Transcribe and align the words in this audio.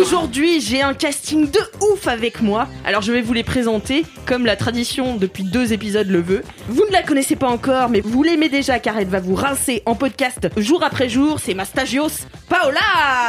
Aujourd'hui, 0.00 0.62
j'ai 0.62 0.80
un 0.80 0.94
casting 0.94 1.50
de 1.50 1.60
ouf 1.92 2.08
avec 2.08 2.40
moi. 2.40 2.66
Alors 2.86 3.02
je 3.02 3.12
vais 3.12 3.20
vous 3.20 3.34
les 3.34 3.44
présenter 3.44 4.06
comme 4.24 4.46
la 4.46 4.56
tradition 4.56 5.16
depuis 5.16 5.44
deux 5.44 5.74
épisodes 5.74 6.08
le 6.08 6.22
veut. 6.22 6.42
Vous 6.68 6.86
ne 6.86 6.90
la 6.92 7.02
connaissez 7.02 7.36
pas 7.36 7.48
encore, 7.48 7.90
mais 7.90 8.00
vous 8.00 8.22
l'aimez 8.22 8.48
déjà 8.48 8.78
car 8.78 8.96
elle 8.96 9.08
va 9.08 9.20
vous 9.20 9.34
rincer 9.34 9.82
en 9.84 9.94
podcast 9.94 10.48
jour 10.56 10.82
après 10.82 11.10
jour. 11.10 11.38
C'est 11.38 11.52
ma 11.52 11.66
stagios, 11.66 12.24
Paola 12.48 12.80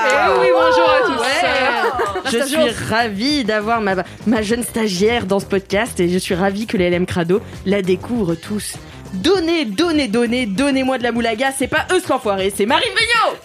Eh 0.08 0.39
oui, 0.39 0.47
bonjour 0.53 0.89
à 0.89 1.02
tous. 1.08 1.19
Ouais. 1.22 2.39
Je 2.39 2.45
suis 2.47 2.85
ravie 2.89 3.44
d'avoir 3.44 3.81
ma, 3.81 3.95
ma 4.25 4.41
jeune 4.41 4.63
stagiaire 4.63 5.25
dans 5.25 5.41
ce 5.41 5.47
podcast 5.47 6.00
et 6.00 6.08
je 6.08 6.17
suis 6.17 6.35
ravie 6.35 6.67
que 6.67 6.78
les 6.78 6.89
LM 6.89 7.06
Crado 7.06 7.41
la 7.66 7.81
découvrent 7.81 8.35
tous. 8.35 8.75
Donnez, 9.16 9.66
donnez, 9.66 10.08
donnez, 10.08 10.45
donnez-moi 10.45 11.00
de 11.00 11.03
la 11.03 11.11
moulaga, 11.11 11.52
c'est 11.52 11.67
pas 11.67 11.85
eux 11.91 12.00
ce 12.00 12.08
l'enfoiré, 12.08 12.53
c'est 12.56 12.66
Marie 12.66 12.85
Veillot 12.85 13.38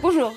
Bonjour 0.00 0.32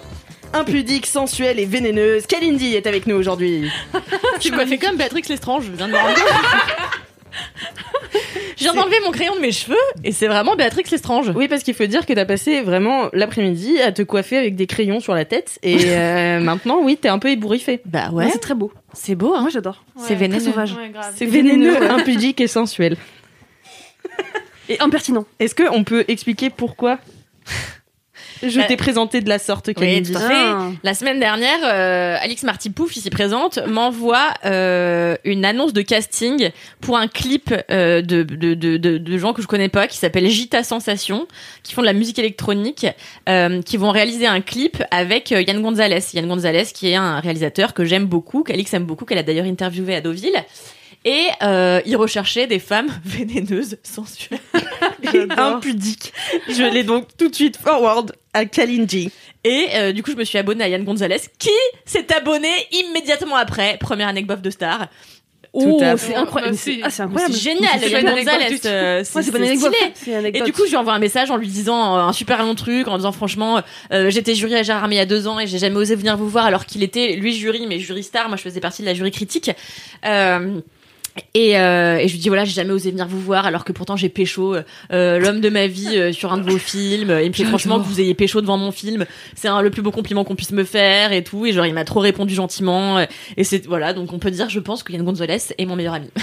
Impudique, 0.54 1.08
sensuelle 1.08 1.60
et 1.60 1.66
vénéneuse, 1.66 2.28
Kalindi 2.28 2.76
est 2.76 2.86
avec 2.86 3.08
nous 3.08 3.16
aujourd'hui. 3.16 3.72
Tu 4.40 4.52
m'as 4.52 4.66
fait 4.66 4.78
comme 4.78 4.98
Béatrix 4.98 5.24
Lestrange, 5.30 5.66
je 5.66 5.72
viens 5.72 5.88
de. 5.88 5.94
Je 8.56 8.64
viens 8.70 8.76
d'enlever 8.76 9.00
mon 9.04 9.12
crayon 9.12 9.36
de 9.36 9.42
mes 9.42 9.52
cheveux 9.52 9.76
et 10.04 10.12
c'est 10.12 10.28
vraiment 10.28 10.56
Béatrix 10.56 10.84
Lestrange. 10.92 11.32
Oui, 11.36 11.48
parce 11.48 11.64
qu'il 11.64 11.74
faut 11.74 11.86
dire 11.88 12.06
que 12.06 12.14
t'as 12.14 12.24
passé 12.24 12.62
vraiment 12.62 13.10
l'après-midi 13.12 13.82
à 13.82 13.92
te 13.92 14.04
coiffer 14.04 14.38
avec 14.38 14.56
des 14.56 14.68
crayons 14.68 15.00
sur 15.00 15.16
la 15.16 15.26
tête 15.26 15.58
et 15.64 15.78
euh, 15.88 16.40
maintenant, 16.42 16.80
oui, 16.82 16.96
t'es 16.96 17.10
un 17.10 17.20
peu 17.20 17.30
ébouriffé. 17.30 17.82
Bah 17.86 18.12
ouais, 18.12 18.30
c'est 18.32 18.40
très 18.40 18.54
beau. 18.54 18.72
c'est 18.94 19.16
beau, 19.16 19.34
hein. 19.34 19.42
Moi 19.42 19.50
j'adore. 19.50 19.84
c'est 19.98 20.16
vénéneux. 20.16 20.40
sauvage. 20.40 20.76
C'est 21.16 21.26
vénéneux, 21.26 21.92
impudique 21.92 22.40
et 22.40 22.48
sensuel. 22.48 22.96
Et 24.70 24.80
impertinent. 24.80 25.26
Est-ce 25.40 25.56
qu'on 25.56 25.84
peut 25.84 26.06
expliquer 26.08 26.50
pourquoi? 26.50 27.00
Je 28.50 28.60
Euh, 28.60 28.64
t'ai 28.68 28.76
présenté 28.78 29.22
de 29.22 29.30
la 29.30 29.40
sorte, 29.40 29.68
Oui, 29.68 29.74
Kalindi 29.74 30.12
tout 30.12 30.18
à 30.18 30.22
fait. 30.22 30.34
Ah. 30.36 30.70
La 30.84 30.94
semaine 30.94 31.20
dernière, 31.20 31.60
euh, 31.64 32.18
Alix 32.22 32.44
Marty 32.44 32.70
Pouf, 32.70 32.96
ici 32.96 33.10
présente, 33.10 33.60
m'envoie 33.68 34.34
euh, 34.46 35.16
une 35.24 35.46
annonce 35.46 35.74
de 35.74 35.82
casting 35.82 36.52
pour 36.82 36.98
un 36.98 37.08
clip 37.08 37.54
euh, 37.72 38.02
de, 38.02 38.24
de, 38.24 38.54
de, 38.54 38.78
de, 38.78 38.98
de 38.98 39.18
gens 39.18 39.34
que 39.34 39.42
je 39.42 39.48
connais 39.48 39.70
pas, 39.70 39.88
qui 39.88 39.98
s'appelle 39.98 40.28
Gita 40.30 40.64
Sensation, 40.64 41.28
qui 41.64 41.74
font 41.74 41.82
de 41.82 41.88
la 41.88 41.94
musique 41.94 42.20
électronique, 42.20 42.86
euh, 43.30 43.62
qui 43.62 43.78
vont 43.78 43.92
réaliser 43.92 44.28
un 44.28 44.42
clip 44.42 44.84
avec 44.92 45.32
euh, 45.32 45.42
Yann 45.42 45.62
Gonzalez. 45.62 46.00
Yann 46.14 46.28
Gonzalez, 46.28 46.66
qui 46.74 46.90
est 46.90 46.96
un 46.96 47.20
réalisateur 47.20 47.74
que 47.74 47.86
j'aime 47.86 48.06
beaucoup, 48.06 48.44
qu'Alix 48.44 48.74
aime 48.74 48.86
beaucoup, 48.86 49.06
qu'elle 49.06 49.18
a 49.18 49.24
d'ailleurs 49.24 49.46
interviewé 49.46 49.96
à 49.96 50.02
Deauville. 50.02 50.44
Et 51.06 51.26
euh, 51.42 51.82
il 51.86 51.98
recherchait 51.98 52.48
des 52.48 52.60
femmes 52.60 52.88
vénéneuses, 53.04 53.78
sensuelles. 53.84 54.40
Impudique. 55.38 56.14
Je 56.50 56.64
l'ai 56.64 56.84
donc 56.84 57.08
tout 57.18 57.30
de 57.30 57.36
suite 57.36 57.58
forward 57.58 58.14
à 58.34 58.46
Kalindi. 58.46 59.12
Et 59.44 59.68
euh, 59.76 59.92
du 59.92 60.04
coup, 60.04 60.12
je 60.12 60.16
me 60.18 60.24
suis 60.24 60.38
abonnée 60.38 60.64
à 60.64 60.68
Yann 60.70 60.84
Gonzalez, 60.84 61.20
qui 61.38 61.50
s'est 61.86 62.14
abonné 62.14 62.50
immédiatement 62.72 63.36
après. 63.36 63.78
Première 63.80 64.08
anecdote 64.08 64.42
de 64.42 64.50
star. 64.50 64.88
Oh, 65.56 65.80
c'est 65.98 66.16
incroyable. 66.16 66.56
Ah, 66.56 66.58
c'est 66.90 67.04
Mais 67.04 67.04
incroyable. 67.04 67.34
C'est 67.36 67.40
génial, 67.40 67.80
C'est 67.80 67.90
Yann 67.92 68.06
Gonzalez. 68.06 68.60
euh, 68.66 68.98
Ouais, 69.00 69.04
c'est 69.04 69.36
anecdote. 69.36 69.76
stylé. 69.94 70.32
Et 70.34 70.42
du 70.42 70.52
coup, 70.52 70.64
je 70.66 70.72
lui 70.72 70.78
envoie 70.78 70.94
un 70.94 71.00
message 71.00 71.30
en 71.30 71.38
lui 71.38 71.48
disant 71.48 71.96
euh, 71.96 72.02
un 72.02 72.14
super 72.14 72.42
long 72.44 72.56
truc, 72.56 72.88
en 72.88 72.98
disant 72.98 73.12
franchement, 73.12 73.62
euh, 73.92 74.10
j'étais 74.10 74.34
jury 74.34 74.56
à 74.56 74.64
Gérard 74.64 74.92
il 74.92 74.96
y 74.96 75.00
a 75.00 75.06
deux 75.06 75.28
ans 75.28 75.40
et 75.40 75.46
j'ai 75.46 75.60
jamais 75.60 75.76
osé 75.76 75.96
venir 75.96 76.18
vous 76.18 76.28
voir 76.28 76.46
alors 76.46 76.66
qu'il 76.66 76.82
était 76.82 77.16
lui 77.18 77.36
jury, 77.36 77.68
mais 77.68 77.78
jury 77.78 78.02
star. 78.02 78.30
Moi, 78.30 78.38
je 78.38 78.42
faisais 78.42 78.62
partie 78.62 78.82
de 78.82 78.88
la 78.88 78.96
jury 78.96 79.12
critique. 79.12 79.52
Euh, 80.06 80.60
et, 81.36 81.60
euh, 81.60 81.98
et 81.98 82.08
je 82.08 82.14
lui 82.14 82.20
dis 82.20 82.28
voilà 82.30 82.44
j'ai 82.46 82.54
jamais 82.54 82.72
osé 82.72 82.90
venir 82.92 83.08
vous 83.08 83.20
voir 83.20 83.46
alors 83.46 83.66
que 83.66 83.72
pourtant 83.72 83.96
j'ai 83.96 84.10
pécho 84.10 84.56
euh, 84.92 85.20
l'homme 85.20 85.42
de 85.42 85.50
ma 85.50 85.68
vie 85.68 85.96
euh, 85.98 86.12
sur 86.12 86.34
un 86.34 86.38
de 86.38 86.50
vos 86.50 86.58
films. 86.58 87.12
Et 87.12 87.24
il 87.26 87.30
me 87.30 87.34
fait 87.34 87.44
franchement 87.46 87.80
que 87.80 87.86
vous 87.86 88.02
ayez 88.02 88.14
pécho 88.16 88.42
devant 88.42 88.58
mon 88.58 88.72
film 88.72 89.06
c'est 89.36 89.48
un- 89.48 89.62
le 89.62 89.70
plus 89.70 89.82
beau 89.84 89.92
compliment 89.92 90.24
qu'on 90.24 90.36
puisse 90.36 90.52
me 90.52 90.64
faire 90.64 91.12
et 91.12 91.24
tout. 91.24 91.46
Et 91.46 91.54
genre 91.54 91.66
il 91.68 91.74
m'a 91.74 91.86
trop 91.86 92.00
répondu 92.00 92.34
gentiment. 92.34 92.98
Euh, 92.98 93.06
et 93.38 93.44
c'est 93.44 93.66
voilà 93.68 93.94
donc 93.94 94.12
on 94.14 94.20
peut 94.20 94.32
dire 94.32 94.50
je 94.50 94.60
pense 94.60 94.82
que 94.84 94.92
Yann 94.94 95.04
Gonzalez 95.04 95.38
est 95.58 95.66
mon 95.66 95.76
meilleur 95.76 95.94
ami 95.94 96.10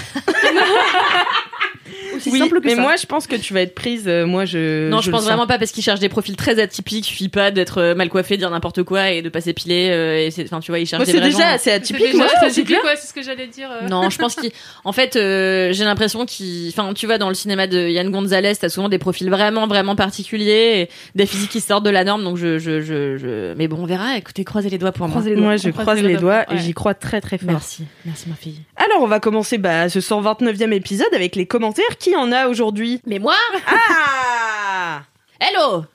Aussi 2.21 2.29
Oui, 2.31 2.39
simple 2.39 2.61
que 2.61 2.65
mais 2.67 2.75
ça. 2.75 2.81
moi 2.81 2.95
je 2.95 3.05
pense 3.05 3.27
que 3.27 3.35
tu 3.35 3.53
vas 3.53 3.61
être 3.61 3.75
prise. 3.75 4.03
euh, 4.07 4.25
Moi 4.25 4.45
je. 4.45 4.89
non 4.89 5.01
je, 5.01 5.09
pense 5.11 5.23
vraiment 5.23 5.47
pas 5.47 5.57
parce 5.57 5.71
qu'il 5.71 5.83
cherche 5.83 5.99
des 5.99 6.09
profils 6.09 6.35
très 6.35 6.59
atypiques 6.59 7.05
suffit 7.05 7.29
pas 7.29 7.51
d'être 7.51 7.79
euh, 7.79 7.95
mal 7.95 8.09
coiffé 8.09 8.37
dire 8.37 8.49
n'importe 8.49 8.83
quoi 8.83 9.09
et 9.11 9.21
de 9.21 9.29
pas 9.29 9.41
s'épiler 9.41 9.89
euh, 9.91 10.29
et 10.29 10.43
enfin 10.43 10.59
tu 10.59 10.71
vois 10.71 10.79
il 10.79 10.85
cherche 10.85 10.99
Moi 10.99 11.05
des 11.05 11.11
c'est 11.11 11.21
déjà 11.21 11.57
C'est 11.57 11.71
atypique. 11.71 12.13
Moi, 12.13 12.27
c'est 12.39 12.49
c'est 12.49 12.61
typique, 12.61 12.83
ouais, 12.83 12.95
c'est 12.97 13.07
ce 13.07 13.13
que 13.13 13.21
j'allais 13.21 13.47
dire. 13.47 13.69
euh. 13.71 13.87
Non, 13.87 14.09
je 14.09 14.17
pense 14.17 14.35
qu'en 14.35 14.91
fait, 14.91 15.15
euh, 15.15 15.71
j'ai 15.73 15.83
l'impression 15.83 16.25
qu'il, 16.25 16.69
enfin, 16.69 16.93
tu 16.93 17.05
vois, 17.05 17.17
dans 17.17 17.29
le 17.29 17.35
cinéma 17.35 17.67
de 17.67 17.87
Yann 17.89 18.09
Gonzalez, 18.09 18.53
t'as 18.59 18.69
souvent 18.69 18.89
des 18.89 18.97
profils 18.97 19.29
vraiment, 19.29 19.67
vraiment 19.67 19.95
particuliers, 19.95 20.81
et 20.81 20.89
des 21.15 21.25
physiques 21.25 21.49
qui 21.51 21.61
sortent 21.61 21.85
de 21.85 21.89
la 21.89 22.03
norme. 22.03 22.23
Donc, 22.23 22.37
je, 22.37 22.59
je, 22.59 22.81
je, 22.81 23.17
je... 23.17 23.53
mais 23.55 23.67
bon, 23.67 23.77
on 23.81 23.85
verra. 23.85 24.17
Écoutez, 24.17 24.43
croisez 24.43 24.69
les 24.69 24.77
doigts 24.77 24.91
pour 24.91 25.07
moi. 25.07 25.21
Doigts. 25.21 25.35
Moi 25.35 25.57
je 25.57 25.69
croise 25.69 25.85
croise 25.85 26.01
les 26.01 26.07
les 26.09 26.13
doigts. 26.17 26.43
doigts 26.45 26.53
et 26.53 26.55
Ouais. 26.57 26.61
j'y 26.61 26.73
crois 26.73 26.93
très 26.93 27.21
très 27.21 27.37
fort. 27.37 27.47
Merci, 27.49 27.83
merci 28.05 28.29
ma 28.29 28.35
fille. 28.35 28.59
Alors 28.77 29.01
on 29.03 29.07
va 29.07 29.19
commencer 29.19 29.57
bah, 29.57 29.89
ce 29.89 29.99
129e 29.99 30.71
épisode 30.73 31.13
avec 31.13 31.35
les 31.35 31.45
commentaires. 31.45 31.97
Qui 31.99 32.10
en 32.15 32.31
a 32.31 32.47
aujourd'hui? 32.47 33.01
Mais 33.05 33.19
moi, 33.19 33.35
Ah 33.67 35.01
hello. 35.39 35.85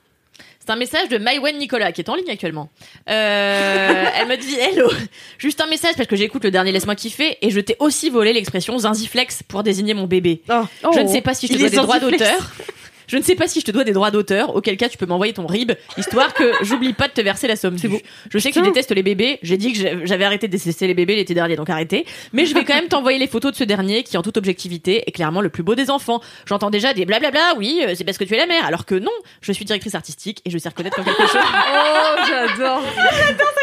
C'est 0.59 0.73
un 0.73 0.75
message 0.75 1.07
de 1.07 1.17
Maïwen 1.17 1.57
Nicolas 1.57 1.93
qui 1.93 2.01
est 2.01 2.09
en 2.09 2.15
ligne 2.15 2.29
actuellement. 2.29 2.69
Euh, 3.09 4.05
elle 4.19 4.27
me 4.27 4.35
dit 4.35 4.55
hello. 4.55 4.91
Juste 5.37 5.61
un 5.61 5.67
message 5.67 5.93
parce 5.95 6.09
que 6.09 6.17
j'écoute 6.17 6.43
le 6.43 6.51
dernier 6.51 6.73
Laisse-moi 6.73 6.95
kiffer 6.95 7.37
et 7.41 7.51
je 7.51 7.59
t'ai 7.61 7.77
aussi 7.79 8.09
volé 8.09 8.33
l'expression 8.33 8.77
zinziflex 8.77 9.43
pour 9.43 9.63
désigner 9.63 9.93
mon 9.93 10.07
bébé. 10.07 10.41
Oh. 10.49 10.63
Je 10.93 10.99
ne 10.99 11.07
sais 11.07 11.21
pas 11.21 11.33
si 11.33 11.47
je 11.47 11.53
te 11.53 11.57
dois 11.57 11.69
des 11.69 11.77
droits 11.77 11.99
d'auteur. 11.99 12.51
Je 13.07 13.17
ne 13.17 13.21
sais 13.21 13.35
pas 13.35 13.47
si 13.47 13.61
je 13.61 13.65
te 13.65 13.71
dois 13.71 13.83
des 13.83 13.93
droits 13.93 14.11
d'auteur, 14.11 14.55
auquel 14.55 14.77
cas 14.77 14.89
tu 14.89 14.97
peux 14.97 15.05
m'envoyer 15.05 15.33
ton 15.33 15.47
RIB, 15.47 15.71
histoire 15.97 16.33
que 16.33 16.51
j'oublie 16.61 16.93
pas 16.93 17.07
de 17.07 17.13
te 17.13 17.21
verser 17.21 17.47
la 17.47 17.55
somme. 17.55 17.77
C'est 17.77 17.87
beau. 17.87 17.99
Je 18.29 18.37
sais 18.37 18.51
que 18.51 18.55
tu 18.59 18.61
détestes 18.61 18.91
les 18.91 19.03
bébés. 19.03 19.39
J'ai 19.43 19.57
dit 19.57 19.73
que 19.73 20.05
j'avais 20.05 20.25
arrêté 20.25 20.47
de 20.47 20.51
détester 20.51 20.87
les 20.87 20.93
bébés 20.93 21.15
l'été 21.15 21.33
dernier, 21.33 21.55
donc 21.55 21.69
arrêtez. 21.69 22.05
Mais 22.33 22.45
je 22.45 22.53
vais 22.53 22.65
quand 22.65 22.75
même 22.75 22.87
t'envoyer 22.89 23.17
les 23.17 23.27
photos 23.27 23.51
de 23.53 23.57
ce 23.57 23.63
dernier, 23.63 24.03
qui 24.03 24.17
en 24.17 24.21
toute 24.21 24.37
objectivité 24.37 25.03
est 25.07 25.11
clairement 25.11 25.41
le 25.41 25.49
plus 25.49 25.63
beau 25.63 25.75
des 25.75 25.89
enfants. 25.89 26.21
J'entends 26.45 26.69
déjà 26.69 26.93
des 26.93 27.05
blablabla, 27.05 27.53
oui, 27.57 27.81
euh, 27.83 27.93
c'est 27.95 28.03
parce 28.03 28.17
que 28.17 28.23
tu 28.23 28.33
es 28.33 28.37
la 28.37 28.45
mère, 28.45 28.65
alors 28.65 28.85
que 28.85 28.95
non, 28.95 29.11
je 29.41 29.51
suis 29.51 29.65
directrice 29.65 29.95
artistique 29.95 30.41
et 30.45 30.49
je 30.49 30.57
sais 30.57 30.69
reconnaître 30.69 30.97
quand 30.97 31.03
quelque 31.03 31.21
chose. 31.31 31.41
Oh, 31.41 32.19
j'adore. 32.27 32.81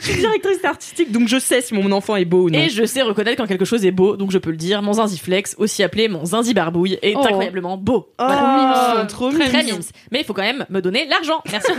Je 0.00 0.04
suis 0.06 0.20
directrice 0.20 0.64
artistique 0.64 1.12
donc 1.12 1.28
je 1.28 1.38
sais 1.38 1.60
si 1.60 1.74
mon 1.74 1.90
enfant 1.92 2.16
est 2.16 2.24
beau 2.24 2.44
ou 2.44 2.50
non. 2.50 2.58
Et 2.58 2.68
je 2.68 2.84
sais 2.84 3.02
reconnaître 3.02 3.36
quand 3.40 3.46
quelque 3.46 3.64
chose 3.64 3.84
est 3.84 3.90
beau, 3.90 4.16
donc 4.16 4.30
je 4.30 4.38
peux 4.38 4.50
le 4.50 4.56
dire. 4.56 4.82
Mon 4.82 4.94
zinziflex, 4.94 5.54
aussi 5.58 5.82
appelé 5.82 6.08
mon 6.08 6.24
zinzibarbouille, 6.24 6.98
est 7.02 7.14
Oh. 7.16 7.20
incroyablement 7.24 7.76
beau. 7.76 8.08
Oh, 8.18 8.24
Voilà. 8.26 9.06
trop 9.08 9.30
Très 9.30 9.62
mimes. 9.62 9.80
Mais 10.10 10.20
il 10.20 10.24
faut 10.24 10.32
quand 10.34 10.42
même 10.42 10.64
me 10.70 10.80
donner 10.80 11.06
l'argent. 11.06 11.42
Merci. 11.50 11.72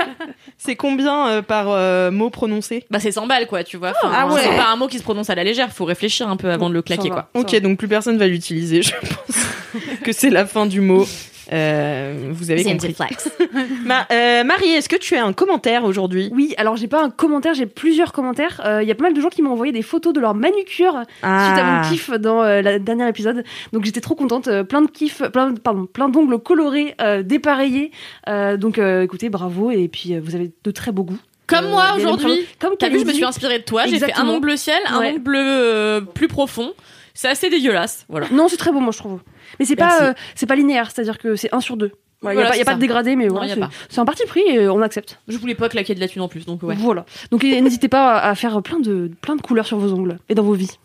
C'est 0.58 0.76
combien 0.76 1.28
euh, 1.28 1.42
par 1.42 1.66
euh, 1.70 2.10
mot 2.10 2.30
prononcé? 2.30 2.84
Bah 2.90 2.98
c'est 3.00 3.12
100 3.12 3.26
balles 3.26 3.46
quoi, 3.46 3.62
tu 3.64 3.76
vois. 3.76 3.92
Ah 4.02 4.26
ouais. 4.26 4.40
C'est 4.42 4.56
pas 4.56 4.68
un 4.72 4.76
mot 4.76 4.88
qui 4.88 4.98
se 4.98 5.02
prononce 5.02 5.30
à 5.30 5.34
la 5.34 5.44
légère, 5.44 5.72
faut 5.72 5.84
réfléchir 5.84 6.28
un 6.28 6.36
peu 6.36 6.50
avant 6.50 6.68
de 6.68 6.74
le 6.74 6.82
claquer 6.82 7.08
va. 7.10 7.28
quoi. 7.32 7.40
Ok, 7.42 7.54
donc 7.60 7.78
plus 7.78 7.88
personne 7.88 8.18
va 8.18 8.26
l'utiliser. 8.26 8.82
Je 8.82 8.92
pense 8.92 9.82
que 10.04 10.12
c'est 10.12 10.30
la 10.30 10.46
fin 10.46 10.66
du 10.66 10.80
mot. 10.80 11.06
Euh, 11.52 12.28
vous 12.30 12.50
avez 12.50 12.62
compris. 12.64 12.94
Ma- 13.84 14.06
euh, 14.12 14.44
Marie, 14.44 14.68
est-ce 14.70 14.88
que 14.88 14.96
tu 14.96 15.16
as 15.16 15.24
un 15.24 15.32
commentaire 15.32 15.84
aujourd'hui? 15.84 16.30
Oui, 16.32 16.54
alors 16.58 16.76
j'ai 16.76 16.88
pas 16.88 17.02
un 17.02 17.10
commentaire, 17.10 17.54
j'ai 17.54 17.66
plusieurs 17.66 18.12
commentaires. 18.12 18.60
Euh, 18.64 18.82
Il 18.82 18.88
y 18.88 18.90
a 18.90 18.94
pas 18.94 19.04
mal 19.04 19.14
de 19.14 19.20
gens 19.20 19.28
qui 19.30 19.42
m'ont 19.42 19.52
envoyé 19.52 19.72
des 19.72 19.82
photos 19.82 20.12
de 20.12 20.20
leur 20.20 20.34
manucure 20.34 20.92
suite 20.92 21.24
à 21.24 21.80
Ah. 21.80 21.82
mon 21.82 21.90
kiff 21.90 22.10
dans 22.10 22.42
euh, 22.42 22.60
le 22.62 22.78
dernier 22.78 23.08
épisode. 23.08 23.44
Donc 23.72 23.84
j'étais 23.84 24.00
trop 24.00 24.14
contente. 24.14 24.48
Euh, 24.48 24.62
plein 24.64 24.82
de 24.82 24.90
kiff, 24.90 25.22
plein, 25.32 25.54
pardon, 25.54 25.86
plein 25.86 26.08
d'ongles 26.08 26.38
colorés, 26.38 26.94
euh, 27.00 27.22
dépareillés. 27.22 27.92
Euh, 28.28 28.56
donc 28.56 28.78
euh, 28.78 29.02
écoutez, 29.02 29.28
bravo. 29.30 29.70
Et 29.70 29.88
puis 29.88 30.14
euh, 30.14 30.20
vous 30.22 30.34
avez 30.34 30.52
de 30.62 30.70
très 30.70 30.92
beaux 30.92 31.04
goûts. 31.04 31.18
Comme 31.46 31.64
Euh, 31.64 31.70
moi 31.70 31.84
aujourd'hui. 31.96 32.46
Comme 32.58 32.74
T'as 32.78 32.90
vu, 32.90 33.00
je 33.00 33.04
me 33.06 33.12
suis 33.14 33.24
inspirée 33.24 33.58
de 33.60 33.64
toi. 33.64 33.86
J'ai 33.86 33.98
fait 33.98 34.12
un 34.14 34.28
ongle 34.28 34.40
bleu 34.42 34.56
ciel, 34.56 34.78
un 34.86 34.98
Ouais. 35.00 35.10
ongle 35.12 35.20
bleu 35.20 35.40
euh, 35.42 36.00
plus 36.02 36.28
profond. 36.28 36.72
C'est 37.20 37.26
assez 37.26 37.50
dégueulasse, 37.50 38.06
voilà. 38.08 38.28
Non, 38.30 38.46
c'est 38.46 38.56
très 38.56 38.70
beau, 38.70 38.78
moi, 38.78 38.92
je 38.92 38.98
trouve. 38.98 39.18
Mais 39.58 39.64
c'est 39.64 39.74
pas, 39.74 40.02
euh, 40.04 40.12
c'est 40.36 40.46
pas 40.46 40.54
linéaire, 40.54 40.92
c'est-à-dire 40.92 41.18
que 41.18 41.34
c'est 41.34 41.52
1 41.52 41.60
sur 41.60 41.76
2. 41.76 41.86
Il 41.86 42.28
n'y 42.28 42.34
Voilà, 42.34 42.46
a, 42.46 42.50
pas- 42.50 42.56
y 42.56 42.60
a 42.60 42.64
pas 42.64 42.74
de 42.74 42.78
dégradé, 42.78 43.16
mais 43.16 43.26
voilà, 43.26 43.52
c'est- 43.88 43.98
un 43.98 44.04
parti 44.04 44.22
pris 44.24 44.42
et 44.48 44.68
on 44.68 44.80
accepte. 44.82 45.18
Je 45.26 45.36
voulais 45.36 45.56
pas 45.56 45.68
claquer 45.68 45.96
de 45.96 46.00
la 46.00 46.06
thune 46.06 46.22
en 46.22 46.28
plus, 46.28 46.46
donc 46.46 46.62
ouais. 46.62 46.76
Voilà. 46.78 47.06
Donc 47.32 47.42
n'hésitez 47.42 47.88
pas 47.88 48.18
à 48.20 48.36
faire 48.36 48.62
plein 48.62 48.78
de, 48.78 49.10
plein 49.20 49.34
de 49.34 49.42
couleurs 49.42 49.66
sur 49.66 49.78
vos 49.78 49.92
ongles 49.92 50.18
et 50.28 50.36
dans 50.36 50.44
vos 50.44 50.52
vies. 50.52 50.78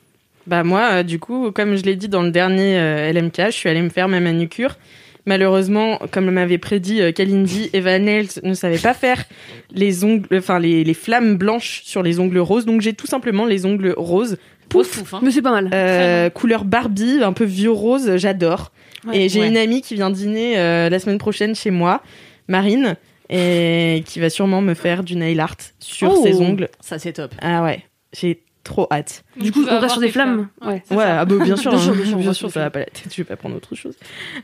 Bah 0.48 0.64
moi, 0.64 0.90
euh, 0.92 1.04
du 1.04 1.20
coup, 1.20 1.52
comme 1.52 1.76
je 1.76 1.84
l'ai 1.84 1.96
dit 1.96 2.10
dans 2.10 2.24
le 2.24 2.32
dernier 2.32 2.80
euh, 2.80 3.14
LMK, 3.14 3.38
je 3.48 3.52
suis 3.52 3.70
allée 3.70 3.84
me 3.84 3.90
faire 3.90 4.08
ma 4.08 4.20
manucure. 4.20 4.78
Malheureusement, 5.26 6.00
comme 6.12 6.30
m'avait 6.32 6.58
prédit 6.58 7.00
euh, 7.02 7.12
Kalindi, 7.14 7.70
Eva 7.74 7.98
Nails 7.98 8.28
ne 8.44 8.54
savait 8.54 8.78
pas 8.78 8.94
faire 8.94 9.24
les 9.72 10.04
ongles, 10.04 10.28
enfin 10.38 10.60
les, 10.60 10.84
les 10.84 10.94
flammes 10.94 11.38
blanches 11.38 11.82
sur 11.86 12.04
les 12.04 12.20
ongles 12.20 12.40
roses, 12.40 12.66
donc 12.66 12.82
j'ai 12.82 12.94
tout 12.94 13.08
simplement 13.08 13.46
les 13.46 13.66
ongles 13.66 13.94
roses. 13.96 14.38
Pouf, 14.74 14.98
Pouf, 15.00 15.14
hein. 15.14 15.20
Mais 15.24 15.32
c'est 15.32 15.42
pas 15.42 15.52
mal. 15.52 15.70
euh, 15.74 16.30
couleur 16.30 16.66
Barbie, 16.66 17.22
un 17.24 17.32
peu 17.34 17.46
vieux 17.46 17.72
rose, 17.72 18.18
j'adore. 18.18 18.72
Ouais. 19.08 19.24
et 19.24 19.30
j'ai 19.30 19.40
Ouais. 19.42 19.48
une 19.48 19.58
amie 19.58 19.82
qui 19.82 19.96
vient 19.96 20.10
dîner 20.10 20.58
euh, 20.58 20.90
la 20.90 21.00
semaine 21.00 21.18
prochaine 21.18 21.56
chez 21.56 21.72
moi, 21.72 22.02
Marine, 22.48 22.96
et 23.30 24.04
qui 24.06 24.20
va 24.20 24.30
sûrement 24.30 24.62
me 24.62 24.74
faire 24.74 25.04
du 25.04 25.16
nail 25.16 25.40
art 25.40 25.56
sur 25.80 26.12
Oh. 26.14 26.24
ses 26.24 26.40
ongles. 26.42 26.70
Ça, 26.82 27.00
c'est 27.00 27.14
top. 27.14 27.34
Ah 27.42 27.64
ouais, 27.64 27.84
j'ai 28.14 28.42
trop 28.64 28.88
hâte. 28.92 29.24
Du 29.36 29.52
coup, 29.52 29.66
on 29.70 29.80
reste 29.80 29.94
sur 29.94 30.02
des 30.02 30.08
flammes. 30.10 30.48
Ouais. 30.62 30.82
Ouais, 30.90 31.04
ah 31.06 31.26
bah, 31.26 31.36
bien 31.44 31.56
sûr, 31.58 31.72
Bien 31.72 31.80
hein. 31.80 31.84
sûr, 31.84 31.94
bien 31.96 32.06
sûr, 32.06 32.16
bien 32.16 32.24
bien 32.24 32.34
sûr, 32.34 32.48
sûr. 32.48 32.52
ça 32.52 32.60
va 32.62 32.70
pas 32.70 32.80
la 32.80 32.86
tête, 32.86 33.08
je 33.12 33.18
vais 33.18 33.24
pas 33.26 33.36
prendre 33.36 33.56
autre 33.58 33.76
chose. 33.76 33.96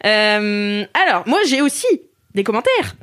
Euh, 0.05 0.83
alors, 1.07 1.23
moi 1.27 1.39
j'ai 1.47 1.61
aussi 1.61 1.87
des 2.35 2.43
commentaires. 2.43 2.95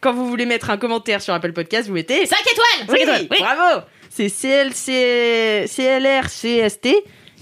Quand 0.00 0.12
vous 0.12 0.26
voulez 0.26 0.46
mettre 0.46 0.70
un 0.70 0.76
commentaire 0.76 1.20
sur 1.22 1.32
Apple 1.34 1.52
Podcast, 1.52 1.88
vous 1.88 1.94
mettez 1.94 2.26
5 2.26 2.36
étoiles 2.40 2.88
Oui, 2.94 2.98
étoiles, 3.02 3.26
oui. 3.30 3.36
bravo 3.40 3.82
C'est 4.16 4.28
CLC 4.28 5.64
CLRCST 5.66 6.88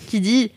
qui 0.08 0.20
dit 0.20 0.52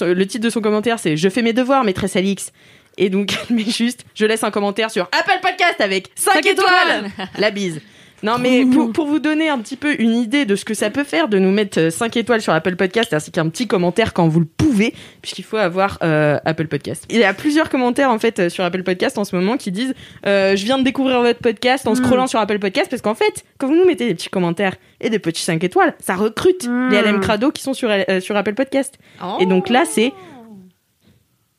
le 0.00 0.24
titre 0.26 0.44
de 0.44 0.50
son 0.50 0.60
commentaire 0.62 0.98
c'est 0.98 1.16
Je 1.18 1.28
fais 1.28 1.42
mes 1.42 1.52
devoirs 1.52 1.84
maîtresse 1.84 2.16
Alix 2.16 2.52
et 2.96 3.10
donc 3.10 3.36
met 3.50 3.64
juste 3.64 4.06
je 4.14 4.24
laisse 4.24 4.44
un 4.44 4.50
commentaire 4.50 4.90
sur 4.90 5.04
Apple 5.12 5.40
Podcast 5.42 5.80
avec 5.80 6.10
5, 6.14 6.32
Cinq 6.34 6.46
étoiles. 6.46 7.06
étoiles. 7.06 7.28
La 7.38 7.50
bise. 7.50 7.82
Non 8.24 8.36
mais 8.38 8.64
pour, 8.66 8.92
pour 8.92 9.06
vous 9.06 9.20
donner 9.20 9.48
un 9.48 9.58
petit 9.58 9.76
peu 9.76 9.94
une 10.00 10.14
idée 10.16 10.44
de 10.44 10.56
ce 10.56 10.64
que 10.64 10.74
ça 10.74 10.90
peut 10.90 11.04
faire 11.04 11.28
de 11.28 11.38
nous 11.38 11.52
mettre 11.52 11.90
5 11.90 12.16
étoiles 12.16 12.42
sur 12.42 12.52
Apple 12.52 12.74
Podcast 12.74 13.14
ainsi 13.14 13.30
qu'un 13.30 13.48
petit 13.48 13.68
commentaire 13.68 14.12
quand 14.12 14.26
vous 14.26 14.40
le 14.40 14.46
pouvez 14.46 14.92
puisqu'il 15.22 15.44
faut 15.44 15.56
avoir 15.56 15.98
euh, 16.02 16.36
Apple 16.44 16.66
Podcast. 16.66 17.04
Il 17.10 17.18
y 17.18 17.24
a 17.24 17.32
plusieurs 17.32 17.70
commentaires 17.70 18.10
en 18.10 18.18
fait 18.18 18.38
euh, 18.40 18.48
sur 18.48 18.64
Apple 18.64 18.82
Podcast 18.82 19.18
en 19.18 19.24
ce 19.24 19.36
moment 19.36 19.56
qui 19.56 19.70
disent 19.70 19.94
euh, 20.26 20.56
je 20.56 20.64
viens 20.64 20.78
de 20.78 20.82
découvrir 20.82 21.20
votre 21.22 21.38
podcast 21.38 21.86
en 21.86 21.92
Mm. 21.92 21.96
scrollant 21.96 22.26
sur 22.26 22.40
Apple 22.40 22.58
Podcast 22.58 22.90
parce 22.90 23.02
qu'en 23.02 23.14
fait 23.14 23.44
quand 23.58 23.68
vous 23.68 23.76
nous 23.76 23.84
mettez 23.86 24.06
des 24.08 24.14
petits 24.14 24.30
commentaires 24.30 24.74
et 25.00 25.10
des 25.10 25.20
petits 25.20 25.42
5 25.42 25.62
étoiles 25.62 25.94
ça 26.00 26.16
recrute 26.16 26.66
Mm. 26.66 26.88
les 26.90 27.02
LM 27.02 27.20
Crado 27.20 27.52
qui 27.52 27.62
sont 27.62 27.74
sur, 27.74 27.88
euh, 27.90 28.20
sur 28.20 28.36
Apple 28.36 28.54
Podcast. 28.54 28.98
Oh. 29.22 29.36
Et 29.40 29.46
donc 29.46 29.68
là 29.68 29.84
c'est 29.88 30.12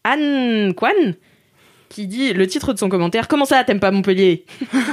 Anne 0.04 0.74
Kwan 0.76 1.16
qui 1.88 2.06
dit 2.06 2.34
le 2.34 2.46
titre 2.48 2.74
de 2.74 2.80
son 2.80 2.90
commentaire 2.90 3.28
comment 3.30 3.46
ça 3.46 3.64
t'aimes 3.64 3.80
pas 3.80 3.92
Montpellier? 3.92 4.44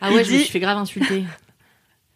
Ah 0.00 0.12
ouais, 0.12 0.22
Il 0.22 0.26
je 0.26 0.32
me 0.32 0.38
suis 0.38 0.50
fait 0.50 0.60
grave 0.60 0.78
insulter. 0.78 1.24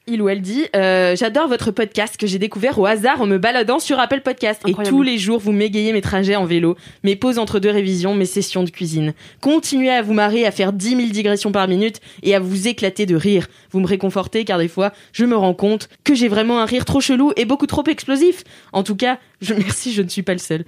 il 0.07 0.21
ou 0.21 0.29
elle 0.29 0.41
dit 0.41 0.65
euh, 0.75 1.15
J'adore 1.15 1.49
votre 1.49 1.71
podcast 1.71 2.17
que 2.17 2.27
j'ai 2.27 2.39
découvert 2.39 2.79
au 2.79 2.87
hasard 2.87 3.21
en 3.21 3.27
me 3.27 3.39
baladant 3.39 3.79
sur 3.79 3.99
Apple 4.01 4.21
Podcast. 4.21 4.61
Et 4.67 4.75
tous 4.75 5.03
les 5.03 5.19
jours, 5.19 5.39
vous 5.39 5.53
m'égayez 5.53 5.93
mes 5.93 6.01
trajets 6.01 6.37
en 6.37 6.45
vélo, 6.45 6.77
mes 7.05 7.17
pauses 7.17 7.39
entre 7.39 7.61
deux 7.61 7.71
révisions, 7.71 8.15
mes 8.15 8.27
sessions 8.27 8.65
de 8.65 8.71
cuisine. 8.71 9.15
Continuez 9.41 9.91
à 9.91 10.03
vous 10.03 10.13
marrer, 10.13 10.45
à 10.45 10.51
faire 10.51 10.73
10 10.73 10.97
000 10.97 11.03
digressions 11.11 11.53
par 11.53 11.69
minute 11.69 12.01
et 12.23 12.35
à 12.35 12.41
vous 12.41 12.69
éclater 12.69 13.07
de 13.07 13.15
rire. 13.15 13.47
Vous 13.71 13.81
me 13.81 13.87
réconfortez 13.87 14.45
car 14.45 14.59
des 14.59 14.69
fois, 14.69 14.93
je 15.13 15.25
me 15.25 15.37
rends 15.37 15.55
compte 15.55 15.89
que 16.05 16.15
j'ai 16.15 16.29
vraiment 16.29 16.61
un 16.61 16.67
rire 16.67 16.85
trop 16.85 17.01
chelou 17.01 17.33
et 17.37 17.45
beaucoup 17.45 17.67
trop 17.67 17.85
explosif. 17.85 18.43
En 18.73 18.83
tout 18.83 18.97
cas, 18.97 19.19
je 19.41 19.55
merci, 19.59 19.93
je 19.93 20.03
ne 20.03 20.09
suis 20.09 20.23
pas 20.23 20.33
le 20.33 20.39
seul. 20.39 20.65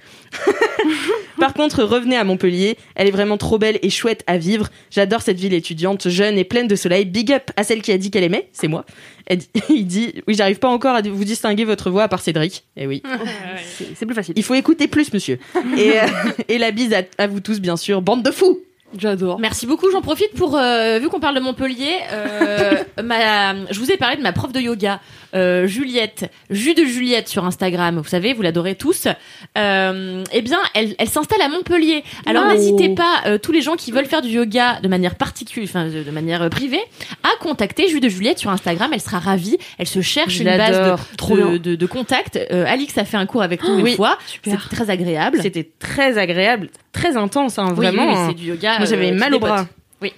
Par 1.38 1.54
contre, 1.54 1.82
revenez 1.82 2.16
à 2.16 2.24
Montpellier. 2.24 2.76
Elle 2.94 3.08
est 3.08 3.12
vraiment 3.12 3.36
trop 3.36 3.58
belle 3.58 3.78
et 3.82 3.90
chouette 3.90 4.22
à 4.26 4.38
vivre. 4.38 4.68
J'adore 4.90 5.22
cette 5.22 5.38
ville 5.38 5.54
étudiante, 5.54 6.08
jeune 6.08 6.38
et 6.38 6.44
pleine 6.44 6.68
de 6.68 6.76
soleil. 6.76 7.04
Big 7.04 7.32
up 7.32 7.50
à 7.56 7.64
celle 7.64 7.82
qui 7.82 7.92
a 7.92 7.98
dit 7.98 8.10
qu'elle 8.10 8.24
aimait, 8.24 8.48
c'est 8.52 8.68
moi. 8.68 8.84
Elle 9.26 9.38
dit- 9.38 9.48
il 9.70 9.86
dit 9.86 10.14
Oui, 10.28 10.34
j'arrive 10.34 10.58
pas 10.58 10.68
encore 10.68 10.94
à 10.94 11.02
vous 11.02 11.24
distinguer 11.24 11.64
votre 11.64 11.90
voix 11.90 12.04
à 12.04 12.08
part 12.08 12.20
Cédric. 12.20 12.64
Eh 12.76 12.86
oui. 12.86 13.02
C'est 13.94 14.06
plus 14.06 14.14
facile. 14.14 14.34
Il 14.36 14.42
faut 14.42 14.54
écouter 14.54 14.88
plus, 14.88 15.12
monsieur. 15.12 15.38
Et, 15.76 15.98
euh, 16.00 16.06
et 16.48 16.58
la 16.58 16.70
bise 16.70 16.92
à, 16.92 17.02
à 17.18 17.26
vous 17.26 17.40
tous, 17.40 17.60
bien 17.60 17.76
sûr. 17.76 18.02
Bande 18.02 18.22
de 18.22 18.30
fous 18.30 18.60
J'adore. 18.96 19.40
Merci 19.40 19.66
beaucoup. 19.66 19.90
J'en 19.90 20.02
profite 20.02 20.32
pour, 20.36 20.56
euh, 20.56 21.00
vu 21.00 21.08
qu'on 21.08 21.18
parle 21.18 21.34
de 21.34 21.40
Montpellier, 21.40 21.90
euh, 22.12 22.76
ma, 23.02 23.54
je 23.72 23.78
vous 23.80 23.90
ai 23.90 23.96
parlé 23.96 24.16
de 24.16 24.22
ma 24.22 24.30
prof 24.32 24.52
de 24.52 24.60
yoga, 24.60 25.00
euh, 25.34 25.66
Juliette, 25.66 26.30
Jus 26.50 26.74
de 26.74 26.84
Juliette 26.84 27.28
sur 27.28 27.44
Instagram. 27.44 27.98
Vous 27.98 28.08
savez, 28.08 28.32
vous 28.34 28.42
l'adorez 28.42 28.74
tous. 28.74 29.08
Euh, 29.58 30.24
eh 30.32 30.42
bien, 30.42 30.58
elle, 30.74 30.94
elle 30.98 31.08
s'installe 31.08 31.40
à 31.42 31.48
Montpellier. 31.48 32.04
Alors 32.26 32.44
Oh. 32.46 32.52
n'hésitez 32.52 32.94
pas, 32.94 33.22
euh, 33.26 33.38
tous 33.38 33.52
les 33.52 33.62
gens 33.62 33.74
qui 33.76 33.90
veulent 33.92 34.06
faire 34.06 34.22
du 34.22 34.28
yoga 34.30 34.80
de 34.82 34.88
manière 34.88 35.14
particulière, 35.14 35.68
enfin 35.70 35.88
de, 35.88 36.02
de 36.02 36.10
manière 36.10 36.42
euh, 36.42 36.48
privée, 36.48 36.82
à 37.22 37.30
contacter 37.40 37.88
Jus 37.88 38.00
de 38.00 38.08
Juliette 38.08 38.38
sur 38.38 38.50
Instagram. 38.50 38.90
Elle 38.92 39.00
sera 39.00 39.18
ravie. 39.18 39.58
Elle 39.78 39.86
se 39.88 40.00
cherche 40.00 40.38
une 40.40 40.46
base 40.56 40.98
de, 41.00 41.16
Trop 41.16 41.36
de, 41.36 41.42
bien. 41.42 41.56
de, 41.58 41.74
de 41.74 41.86
contact. 41.86 42.38
Euh, 42.50 42.64
Alix 42.66 42.96
a 42.98 43.04
fait 43.04 43.16
un 43.16 43.26
cours 43.26 43.42
avec 43.42 43.62
nous 43.64 43.78
une 43.78 43.84
Oui. 43.84 43.96
fois. 43.96 44.18
Super. 44.26 44.60
C'était 44.60 44.76
très 44.76 44.90
agréable. 44.90 45.38
C'était 45.42 45.70
très 45.78 46.18
agréable, 46.18 46.68
très 46.92 47.16
intense, 47.16 47.58
hein, 47.58 47.72
vraiment. 47.72 48.06
oui, 48.06 48.14
oui, 48.16 48.24
c'est 48.28 48.34
du 48.34 48.46
yoga. 48.48 48.78
Moi, 48.78 48.86
j'avais 48.86 49.12
euh, 49.12 49.16
mal 49.16 49.34
au 49.34 49.38
bras. 49.38 49.66
Oui. 50.02 50.12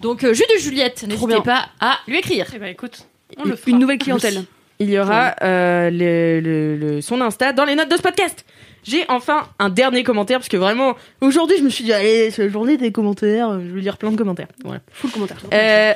Donc, 0.00 0.24
euh, 0.24 0.32
jus 0.34 0.44
de 0.54 0.60
Juliette, 0.60 1.04
n'hésitez 1.08 1.40
pas 1.42 1.68
à 1.80 1.98
lui 2.06 2.18
écrire. 2.18 2.46
Eh 2.54 2.58
ben 2.58 2.66
écoute, 2.68 3.06
on 3.38 3.44
le 3.44 3.56
fera. 3.56 3.70
Une 3.70 3.78
nouvelle 3.78 3.98
clientèle. 3.98 4.44
Il 4.80 4.90
y 4.90 4.98
aura 4.98 5.34
euh, 5.42 5.90
le, 5.90 6.40
le- 6.40 6.76
le- 6.76 7.00
son 7.00 7.20
Insta 7.20 7.52
dans 7.52 7.64
les 7.64 7.74
notes 7.74 7.90
de 7.90 7.96
ce 7.96 8.02
podcast. 8.02 8.44
J'ai 8.84 9.04
enfin 9.08 9.48
un 9.58 9.70
dernier 9.70 10.04
commentaire 10.04 10.38
parce 10.38 10.48
que 10.48 10.56
vraiment 10.56 10.94
aujourd'hui 11.20 11.56
je 11.58 11.64
me 11.64 11.68
suis 11.68 11.82
dit 11.82 11.92
allez 11.92 12.30
c'est 12.30 12.44
la 12.44 12.48
journée 12.48 12.76
des 12.76 12.92
commentaires 12.92 13.58
je 13.60 13.74
vais 13.74 13.80
lire 13.80 13.96
plein 13.98 14.12
de 14.12 14.16
commentaires. 14.16 14.46
Voilà. 14.64 14.80
Full 14.92 15.10
commentaire. 15.10 15.38
Euh, 15.52 15.92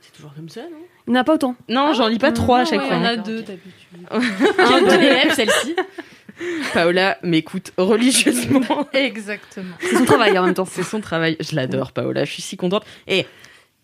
C'est 0.00 0.12
toujours 0.14 0.32
comme 0.34 0.48
ça, 0.48 0.60
non? 0.62 0.78
Il 1.08 1.12
n'y 1.12 1.18
en 1.18 1.20
a 1.20 1.24
pas 1.24 1.34
autant. 1.34 1.56
non 1.68 1.92
j'en 1.94 2.06
lis 2.06 2.18
pas 2.18 2.30
trois 2.32 2.60
à 2.60 2.64
chaque 2.64 2.80
Ouais, 2.80 2.86
fois. 2.86 2.96
Il 2.96 3.02
y 3.02 3.06
en 3.06 3.08
a 3.08 3.16
deux 3.16 3.42
d'habitude. 3.42 4.54
Quelle 4.56 4.84
bonne 4.84 5.02
élève, 5.02 5.34
celle-ci. 5.34 5.74
Paola 6.74 7.18
m'écoute 7.22 7.72
religieusement. 7.76 8.60
Exactement. 8.92 9.74
C'est 9.80 9.96
son 9.96 10.04
travail 10.04 10.38
en 10.38 10.44
même 10.44 10.54
temps. 10.54 10.64
C'est 10.66 10.82
son 10.82 11.00
travail. 11.00 11.36
Je 11.40 11.56
l'adore, 11.56 11.92
Paola. 11.92 12.24
Je 12.24 12.32
suis 12.32 12.42
si 12.42 12.56
contente. 12.56 12.84
Et 13.08 13.26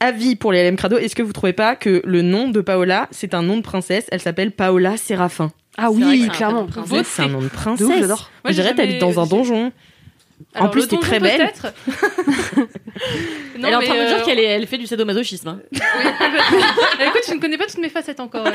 avis 0.03 0.37
pour 0.37 0.53
les 0.53 0.69
LM 0.69 0.77
Crado, 0.77 0.99
est-ce 0.99 1.15
que 1.17 1.23
vous 1.23 1.33
trouvez 1.33 1.53
pas 1.53 1.75
que 1.77 2.01
le 2.05 2.23
nom 2.23 2.49
de 2.49 2.61
Paola, 2.61 3.09
c'est 3.11 3.35
un 3.35 3.43
nom 3.43 3.57
de 3.57 3.63
princesse? 3.63 4.07
Elle 4.11 4.21
s'appelle 4.21 4.51
Paola 4.53 4.97
Séraphin. 4.97 5.51
Ah 5.79 5.91
oui, 5.91 6.03
que 6.03 6.11
c'est 6.11 6.25
un 6.25 6.29
clairement. 6.29 6.67
C'est 7.05 7.23
un 7.23 7.29
nom 7.29 7.41
de 7.41 7.49
princesse. 7.49 7.87
Ouf, 7.87 7.99
j'adore. 7.99 8.31
Moi, 8.45 8.53
Je 8.53 8.61
dirais, 8.61 8.75
t'habites 8.75 9.01
dans 9.01 9.19
un 9.21 9.27
donjon. 9.27 9.73
Alors, 10.55 10.71
plus, 10.71 10.87
t'es 10.89 10.99
très 10.99 11.19
belle. 11.21 11.51
Non, 13.59 13.69
elle 13.69 13.73
est 13.73 13.77
en 13.77 13.81
train 13.81 13.95
de 13.95 14.01
me 14.01 14.07
dire 14.09 14.17
euh, 14.19 14.25
qu'elle 14.25 14.39
est- 14.39 14.45
elle 14.45 14.67
fait 14.67 14.77
du 14.79 14.87
sadomasochisme. 14.87 15.49
hein. 15.49 15.61
Écoute, 15.73 17.23
je 17.29 17.35
ne 17.35 17.41
connais 17.41 17.57
pas 17.57 17.65
toutes 17.67 17.79
mes 17.79 17.89
facettes 17.89 18.21
encore. 18.21 18.47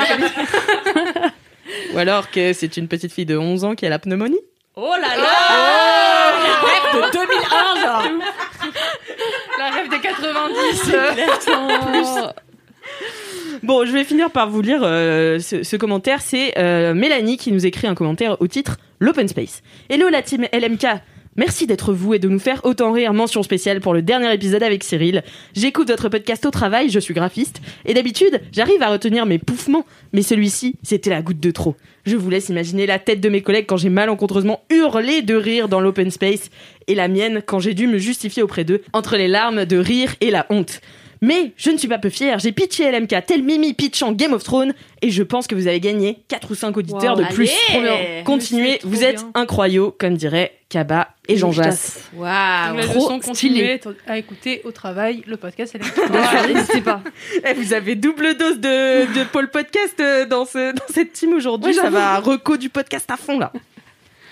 Ou 1.94 1.98
alors 1.98 2.30
que 2.30 2.54
c'est 2.54 2.78
une 2.78 2.88
petite 2.88 3.12
fille 3.14 3.26
de 3.26 3.36
11 3.38 3.64
ans 3.64 3.74
qui 3.76 3.86
a 3.86 3.90
la 3.90 4.00
pneumonie. 4.00 4.40
Oh 4.76 4.94
là 5.02 5.16
là 5.16 5.24
La 6.44 6.60
rêve 6.68 6.88
de 6.94 7.00
2001, 7.18 7.82
genre 7.82 8.04
La 9.58 9.70
rêve 9.72 9.90
des 9.90 10.00
90. 10.00 10.92
Bon, 13.64 13.86
je 13.86 13.92
vais 13.92 14.04
finir 14.04 14.30
par 14.30 14.50
vous 14.50 14.62
lire 14.62 14.82
euh, 14.84 15.40
ce, 15.40 15.76
commentaire. 15.76 16.22
C'est 16.22 16.58
euh, 16.58 16.94
Mélanie 16.94 17.38
qui 17.38 17.52
nous 17.52 17.66
écrit 17.66 17.88
un 17.88 17.96
commentaire 17.96 18.40
au 18.40 18.48
titre 18.48 18.78
L'Open 19.00 19.28
Space. 19.28 19.64
Hello 19.90 20.10
la 20.10 20.22
team 20.22 20.46
LMK 20.54 20.86
Merci 21.38 21.68
d'être 21.68 21.94
vous 21.94 22.16
et 22.16 22.20
de 22.20 22.28
nous 22.28 22.40
faire 22.40 22.62
autant 22.66 22.92
rire. 22.92 23.14
Mention 23.14 23.44
spéciale 23.44 23.80
pour 23.80 23.94
le 23.94 24.02
dernier 24.02 24.34
épisode 24.34 24.64
avec 24.64 24.84
Cyril. 24.84 25.24
J'écoute 25.54 25.88
votre 25.88 26.10
podcast 26.10 26.44
au 26.48 26.50
travail, 26.50 26.90
je 26.90 27.00
suis 27.00 27.14
graphiste, 27.14 27.62
et 27.86 27.94
d'habitude, 27.94 28.42
j'arrive 28.52 28.82
à 28.82 28.90
retenir 28.90 29.28
mes 29.28 29.38
pouffements, 29.38 29.86
mais 30.14 30.24
celui-ci, 30.24 30.78
c'était 30.82 31.12
la 31.12 31.22
goutte 31.22 31.40
de 31.40 31.52
trop. 31.52 31.76
Je 32.08 32.16
vous 32.16 32.32
laisse 32.32 32.50
imaginer 32.50 32.88
la 32.88 32.98
tête 32.98 33.22
de 33.22 33.30
mes 33.30 33.44
collègues 33.44 33.68
quand 33.68 33.78
j'ai 33.78 33.90
malencontreusement 33.90 34.64
hurlé 34.72 35.22
de 35.22 35.36
rire 35.36 35.70
dans 35.70 35.80
l'open 35.80 36.10
space, 36.10 36.50
et 36.88 36.96
la 36.96 37.08
mienne 37.08 37.44
quand 37.46 37.60
j'ai 37.60 37.76
dû 37.76 37.86
me 37.86 38.00
justifier 38.00 38.42
auprès 38.42 38.64
d'eux, 38.64 38.82
entre 38.92 39.16
les 39.16 39.28
larmes 39.28 39.66
de 39.66 39.78
rire 39.78 40.16
et 40.22 40.32
la 40.32 40.48
honte. 40.50 40.82
Mais 41.22 41.52
je 41.58 41.70
ne 41.72 41.78
suis 41.78 41.88
pas 41.88 41.98
peu 41.98 42.10
fière, 42.10 42.40
j'ai 42.40 42.52
pitché 42.52 42.92
LMK 42.92 43.26
tel 43.26 43.44
Mimi 43.44 43.74
pitchant 43.74 44.12
Game 44.12 44.34
of 44.34 44.44
Thrones 44.44 44.74
et 45.02 45.10
je 45.12 45.24
pense 45.24 45.48
que 45.48 45.56
vous 45.56 45.68
avez 45.68 45.80
gagné 45.80 46.20
4 46.28 46.52
ou 46.52 46.56
5 46.56 46.76
auditeurs 46.78 47.18
Wow. 47.18 47.24
de 47.24 47.34
plus. 47.34 47.50
Allez 47.74 48.24
Continuez, 48.26 48.80
vous 48.84 49.04
êtes 49.04 49.18
bien. 49.18 49.32
incroyaux, 49.36 49.96
comme 49.98 50.16
dirait 50.16 50.54
Kaba 50.70 51.10
et 51.28 51.38
Jean 51.38 51.52
Jass. 51.52 52.00
Waouh 52.16 52.82
trop 52.82 53.22
stylé. 53.22 53.80
continuez 53.80 53.80
à 54.08 54.18
écouter 54.18 54.62
au 54.66 54.72
travail 54.72 55.24
le 55.28 55.38
podcast. 55.38 55.76
Sûr, 55.82 56.48
n'hésitez 56.54 56.82
pas. 56.82 57.02
Eh, 57.46 57.54
vous 57.54 57.74
avez 57.74 57.96
double 57.96 58.36
dose 58.38 58.60
de, 58.60 59.06
de 59.20 59.24
Paul 59.32 59.50
Podcast 59.50 59.96
euh, 60.00 60.26
dans, 60.26 60.46
ce, 60.46 60.74
dans 60.74 60.94
cette 60.94 61.14
team 61.14 61.34
aujourd'hui. 61.34 61.74
Ça 61.74 61.90
va 61.90 62.20
reco 62.20 62.58
du 62.58 62.70
podcast 62.70 63.10
à 63.10 63.18
fond 63.18 63.40
là. 63.40 63.52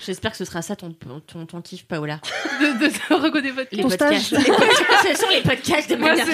J'espère 0.06 0.32
que 0.32 0.38
ce 0.38 0.46
sera 0.46 0.62
ça 0.62 0.76
ton, 0.76 0.94
ton, 1.28 1.46
ton 1.46 1.62
kiff, 1.62 1.86
Paola. 1.86 2.20
de, 2.62 2.88
de 2.88 3.14
reconnaître 3.22 3.56
votre 3.56 3.70
Les 3.72 3.82
Ton 3.82 3.90
podcasts. 3.90 4.26
stage. 4.28 4.40
Les 4.40 4.52
podcasts, 4.52 5.08
ce 5.14 5.22
sont 5.22 5.30
les 5.30 5.42
podcasts 5.42 5.90
de 5.90 5.96
Moi, 5.96 6.10
manière 6.10 6.26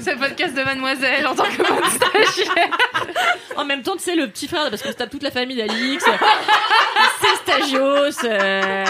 c'est 0.00 0.12
le 0.14 0.18
podcast 0.18 0.54
de 0.54 0.62
Mademoiselle 0.62 1.26
en 1.26 1.34
tant 1.34 1.44
que 1.44 1.52
stagiaire. 1.52 2.70
En 3.56 3.64
même 3.64 3.82
temps, 3.82 3.96
tu 3.96 4.04
sais, 4.04 4.14
le 4.14 4.28
petit 4.28 4.46
frère, 4.46 4.70
parce 4.70 4.82
qu'on 4.82 4.90
se 4.92 4.96
tape 4.96 5.10
toute 5.10 5.22
la 5.22 5.30
famille 5.30 5.56
d'Alix. 5.56 6.04
C'est 7.20 7.52
stagios, 7.52 7.80
euh, 8.24 8.84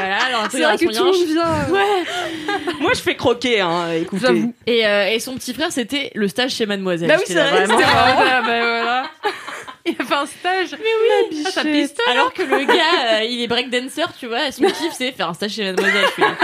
C'est 0.51 0.63
vrai 0.63 0.77
que 0.77 0.85
tout 0.85 1.05
le 1.05 1.05
monde 1.05 1.27
vient. 1.27 1.75
Ouais. 1.75 2.75
Moi, 2.81 2.93
je 2.95 3.01
fais 3.01 3.17
croquer, 3.17 3.61
hein, 3.61 3.91
écoutez. 3.93 4.45
Et, 4.67 4.87
euh, 4.87 5.09
et 5.09 5.21
son 5.21 5.35
petit 5.37 5.55
frère, 5.55 5.73
c'était 5.73 6.11
le 6.15 6.29
stage 6.29 6.53
chez 6.53 6.67
Mademoiselle. 6.67 7.09
Bah 7.09 7.17
oui, 7.19 7.25
c'est 7.27 7.35
là, 7.35 7.49
vrai, 7.51 7.65
vraiment. 7.65 7.79
c'était 7.79 7.91
Ah, 7.97 8.43
bah 8.43 8.47
voilà. 8.47 9.11
Il 9.89 9.97
a 9.99 10.05
fait 10.05 10.15
un 10.15 10.27
stage. 10.27 10.71
Mais 10.73 11.31
oui. 11.31 11.45
Ah, 11.47 11.51
ça 11.51 11.63
piste. 11.63 12.01
Alors 12.11 12.33
que 12.33 12.43
le 12.43 12.65
gars, 12.65 13.21
euh, 13.21 13.25
il 13.25 13.41
est 13.43 13.47
breakdancer, 13.49 14.05
tu 14.19 14.27
vois, 14.27 14.49
et 14.49 14.53
son 14.53 14.65
kiff, 14.65 14.93
c'est 14.97 15.13
faire 15.13 15.29
un 15.31 15.35
stage 15.35 15.53
chez 15.53 15.65
Mademoiselle. 15.65 16.05
Je 16.07 16.13
suis 16.13 16.23
là, 16.23 16.35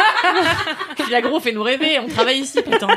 Je 0.98 1.02
suis 1.02 1.12
là, 1.12 1.20
gros, 1.20 1.40
fais-nous 1.40 1.62
rêver, 1.62 1.98
on 1.98 2.08
travaille 2.08 2.38
ici, 2.38 2.62
putain. 2.62 2.88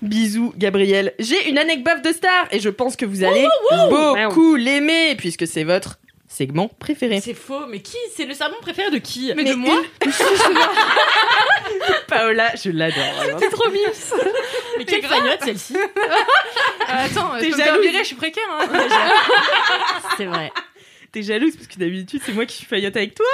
Bisous, 0.00 0.52
Gabriel. 0.56 1.14
J'ai 1.18 1.48
une 1.48 1.58
anecdote 1.58 2.02
de 2.02 2.12
star 2.12 2.46
et 2.50 2.58
je 2.58 2.68
pense 2.70 2.96
que 2.96 3.04
vous 3.04 3.22
allez 3.24 3.46
beaucoup 3.90 4.56
l'aimer 4.56 5.14
puisque 5.16 5.46
c'est 5.46 5.64
votre 5.64 5.98
segment 6.32 6.68
préféré. 6.78 7.20
C'est 7.20 7.34
faux, 7.34 7.66
mais 7.68 7.80
qui? 7.80 7.96
C'est 8.16 8.24
le 8.24 8.34
serment 8.34 8.56
préféré 8.62 8.90
de 8.90 8.98
qui? 8.98 9.32
Mais 9.36 9.44
de 9.44 9.54
moi? 9.54 9.82
Paola, 12.08 12.52
je 12.62 12.70
l'adore. 12.70 13.38
C'est 13.38 13.50
trop 13.50 13.70
mignon. 13.70 13.88
Mais 14.78 14.84
quelle 14.84 15.02
faillotte, 15.04 15.42
celle-ci? 15.44 15.76
Ah, 16.88 17.02
Attends, 17.04 17.30
T'es 17.38 17.50
jalouse. 17.50 17.86
je 17.98 18.04
suis 18.04 18.16
précaire. 18.16 18.42
Hein. 18.50 18.66
C'est 20.16 20.26
vrai. 20.26 20.50
T'es 21.10 21.22
jalouse 21.22 21.56
parce 21.56 21.66
que 21.68 21.78
d'habitude 21.78 22.22
c'est 22.24 22.32
moi 22.32 22.46
qui 22.46 22.56
suis 22.56 22.66
faillotte 22.66 22.96
avec 22.96 23.14
toi. 23.14 23.26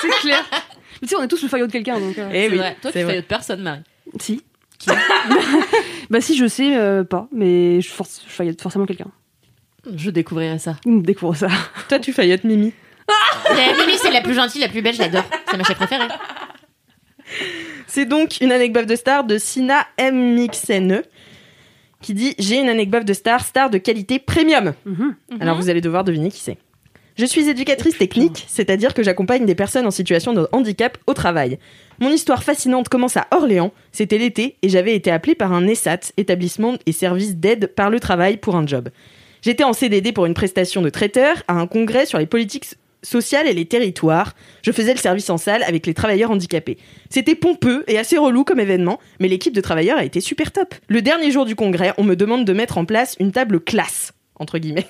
c'est 0.00 0.08
clair. 0.20 0.44
Mais 1.02 1.08
tu 1.08 1.08
sais, 1.08 1.16
on 1.16 1.22
est 1.22 1.28
tous 1.28 1.42
le 1.42 1.48
faillot 1.48 1.66
de 1.66 1.72
quelqu'un, 1.72 1.98
donc. 1.98 2.16
euh, 2.18 2.28
Eh 2.32 2.44
C'est 2.44 2.50
oui, 2.50 2.56
vrai. 2.58 2.76
Toi, 2.80 2.92
tu 2.92 2.98
vrai. 2.98 3.06
faillotte 3.12 3.26
personne, 3.26 3.62
Marie. 3.62 3.80
Si. 4.20 4.42
bah 6.10 6.20
si, 6.20 6.36
je 6.36 6.46
sais 6.46 6.76
euh, 6.76 7.02
pas, 7.04 7.26
mais 7.32 7.80
je, 7.80 7.88
force, 7.88 8.22
je 8.26 8.32
faillote 8.32 8.60
forcément 8.60 8.86
quelqu'un. 8.86 9.10
Je 9.94 10.10
découvrirai 10.10 10.58
ça. 10.58 10.76
Découvre 10.84 11.34
ça. 11.34 11.48
Toi 11.88 11.98
tu 11.98 12.12
faillottes 12.12 12.44
Mimi. 12.44 12.72
Mimi, 13.50 13.98
c'est 14.00 14.12
la 14.12 14.20
plus 14.20 14.34
gentille, 14.34 14.60
la 14.60 14.68
plus 14.68 14.82
belle, 14.82 14.94
je 14.94 15.00
l'adore. 15.00 15.24
C'est 15.50 15.56
ma 15.56 15.64
chef 15.64 15.76
préférée. 15.76 16.08
C'est 17.86 18.06
donc 18.06 18.40
une 18.40 18.52
anecdote 18.52 18.86
de 18.86 18.96
star 18.96 19.24
de 19.24 19.38
Sina 19.38 19.86
MXNE 20.00 21.02
qui 22.00 22.14
dit 22.14 22.34
J'ai 22.38 22.58
une 22.58 22.68
anecdote 22.68 23.04
de 23.04 23.12
star, 23.12 23.44
star 23.44 23.70
de 23.70 23.78
qualité 23.78 24.18
premium. 24.18 24.74
Mhm. 24.84 25.14
Alors 25.40 25.56
vous 25.56 25.68
allez 25.68 25.80
devoir 25.80 26.04
deviner 26.04 26.30
qui 26.30 26.40
c'est. 26.40 26.58
Je 27.16 27.26
suis 27.26 27.48
éducatrice 27.48 27.98
technique, 27.98 28.46
c'est-à-dire 28.48 28.94
que 28.94 29.02
j'accompagne 29.02 29.44
des 29.44 29.54
personnes 29.54 29.86
en 29.86 29.90
situation 29.90 30.32
de 30.32 30.48
handicap 30.52 30.96
au 31.06 31.12
travail. 31.12 31.58
Mon 31.98 32.08
histoire 32.08 32.42
fascinante 32.42 32.88
commence 32.88 33.18
à 33.18 33.26
Orléans, 33.30 33.72
c'était 33.92 34.16
l'été 34.16 34.56
et 34.62 34.70
j'avais 34.70 34.94
été 34.94 35.10
appelée 35.10 35.34
par 35.34 35.52
un 35.52 35.66
ESAT, 35.66 36.12
établissement 36.16 36.76
et 36.86 36.92
service 36.92 37.36
d'aide 37.36 37.74
par 37.74 37.90
le 37.90 38.00
travail 38.00 38.38
pour 38.38 38.56
un 38.56 38.66
job. 38.66 38.88
J'étais 39.42 39.64
en 39.64 39.72
CDD 39.72 40.12
pour 40.12 40.26
une 40.26 40.34
prestation 40.34 40.82
de 40.82 40.90
traiteur 40.90 41.42
à 41.48 41.54
un 41.54 41.66
congrès 41.66 42.06
sur 42.06 42.18
les 42.18 42.26
politiques 42.26 42.66
sociales 43.02 43.46
et 43.46 43.54
les 43.54 43.64
territoires. 43.64 44.34
Je 44.62 44.72
faisais 44.72 44.92
le 44.92 44.98
service 44.98 45.30
en 45.30 45.38
salle 45.38 45.62
avec 45.62 45.86
les 45.86 45.94
travailleurs 45.94 46.30
handicapés. 46.30 46.76
C'était 47.08 47.34
pompeux 47.34 47.84
et 47.88 47.98
assez 47.98 48.18
relou 48.18 48.44
comme 48.44 48.60
événement, 48.60 49.00
mais 49.18 49.28
l'équipe 49.28 49.54
de 49.54 49.60
travailleurs 49.60 49.98
a 49.98 50.04
été 50.04 50.20
super 50.20 50.52
top. 50.52 50.74
Le 50.88 51.00
dernier 51.02 51.30
jour 51.30 51.46
du 51.46 51.56
congrès, 51.56 51.94
on 51.96 52.04
me 52.04 52.16
demande 52.16 52.44
de 52.44 52.52
mettre 52.52 52.78
en 52.78 52.84
place 52.84 53.16
une 53.18 53.32
table 53.32 53.60
classe, 53.60 54.12
entre 54.34 54.58
guillemets. 54.58 54.86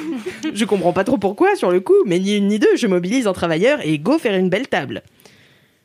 je 0.54 0.64
comprends 0.64 0.92
pas 0.92 1.04
trop 1.04 1.18
pourquoi 1.18 1.54
sur 1.56 1.70
le 1.70 1.80
coup, 1.80 2.02
mais 2.06 2.18
ni 2.18 2.36
une 2.36 2.48
ni 2.48 2.58
deux, 2.58 2.76
je 2.76 2.86
mobilise 2.86 3.26
un 3.26 3.32
travailleur 3.32 3.84
et 3.86 3.98
go 3.98 4.18
faire 4.18 4.34
une 4.34 4.48
belle 4.48 4.68
table. 4.68 5.02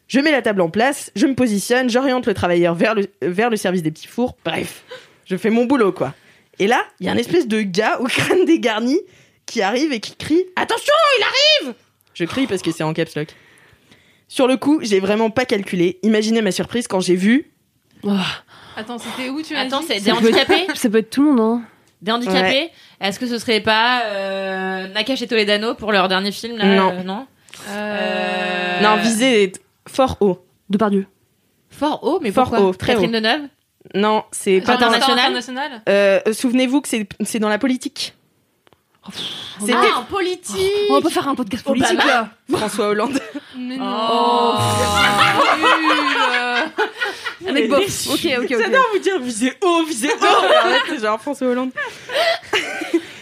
Je 0.08 0.20
mets 0.20 0.32
la 0.32 0.44
table 0.44 0.62
en 0.62 0.70
place, 0.70 1.12
je 1.16 1.26
me 1.26 1.34
positionne, 1.34 1.90
j'oriente 1.90 2.28
le 2.28 2.36
travailleur 2.36 2.76
vers 2.76 2.94
le, 2.94 3.08
vers 3.22 3.50
le 3.50 3.58
service 3.58 3.82
des 3.82 3.92
petits 3.92 4.08
fours. 4.08 4.38
Bref, 4.46 4.84
je 5.26 5.36
fais 5.36 5.50
mon 5.50 5.66
boulot 5.66 5.92
quoi. 5.92 6.14
Et 6.60 6.68
là, 6.68 6.84
il 7.00 7.06
y 7.06 7.10
a 7.10 7.12
un 7.12 7.18
espèce 7.18 7.48
de 7.48 7.62
gars 7.62 8.00
au 8.00 8.06
crâne 8.06 8.46
dégarni 8.46 8.98
qui 9.46 9.62
arrive 9.62 9.92
et 9.94 10.00
qui 10.00 10.16
crie 10.16 10.44
Attention, 10.56 10.94
il 11.20 11.24
arrive 11.24 11.76
Je 12.14 12.24
crie 12.26 12.48
parce 12.48 12.62
que 12.62 12.72
c'est 12.72 12.84
en 12.84 12.94
caps 12.94 13.16
lock. 13.16 13.28
Sur 14.28 14.48
le 14.48 14.58
coup, 14.58 14.80
j'ai 14.82 15.00
vraiment 15.00 15.30
pas 15.30 15.46
calculé. 15.46 16.00
Imaginez 16.04 16.42
ma 16.42 16.52
surprise 16.52 16.88
quand 16.88 17.00
j'ai 17.00 17.16
vu. 17.16 17.52
Attends, 18.78 18.98
c'était 18.98 19.30
où 19.30 19.42
tu 19.42 19.54
m'as 19.54 19.62
Attends, 19.62 19.82
c'est 19.88 20.00
des 20.00 20.12
handicapés 20.12 20.68
Ça 20.76 20.90
peut 20.90 20.98
être 21.00 21.10
tout 21.10 21.24
le 21.24 21.32
monde, 21.34 21.40
hein. 21.40 21.64
Des 22.02 22.12
handicapés 22.12 22.70
Est-ce 23.02 23.20
que 23.20 23.26
ce 23.28 23.38
serait 23.40 23.62
pas 23.62 24.04
euh, 24.06 24.88
Nakash 24.90 25.22
et 25.22 25.28
Toledano 25.28 25.76
pour 25.76 25.92
leur 25.92 26.08
dernier 26.08 26.32
film 26.32 26.58
là 26.58 26.66
Non. 26.76 26.92
euh, 26.92 27.04
non 27.04 27.28
Euh, 27.70 28.82
Non, 28.82 28.98
visé 28.98 29.52
fort 29.88 30.18
haut. 30.22 30.46
De 30.70 30.78
Pardieu. 30.78 31.08
Fort 31.70 32.04
haut, 32.04 32.20
mais 32.22 32.32
Fort 32.32 32.50
pourquoi 32.50 32.66
haut, 32.68 32.74
très 32.74 32.94
Catherine 32.94 33.12
haut. 33.12 33.14
Deneuve 33.20 33.42
Non, 33.96 34.24
c'est 34.32 34.62
pas. 34.62 34.74
International 34.74 35.20
international 35.20 35.82
Euh, 35.90 36.20
Souvenez-vous 36.34 36.82
que 36.82 36.88
c'est 36.88 37.08
c'est 37.24 37.40
dans 37.40 37.50
la 37.50 37.58
politique. 37.58 38.14
C'était 39.60 39.74
Ah, 39.76 40.00
en 40.00 40.04
politique 40.04 40.58
On 40.90 40.96
va 40.96 41.02
pas 41.02 41.10
faire 41.12 41.28
un 41.28 41.36
podcast 41.36 41.64
politique 41.64 41.92
Obama. 41.94 42.06
là. 42.50 42.58
François 42.58 42.88
Hollande. 42.88 43.20
Mais 43.58 43.78
Oh. 43.80 43.84
non 43.84 44.58
Nul, 45.78 46.18
euh. 46.32 46.66
Avec 47.50 47.70
bof. 47.70 47.82
Ok, 48.10 48.20
ok, 48.26 48.42
ok. 48.44 48.48
J'adore 48.50 48.86
vous 48.94 49.00
dire 49.00 49.20
visé 49.20 49.54
haut, 49.64 49.84
visé 49.84 50.10
haut. 50.10 50.46
C'est 50.90 51.00
genre 51.02 51.22
François 51.22 51.48
Hollande. 51.48 51.70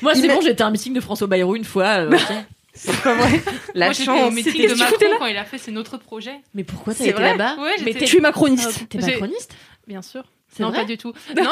Moi, 0.02 0.16
c'est 0.16 0.28
bon, 0.28 0.42
j'étais 0.42 0.64
un 0.64 0.72
meeting 0.72 0.94
de 0.94 1.00
François 1.02 1.28
Bayrou 1.28 1.56
une 1.56 1.66
fois. 1.66 1.86
euh. 1.86 2.18
C'est 2.74 3.02
pas 3.04 3.14
vrai. 3.14 3.42
La 3.76 3.88
Moi, 3.88 3.94
j'étais 3.94 4.10
au 4.10 4.16
chance. 4.16 4.34
meeting 4.34 4.62
de 4.70 4.74
tu 4.74 4.80
Macron 4.80 4.98
quand 5.20 5.26
il 5.28 5.38
a 5.38 5.46
fait 5.46 5.58
c'est 5.58 5.72
notre 5.72 5.98
projet. 5.98 6.36
Mais 6.56 6.64
pourquoi 6.64 6.94
t'as 6.94 7.04
C'est 7.04 7.10
été 7.12 7.22
là-bas 7.22 7.56
Ouais, 7.60 7.76
Mais 7.86 7.94
Je 8.00 8.06
suis 8.06 8.20
macroniste. 8.22 8.88
t'es 8.90 8.98
macroniste 9.00 9.54
Bien 9.86 10.02
sûr. 10.02 10.24
Non, 10.60 10.70
vrai 10.70 10.80
pas 10.82 10.86
du 10.86 10.98
tout. 10.98 11.14
Non. 11.36 11.52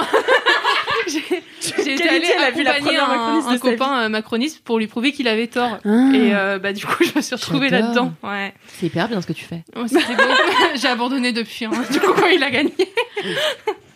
J'ai 1.08 1.94
été 1.94 2.08
allée 2.08 2.28
la 2.38 2.46
accompagner 2.74 2.98
un, 2.98 3.08
macroniste 3.08 3.48
un 3.50 3.58
copain 3.58 4.02
euh, 4.04 4.10
macroniste 4.10 4.64
pour 4.64 4.78
lui 4.78 4.88
prouver 4.88 5.12
qu'il 5.12 5.28
avait 5.28 5.48
tort. 5.48 5.80
Ah. 5.84 6.12
Et 6.14 6.34
euh, 6.34 6.60
bah 6.60 6.74
du 6.74 6.86
coup, 6.86 7.04
je 7.04 7.12
me 7.16 7.22
suis 7.22 7.34
retrouvée 7.36 7.70
là-dedans. 7.70 8.14
Ouais. 8.24 8.54
C'est 8.68 8.86
hyper 8.86 9.08
bien 9.10 9.20
ce 9.22 9.26
que 9.28 9.34
tu 9.34 9.44
fais. 9.46 9.64
Oh, 9.76 9.86
C'était 9.88 10.16
beau. 10.16 10.24
J'ai 10.76 10.88
abandonné 10.88 11.32
depuis. 11.32 11.66
hein. 11.66 11.72
Du 11.92 12.00
coup, 12.00 12.14
quand 12.14 12.28
il 12.28 12.44
a 12.44 12.52
gagné. 12.52 12.74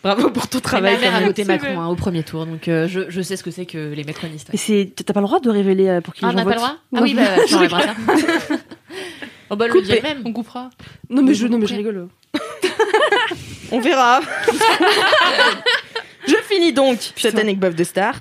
Bravo 0.02 0.30
pour 0.30 0.48
ton 0.48 0.58
Ma 0.58 0.62
travail. 0.62 0.98
mère 1.00 1.14
a 1.14 1.20
voté 1.20 1.42
C'est 1.44 1.48
Macron 1.52 1.74
vrai. 1.74 1.76
hein, 1.84 1.86
au 1.88 1.94
premier 1.96 2.22
tour, 2.22 2.44
donc 2.46 2.68
euh, 2.68 2.86
je, 2.88 3.02
je 3.08 3.20
sais 3.22 3.36
ce 3.36 3.42
que 3.42 3.50
c'est 3.50 3.66
que 3.66 3.92
les 3.94 4.04
macronistes. 4.04 4.50
Et 4.52 4.56
c'est, 4.56 4.92
t'as 5.04 5.12
pas 5.12 5.20
le 5.20 5.26
droit 5.26 5.40
de 5.40 5.50
révéler 5.50 5.88
euh, 5.88 6.00
pour 6.00 6.12
qui 6.14 6.24
Ah, 6.24 6.28
les 6.32 6.34
on 6.34 6.38
gens 6.38 6.44
n'a 6.44 6.50
pas 6.50 6.50
le 6.54 6.56
droit? 6.60 6.76
Ah 6.96 7.00
oui, 7.02 7.14
bah, 7.14 7.22
tu 7.46 7.54
enlèveras 7.54 7.82
ça. 7.82 7.94
Oh 9.50 9.56
bah, 9.56 9.68
le 9.68 10.02
même. 10.02 10.22
On 10.24 10.32
coupera. 10.32 10.70
Non 11.08 11.22
mais 11.22 11.34
je, 11.34 11.46
non 11.46 11.58
mais 11.58 11.66
je 11.66 11.74
rigole. 11.74 12.08
On 13.72 13.80
verra. 13.80 14.20
je 16.26 16.36
finis 16.48 16.72
donc 16.72 16.98
cette 17.16 17.38
anecdote 17.38 17.74
de 17.74 17.84
star. 17.84 18.20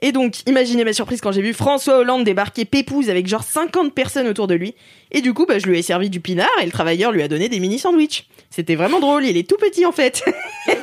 Et 0.00 0.12
donc, 0.12 0.46
imaginez 0.46 0.84
ma 0.84 0.92
surprise 0.92 1.20
quand 1.20 1.32
j'ai 1.32 1.42
vu 1.42 1.52
François 1.52 1.98
Hollande 1.98 2.22
débarquer 2.22 2.64
pépouze 2.64 3.10
avec 3.10 3.26
genre 3.26 3.42
50 3.42 3.94
personnes 3.94 4.28
autour 4.28 4.46
de 4.46 4.54
lui. 4.54 4.74
Et 5.10 5.20
du 5.20 5.34
coup, 5.34 5.44
bah, 5.44 5.58
je 5.58 5.66
lui 5.66 5.78
ai 5.78 5.82
servi 5.82 6.08
du 6.08 6.20
pinard 6.20 6.48
et 6.62 6.64
le 6.64 6.70
travailleur 6.70 7.10
lui 7.10 7.22
a 7.22 7.28
donné 7.28 7.48
des 7.48 7.58
mini 7.58 7.78
sandwichs. 7.78 8.28
C'était 8.50 8.76
vraiment 8.76 9.00
drôle, 9.00 9.24
il 9.24 9.36
est 9.36 9.48
tout 9.48 9.56
petit 9.56 9.84
en 9.84 9.92
fait. 9.92 10.22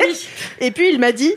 et 0.59 0.71
puis 0.71 0.89
il 0.89 0.99
m'a 0.99 1.11
dit 1.11 1.33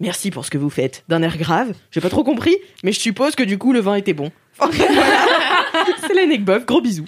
Merci 0.00 0.32
pour 0.32 0.44
ce 0.44 0.50
que 0.50 0.58
vous 0.58 0.68
faites. 0.68 1.04
D'un 1.08 1.22
air 1.22 1.38
grave, 1.38 1.74
j'ai 1.92 2.00
pas 2.00 2.10
trop 2.10 2.24
compris, 2.24 2.56
mais 2.82 2.90
je 2.90 2.98
suppose 2.98 3.36
que 3.36 3.44
du 3.44 3.56
coup 3.56 3.72
le 3.72 3.78
vin 3.78 3.94
était 3.94 4.14
bon. 4.14 4.32
Enfin, 4.58 4.84
voilà. 4.92 5.94
C'est 6.04 6.14
l'anecdote, 6.14 6.66
gros 6.66 6.80
bisous. 6.80 7.06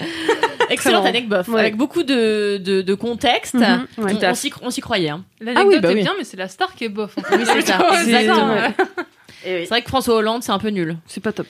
Excellente 0.75 1.07
anecdote, 1.07 1.49
Ouais. 1.49 1.61
avec 1.61 1.77
beaucoup 1.77 2.03
de, 2.03 2.59
de, 2.59 2.83
de 2.83 2.95
contexte. 2.95 3.55
Ouais. 3.55 4.15
On- 4.63 4.71
s'y 4.71 4.81
croyait. 4.81 5.09
hein. 5.11 5.25
L'anecdote 5.41 5.65
Ah 5.65 5.69
oui, 5.69 5.81
bah 5.81 5.91
est 5.91 5.95
oui. 5.95 6.03
bien, 6.03 6.13
mais 6.19 6.25
c'est 6.25 6.37
la 6.37 6.49
star 6.49 6.75
qui 6.75 6.85
est 6.85 6.89
bof. 6.89 7.17
en 7.19 7.23
fait. 7.23 7.37
Oui, 7.37 7.45
c'est 7.47 7.63
ça, 7.67 7.79
Ouais, 7.91 8.01
exactement. 8.05 8.55
ouais. 8.55 9.65
Vrai 9.67 9.83
que 9.83 9.89
François 9.89 10.15
Hollande, 10.17 10.43
c'est 10.43 10.53
un 10.53 10.59
peu 10.59 10.69
nul. 10.69 10.97
C'est 11.07 11.23
pas 11.23 11.33
top. 11.33 11.47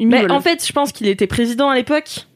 Mais 0.00 0.30
en 0.30 0.40
fait, 0.40 0.64
je 0.66 0.72
pense 0.72 0.92
qu'il 0.92 1.06
était 1.08 1.26
président 1.26 1.68
à 1.68 1.74
l'époque. 1.76 2.26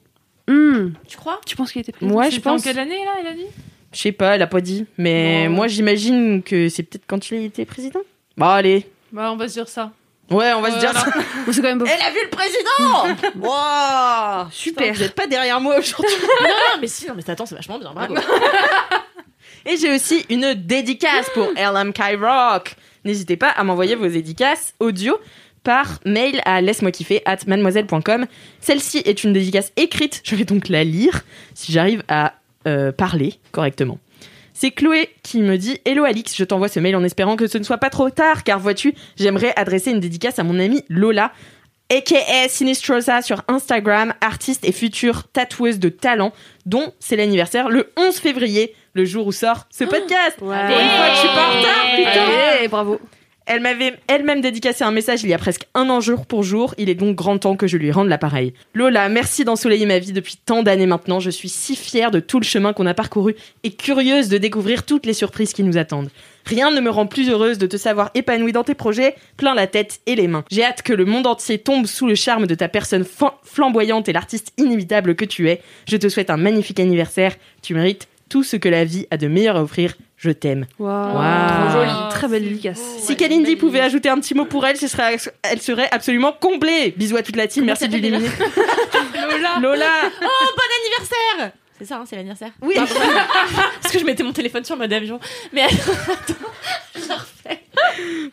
Hmm. 0.48 0.90
Tu 1.06 1.16
crois? 1.16 1.40
Tu 1.44 1.56
penses 1.56 1.72
qu'il 1.72 1.80
était 1.82 1.92
président 1.92 2.14
Moi, 2.14 2.30
je 2.30 2.38
en 2.38 2.42
pense. 2.42 2.62
quelle 2.64 2.78
année 2.78 3.04
là, 3.04 3.12
il 3.22 3.26
a 3.26 3.32
dit? 3.34 3.46
Je 3.92 3.98
sais 3.98 4.12
pas, 4.12 4.34
elle 4.36 4.42
a 4.42 4.46
pas 4.46 4.60
dit. 4.60 4.86
Mais 4.96 5.48
moi, 5.48 5.66
j'imagine 5.66 6.42
que 6.42 6.68
c'est 6.68 6.82
peut-être 6.82 7.04
quand 7.06 7.30
il 7.30 7.44
était 7.44 7.64
président. 7.64 8.00
Bon, 8.36 8.46
allez. 8.46 8.86
Bah, 9.12 9.30
on 9.32 9.36
va 9.36 9.48
se 9.48 9.54
dire 9.54 9.68
ça. 9.68 9.92
Ouais, 10.30 10.52
on 10.52 10.60
va 10.60 10.72
se 10.72 10.78
dire 10.78 10.92
ça. 10.92 11.06
C'est 11.50 11.62
quand 11.62 11.68
même 11.68 11.78
bof. 11.78 11.88
Elle 11.90 12.06
a 12.06 12.10
vu 12.10 12.18
le 12.22 12.30
président 12.30 13.30
Wow 13.48 14.48
Super. 14.50 14.92
Vous 14.92 15.02
êtes 15.02 15.14
pas 15.14 15.26
derrière 15.26 15.60
moi 15.60 15.78
aujourd'hui. 15.78 16.14
non, 16.42 16.48
non, 16.48 16.80
mais 16.80 16.86
si, 16.86 17.06
non, 17.06 17.14
mais 17.16 17.28
attends, 17.28 17.46
c'est 17.46 17.54
vachement 17.54 17.78
bien, 17.78 17.92
bravo. 17.92 18.14
Et 19.66 19.76
j'ai 19.76 19.94
aussi 19.94 20.24
une 20.28 20.54
dédicace 20.54 21.30
pour 21.34 21.48
LMK 21.56 22.20
Rock. 22.20 22.74
N'hésitez 23.04 23.36
pas 23.36 23.48
à 23.48 23.64
m'envoyer 23.64 23.94
vos 23.94 24.06
dédicaces 24.06 24.74
audio 24.80 25.18
par 25.64 25.98
mail 26.04 26.40
à 26.44 26.60
laisse-moi 26.60 26.90
kiffer 26.90 27.22
at 27.24 27.38
mademoiselle.com. 27.46 28.26
Celle-ci 28.60 29.02
est 29.04 29.24
une 29.24 29.32
dédicace 29.32 29.72
écrite, 29.76 30.20
je 30.24 30.36
vais 30.36 30.44
donc 30.44 30.68
la 30.68 30.84
lire 30.84 31.22
si 31.54 31.72
j'arrive 31.72 32.02
à 32.08 32.34
euh, 32.66 32.92
parler 32.92 33.34
correctement. 33.52 33.98
C'est 34.60 34.72
Chloé 34.72 35.08
qui 35.22 35.40
me 35.40 35.56
dit 35.56 35.78
Hello 35.84 36.02
Alix, 36.02 36.34
je 36.36 36.42
t'envoie 36.42 36.66
ce 36.66 36.80
mail 36.80 36.96
en 36.96 37.04
espérant 37.04 37.36
que 37.36 37.46
ce 37.46 37.58
ne 37.58 37.62
soit 37.62 37.78
pas 37.78 37.90
trop 37.90 38.10
tard, 38.10 38.42
car 38.42 38.58
vois-tu, 38.58 38.92
j'aimerais 39.16 39.52
adresser 39.54 39.92
une 39.92 40.00
dédicace 40.00 40.40
à 40.40 40.42
mon 40.42 40.58
amie 40.58 40.82
Lola, 40.88 41.30
aka 41.96 42.48
Sinistrosa 42.48 43.22
sur 43.22 43.44
Instagram, 43.46 44.14
artiste 44.20 44.64
et 44.64 44.72
future 44.72 45.28
tatoueuse 45.32 45.78
de 45.78 45.90
talent, 45.90 46.32
dont 46.66 46.92
c'est 46.98 47.14
l'anniversaire 47.14 47.68
le 47.68 47.92
11 47.96 48.16
février, 48.16 48.74
le 48.94 49.04
jour 49.04 49.28
où 49.28 49.30
sort 49.30 49.68
ce 49.70 49.84
podcast. 49.84 50.38
Ouais. 50.40 50.66
Pour 50.66 50.80
une 50.80 50.88
fois 50.88 51.08
que 51.08 51.14
je 51.14 51.20
suis 51.20 51.28
pas 51.28 51.46
en 51.46 51.58
retard, 51.60 51.84
putain. 51.94 52.56
Allez, 52.56 52.66
bravo. 52.66 53.00
Elle 53.50 53.62
m'avait 53.62 53.94
elle-même 54.08 54.42
dédicacé 54.42 54.84
un 54.84 54.90
message 54.90 55.22
il 55.22 55.30
y 55.30 55.32
a 55.32 55.38
presque 55.38 55.64
un 55.74 55.88
an 55.88 56.02
jour 56.02 56.26
pour 56.26 56.42
jour. 56.42 56.74
Il 56.76 56.90
est 56.90 56.94
donc 56.94 57.16
grand 57.16 57.38
temps 57.38 57.56
que 57.56 57.66
je 57.66 57.78
lui 57.78 57.90
rende 57.90 58.08
l'appareil. 58.08 58.52
Lola, 58.74 59.08
merci 59.08 59.42
d'ensoleiller 59.42 59.86
ma 59.86 59.98
vie 59.98 60.12
depuis 60.12 60.36
tant 60.36 60.62
d'années 60.62 60.84
maintenant. 60.84 61.18
Je 61.18 61.30
suis 61.30 61.48
si 61.48 61.74
fière 61.74 62.10
de 62.10 62.20
tout 62.20 62.40
le 62.40 62.44
chemin 62.44 62.74
qu'on 62.74 62.84
a 62.84 62.92
parcouru 62.92 63.36
et 63.62 63.70
curieuse 63.70 64.28
de 64.28 64.36
découvrir 64.36 64.84
toutes 64.84 65.06
les 65.06 65.14
surprises 65.14 65.54
qui 65.54 65.62
nous 65.62 65.78
attendent. 65.78 66.10
Rien 66.44 66.70
ne 66.70 66.82
me 66.82 66.90
rend 66.90 67.06
plus 67.06 67.30
heureuse 67.30 67.56
de 67.56 67.66
te 67.66 67.78
savoir 67.78 68.10
épanouie 68.14 68.52
dans 68.52 68.64
tes 68.64 68.74
projets, 68.74 69.14
plein 69.38 69.54
la 69.54 69.66
tête 69.66 70.00
et 70.04 70.14
les 70.14 70.28
mains. 70.28 70.44
J'ai 70.50 70.64
hâte 70.64 70.82
que 70.82 70.92
le 70.92 71.06
monde 71.06 71.26
entier 71.26 71.56
tombe 71.56 71.86
sous 71.86 72.06
le 72.06 72.14
charme 72.14 72.46
de 72.46 72.54
ta 72.54 72.68
personne 72.68 73.06
flamboyante 73.44 74.10
et 74.10 74.12
l'artiste 74.12 74.52
inimitable 74.58 75.14
que 75.14 75.24
tu 75.24 75.48
es. 75.48 75.62
Je 75.88 75.96
te 75.96 76.10
souhaite 76.10 76.28
un 76.28 76.36
magnifique 76.36 76.80
anniversaire. 76.80 77.34
Tu 77.62 77.72
mérites 77.72 78.08
tout 78.28 78.42
ce 78.42 78.56
que 78.56 78.68
la 78.68 78.84
vie 78.84 79.06
a 79.10 79.16
de 79.16 79.26
meilleur 79.26 79.56
à 79.56 79.62
offrir. 79.62 79.94
Je 80.18 80.30
t'aime. 80.30 80.66
Waouh. 80.80 81.14
Waouh. 81.14 81.48
Trop 81.70 81.78
joli. 81.78 81.90
Très 82.10 82.28
belle 82.28 82.42
dédicace. 82.42 82.80
Si 82.98 83.16
Kalindi 83.16 83.54
pouvait 83.54 83.80
ajouter 83.80 84.08
un 84.08 84.18
petit 84.18 84.34
mot 84.34 84.44
pour 84.44 84.66
elle, 84.66 84.76
ce 84.76 84.88
serait, 84.88 85.16
elle 85.44 85.62
serait 85.62 85.88
absolument 85.92 86.32
comblée. 86.32 86.92
Bisous 86.96 87.16
à 87.16 87.22
toute 87.22 87.36
la 87.36 87.46
team. 87.46 87.64
Merci 87.64 87.86
de 87.88 87.92
l'éliminer. 87.92 88.28
Lola. 89.14 89.60
Lola. 89.60 89.86
Oh, 90.04 90.46
bon 90.56 90.62
anniversaire 90.82 91.52
C'est 91.78 91.84
ça, 91.84 91.98
hein, 91.98 92.04
c'est 92.04 92.16
l'anniversaire 92.16 92.50
Oui. 92.62 92.74
Parce 93.82 93.92
que 93.92 93.98
je 94.00 94.04
mettais 94.04 94.24
mon 94.24 94.32
téléphone 94.32 94.64
sur 94.64 94.76
mode 94.76 94.92
avion. 94.92 95.20
Mais 95.52 95.62
attends, 95.62 96.34
je 96.96 97.00
refais. 97.12 97.62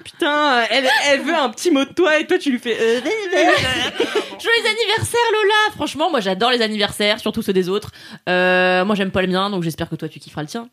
Putain, 0.03 0.63
elle, 0.71 0.87
elle 1.07 1.21
veut 1.21 1.35
un 1.35 1.49
petit 1.49 1.69
mot 1.69 1.85
de 1.85 1.93
toi 1.93 2.17
et 2.19 2.25
toi 2.25 2.37
tu 2.39 2.49
lui 2.51 2.59
fais. 2.59 2.75
euh, 2.79 2.99
Joyeux 3.03 4.67
anniversaire 4.67 5.19
Lola 5.31 5.73
Franchement, 5.75 6.09
moi 6.09 6.19
j'adore 6.19 6.49
les 6.51 6.61
anniversaires, 6.61 7.19
surtout 7.19 7.41
ceux 7.43 7.53
des 7.53 7.69
autres. 7.69 7.91
Euh, 8.27 8.83
moi 8.85 8.95
j'aime 8.95 9.11
pas 9.11 9.21
le 9.21 9.27
mien, 9.27 9.49
donc 9.51 9.61
j'espère 9.63 9.87
que 9.89 9.95
toi 9.95 10.09
tu 10.09 10.19
kifferas 10.19 10.41
le 10.41 10.47
tien. 10.47 10.67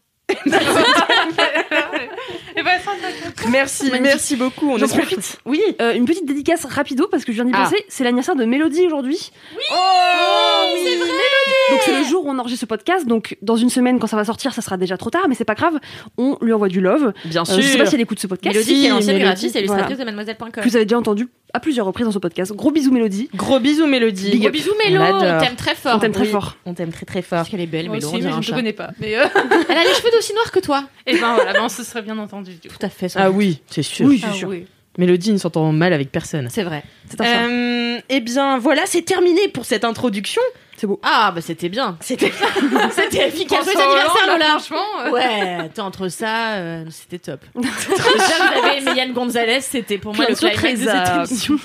Merci, 3.51 3.85
Magnifique. 3.85 4.03
merci 4.03 4.37
beaucoup. 4.37 4.71
On 4.73 4.79
J'en 4.79 4.87
profite. 4.89 5.39
Oui. 5.47 5.61
Euh, 5.81 5.95
une 5.95 6.05
petite 6.05 6.27
dédicace 6.27 6.65
rapido 6.65 7.07
parce 7.09 7.25
que 7.25 7.33
je 7.33 7.37
viens 7.37 7.45
d'y 7.45 7.53
Ah. 7.55 7.65
penser. 7.65 7.85
C'est 7.89 8.05
l'anniversaire 8.05 8.37
de 8.37 8.45
Mélodie 8.45 8.87
aujourd'hui. 8.87 9.31
Oh, 9.73 10.77
c'est 10.85 10.97
vrai 10.97 11.09
Donc 11.73 11.81
c'est 11.85 11.99
le 11.99 12.05
jour 12.05 12.25
où 12.27 12.31
on 12.31 12.39
enregistre 12.39 12.61
ce 12.61 12.67
podcast. 12.67 13.07
Donc 13.07 13.37
dans 13.43 13.57
une 13.57 13.71
semaine, 13.71 13.99
quand 13.99 14.07
ça 14.07 14.17
va 14.17 14.25
sortir, 14.25 14.53
ça 14.55 14.63
sera 14.63 14.77
déjà 14.77 14.97
trop 14.97 15.11
tard, 15.11 15.27
mais 15.29 15.35
c'est 15.35 15.45
pas 15.45 15.55
grave. 15.55 15.75
On 16.19 16.37
lui 16.41 16.53
envoie 16.53 16.69
du 16.69 16.81
love. 16.81 17.13
Bien 17.25 17.43
Euh, 17.43 17.45
sûr. 17.45 17.57
je 17.61 17.67
sais 17.69 17.79
pas 17.79 17.87
si 17.87 17.95
elle 17.95 18.01
écoute 18.01 18.19
ce 18.21 18.27
podcast. 18.27 18.55
Mélodie 18.55 18.75
qui 18.75 18.87
est 18.87 18.91
l'ancienne 18.91 19.19
graphiste 19.19 19.57
et 19.57 19.65
voilà. 19.65 19.83
illustratrice 19.83 19.99
de 19.99 20.05
mademoiselle.com. 20.05 20.51
Que 20.63 20.69
vous 20.69 20.77
avez 20.77 20.85
déjà 20.85 20.99
entendu 20.99 21.29
à 21.55 21.61
plusieurs 21.61 21.85
reprises 21.87 22.07
dans 22.07 22.13
ce 22.13 22.19
podcast. 22.19 22.53
Gros 22.55 22.71
bisous 22.71 22.93
Mélodie. 22.93 23.29
Gros 23.35 23.61
bisous, 23.61 23.87
Mélodie. 23.87 24.31
Big 24.31 24.41
Gros 24.41 24.49
up. 24.49 24.53
bisous 24.55 24.73
Mélo, 24.85 25.03
On 25.03 25.39
t'aime 25.41 25.57
très 25.57 25.75
fort. 25.75 25.97
On 25.97 25.99
t'aime 25.99 26.13
très 26.13 26.23
Oui. 26.25 26.29
fort. 26.31 26.57
On 26.65 26.75
t'aime 26.75 26.93
très 26.93 27.05
très 27.07 27.23
fort. 27.23 27.39
Parce 27.39 27.49
qu'elle 27.51 27.61
est 27.61 27.67
belle, 27.67 27.87
Moi 27.87 27.97
Mélo, 27.97 28.07
aussi, 28.09 28.15
on 28.17 28.19
mais 28.19 28.25
dirait 28.29 28.43
je 28.43 28.49
ne 28.49 28.53
te 28.53 28.59
connais 28.59 28.73
pas. 28.73 28.91
Mais 29.01 29.17
euh, 29.19 29.25
Elle 29.69 29.77
a 29.77 29.85
les 29.85 29.95
cheveux 29.95 30.11
d'aussi 30.13 30.33
noirs 30.35 30.51
que 30.51 30.61
toi. 30.61 30.85
et 31.07 31.19
ben 31.19 31.35
voilà, 31.35 31.53
ben, 31.53 31.61
on 31.65 31.69
se 31.69 31.83
serait 31.85 32.03
bien 32.03 32.19
entendu. 32.19 32.53
Du 32.55 32.69
coup. 32.69 32.75
Tout 32.79 32.87
à 32.87 32.89
fait. 32.89 33.09
Ah 33.17 33.31
oui, 33.31 33.61
c'est 33.69 33.83
sûr. 33.83 34.07
Oui, 34.07 34.19
c'est 34.23 34.29
Ah 34.31 34.35
sûr. 34.35 34.49
oui. 34.49 34.67
Mélodie 34.99 35.33
ne 35.33 35.39
s'entend 35.39 35.73
mal 35.73 35.93
avec 35.93 36.13
personne. 36.13 36.49
C'est 36.51 36.65
vrai. 36.65 36.83
C'est. 37.09 37.21
Euh, 37.21 37.99
eh 38.09 38.21
bien, 38.21 38.59
voilà, 38.59 38.83
c'est 38.87 39.03
terminé 39.03 39.49
pour 39.49 39.65
cette 39.65 39.85
introduction. 39.85 40.43
C'est 40.77 40.87
beau. 40.87 41.01
Ah 41.03 41.33
bah 41.35 41.41
c'était 41.41 41.69
bien. 41.69 41.97
C'était. 42.03 42.33
C'était 42.91 43.29
efficace. 43.29 43.65
Joyeux 43.65 43.79
François 43.79 43.85
anniversaire 43.85 44.27
Lola. 44.27 44.59
Franchement. 44.59 45.01
euh, 45.07 45.11
Ouais, 45.11 45.57
attends, 45.67 45.87
entre 45.87 46.09
ça, 46.09 46.55
euh, 46.55 46.85
c'était 46.91 47.19
top. 47.19 47.41
Déjà, 47.55 47.69
vous 47.71 48.59
avez 48.67 48.79
aimé 48.79 48.91
Yann 48.97 49.13
Gonzalez, 49.13 49.61
c'était 49.61 49.99
pour 49.99 50.15
moi 50.15 50.27
Plein 50.27 50.35
le 50.35 50.57
climax 50.57 50.81
de 50.81 50.87
cette 50.87 51.31
émission. 51.31 51.57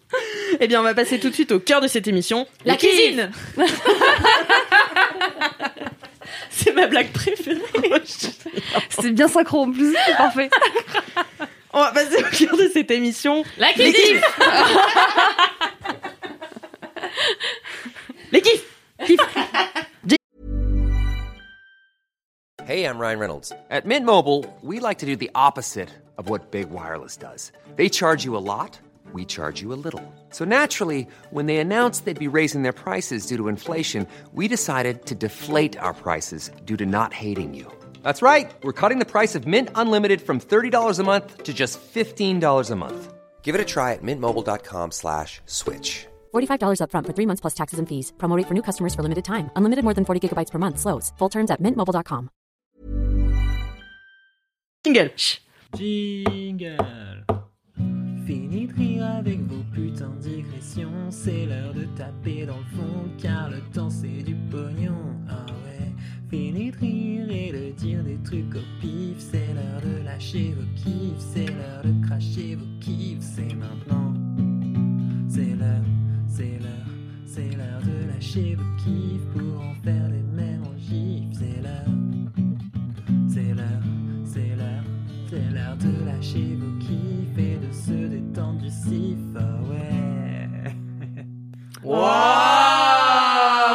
eh 0.60 0.66
bien, 0.68 0.80
on 0.80 0.84
va 0.84 0.94
passer 0.94 1.18
tout 1.18 1.30
de 1.30 1.34
suite 1.34 1.50
au 1.52 1.60
cœur 1.60 1.80
de 1.80 1.88
cette 1.88 2.06
émission. 2.08 2.46
La 2.64 2.76
cuisine 2.76 3.30
C'est 6.50 6.72
ma 6.74 6.86
blague 6.86 7.10
préférée. 7.12 7.60
C'était 8.90 9.10
bien 9.12 9.28
synchro 9.28 9.62
en 9.62 9.70
plus. 9.72 9.94
C'est 10.06 10.16
parfait. 10.16 10.50
On 11.72 11.80
va 11.80 11.92
passer 11.92 12.16
au 12.18 12.30
cœur 12.30 12.56
de 12.56 12.68
cette 12.72 12.90
émission. 12.90 13.44
La 13.58 13.72
cuisine 13.72 14.20
Les 18.32 18.40
kiffs. 18.42 18.64
Hey, 22.66 22.84
I'm 22.84 22.98
Ryan 22.98 23.18
Reynolds. 23.18 23.50
At 23.70 23.86
Mint 23.86 24.04
Mobile, 24.04 24.44
we 24.62 24.78
like 24.78 24.98
to 24.98 25.06
do 25.06 25.16
the 25.16 25.30
opposite 25.34 25.88
of 26.18 26.28
what 26.28 26.50
Big 26.50 26.68
Wireless 26.70 27.16
does. 27.16 27.50
They 27.76 27.88
charge 27.88 28.24
you 28.26 28.36
a 28.36 28.44
lot, 28.44 28.78
we 29.14 29.24
charge 29.24 29.62
you 29.62 29.72
a 29.72 29.80
little. 29.82 30.02
So 30.30 30.44
naturally, 30.44 31.06
when 31.30 31.46
they 31.46 31.56
announced 31.56 32.04
they'd 32.04 32.18
be 32.18 32.28
raising 32.28 32.64
their 32.64 32.74
prices 32.74 33.24
due 33.24 33.38
to 33.38 33.48
inflation, 33.48 34.06
we 34.34 34.48
decided 34.48 35.06
to 35.06 35.14
deflate 35.14 35.78
our 35.78 35.94
prices 35.94 36.50
due 36.66 36.76
to 36.76 36.84
not 36.84 37.14
hating 37.14 37.54
you. 37.54 37.72
That's 38.02 38.20
right. 38.20 38.50
We're 38.62 38.74
cutting 38.74 38.98
the 38.98 39.06
price 39.06 39.34
of 39.34 39.46
Mint 39.46 39.70
Unlimited 39.74 40.20
from 40.20 40.38
$30 40.38 40.98
a 40.98 41.02
month 41.02 41.44
to 41.44 41.54
just 41.54 41.80
$15 41.80 42.70
a 42.70 42.76
month. 42.76 43.14
Give 43.42 43.54
it 43.54 43.60
a 43.62 43.64
try 43.64 43.94
at 43.94 44.02
mintmobile.com 44.02 44.90
slash 44.90 45.40
switch. 45.46 46.06
$45 46.34 46.80
upfront 46.82 47.06
for 47.06 47.14
three 47.14 47.26
months 47.26 47.40
plus 47.40 47.54
taxes 47.54 47.78
and 47.78 47.88
fees. 47.88 48.12
Promo 48.18 48.36
rate 48.36 48.46
for 48.46 48.54
new 48.54 48.62
customers 48.62 48.94
for 48.94 49.02
limited 49.02 49.24
time. 49.24 49.50
Unlimited 49.56 49.84
more 49.84 49.94
than 49.94 50.04
40 50.04 50.20
gigabytes 50.28 50.50
per 50.50 50.58
month. 50.58 50.78
Slows. 50.78 51.12
Full 51.18 51.30
terms 51.30 51.50
at 51.50 51.62
mintmobile.com. 51.62 52.28
Jingle. 54.84 55.08
Chut. 55.16 55.40
Jingle. 55.76 56.76
Fini 58.26 58.66
de 58.66 58.74
rire 58.74 59.06
avec 59.06 59.40
vos 59.48 59.64
putains 59.74 60.14
de 60.16 60.28
digressions. 60.28 61.10
C'est 61.10 61.46
l'heure 61.46 61.72
de 61.72 61.84
taper 61.96 62.44
dans 62.46 62.58
le 62.58 62.76
fond, 62.76 63.08
car 63.22 63.48
le 63.50 63.60
temps 63.72 63.88
c'est 63.90 64.22
du 64.22 64.34
pognon. 64.50 65.16
Ah 65.30 65.46
ouais. 65.64 65.92
Fini 66.30 66.70
de 66.70 66.76
rire 66.76 67.30
et 67.30 67.52
de 67.52 67.57
dire 67.57 67.57
des 67.57 67.57
trucs 68.28 68.54
au 68.54 68.64
pif. 68.80 69.16
C'est 69.18 69.48
l'heure 69.54 69.80
de 69.82 70.04
lâcher 70.04 70.54
vos 70.56 70.66
kiffs. 70.76 71.24
C'est 71.32 71.46
l'heure 71.46 71.82
de 71.82 72.06
cracher 72.06 72.56
vos 72.56 72.66
kiffs. 72.80 73.22
C'est 73.22 73.54
maintenant. 73.54 74.12
C'est 75.28 75.54
l'heure, 75.56 75.84
c'est 76.26 76.58
l'heure, 76.60 76.90
c'est 77.26 77.56
l'heure 77.56 77.80
de 77.82 78.12
lâcher 78.12 78.56
vos 78.56 78.76
kiffs 78.82 79.24
pour 79.32 79.60
en 79.62 79.74
faire 79.82 80.08
des 80.08 80.22
mêmes 80.36 80.62
en 80.66 80.76
gifs. 80.76 81.38
C'est 81.38 81.62
l'heure. 81.62 81.92
C'est 83.28 83.54
l'heure, 83.54 83.84
c'est 84.24 84.56
l'heure, 84.56 84.84
c'est 85.30 85.50
l'heure 85.54 85.76
de 85.76 86.04
lâcher 86.04 86.56
vos 86.56 86.78
kiffs 86.80 87.38
et 87.38 87.56
de 87.56 87.72
se 87.72 88.08
détendre 88.08 88.60
du 88.60 88.68
sif. 88.68 89.18
Ah 89.36 89.60
ouais. 89.70 90.48
Wow, 91.82 92.04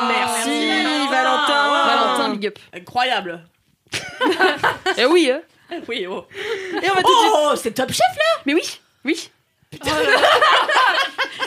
merci, 0.10 1.10
Valentin. 1.10 1.64
Valentin, 1.88 2.36
big 2.36 2.48
up. 2.48 2.60
Incroyable. 2.74 3.53
Eh 4.98 5.06
oui. 5.06 5.32
hein. 5.32 5.42
Oui, 5.88 6.06
oh. 6.08 6.26
Et 6.82 6.90
on 6.92 6.94
va 6.94 7.02
tout 7.02 7.14
de 7.14 7.20
suite. 7.20 7.34
Oh, 7.36 7.54
c'est 7.56 7.72
Top 7.74 7.90
Chef 7.92 8.16
là 8.18 8.42
Mais 8.46 8.54
oui, 8.54 8.80
oui. 9.06 9.30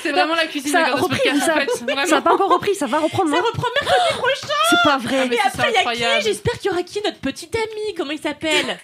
C'est 0.02 0.12
vraiment 0.12 0.34
la 0.34 0.46
cuisine 0.46 0.72
Ça 0.72 0.80
de 0.80 0.84
a 0.84 0.88
Garde 0.90 1.00
repris, 1.02 1.18
Podcast, 1.18 1.44
ça, 1.46 1.54
en 1.54 1.58
fait. 1.58 1.70
ça 1.70 1.84
Vraiment. 1.84 2.06
n'a 2.06 2.20
pas 2.22 2.34
encore 2.34 2.50
repris, 2.52 2.74
ça 2.74 2.86
va 2.86 2.98
reprendre. 2.98 3.30
Ça 3.30 3.36
non 3.36 3.42
reprend 3.46 3.66
mercredi 3.80 4.18
prochain 4.18 4.54
C'est 4.70 4.76
pas 4.84 4.98
vrai. 4.98 5.26
mais 5.28 5.36
Et 5.36 5.38
c'est 5.42 5.48
après, 5.48 5.68
il 5.70 5.74
y 5.74 5.76
a 5.76 5.80
incroyable. 5.80 6.18
qui 6.22 6.24
J'espère 6.28 6.52
qu'il 6.58 6.70
y 6.70 6.74
aura 6.74 6.82
qui 6.82 7.00
Notre 7.04 7.18
petit 7.18 7.50
ami, 7.54 7.94
comment 7.96 8.10
il 8.12 8.18
s'appelle? 8.20 8.78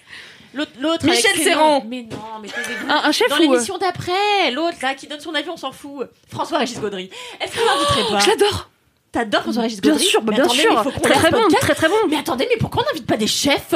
L'autre, 0.53 0.71
l'autre. 0.79 1.05
Michel 1.05 1.35
ses 1.35 1.43
Serran. 1.43 1.79
noms. 1.79 1.85
Mais 1.87 2.03
non, 2.03 2.17
mais 2.41 2.47
taisez-vous. 2.49 2.89
Un, 2.91 3.03
un 3.05 3.11
chef 3.11 3.27
Dans 3.29 3.35
ou. 3.35 3.39
euh, 3.39 3.41
l'émission 3.41 3.77
d'après, 3.77 4.51
l'autre 4.51 4.77
là 4.81 4.93
qui 4.95 5.07
donne 5.07 5.19
son 5.19 5.33
avis, 5.33 5.49
on 5.49 5.57
s'en 5.57 5.71
fout. 5.71 6.07
François-Régis 6.31 6.79
Gaudry. 6.79 7.09
Est-ce 7.41 7.51
que 7.53 7.59
vous 7.59 7.65
l'inviterez 7.65 8.03
pas? 8.13 8.19
Je 8.19 8.29
l'adore. 8.29 8.69
T'adores 9.13 9.43
François-Régis 9.43 9.79
Bien 9.79 9.91
Gaudry 9.93 10.05
sûr, 10.05 10.21
bah 10.21 10.31
Mais 10.31 10.35
bien 10.37 10.43
attendez, 10.45 10.59
sûr. 10.61 10.71
mais 10.73 10.79
il 10.79 10.83
faut 10.83 10.91
qu'on 10.91 10.99
Très 11.01 11.13
très 11.13 11.31
bon, 11.31 11.41
podcast. 11.43 11.61
très 11.61 11.75
très 11.75 11.87
bon. 11.87 11.95
Mais 12.09 12.17
attendez, 12.17 12.47
mais 12.49 12.57
pourquoi 12.57 12.83
on 12.83 12.85
n'invite 12.91 13.07
pas 13.07 13.15
des 13.15 13.27
chefs 13.27 13.75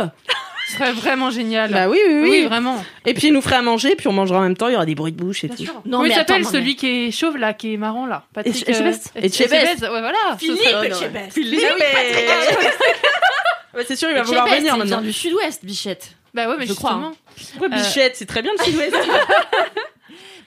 Ce 0.68 0.74
serait 0.74 0.92
vraiment 0.92 1.30
génial. 1.30 1.72
Bah 1.72 1.88
oui, 1.88 2.00
oui, 2.08 2.14
oui. 2.24 2.30
Oui, 2.30 2.46
vraiment. 2.48 2.84
Et 3.06 3.14
puis 3.14 3.28
il 3.28 3.34
nous 3.34 3.42
ferait 3.42 3.56
à 3.58 3.62
manger, 3.62 3.96
puis 3.96 4.08
on 4.08 4.14
mangera 4.14 4.40
en 4.40 4.42
même 4.42 4.58
temps. 4.58 4.68
Il 4.68 4.74
y 4.74 4.76
aura 4.76 4.86
des 4.86 4.96
bruits 4.96 5.12
de 5.14 5.18
bouche 5.24 5.44
et 5.46 5.50
tout. 5.50 5.64
Non, 5.64 5.74
Comment 5.84 6.04
il 6.06 6.08
mais 6.10 6.14
attends, 6.16 6.28
s'appelle 6.28 6.44
non, 6.44 6.50
celui 6.52 6.76
qui 6.76 6.88
est 7.08 7.12
chauve 7.12 7.38
là, 7.38 7.54
qui 7.54 7.74
est 7.76 7.78
marrant 7.78 8.06
là 8.08 8.24
Patrick. 8.34 8.68
Etchebest 8.68 9.14
euh, 9.16 9.22
Etchebest. 9.22 9.82
Ouais, 9.84 9.88
voilà. 9.90 10.18
Philippe 10.40 10.60
serait- 10.64 10.88
Etchebest. 10.90 11.34
Philippe. 11.34 11.62
Ah 11.64 11.74
oui, 11.78 11.84
Patrick 11.94 12.70
Ouais, 13.76 13.86
c'est 13.88 13.96
sûr, 13.96 14.10
il 14.10 14.16
va 14.16 14.24
vouloir 14.24 14.46
venir 14.48 14.58
il 14.60 14.64
vient 14.64 14.78
maintenant. 14.78 15.02
du 15.02 15.14
sud-ouest, 15.14 15.64
Bichette. 15.64 16.10
Bah 16.34 16.50
ouais, 16.50 16.56
mais 16.58 16.66
Je 16.66 16.74
crois, 16.74 17.00
justement. 17.38 17.62
Ouais, 17.62 17.70
Bichette, 17.70 18.16
c'est 18.16 18.26
très 18.26 18.42
bien 18.42 18.52
le 18.58 18.64
sud-ouest. 18.64 18.96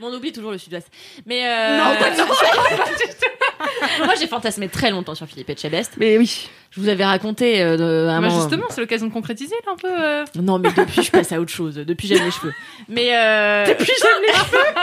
Mais 0.01 0.07
on 0.07 0.13
oublie 0.15 0.33
toujours 0.33 0.51
le 0.51 0.59
sud-ouest. 0.59 0.89
Mais 1.27 1.47
euh... 1.47 1.79
Non, 1.79 1.97
pas 1.99 2.11
Moi, 4.05 4.15
j'ai 4.19 4.27
fantasmé 4.27 4.69
très 4.69 4.91
longtemps 4.91 5.15
sur 5.15 5.27
Philippe 5.27 5.51
Etchebest. 5.51 5.93
Mais 5.99 6.19
oui. 6.19 6.49
Je 6.71 6.81
vous 6.81 6.89
avais 6.89 7.05
raconté 7.05 7.61
euh, 7.63 8.09
un 8.09 8.21
Bah, 8.21 8.29
moment- 8.29 8.41
justement, 8.41 8.65
c'est 8.71 8.81
l'occasion 8.81 9.07
de 9.09 9.13
concrétiser 9.13 9.55
là 9.67 9.73
un 9.73 9.77
peu. 9.77 9.89
euh. 9.91 10.25
Non, 10.41 10.59
mais 10.59 10.71
depuis, 10.73 11.03
je 11.03 11.11
passe 11.11 11.33
à 11.33 11.41
autre 11.41 11.51
chose. 11.51 11.75
Depuis, 11.75 12.09
j'aime 12.09 12.25
les 12.25 12.31
cheveux. 12.31 12.55
Mais 12.89 13.11
euh... 13.15 13.67
depuis, 13.67 13.93
j'aime 14.01 14.23
les 14.27 14.33
cheveux. 14.35 14.75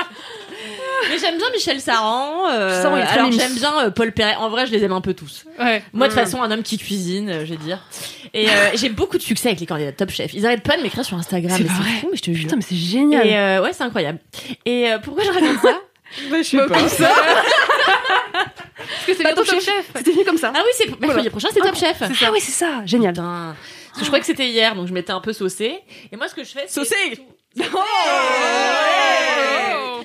Mais 1.10 1.18
j'aime 1.20 1.38
bien 1.38 1.50
Michel 1.54 1.80
Saran. 1.82 2.50
euh, 2.50 2.82
Saran, 2.82 2.96
alors 2.96 3.32
j'aime 3.32 3.54
bien 3.56 3.86
euh, 3.86 3.90
Paul 3.92 4.12
Perret. 4.12 4.36
En 4.36 4.50
vrai, 4.50 4.66
je 4.68 4.72
les 4.72 4.84
aime 4.84 4.92
un 4.92 5.02
peu 5.02 5.14
tous. 5.14 5.46
Ouais. 5.60 5.84
Moi, 5.94 6.08
de 6.08 6.14
toute 6.14 6.22
façon, 6.22 6.42
un 6.42 6.52
homme 6.52 6.64
qui 6.64 6.78
cuisine, 6.78 7.30
euh, 7.30 7.46
je 7.46 7.52
vais 7.52 7.58
dire. 7.58 7.80
Et 8.34 8.50
euh, 8.50 8.52
j'ai 8.76 8.90
beaucoup 8.90 9.18
de 9.18 9.24
succès 9.24 9.50
avec 9.50 9.60
les 9.60 9.66
candidats 9.66 9.92
Top 9.92 10.10
Chef. 10.10 10.34
Ils 10.34 10.46
arrêtent 10.46 10.64
pas 10.64 10.78
de 10.78 10.82
m'écrire 10.84 11.06
sur 11.06 11.18
Instagram. 11.18 11.56
C'est 11.58 11.64
mais 11.64 11.70
vrai. 11.70 11.84
C'est 11.96 12.00
fou, 12.02 12.08
mais 12.12 12.18
je 12.18 12.22
te 12.24 12.32
jure. 12.32 12.44
Putain, 12.44 12.56
mais 12.58 12.62
c'est 12.68 12.76
génial. 12.76 13.28
Et 13.28 13.36
euh, 13.36 13.62
ouais, 13.64 13.74
c'est 13.74 13.84
incroyable. 13.84 14.20
Et 14.66 14.92
euh, 14.92 15.00
pourquoi 15.00 15.24
je 15.24 15.32
raconte 15.32 15.60
ça? 15.62 15.70
Bah, 16.32 16.38
je 16.38 16.44
sais 16.44 16.58
pas. 16.68 16.88
ça. 16.88 17.10
Parce 18.34 19.06
que 19.06 19.14
c'est 19.14 19.16
Pas 19.24 19.34
bientôt 19.34 19.44
Top 19.44 19.56
Top 19.56 19.62
Chef. 19.62 19.92
C'était 19.98 20.12
venu 20.12 20.24
comme 20.24 20.38
ça. 20.38 20.54
Ah 20.56 20.62
oui, 20.64 20.72
c'est 20.74 21.00
mercredi 21.02 21.30
prochain, 21.30 21.50
c'est 21.54 21.60
Top 21.60 21.76
Chef. 21.76 21.98
Ah 22.02 22.30
oui, 22.32 22.40
c'est 22.42 22.54
ça. 22.54 22.82
Génial. 22.86 23.12
Putain. 23.12 23.56
Parce 23.90 24.00
que 24.00 24.06
je 24.06 24.06
croyais 24.06 24.22
que 24.22 24.26
c'était 24.28 24.48
hier, 24.48 24.74
donc 24.74 24.88
je 24.88 24.94
m'étais 24.94 25.12
un 25.12 25.20
peu 25.20 25.34
saucée. 25.34 25.80
Et 26.12 26.16
moi, 26.16 26.30
ce 26.30 26.36
que 26.36 26.46
je 26.46 26.50
fais, 26.52 26.64
c'est 26.68 26.76
Saucée 26.80 26.96
tout- 27.18 27.64
Oh 27.74 27.80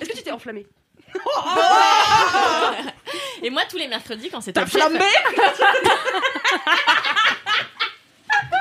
Est-ce 0.03 0.11
que 0.11 0.17
tu 0.17 0.23
t'es 0.25 0.33
enflammé 0.33 0.67
Et 3.43 3.51
moi, 3.51 3.63
tous 3.71 3.77
les 3.77 3.87
mercredis, 3.87 4.31
quand 4.31 4.41
c'est 4.41 4.53
T'as 4.53 4.63
Top 4.63 4.71
Chef, 4.71 4.83
flambé? 4.83 5.05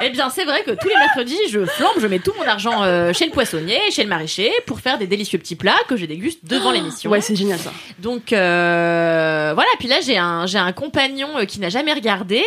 Eh 0.04 0.10
bien, 0.10 0.30
c'est 0.30 0.46
vrai 0.46 0.64
que 0.64 0.72
tous 0.72 0.88
les 0.88 0.96
mercredis, 0.96 1.38
je 1.50 1.66
flambe, 1.66 1.94
je 2.00 2.08
mets 2.08 2.20
tout 2.20 2.34
mon 2.40 2.46
argent 2.48 2.84
euh, 2.84 3.14
chez 3.14 3.26
le 3.26 3.32
poissonnier, 3.32 3.78
chez 3.92 4.04
le 4.04 4.10
maraîcher, 4.10 4.52
pour 4.66 4.80
faire 4.80 4.98
des 4.98 5.08
délicieux 5.08 5.38
petits 5.38 5.56
plats 5.56 5.78
que 5.88 5.96
je 5.96 6.06
déguste 6.06 6.40
devant 6.44 6.72
l'émission. 6.72 7.10
Ouais, 7.12 7.22
c'est 7.22 7.36
génial 7.36 7.60
ça. 7.60 7.72
Donc 8.00 8.34
euh, 8.34 9.52
voilà. 9.54 9.70
Puis 9.80 9.88
là, 9.88 9.98
j'ai 10.02 10.18
un 10.18 10.46
j'ai 10.48 10.58
un 10.58 10.72
compagnon 10.72 11.30
euh, 11.38 11.46
qui 11.46 11.60
n'a 11.60 11.70
jamais 11.70 11.94
regardé, 11.94 12.44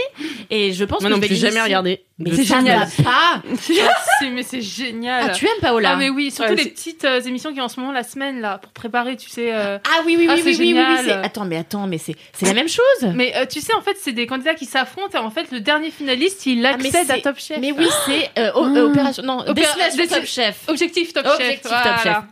et 0.51 0.73
je 0.73 0.85
pense 0.85 1.01
Moi 1.01 1.11
que 1.11 1.15
non 1.15 1.17
je 1.17 1.21
vais 1.23 1.29
plus, 1.29 1.37
jamais 1.41 1.63
regardé. 1.63 2.05
Mais 2.19 2.31
C'est 2.33 2.45
ça 2.45 2.59
génial. 2.59 2.79
va 2.97 3.05
pas. 3.05 3.43
C'est- 3.61 4.31
mais 4.31 4.45
c'est 4.45 4.61
génial. 4.61 5.25
Ah, 5.31 5.33
tu 5.33 5.47
aimes 5.47 5.53
Paola 5.61 5.91
Ah 5.93 5.97
mais 5.97 6.11
oui, 6.11 6.31
surtout 6.31 6.53
Ouais, 6.53 6.57
les 6.57 6.71
petites 6.71 7.05
euh, 7.05 7.21
émissions 7.21 7.53
qui 7.53 7.61
en 7.61 7.69
ce 7.69 7.81
moment 7.81 7.93
la 7.93 8.05
semaine 8.05 8.41
là 8.41 8.59
pour 8.59 8.71
préparer, 8.71 9.17
tu 9.17 9.29
sais. 9.29 9.53
euh, 9.53 9.79
Ah 9.85 10.03
oui 10.07 10.15
oui 10.17 10.27
Ah, 10.31 10.35
oui 10.37 10.41
c'est 10.45 10.51
oui, 10.51 10.75
oui, 10.77 10.85
oui, 10.89 10.97
oui, 11.07 11.11
Attends 11.25 11.45
mais 11.45 11.57
attends 11.57 11.89
mais 11.89 11.99
c'est 11.99 12.15
c'est 12.33 12.47
la 12.47 12.53
même 12.55 12.69
chose. 12.69 13.11
Mais 13.15 13.35
euh, 13.37 13.47
tu 13.51 13.61
sais 13.61 13.75
en 13.75 13.81
fait 13.83 13.97
c'est 14.01 14.13
des 14.13 14.27
candidats 14.29 14.55
qui 14.55 14.65
s'affrontent 14.65 15.19
et 15.19 15.21
en 15.21 15.31
fait 15.31 15.51
le 15.51 15.59
dernier 15.59 15.91
finaliste 15.91 16.47
il 16.47 16.65
Ah, 16.65 16.71
accède 16.75 17.11
à 17.11 17.15
c'est- 17.17 17.21
Top 17.35 17.39
Chef. 17.43 17.59
Mais 17.61 17.73
oui 17.73 17.87
c'est 18.07 18.31
euh, 18.39 18.53
o- 18.55 18.65
euh, 18.67 18.87
opération 18.91 19.23
non 19.23 19.39
Opéra- 19.41 19.55
destination 19.55 19.97
Destin- 20.03 20.17
Top 20.17 20.25
Chef. 20.27 20.57
Objectif 20.69 21.13
Top 21.13 21.27
Objectif 21.27 21.71
Chef. 21.71 21.83
Top 21.83 21.93
voilà. 22.03 22.25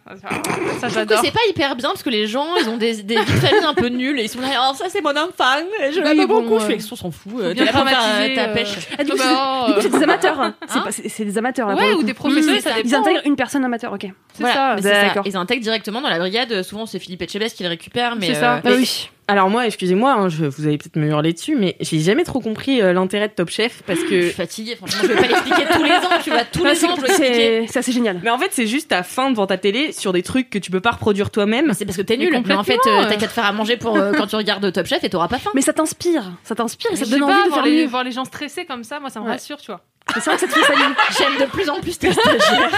Ça 0.80 0.88
j'adore. 0.88 1.20
c'est 1.24 1.30
pas 1.32 1.40
hyper 1.50 1.74
bien 1.76 1.88
parce 1.90 2.02
que 2.02 2.10
les 2.10 2.26
gens 2.26 2.46
ils 2.60 2.68
ont 2.68 2.76
des 2.76 3.02
des 3.02 3.16
vies 3.16 3.24
de 3.24 3.38
famille 3.38 3.64
un 3.64 3.74
peu 3.74 3.88
nulles 3.88 4.18
et 4.20 4.24
ils 4.24 4.28
sont 4.28 4.40
là 4.40 4.48
oh 4.70 4.74
ça 4.74 4.84
c'est 4.88 5.00
mon 5.00 5.10
enfant 5.10 5.58
et 5.82 5.92
je 5.92 6.00
Oui, 6.00 6.16
l'aime 6.16 6.26
bon, 6.26 6.42
beaucoup. 6.42 6.60
Je 6.60 6.66
fais 6.66 6.78
on 6.92 6.96
s'en 6.96 7.10
fout. 7.10 7.32
euh, 7.40 7.54
bien 7.54 7.64
euh, 7.64 7.72
dramatisé, 7.72 8.34
ta 8.34 8.42
euh, 8.48 8.54
pêche. 8.54 8.74
Ah, 8.98 9.04
du 9.04 9.10
coup, 9.12 9.16
Bah, 9.18 9.24
c'est- 9.26 9.34
oh, 9.34 9.66
du 9.68 9.72
coup, 9.74 9.80
c'est 9.82 9.98
des 9.98 10.02
amateurs. 10.04 10.40
hein. 10.40 10.54
C'est 10.68 10.82
pas- 10.82 10.92
C'est 10.92 11.08
c'est 11.08 11.24
des 11.24 11.38
amateurs 11.38 11.68
là. 11.68 11.74
pour 11.74 11.82
Ouais 11.82 11.88
le 11.90 11.94
ou 11.94 11.98
coup. 11.98 12.04
des 12.04 12.14
professionnels 12.14 12.58
Mmh, 12.58 12.60
ça 12.62 12.70
Ils 12.78 12.82
dépend. 12.90 13.00
intègrent 13.02 13.20
une 13.24 13.36
personne 13.36 13.64
amateur, 13.64 13.92
ok. 13.92 14.02
C'est 14.34 14.40
Voilà, 14.42 14.54
ça. 14.54 14.72
mais 14.76 14.82
c'est 14.82 14.88
ça. 14.94 15.02
D'accord. 15.02 15.22
Ils 15.26 15.36
intègrent 15.36 15.62
directement 15.62 16.00
dans 16.00 16.08
la 16.10 16.18
brigade. 16.18 16.62
Souvent 16.62 16.86
c'est 16.86 16.98
Philippe 16.98 17.22
Etchebest 17.22 17.56
qui 17.56 17.62
le 17.62 17.68
récupère 17.68 18.16
mais 18.16 18.26
C'est 18.28 18.34
ça. 18.34 18.56
euh, 18.56 18.60
Ah 18.64 18.70
oui. 18.76 19.08
Alors 19.28 19.48
moi, 19.48 19.66
excusez-moi, 19.66 20.12
hein, 20.12 20.28
je, 20.28 20.44
vous 20.44 20.66
allez 20.66 20.78
peut-être 20.78 20.96
me 20.96 21.06
hurler 21.06 21.32
dessus, 21.32 21.54
mais 21.56 21.76
j'ai 21.80 22.00
jamais 22.00 22.24
trop 22.24 22.40
compris 22.40 22.82
euh, 22.82 22.92
l'intérêt 22.92 23.28
de 23.28 23.32
Top 23.32 23.48
Chef 23.50 23.82
parce 23.86 24.00
Je 24.00 24.04
que... 24.04 24.22
suis 24.22 24.30
fatiguée, 24.32 24.76
franchement, 24.76 25.00
je 25.02 25.06
vais 25.08 25.14
pas 25.14 25.28
l'expliquer 25.28 25.62
tous 25.72 25.82
les 25.84 25.90
ans, 25.92 26.18
tu 26.22 26.30
vois, 26.30 26.44
tous 26.44 26.64
les 26.64 26.84
ans, 26.84 26.94
je 26.96 27.00
dois 27.00 27.08
expliquer. 27.08 27.66
C'est 27.68 27.78
assez 27.78 27.92
génial. 27.92 28.20
Mais 28.22 28.30
en 28.30 28.38
fait, 28.38 28.48
c'est 28.50 28.66
juste 28.66 28.88
ta 28.88 29.02
faim 29.04 29.30
devant 29.30 29.46
ta 29.46 29.56
télé 29.58 29.92
sur 29.92 30.12
des 30.12 30.22
trucs 30.22 30.50
que 30.50 30.58
tu 30.58 30.70
peux 30.70 30.80
pas 30.80 30.90
reproduire 30.90 31.30
toi-même. 31.30 31.72
C'est 31.72 31.84
parce 31.86 31.96
que 31.96 32.02
t'es 32.02 32.16
nul. 32.16 32.36
Mais 32.44 32.54
en 32.54 32.64
fait, 32.64 32.74
euh, 32.86 33.04
t'as 33.08 33.16
qu'à 33.16 33.28
te 33.28 33.32
faire 33.32 33.46
à 33.46 33.52
manger 33.52 33.76
pour 33.76 33.96
euh, 33.96 34.12
quand 34.12 34.26
tu 34.26 34.36
regardes 34.36 34.70
Top 34.72 34.86
Chef 34.86 35.02
et 35.04 35.08
t'auras 35.08 35.28
pas 35.28 35.38
faim. 35.38 35.50
Mais 35.54 35.62
ça 35.62 35.72
t'inspire, 35.72 36.24
ça 36.42 36.54
t'inspire 36.56 36.90
et 36.92 36.96
ça 36.96 37.04
Je 37.04 37.10
te 37.10 37.14
donne 37.18 37.28
pas, 37.28 37.34
envie 37.34 37.44
de 37.44 37.48
voir 37.48 37.62
faire 37.62 37.72
les, 37.72 37.82
mieux. 37.84 37.88
voir 37.88 38.04
les 38.04 38.12
gens 38.12 38.24
stressés 38.24 38.64
comme 38.64 38.82
ça, 38.84 38.98
moi 39.00 39.08
ça 39.08 39.20
me 39.20 39.26
Ouais. 39.26 39.32
rassure, 39.32 39.58
tu 39.58 39.66
vois. 39.70 39.82
Mais 40.14 40.20
C'est 40.20 40.30
vrai 40.30 40.34
que 40.34 40.40
ça 40.40 40.46
te 40.46 40.52
fait 40.52 40.64
salir. 40.64 40.86
J'aime 41.18 41.38
de 41.40 41.50
plus 41.50 41.68
en 41.70 41.80
plus 41.80 41.98
tes 41.98 42.12
stagiaires. 42.12 42.70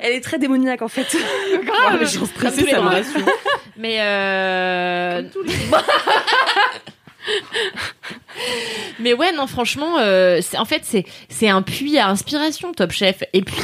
Elle 0.00 0.12
est 0.14 0.20
très 0.20 0.38
démoniaque 0.38 0.82
en 0.82 0.88
fait. 0.88 1.06
Grave, 1.64 2.04
ça 2.06 2.20
me 2.82 2.88
rassure. 2.88 3.26
Mais 3.76 3.96
euh... 4.00 5.22
Mais 8.98 9.14
ouais, 9.14 9.32
non, 9.32 9.46
franchement, 9.46 9.98
euh, 10.00 10.40
en 10.58 10.64
fait 10.64 10.80
c'est 10.84 11.04
c'est 11.28 11.48
un 11.48 11.62
puits 11.62 11.98
à 11.98 12.08
inspiration, 12.08 12.72
Top 12.72 12.90
Chef. 12.92 13.22
Et 13.32 13.42
puis 13.42 13.56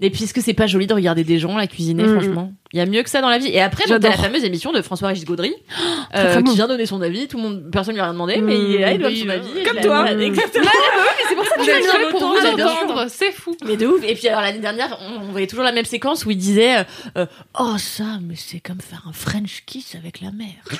et 0.00 0.10
puis 0.10 0.24
est-ce 0.24 0.34
que 0.34 0.40
c'est 0.40 0.54
pas 0.54 0.66
joli 0.66 0.86
de 0.88 0.94
regarder 0.94 1.22
des 1.22 1.38
gens 1.38 1.56
la 1.56 1.66
cuisiner, 1.68 2.02
Mhm. 2.04 2.20
franchement? 2.20 2.52
Il 2.72 2.78
y 2.78 2.82
a 2.82 2.86
mieux 2.86 3.02
que 3.02 3.10
ça 3.10 3.20
dans 3.20 3.28
la 3.28 3.38
vie. 3.38 3.48
Et 3.48 3.60
après, 3.60 3.84
t'as 3.84 3.98
la 3.98 4.00
J'adore. 4.00 4.14
fameuse 4.24 4.44
émission 4.44 4.72
de 4.72 4.80
François-Régis 4.82 5.24
Gaudry, 5.26 5.54
euh, 6.16 6.40
qui 6.42 6.54
vient 6.54 6.66
donner 6.66 6.86
son 6.86 7.00
avis. 7.02 7.28
Tout 7.28 7.36
le 7.36 7.42
monde, 7.42 7.64
personne 7.70 7.94
lui 7.94 8.00
a 8.00 8.04
rien 8.04 8.12
demandé, 8.14 8.38
mais 8.40 8.56
il 8.58 8.74
est 8.76 8.78
là, 8.80 8.92
il 8.92 8.98
donne 8.98 9.12
oui, 9.12 9.20
son 9.20 9.28
euh, 9.28 9.32
avis. 9.34 9.62
comme 9.64 9.80
toi. 9.80 10.10
Exactement. 10.10 10.70
C'est 11.64 12.10
pour 12.10 12.20
Vous 12.20 12.46
entendre, 12.46 13.06
c'est 13.08 13.32
fou. 13.32 13.56
Mais 13.64 13.76
de 13.76 13.86
ouf. 13.86 14.02
Et 14.04 14.14
puis 14.14 14.28
alors 14.28 14.40
l'année 14.40 14.58
dernière, 14.60 14.98
on, 15.00 15.22
on 15.22 15.30
voyait 15.32 15.46
toujours 15.46 15.64
la 15.64 15.72
même 15.72 15.84
séquence 15.84 16.24
où 16.24 16.30
il 16.30 16.38
disait 16.38 16.78
euh, 16.78 16.84
euh, 17.18 17.26
Oh 17.58 17.76
ça, 17.78 18.18
mais 18.22 18.34
c'est 18.36 18.60
comme 18.60 18.80
faire 18.80 19.02
un 19.08 19.12
French 19.12 19.62
kiss 19.66 19.94
avec 19.94 20.20
la 20.20 20.30
mer. 20.30 20.54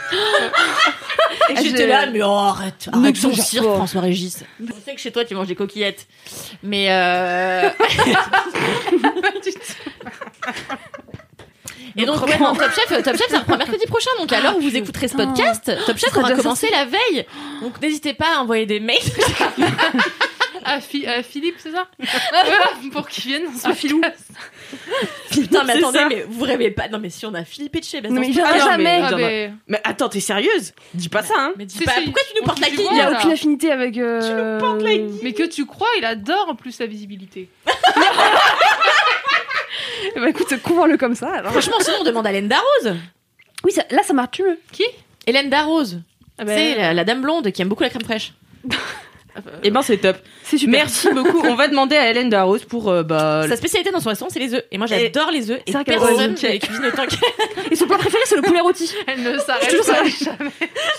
Et 1.51 1.55
Ah, 1.57 1.63
j'étais 1.63 1.87
là, 1.87 2.07
mais 2.07 2.23
oh, 2.23 2.31
arrête, 2.31 2.89
arrête 2.93 3.21
ton 3.21 3.35
cirque, 3.35 3.65
pas. 3.67 3.75
François 3.77 4.01
Régis. 4.03 4.45
Je 4.61 4.73
sais 4.85 4.95
que 4.95 5.01
chez 5.01 5.13
toi 5.13 5.25
tu 5.25 5.35
manges 5.35 5.49
des 5.49 5.55
coquillettes, 5.55 6.07
mais 6.63 6.87
euh... 6.91 7.69
Et 11.95 12.07
donc, 12.07 12.27
ouais, 12.27 12.39
non, 12.39 12.55
Top 12.55 12.71
Chef, 12.75 13.03
Top 13.03 13.17
Chef, 13.17 13.29
ça 13.29 13.41
reprend 13.41 13.59
mercredi 13.59 13.85
prochain. 13.87 14.11
Donc, 14.19 14.33
à 14.33 14.41
l'heure 14.41 14.57
où 14.57 14.61
vous 14.63 14.75
écouterez 14.77 15.09
ce 15.09 15.17
podcast, 15.17 15.71
Top 15.87 15.99
Chef 15.99 16.11
sera 16.11 16.23
aura 16.23 16.33
commencé 16.35 16.69
la 16.71 16.87
veille. 16.87 17.27
Donc, 17.61 17.81
n'hésitez 17.83 18.15
pas 18.15 18.37
à 18.37 18.41
envoyer 18.41 18.65
des 18.67 18.81
mails. 18.81 18.97
Ah, 20.65 20.81
Fi- 20.81 21.07
euh, 21.07 21.23
Philippe, 21.23 21.57
c'est 21.59 21.73
ça 21.73 21.89
Pour 22.93 23.09
qu'il 23.09 23.33
vienne 23.33 23.45
dans 23.47 23.59
ce 23.59 23.69
Ah, 23.69 23.75
Philou. 23.75 24.01
Putain, 25.31 25.65
mais 25.65 25.73
C'est 25.75 25.79
attendez, 25.79 25.99
ça. 25.99 26.09
mais 26.09 26.25
vous 26.29 26.45
rêvez 26.45 26.71
pas. 26.71 26.89
Non, 26.89 26.99
mais 26.99 27.11
si 27.11 27.27
on 27.27 27.35
a 27.35 27.45
Philippe 27.45 27.77
Etchebest 27.77 28.11
Non, 28.11 28.17
dans 28.17 28.21
mais 28.21 28.27
ce 28.27 28.31
il 28.31 28.35
viendra 28.35 28.59
jamais. 28.59 28.85
mais- 28.85 29.01
Ah, 29.05 29.13
ai- 29.13 29.17
mais- 29.17 29.53
Mais 29.69 29.81
attends, 29.85 30.09
t'es 30.09 30.21
sérieuse? 30.21 30.73
Dis 30.95 31.09
pas 31.09 31.23
ça, 31.23 31.35
hein 31.37 31.53
Mais 31.57 31.67
dis 31.67 31.77
Si, 31.77 31.85
pas, 31.85 31.93
si. 31.93 32.03
pourquoi 32.05 32.23
tu 32.29 32.35
nous 32.37 32.43
On 32.43 32.47
portes 32.47 32.61
la 32.61 32.71
dit 32.71 32.77
guille 32.77 32.85
bon, 32.87 32.91
Il 32.93 32.97
y 32.97 33.01
a 33.01 33.05
Voilà. 33.05 33.19
aucune 33.19 33.33
affinité 33.33 33.71
avec. 33.73 33.99
euh, 33.99 34.21
Tu 34.21 34.35
nous 34.35 34.59
portes 34.71 34.83
la 34.83 34.95
guille. 34.97 35.21
Mais 35.23 35.33
que 35.33 35.43
tu 35.45 35.67
crois, 35.67 35.89
il 35.99 36.05
adore 36.05 36.47
en 36.49 36.55
plus 36.55 36.79
la 36.79 36.87
visibilité. 36.87 37.49
Bah 40.17 40.23
écoute, 40.29 40.55
convainc-le 40.63 40.97
comme 40.99 41.15
ça. 41.15 41.33
alors. 41.35 41.53
Franchement, 41.53 41.77
sinon 41.81 41.99
on 42.01 42.05
demande 42.05 42.27
à 42.27 42.31
Hélène 42.31 42.49
Darroze. 42.49 42.97
Oui, 43.65 43.73
ça- 43.73 43.85
là 43.91 44.03
ça 44.03 44.13
marche 44.13 44.41
mieux. 44.41 44.59
Qui? 44.73 44.85
Hélène 45.27 45.51
Darroze. 45.51 46.01
Ah 46.39 46.45
C'est 46.47 46.75
la, 46.77 46.95
la 46.95 47.05
dame 47.05 47.23
blonde 47.23 47.51
qui 47.53 47.63
aime 47.63 47.69
beaucoup 47.69 47.83
la 47.83 47.91
crème 47.91 48.03
fraîche. 48.05 48.33
Eh 49.63 49.71
ben, 49.71 49.81
c'est 49.83 49.97
top. 49.97 50.17
C'est 50.43 50.59
super. 50.59 50.81
Merci 50.85 51.09
beaucoup. 51.13 51.41
On 51.47 51.55
va 51.55 51.69
demander 51.69 51.97
à 51.97 52.11
Hélène 52.11 52.29
Darroze 52.29 52.65
pour 52.65 52.91
euh, 52.91 53.03
bah, 53.03 53.45
Sa 53.49 53.57
spécialité 53.57 53.91
dans 53.91 54.01
son 54.01 54.11
restaurant, 54.11 54.31
c'est 54.31 54.39
les 54.41 54.55
œufs. 54.55 54.63
Et 54.71 54.79
moi, 54.79 54.87
j'adore 54.87 55.31
les 55.31 55.51
œufs. 55.51 55.61
Et 55.67 55.73
C'est 55.73 55.73
vrai 55.73 55.85
qu'elle 55.85 55.99
personne 55.99 56.35
les 56.43 56.59
cuisine 56.59 56.85
autant 56.87 57.07
que. 57.07 57.15
Et 57.73 57.77
son 57.77 57.87
plat 57.87 57.97
préféré, 57.99 58.23
c'est 58.27 58.37
le 58.37 58.43
poulet 58.43 58.61
rôti. 58.61 58.93
Elle 59.07 59.23
ne 59.23 59.39
s'arrête 59.39 59.71
toujours 59.71 59.87
pas. 59.87 60.03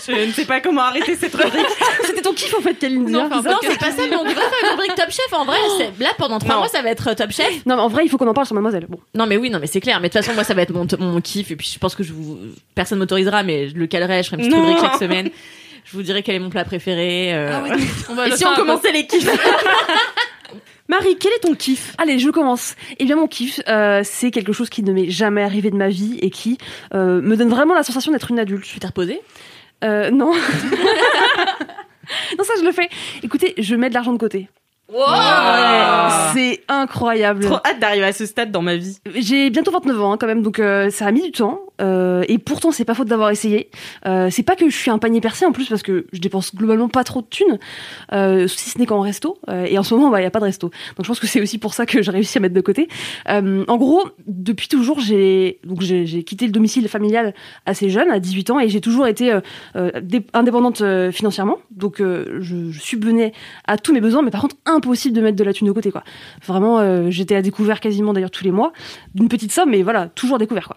Je 0.06 0.26
ne 0.26 0.32
sais 0.32 0.44
pas 0.44 0.60
comment 0.60 0.82
arrêter 0.82 1.14
cette 1.14 1.34
rubrique. 1.34 1.66
C'était 2.04 2.22
ton 2.22 2.32
kiff 2.32 2.54
en 2.58 2.60
fait, 2.60 2.74
Kaline. 2.74 3.08
Non, 3.10 3.26
enfin, 3.26 3.42
ça 3.42 3.50
Non, 3.50 3.58
c'est 3.62 3.78
pas 3.78 3.90
ça, 3.92 4.02
mais 4.08 4.16
on 4.16 4.24
devrait 4.24 4.34
faire 4.34 4.58
une 4.64 4.70
rubrique 4.70 4.94
Top 4.96 5.10
Chef. 5.10 5.32
En 5.32 5.44
vrai, 5.44 5.58
c'est- 5.78 6.02
là, 6.02 6.10
pendant 6.18 6.38
trois 6.38 6.54
Non. 6.54 6.60
mois, 6.60 6.68
ça 6.68 6.82
va 6.82 6.90
être 6.90 7.08
euh, 7.08 7.14
Top 7.14 7.30
Chef. 7.30 7.64
Non, 7.66 7.76
mais 7.76 7.82
en 7.82 7.88
vrai, 7.88 8.02
il 8.04 8.08
faut 8.08 8.18
qu'on 8.18 8.26
en 8.28 8.34
parle 8.34 8.46
sur 8.46 8.54
Mademoiselle. 8.54 8.86
Bon. 8.88 8.98
Non, 9.14 9.26
mais 9.26 9.36
oui, 9.36 9.50
non, 9.50 9.58
mais 9.60 9.66
c'est 9.68 9.80
clair. 9.80 10.00
Mais 10.00 10.08
de 10.08 10.12
toute 10.12 10.22
façon, 10.24 10.34
moi, 10.34 10.44
ça 10.44 10.54
va 10.54 10.62
être 10.62 10.72
mon, 10.72 10.86
mon 10.98 11.20
kiff. 11.20 11.50
Et 11.50 11.56
puis, 11.56 11.70
je 11.72 11.78
pense 11.78 11.94
que 11.94 12.02
je 12.02 12.12
vous. 12.12 12.38
Personne 12.74 12.98
m'autorisera, 12.98 13.42
mais 13.44 13.68
je 13.68 13.74
le 13.76 13.86
calerai. 13.86 14.22
Je 14.22 14.30
ferai 14.30 14.42
une 14.42 14.48
petite 14.48 14.56
Non. 14.58 14.66
rubrique 14.66 14.80
chaque 14.84 14.98
semaine. 14.98 15.30
Je 15.84 15.96
vous 15.96 16.02
dirai 16.02 16.22
quel 16.22 16.36
est 16.36 16.40
mon 16.40 16.50
plat 16.50 16.64
préféré. 16.64 17.34
euh, 17.34 17.60
On 18.08 18.14
va 18.14 18.26
Et 18.26 18.30
le 18.30 18.36
si 18.36 18.46
on 18.46 18.54
commençait 18.54 18.92
les 18.92 19.06
kiffs 19.06 19.28
Marie, 20.88 21.16
quel 21.18 21.32
est 21.32 21.38
ton 21.40 21.54
kiff? 21.54 21.94
Allez, 21.96 22.18
je 22.18 22.28
commence. 22.28 22.76
Eh 22.98 23.06
bien, 23.06 23.16
mon 23.16 23.26
kiff, 23.26 23.58
euh, 23.68 24.02
c'est 24.04 24.30
quelque 24.30 24.52
chose 24.52 24.68
qui 24.68 24.82
ne 24.82 24.92
m'est 24.92 25.08
jamais 25.08 25.42
arrivé 25.42 25.70
de 25.70 25.76
ma 25.76 25.88
vie 25.88 26.18
et 26.20 26.28
qui 26.28 26.58
euh, 26.92 27.22
me 27.22 27.36
donne 27.38 27.48
vraiment 27.48 27.72
la 27.74 27.82
sensation 27.82 28.12
d'être 28.12 28.30
une 28.30 28.38
adulte. 28.38 28.64
Tu 28.64 28.78
t'es 28.80 28.86
reposé 28.86 29.20
Euh, 29.82 30.10
non. 30.10 30.34
non, 32.38 32.44
ça, 32.44 32.52
je 32.58 32.64
le 32.64 32.72
fais. 32.72 32.90
Écoutez, 33.22 33.54
je 33.56 33.74
mets 33.76 33.88
de 33.88 33.94
l'argent 33.94 34.12
de 34.12 34.18
côté. 34.18 34.48
Ah. 34.92 36.30
C'est 36.34 36.62
incroyable. 36.68 37.44
Trop 37.44 37.56
hâte 37.64 37.80
d'arriver 37.80 38.04
à 38.06 38.12
ce 38.12 38.26
stade 38.26 38.50
dans 38.50 38.62
ma 38.62 38.76
vie. 38.76 38.98
J'ai 39.14 39.50
bientôt 39.50 39.70
29 39.70 40.00
ans 40.02 40.12
hein, 40.12 40.16
quand 40.20 40.26
même, 40.26 40.42
donc 40.42 40.58
euh, 40.58 40.90
ça 40.90 41.06
a 41.06 41.12
mis 41.12 41.22
du 41.22 41.32
temps. 41.32 41.60
euh, 41.80 42.22
et 42.28 42.38
pourtant, 42.38 42.70
c'est 42.70 42.84
pas 42.84 42.94
faute 42.94 43.08
d'avoir 43.08 43.30
essayé. 43.30 43.70
Euh, 44.06 44.28
c'est 44.30 44.42
pas 44.42 44.56
que 44.56 44.68
je 44.68 44.76
suis 44.76 44.90
un 44.90 44.98
panier 44.98 45.20
percé 45.20 45.44
en 45.46 45.52
plus 45.52 45.68
parce 45.68 45.82
que 45.82 46.06
je 46.12 46.20
dépense 46.20 46.54
globalement 46.54 46.88
pas 46.88 47.02
trop 47.04 47.20
de 47.22 47.26
thunes, 47.26 47.58
euh, 48.12 48.46
si 48.46 48.70
ce 48.70 48.78
n'est 48.78 48.86
qu'en 48.86 49.00
resto. 49.00 49.38
Euh, 49.48 49.64
et 49.68 49.78
en 49.78 49.82
ce 49.82 49.94
moment, 49.94 50.10
bah, 50.10 50.20
il 50.20 50.24
y 50.24 50.26
a 50.26 50.30
pas 50.30 50.38
de 50.40 50.44
resto. 50.44 50.68
Donc 50.96 51.04
je 51.04 51.08
pense 51.08 51.18
que 51.20 51.26
c'est 51.26 51.40
aussi 51.40 51.58
pour 51.58 51.74
ça 51.74 51.86
que 51.86 52.02
j'ai 52.02 52.10
réussi 52.10 52.38
à 52.38 52.40
mettre 52.40 52.54
de 52.54 52.60
côté. 52.60 52.88
Euh, 53.28 53.64
en 53.68 53.76
gros, 53.76 54.04
depuis 54.26 54.68
toujours, 54.68 55.00
j'ai 55.00 55.60
donc 55.64 55.80
j'ai 55.80 56.22
quitté 56.24 56.46
le 56.46 56.52
domicile 56.52 56.88
familial 56.88 57.34
assez 57.66 57.88
jeune, 57.90 58.10
à 58.10 58.18
18 58.20 58.50
ans, 58.50 58.60
et 58.60 58.68
j'ai 58.68 58.80
toujours 58.80 59.06
été 59.06 59.36
dé- 60.02 60.26
indépendante 60.34 60.82
financièrement. 61.10 61.58
Donc 61.70 62.00
euh, 62.00 62.38
je, 62.40 62.70
je 62.70 62.80
subvenais 62.80 63.32
à 63.66 63.78
tous 63.78 63.92
mes 63.92 64.00
besoins, 64.00 64.22
mais 64.22 64.30
par 64.30 64.42
contre 64.42 64.56
impossible 64.74 65.14
de 65.16 65.20
mettre 65.22 65.36
de 65.36 65.44
la 65.44 65.52
thune 65.52 65.66
de 65.66 65.72
côté, 65.72 65.90
quoi. 65.90 66.02
Vraiment, 66.46 66.78
euh, 66.80 67.10
j'étais 67.10 67.34
à 67.36 67.42
découvert 67.42 67.80
quasiment 67.80 68.12
d'ailleurs 68.12 68.30
tous 68.30 68.44
les 68.44 68.50
mois 68.52 68.72
d'une 69.14 69.28
petite 69.28 69.52
somme, 69.52 69.70
mais 69.70 69.82
voilà, 69.82 70.08
toujours 70.08 70.38
découvert, 70.38 70.66
quoi. 70.66 70.76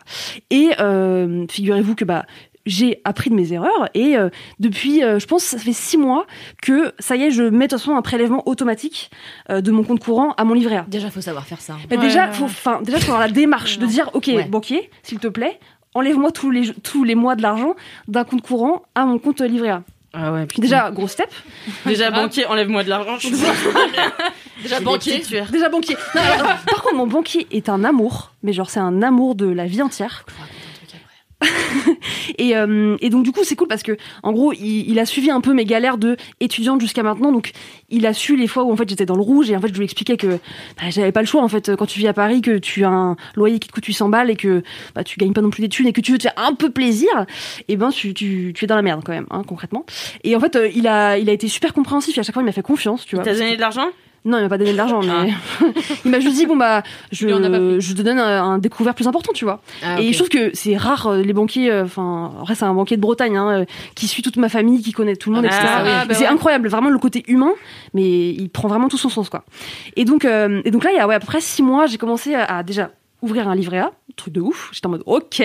Et 0.49 0.69
euh, 0.79 1.45
figurez-vous 1.49 1.95
que 1.95 2.05
bah 2.05 2.25
j'ai 2.65 2.99
appris 3.05 3.29
de 3.29 3.35
mes 3.35 3.53
erreurs 3.53 3.87
et 3.93 4.17
euh, 4.17 4.29
depuis, 4.59 5.01
euh, 5.01 5.19
je 5.19 5.25
pense, 5.25 5.41
ça 5.43 5.57
fait 5.57 5.71
six 5.71 5.97
mois 5.97 6.27
que 6.61 6.91
ça 6.99 7.15
y 7.15 7.23
est, 7.23 7.31
je 7.31 7.43
mets 7.43 7.67
de 7.67 7.71
toute 7.71 7.79
façon 7.79 7.95
un 7.95 8.01
prélèvement 8.01 8.43
automatique 8.45 9.09
euh, 9.49 9.61
de 9.61 9.71
mon 9.71 9.83
compte 9.85 10.01
courant 10.03 10.33
à 10.33 10.43
mon 10.43 10.53
livret 10.53 10.75
A. 10.75 10.85
Déjà, 10.89 11.09
faut 11.09 11.21
savoir 11.21 11.45
faire 11.45 11.61
ça. 11.61 11.77
Mais 11.89 11.95
Ouais, 11.95 12.03
déjà, 12.03 12.27
ouais, 12.27 12.33
faut, 12.33 12.43
enfin, 12.43 12.81
déjà, 12.83 12.99
faut 12.99 13.13
avoir 13.13 13.25
la 13.25 13.31
démarche 13.31 13.79
de 13.79 13.85
dire, 13.85 14.09
ok, 14.13 14.27
Ouais. 14.35 14.43
banquier, 14.49 14.89
s'il 15.01 15.19
te 15.19 15.29
plaît, 15.29 15.59
enlève-moi 15.93 16.31
tous 16.33 16.51
les 16.51 16.73
tous 16.83 17.05
les 17.05 17.15
mois 17.15 17.37
de 17.37 17.41
l'argent 17.41 17.73
d'un 18.09 18.25
compte 18.25 18.41
courant 18.41 18.83
à 18.95 19.05
mon 19.05 19.17
compte 19.17 19.39
livret 19.39 19.69
A. 19.69 19.83
Ah 20.19 20.31
ouais, 20.33 20.47
Puis 20.47 20.61
déjà, 20.61 20.89
gros 20.89 21.07
step. 21.07 21.29
déjà 21.85 22.09
banquier, 22.09 22.45
enlève-moi 22.47 22.83
de 22.83 22.89
l'argent. 22.89 23.17
Je 23.19 23.27
suis 23.27 23.35
Déjà, 24.63 24.79
banquier. 24.81 25.21
Déjà 25.51 25.69
banquier. 25.69 25.95
Non, 26.15 26.21
alors, 26.21 26.47
par 26.65 26.81
contre, 26.81 26.95
mon 26.95 27.05
banquier 27.05 27.45
est 27.51 27.69
un 27.69 27.83
amour, 27.83 28.31
mais 28.41 28.51
genre 28.51 28.69
c'est 28.71 28.79
un 28.79 29.03
amour 29.03 29.35
de 29.35 29.45
la 29.47 29.65
vie 29.67 29.83
entière. 29.83 30.25
Et, 32.37 32.55
euh, 32.55 32.97
et 32.99 33.09
donc 33.09 33.23
du 33.23 33.31
coup 33.31 33.43
c'est 33.43 33.55
cool 33.55 33.67
parce 33.67 33.83
que 33.83 33.97
en 34.21 34.31
gros 34.31 34.53
il, 34.53 34.89
il 34.89 34.99
a 34.99 35.05
suivi 35.05 35.31
un 35.31 35.41
peu 35.41 35.53
mes 35.53 35.65
galères 35.65 35.97
de 35.97 36.17
étudiante 36.39 36.81
jusqu'à 36.81 37.03
maintenant. 37.03 37.31
Donc 37.31 37.51
il 37.89 38.05
a 38.05 38.13
su 38.13 38.35
les 38.35 38.47
fois 38.47 38.63
où 38.63 38.71
en 38.71 38.75
fait 38.75 38.87
j'étais 38.89 39.05
dans 39.05 39.15
le 39.15 39.21
rouge 39.21 39.49
et 39.49 39.55
en 39.55 39.61
fait 39.61 39.69
je 39.69 39.77
lui 39.77 39.83
expliquais 39.83 40.17
que 40.17 40.27
bah, 40.27 40.89
j'avais 40.89 41.11
pas 41.11 41.21
le 41.21 41.27
choix 41.27 41.41
en 41.41 41.47
fait 41.47 41.75
quand 41.75 41.85
tu 41.85 41.99
vis 41.99 42.07
à 42.07 42.13
Paris 42.13 42.41
que 42.41 42.57
tu 42.57 42.83
as 42.83 42.89
un 42.89 43.15
loyer 43.35 43.59
qui 43.59 43.67
te 43.67 43.73
coûte 43.73 43.85
800 43.85 44.09
balles 44.09 44.29
et 44.29 44.35
que 44.35 44.63
bah, 44.95 45.03
tu 45.03 45.17
gagnes 45.17 45.33
pas 45.33 45.41
non 45.41 45.49
plus 45.49 45.61
des 45.61 45.69
thunes 45.69 45.87
et 45.87 45.93
que 45.93 46.01
tu 46.01 46.11
veux 46.11 46.17
te 46.17 46.23
faire 46.23 46.33
un 46.37 46.53
peu 46.53 46.69
plaisir, 46.69 47.09
et 47.67 47.75
ben 47.75 47.89
tu, 47.89 48.13
tu, 48.13 48.53
tu 48.55 48.65
es 48.65 48.67
dans 48.67 48.75
la 48.75 48.81
merde 48.81 49.01
quand 49.05 49.13
même 49.13 49.27
hein, 49.29 49.43
concrètement. 49.45 49.85
Et 50.23 50.35
en 50.35 50.39
fait 50.39 50.55
euh, 50.55 50.69
il 50.73 50.87
a 50.87 51.17
il 51.17 51.29
a 51.29 51.33
été 51.33 51.47
super 51.47 51.73
compréhensif 51.73 52.17
et 52.17 52.21
à 52.21 52.23
chaque 52.23 52.33
fois 52.33 52.43
il 52.43 52.45
m'a 52.45 52.51
fait 52.51 52.61
confiance. 52.61 53.05
Tu 53.05 53.15
vois. 53.15 53.23
T'as 53.23 53.33
donné 53.33 53.55
de 53.55 53.61
l'argent? 53.61 53.87
Non, 54.27 54.37
il 54.37 54.41
m'a 54.43 54.49
pas 54.49 54.57
donné 54.57 54.73
de 54.73 54.77
l'argent, 54.77 55.01
mais 55.01 55.31
il 56.05 56.11
m'a 56.11 56.19
juste 56.19 56.35
dit 56.35 56.45
bon 56.45 56.55
bah 56.57 56.83
je 57.11 57.27
je 57.79 57.93
te 57.93 58.01
donne 58.01 58.19
un, 58.19 58.43
un 58.43 58.57
découvert 58.57 58.93
plus 58.93 59.07
important, 59.07 59.31
tu 59.33 59.45
vois. 59.45 59.61
Ah, 59.83 59.99
Et 60.01 60.11
je 60.11 60.17
trouve 60.17 60.29
que 60.29 60.51
c'est 60.53 60.75
rare 60.77 61.07
euh, 61.07 61.21
les 61.21 61.33
banquiers. 61.33 61.71
euh, 61.71 61.83
Enfin, 61.85 62.33
après 62.41 62.55
c'est 62.55 62.65
un 62.65 62.73
banquier 62.73 62.97
de 62.97 63.01
Bretagne 63.01 63.37
hein, 63.37 63.61
euh, 63.61 63.65
qui 63.95 64.07
suit 64.07 64.21
toute 64.21 64.37
ma 64.37 64.49
famille, 64.49 64.81
qui 64.83 64.91
connaît 64.91 65.15
tout 65.15 65.29
le 65.29 65.37
monde, 65.37 65.45
Ah, 65.49 65.55
etc. 65.55 65.73
Ah, 65.77 66.05
bah 66.05 66.13
c'est 66.13 66.21
ouais. 66.25 66.27
incroyable, 66.27 66.67
vraiment 66.67 66.89
le 66.89 66.99
côté 66.99 67.23
humain, 67.27 67.53
mais 67.93 68.29
il 68.29 68.49
prend 68.49 68.67
vraiment 68.67 68.89
tout 68.89 68.97
son 68.97 69.09
sens 69.09 69.29
quoi. 69.29 69.43
Et 69.95 70.03
donc 70.05 70.25
euh, 70.25 70.61
et 70.65 70.71
donc 70.71 70.83
là 70.83 70.91
il 70.91 70.97
y 70.97 70.99
a 70.99 71.07
ouais, 71.07 71.15
à 71.15 71.19
peu 71.19 71.25
près 71.27 71.41
six 71.41 71.63
mois, 71.63 71.85
j'ai 71.87 71.97
commencé 71.97 72.35
à, 72.35 72.43
à 72.57 72.63
déjà 72.63 72.91
ouvrir 73.21 73.47
un 73.47 73.55
livret 73.55 73.79
A, 73.79 73.91
truc 74.15 74.33
de 74.33 74.41
ouf. 74.41 74.69
J'étais 74.73 74.85
en 74.87 74.91
mode 74.91 75.03
ok. 75.05 75.41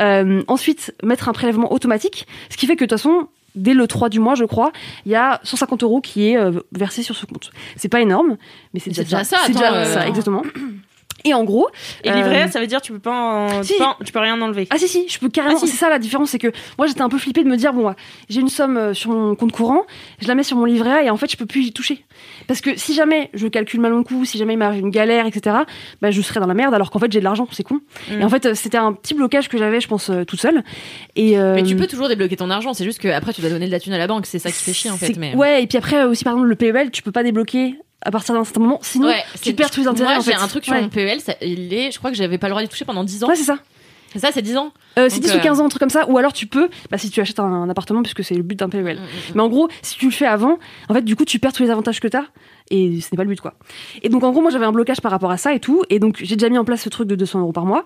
Euh, 0.00 0.42
ensuite 0.48 0.94
mettre 1.02 1.28
un 1.28 1.32
prélèvement 1.32 1.72
automatique, 1.72 2.26
ce 2.50 2.56
qui 2.56 2.66
fait 2.66 2.76
que 2.76 2.84
de 2.84 2.88
toute 2.90 2.98
façon 2.98 3.28
dès 3.54 3.74
le 3.74 3.86
3 3.86 4.08
du 4.08 4.20
mois, 4.20 4.34
je 4.34 4.44
crois, 4.44 4.72
il 5.06 5.12
y 5.12 5.16
a 5.16 5.40
150 5.42 5.82
euros 5.82 6.00
qui 6.00 6.28
est 6.28 6.36
euh, 6.36 6.60
versé 6.72 7.02
sur 7.02 7.16
ce 7.16 7.26
compte. 7.26 7.50
C'est 7.76 7.88
pas 7.88 8.00
énorme, 8.00 8.36
mais 8.74 8.80
c'est 8.80 8.90
déjà, 8.90 9.02
déjà 9.02 9.24
ça, 9.24 9.38
C'est 9.46 9.52
déjà 9.52 9.72
euh, 9.74 9.84
ça, 9.84 10.08
exactement. 10.08 10.42
Et 11.24 11.34
en 11.34 11.44
gros, 11.44 11.68
Et 12.04 12.10
livret, 12.10 12.44
Euh, 12.44 12.48
ça 12.50 12.60
veut 12.60 12.66
dire 12.66 12.80
tu 12.80 12.92
peux 12.92 12.98
pas, 12.98 13.12
en- 13.12 13.62
si. 13.62 13.72
tu, 13.74 13.78
peux, 13.78 13.84
en- 13.84 13.96
tu 14.04 14.12
peux 14.12 14.18
rien 14.18 14.40
enlever. 14.40 14.66
ah 14.70 14.78
si 14.78 14.88
si, 14.88 15.06
je 15.08 15.18
peux 15.18 15.28
carrément. 15.28 15.56
Ah, 15.56 15.60
si. 15.66 15.68
C'est 15.68 15.76
ça 15.76 15.88
la 15.90 15.98
différence, 15.98 16.30
c'est 16.30 16.38
que 16.38 16.52
moi 16.78 16.86
j'étais 16.86 17.02
un 17.02 17.08
peu 17.08 17.18
flippée 17.18 17.44
de 17.44 17.48
me 17.48 17.56
dire 17.56 17.72
bon, 17.72 17.86
ouais, 17.88 17.94
j'ai 18.28 18.40
une 18.40 18.48
somme 18.48 18.76
euh, 18.76 18.94
sur 18.94 19.10
mon 19.10 19.34
compte 19.34 19.52
courant, 19.52 19.82
je 20.20 20.28
la 20.28 20.34
mets 20.34 20.42
sur 20.42 20.56
mon 20.56 20.64
livret 20.64 20.90
A 20.92 21.02
et 21.04 21.10
en 21.10 21.16
fait 21.16 21.30
je 21.30 21.36
peux 21.36 21.46
plus 21.46 21.64
y 21.66 21.72
toucher. 21.72 22.04
Parce 22.46 22.60
que 22.60 22.76
si 22.78 22.94
jamais 22.94 23.30
je 23.34 23.46
calcule 23.48 23.80
mal 23.80 23.92
mon 23.92 24.02
coup, 24.02 24.24
si 24.24 24.38
jamais 24.38 24.54
il 24.54 24.58
m'arrive 24.58 24.80
une 24.80 24.90
galère, 24.90 25.26
etc. 25.26 25.56
Bah 26.00 26.10
je 26.10 26.20
serais 26.22 26.40
dans 26.40 26.46
la 26.46 26.54
merde 26.54 26.74
alors 26.74 26.90
qu'en 26.90 26.98
fait 26.98 27.12
j'ai 27.12 27.18
de 27.20 27.24
l'argent, 27.24 27.46
c'est 27.52 27.62
con. 27.64 27.80
Mm. 28.10 28.20
Et 28.20 28.24
en 28.24 28.28
fait 28.28 28.46
euh, 28.46 28.54
c'était 28.54 28.78
un 28.78 28.92
petit 28.92 29.14
blocage 29.14 29.48
que 29.48 29.58
j'avais, 29.58 29.80
je 29.80 29.88
pense, 29.88 30.10
euh, 30.10 30.24
toute 30.24 30.40
seule. 30.40 30.62
Et 31.16 31.38
euh, 31.38 31.54
Mais 31.54 31.62
tu 31.62 31.76
peux 31.76 31.86
toujours 31.86 32.08
débloquer 32.08 32.36
ton 32.36 32.50
argent, 32.50 32.72
c'est 32.74 32.84
juste 32.84 32.98
que 33.00 33.08
après 33.08 33.32
tu 33.32 33.40
dois 33.40 33.50
donner 33.50 33.66
de 33.66 33.70
la 33.72 33.80
thune 33.80 33.92
à 33.92 33.98
la 33.98 34.06
banque, 34.06 34.26
c'est 34.26 34.38
ça 34.38 34.50
qui 34.50 34.56
fait 34.62 34.72
chier 34.72 34.90
en 34.90 34.96
fait. 34.96 35.16
Mais... 35.16 35.34
Ouais, 35.34 35.62
et 35.62 35.66
puis 35.66 35.76
après 35.78 35.96
euh, 36.02 36.08
aussi 36.08 36.24
par 36.24 36.32
exemple 36.34 36.48
le 36.48 36.56
PEL, 36.56 36.90
tu 36.90 37.02
peux 37.02 37.12
pas 37.12 37.22
débloquer 37.22 37.74
à 38.02 38.10
partir 38.10 38.34
d'un 38.34 38.44
certain 38.44 38.60
moment, 38.60 38.78
sinon 38.82 39.08
Ouais, 39.08 39.22
tu 39.42 39.52
perds 39.54 39.70
tous 39.70 39.80
les 39.80 39.86
intérêts. 39.88 40.14
Moi 40.14 40.22
j'ai 40.24 40.34
un 40.34 40.48
truc 40.48 40.64
sur 40.64 40.72
Ouais. 40.74 40.82
mon 40.82 40.88
PEL, 40.88 41.20
ça- 41.20 41.34
il 41.42 41.72
est, 41.74 41.90
je 41.90 41.98
crois 41.98 42.10
que 42.10 42.16
j'avais 42.16 42.38
pas 42.38 42.46
le 42.48 42.52
droit 42.52 42.62
d'y 42.62 42.68
toucher 42.68 42.84
pendant 42.84 43.04
10 43.04 43.24
ans. 43.24 43.28
Ouais, 43.28 43.36
c'est 43.36 43.44
ça. 43.44 43.58
C'est 44.12 44.18
ça, 44.18 44.30
c'est 44.32 44.42
10 44.42 44.56
ans 44.56 44.72
Euh, 44.98 45.08
c'est 45.08 45.16
Donc, 45.20 45.26
10 45.26 45.34
ou 45.34 45.38
euh, 45.38 45.40
15 45.40 45.60
ans, 45.60 45.66
un 45.66 45.68
truc 45.68 45.78
comme 45.78 45.88
ça. 45.90 46.04
Ou 46.10 46.18
alors 46.18 46.32
tu 46.32 46.46
peux, 46.48 46.68
bah, 46.90 46.98
si 46.98 47.10
tu 47.10 47.20
achètes 47.20 47.38
un, 47.38 47.44
un 47.44 47.68
appartement, 47.70 48.02
puisque 48.02 48.24
c'est 48.24 48.34
le 48.34 48.42
but 48.42 48.58
d'un 48.58 48.68
PEL. 48.68 48.82
Mm, 48.96 49.02
mm, 49.02 49.06
Mais 49.36 49.40
en 49.42 49.48
gros, 49.48 49.68
si 49.82 49.96
tu 49.98 50.06
le 50.06 50.10
fais 50.10 50.26
avant, 50.26 50.58
en 50.88 50.94
fait, 50.94 51.02
du 51.02 51.14
coup, 51.14 51.24
tu 51.24 51.38
perds 51.38 51.52
tous 51.52 51.62
les 51.62 51.70
avantages 51.70 52.00
que 52.00 52.08
tu 52.08 52.16
as. 52.16 52.24
Et 52.70 53.00
ce 53.00 53.08
n'est 53.12 53.16
pas 53.16 53.22
le 53.22 53.28
but, 53.28 53.40
quoi. 53.40 53.54
Et 54.02 54.08
donc, 54.08 54.24
en 54.24 54.32
gros, 54.32 54.40
moi, 54.40 54.50
j'avais 54.50 54.64
un 54.64 54.72
blocage 54.72 55.00
par 55.00 55.12
rapport 55.12 55.30
à 55.30 55.36
ça 55.36 55.54
et 55.54 55.60
tout. 55.60 55.84
Et 55.90 56.00
donc, 56.00 56.18
j'ai 56.24 56.34
déjà 56.34 56.48
mis 56.48 56.58
en 56.58 56.64
place 56.64 56.82
ce 56.82 56.88
truc 56.88 57.06
de 57.06 57.14
200 57.14 57.38
euros 57.40 57.52
par 57.52 57.66
mois. 57.66 57.84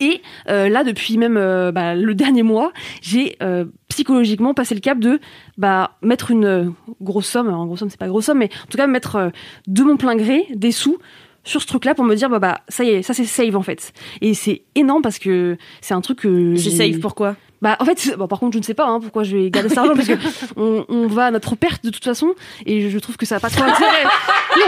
Et 0.00 0.20
euh, 0.48 0.68
là, 0.68 0.84
depuis 0.84 1.18
même 1.18 1.36
euh, 1.36 1.72
bah, 1.72 1.94
le 1.94 2.14
dernier 2.14 2.42
mois, 2.42 2.72
j'ai 3.00 3.36
euh, 3.42 3.64
psychologiquement 3.88 4.54
passé 4.54 4.74
le 4.74 4.80
cap 4.80 4.98
de 4.98 5.20
bah, 5.56 5.92
mettre 6.02 6.30
une 6.30 6.74
grosse 7.00 7.26
somme. 7.26 7.48
En 7.48 7.66
grosse 7.66 7.80
somme, 7.80 7.90
c'est 7.90 7.98
pas 7.98 8.08
grosse 8.08 8.26
somme, 8.26 8.38
mais 8.38 8.50
en 8.64 8.70
tout 8.70 8.76
cas, 8.76 8.86
mettre 8.86 9.30
de 9.66 9.82
mon 9.82 9.96
plein 9.96 10.16
gré 10.16 10.46
des 10.54 10.72
sous 10.72 10.98
sur 11.44 11.62
ce 11.62 11.66
truc-là 11.66 11.94
pour 11.94 12.04
me 12.04 12.14
dire 12.14 12.28
bah, 12.28 12.40
bah 12.40 12.60
ça 12.68 12.84
y 12.84 12.88
est, 12.88 13.02
ça 13.02 13.14
c'est 13.14 13.24
save 13.24 13.56
en 13.56 13.62
fait. 13.62 13.92
Et 14.20 14.34
c'est 14.34 14.62
énorme 14.74 15.00
parce 15.00 15.18
que 15.18 15.56
c'est 15.80 15.94
un 15.94 16.00
truc 16.00 16.18
que 16.20 16.56
C'est 16.56 16.70
safe, 16.70 17.00
pourquoi 17.00 17.36
bah, 17.62 17.76
en 17.80 17.84
fait, 17.84 18.14
bon, 18.18 18.26
par 18.28 18.38
contre, 18.38 18.52
je 18.54 18.58
ne 18.58 18.62
sais 18.64 18.74
pas 18.74 18.86
hein, 18.86 19.00
pourquoi 19.00 19.22
je 19.22 19.36
vais 19.36 19.50
garder 19.50 19.68
cet 19.70 19.78
argent 19.78 19.94
parce 19.94 20.08
que 20.08 20.14
on, 20.56 20.84
on 20.88 21.06
va 21.06 21.26
à 21.26 21.30
notre 21.30 21.56
perte 21.56 21.84
de 21.84 21.90
toute 21.90 22.04
façon 22.04 22.34
et 22.66 22.90
je 22.90 22.98
trouve 22.98 23.16
que 23.16 23.24
ça 23.26 23.36
n'a 23.36 23.40
pas 23.40 23.50
trop 23.50 23.62
d'intérêt. 23.64 24.04
non, 24.58 24.64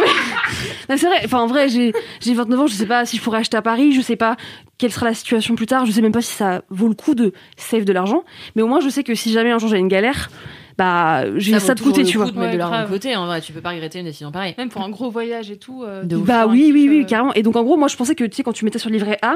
mais, 0.89 0.97
c'est 0.97 1.07
vrai. 1.07 1.21
Enfin, 1.25 1.39
en 1.41 1.47
vrai, 1.47 1.69
j'ai 1.69 1.93
j'ai 2.21 2.35
29 2.35 2.61
ans, 2.61 2.67
je 2.67 2.75
sais 2.75 2.87
pas 2.87 3.05
si 3.07 3.17
je 3.17 3.23
pourrais 3.23 3.39
acheter 3.39 3.57
à 3.57 3.63
Paris, 3.63 3.93
je 3.93 4.01
sais 4.01 4.17
pas 4.17 4.37
quelle 4.79 4.93
sera 4.93 5.07
la 5.07 5.15
situation 5.15 5.55
plus 5.57 5.67
tard, 5.67 5.87
je 5.87 5.93
sais 5.93 6.03
même 6.03 6.13
pas 6.13 6.23
si 6.23 6.33
ça 6.33 6.63
vaut 6.71 6.89
le 6.89 6.95
coup 6.95 7.15
de 7.17 7.33
save 7.57 7.85
de 7.85 7.93
l'argent, 7.93 8.23
mais 8.55 8.63
au 8.63 8.69
moins 8.69 8.79
je 8.81 8.89
sais 8.89 9.03
que 9.03 9.15
si 9.15 9.33
jamais 9.33 9.51
un 9.51 9.59
jour 9.59 9.69
j'ai 9.69 9.79
une 9.79 9.89
galère, 9.89 10.31
bah 10.79 11.25
j'ai 11.37 11.53
Ça 11.55 11.59
ça, 11.61 11.75
de 11.75 11.81
côté, 11.81 12.05
tu 12.05 12.17
vois. 12.17 12.27
de 12.27 12.31
mettre 12.31 12.43
de 12.43 12.47
Ouais, 12.53 12.57
l'argent 12.57 12.75
de 12.77 12.79
grave. 12.83 12.91
côté, 12.91 13.17
en 13.17 13.27
vrai, 13.27 13.41
tu 13.41 13.53
peux 13.53 13.61
pas 13.61 13.71
regretter 13.71 13.99
une 13.99 14.05
décision 14.05 14.31
pareille. 14.31 14.55
Même 14.57 14.69
pour 14.69 14.83
un 14.83 14.89
gros 14.91 15.11
voyage 15.11 15.51
et 15.51 15.57
tout. 15.59 15.83
euh, 15.83 16.05
De. 16.05 16.17
Bah 16.17 16.43
un 16.45 16.47
oui, 16.47 16.71
oui, 16.73 16.87
oui, 16.89 17.01
euh, 17.03 17.05
carrément. 17.05 17.35
Et 17.35 17.43
donc 17.43 17.57
en 17.57 17.65
gros, 17.65 17.77
moi 17.77 17.89
je 17.89 17.97
pensais 17.97 18.15
que 18.15 18.23
tu 18.25 18.37
sais 18.37 18.43
quand 18.45 18.53
tu 18.53 18.65
mettais 18.65 18.79
sur 18.79 18.89
le 18.89 18.95
livret 18.95 19.19
A, 19.23 19.35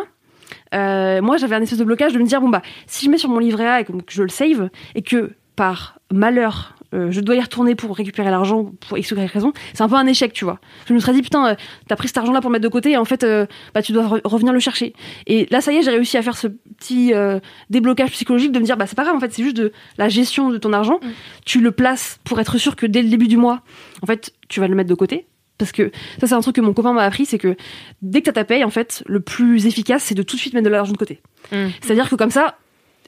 euh, 0.74 1.20
moi 1.22 1.36
j'avais 1.36 1.56
un 1.56 1.62
espèce 1.62 1.78
de 1.78 1.84
blocage 1.84 2.12
de 2.12 2.18
me 2.18 2.24
dire 2.24 2.40
bon 2.40 2.48
bah 2.48 2.62
si 2.86 3.06
je 3.06 3.10
mets 3.10 3.18
sur 3.18 3.28
mon 3.28 3.38
livret 3.38 3.66
A 3.66 3.80
et 3.80 3.84
que 3.84 3.92
je 4.08 4.22
le 4.22 4.28
save 4.28 4.70
et 4.94 5.02
que 5.02 5.32
par 5.56 5.98
malheur 6.12 6.74
euh, 6.94 7.10
je 7.10 7.20
dois 7.20 7.34
y 7.36 7.40
retourner 7.40 7.74
pour 7.74 7.96
récupérer 7.96 8.30
l'argent 8.30 8.70
pour 8.86 8.98
x 8.98 9.12
ou 9.12 9.16
y 9.16 9.24
raison, 9.24 9.54
c'est 9.72 9.82
un 9.82 9.88
peu 9.88 9.94
un 9.94 10.06
échec, 10.06 10.34
tu 10.34 10.44
vois. 10.44 10.58
Je 10.86 10.92
me 10.92 10.98
serais 10.98 11.14
dit 11.14 11.22
putain, 11.22 11.46
euh, 11.46 11.54
t'as 11.88 11.96
pris 11.96 12.08
cet 12.08 12.18
argent-là 12.18 12.42
pour 12.42 12.50
le 12.50 12.52
mettre 12.52 12.64
de 12.64 12.68
côté 12.68 12.90
et 12.90 12.96
en 12.98 13.06
fait 13.06 13.24
euh, 13.24 13.46
bah 13.74 13.80
tu 13.80 13.92
dois 13.92 14.04
re- 14.04 14.20
revenir 14.24 14.52
le 14.52 14.58
chercher. 14.58 14.92
Et 15.26 15.46
là 15.50 15.62
ça 15.62 15.72
y 15.72 15.76
est, 15.76 15.82
j'ai 15.82 15.90
réussi 15.90 16.18
à 16.18 16.22
faire 16.22 16.36
ce 16.36 16.48
petit 16.48 17.14
euh, 17.14 17.40
déblocage 17.70 18.10
psychologique 18.10 18.52
de 18.52 18.58
me 18.58 18.64
dire 18.64 18.76
bah 18.76 18.86
c'est 18.86 18.94
pas 18.96 19.04
grave 19.04 19.16
en 19.16 19.20
fait, 19.20 19.32
c'est 19.32 19.42
juste 19.42 19.56
de 19.56 19.72
la 19.96 20.10
gestion 20.10 20.50
de 20.50 20.58
ton 20.58 20.74
argent. 20.74 21.00
Tu 21.46 21.60
le 21.62 21.70
places 21.70 22.18
pour 22.24 22.38
être 22.40 22.58
sûr 22.58 22.76
que 22.76 22.84
dès 22.84 23.00
le 23.02 23.08
début 23.08 23.28
du 23.28 23.38
mois, 23.38 23.62
en 24.02 24.06
fait, 24.06 24.32
tu 24.50 24.60
vas 24.60 24.68
le 24.68 24.74
mettre 24.74 24.90
de 24.90 24.94
côté. 24.94 25.26
Parce 25.58 25.72
que 25.72 25.90
ça, 26.20 26.26
c'est 26.26 26.34
un 26.34 26.40
truc 26.40 26.56
que 26.56 26.60
mon 26.60 26.72
copain 26.72 26.92
m'a 26.92 27.02
appris, 27.02 27.24
c'est 27.26 27.38
que 27.38 27.56
dès 28.00 28.20
que 28.20 28.26
t'as 28.26 28.32
ta 28.32 28.44
paye, 28.44 28.64
en 28.64 28.70
fait, 28.70 29.02
le 29.06 29.20
plus 29.20 29.66
efficace, 29.66 30.02
c'est 30.04 30.14
de 30.14 30.22
tout 30.22 30.36
de 30.36 30.40
suite 30.40 30.54
mettre 30.54 30.64
de 30.64 30.70
l'argent 30.70 30.92
de 30.92 30.96
côté. 30.98 31.20
Mm. 31.52 31.66
C'est-à-dire 31.80 32.08
que 32.08 32.16
comme 32.16 32.30
ça, 32.30 32.56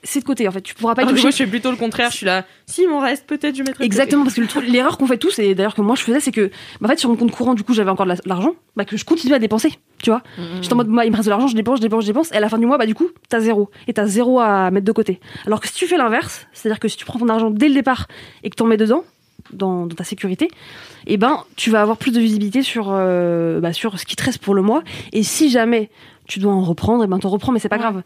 c'est 0.07 0.21
de 0.21 0.25
côté, 0.25 0.47
en 0.47 0.53
fait. 0.53 0.61
Tu 0.61 0.75
pourras 0.75 0.95
pas 0.95 1.03
y 1.03 1.07
toucher. 1.07 1.23
moi, 1.23 1.31
je 1.31 1.37
fais 1.37 1.47
plutôt 1.47 1.71
le 1.71 1.79
contraire. 1.79 2.11
Je 2.11 2.17
suis 2.19 2.27
là. 2.27 2.45
Si, 2.67 2.83
il 2.83 2.89
m'en 2.91 3.01
reste, 3.01 3.27
peut-être, 3.27 3.57
je 3.57 3.63
mettrai. 3.63 3.79
de 3.83 3.87
Exactement, 3.87 4.23
parce 4.25 4.35
que 4.37 4.61
l'erreur 4.61 4.99
qu'on 4.99 5.07
fait 5.07 5.17
tous, 5.17 5.39
et 5.39 5.55
d'ailleurs 5.55 5.75
que 5.75 5.81
moi 5.81 5.97
je 5.97 6.03
faisais, 6.03 6.21
c'est 6.21 6.31
que, 6.31 6.51
bah, 6.81 6.87
en 6.87 6.89
fait, 6.89 6.99
sur 6.99 7.09
mon 7.09 7.17
compte 7.17 7.31
courant, 7.31 7.55
du 7.55 7.63
coup, 7.65 7.73
j'avais 7.73 7.91
encore 7.91 8.05
de 8.05 8.11
la- 8.11 8.19
l'argent, 8.27 8.55
bah, 8.77 8.85
que 8.85 8.99
je 8.99 9.05
continuais 9.07 9.37
à 9.37 9.39
dépenser, 9.39 9.73
tu 10.03 10.11
vois. 10.11 10.23
J'étais 10.61 10.75
en 10.75 10.77
mode, 10.77 10.89
bah, 10.89 11.07
il 11.07 11.11
me 11.11 11.17
reste 11.17 11.25
de 11.27 11.31
l'argent, 11.31 11.47
je 11.49 11.57
dépense, 11.57 11.79
je 11.79 11.83
dépense, 11.83 12.03
je 12.03 12.09
dépense, 12.09 12.31
et 12.33 12.37
à 12.37 12.41
la 12.41 12.51
fin 12.51 12.59
du 12.59 12.67
mois, 12.67 12.77
bah, 12.77 12.85
du 12.85 12.95
coup, 12.95 13.09
t'as 13.31 13.41
zéro. 13.41 13.71
Et 13.89 13.95
t'as 13.95 14.07
zéro 14.07 14.41
à 14.41 14.71
mettre 14.71 14.85
de 14.85 14.93
côté. 14.93 15.21
Alors 15.47 15.59
que 15.61 15.69
si 15.69 15.75
tu 15.75 15.87
fais 15.87 15.97
l'inverse, 15.97 16.47
c'est-à-dire 16.53 16.81
que 16.81 16.89
si 16.89 16.99
tu 16.99 17.07
prends 17.07 17.19
ton 17.19 17.29
argent 17.31 17.51
dès 17.51 17.69
le 17.69 17.75
départ 17.75 18.07
et 18.43 18.51
que 18.51 18.57
t'en 18.57 18.67
mets 18.67 18.77
dedans, 18.77 19.05
dans, 19.53 19.87
dans 19.87 19.95
ta 19.95 20.05
sécurité, 20.05 20.49
et 21.07 21.17
ben, 21.17 21.45
tu 21.57 21.71
vas 21.71 21.81
avoir 21.83 21.97
plus 21.97 22.13
de 22.13 22.21
visibilité 22.21 22.63
sur, 22.63 22.89
euh, 22.91 23.61
bah, 23.61 23.73
sur 23.73 23.99
ce 23.99 24.07
qui 24.07 24.17
te 24.17 24.25
reste 24.25 24.39
pour 24.39 24.55
le 24.55 24.63
mois. 24.63 24.83
Et 25.13 25.23
si 25.23 25.51
jamais 25.51 25.91
tu 26.27 26.39
dois 26.39 26.53
en 26.53 26.63
reprendre, 26.63 27.05
et 27.05 27.07
ben, 27.07 27.19
t'en 27.19 27.29
reprends, 27.29 27.53
mais 27.53 27.59
c'est 27.59 27.69
pas 27.69 27.79
grave. 27.79 28.03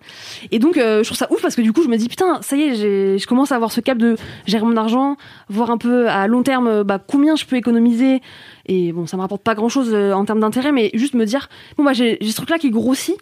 Et 0.50 0.58
donc, 0.58 0.76
euh, 0.76 1.04
je 1.04 1.08
trouve 1.08 1.16
ça 1.16 1.28
ouf 1.30 1.40
parce 1.40 1.54
que 1.54 1.62
du 1.62 1.72
coup, 1.72 1.82
je 1.84 1.88
me 1.88 1.96
dis, 1.96 2.08
putain, 2.08 2.42
ça 2.42 2.56
y 2.56 2.62
est, 2.62 3.18
je 3.18 3.26
commence 3.26 3.52
à 3.52 3.54
avoir 3.54 3.70
ce 3.70 3.80
cap 3.80 3.96
de 3.96 4.16
gérer 4.46 4.64
mon 4.64 4.76
argent, 4.76 5.16
voir 5.48 5.70
un 5.70 5.78
peu 5.78 6.08
à 6.08 6.26
long 6.26 6.42
terme 6.42 6.66
euh, 6.66 6.84
bah, 6.84 6.98
combien 6.98 7.36
je 7.36 7.44
peux 7.44 7.56
économiser. 7.56 8.20
Et 8.66 8.92
bon, 8.92 9.06
ça 9.06 9.16
me 9.16 9.22
rapporte 9.22 9.42
pas 9.42 9.54
grand 9.54 9.68
chose 9.68 9.94
en 9.94 10.24
termes 10.24 10.40
d'intérêt, 10.40 10.72
mais 10.72 10.90
juste 10.94 11.14
me 11.14 11.24
dire, 11.24 11.48
bon, 11.76 11.84
bah, 11.84 11.92
j'ai 11.92 12.18
ce 12.20 12.36
truc-là 12.36 12.58
qui 12.58 12.70
grossit 12.70 13.16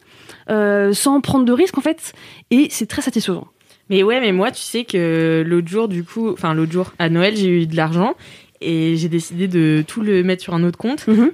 euh, 0.48 0.92
sans 0.92 1.20
prendre 1.20 1.44
de 1.44 1.52
risques 1.52 1.76
en 1.76 1.80
fait, 1.80 2.12
et 2.50 2.68
c'est 2.70 2.86
très 2.86 3.02
satisfaisant. 3.02 3.48
Mais 3.90 4.02
ouais, 4.02 4.20
mais 4.20 4.32
moi, 4.32 4.50
tu 4.50 4.60
sais 4.62 4.84
que 4.84 5.44
l'autre 5.46 5.68
jour, 5.68 5.88
du 5.88 6.02
coup, 6.04 6.30
enfin 6.32 6.54
l'autre 6.54 6.72
jour, 6.72 6.92
à 6.98 7.08
Noël, 7.08 7.36
j'ai 7.36 7.62
eu 7.62 7.66
de 7.66 7.76
l'argent 7.76 8.14
et 8.60 8.96
j'ai 8.96 9.08
décidé 9.08 9.46
de 9.48 9.84
tout 9.86 10.00
le 10.02 10.22
mettre 10.24 10.42
sur 10.42 10.54
un 10.54 10.64
autre 10.64 10.78
compte. 10.78 11.06
Mhm. 11.06 11.30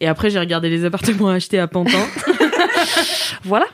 Et 0.00 0.06
après, 0.08 0.30
j'ai 0.30 0.38
regardé 0.38 0.70
les 0.70 0.84
appartements 0.86 1.28
à 1.28 1.34
acheter 1.34 1.58
à 1.58 1.66
Pantin. 1.66 1.98
Voilà. 3.44 3.66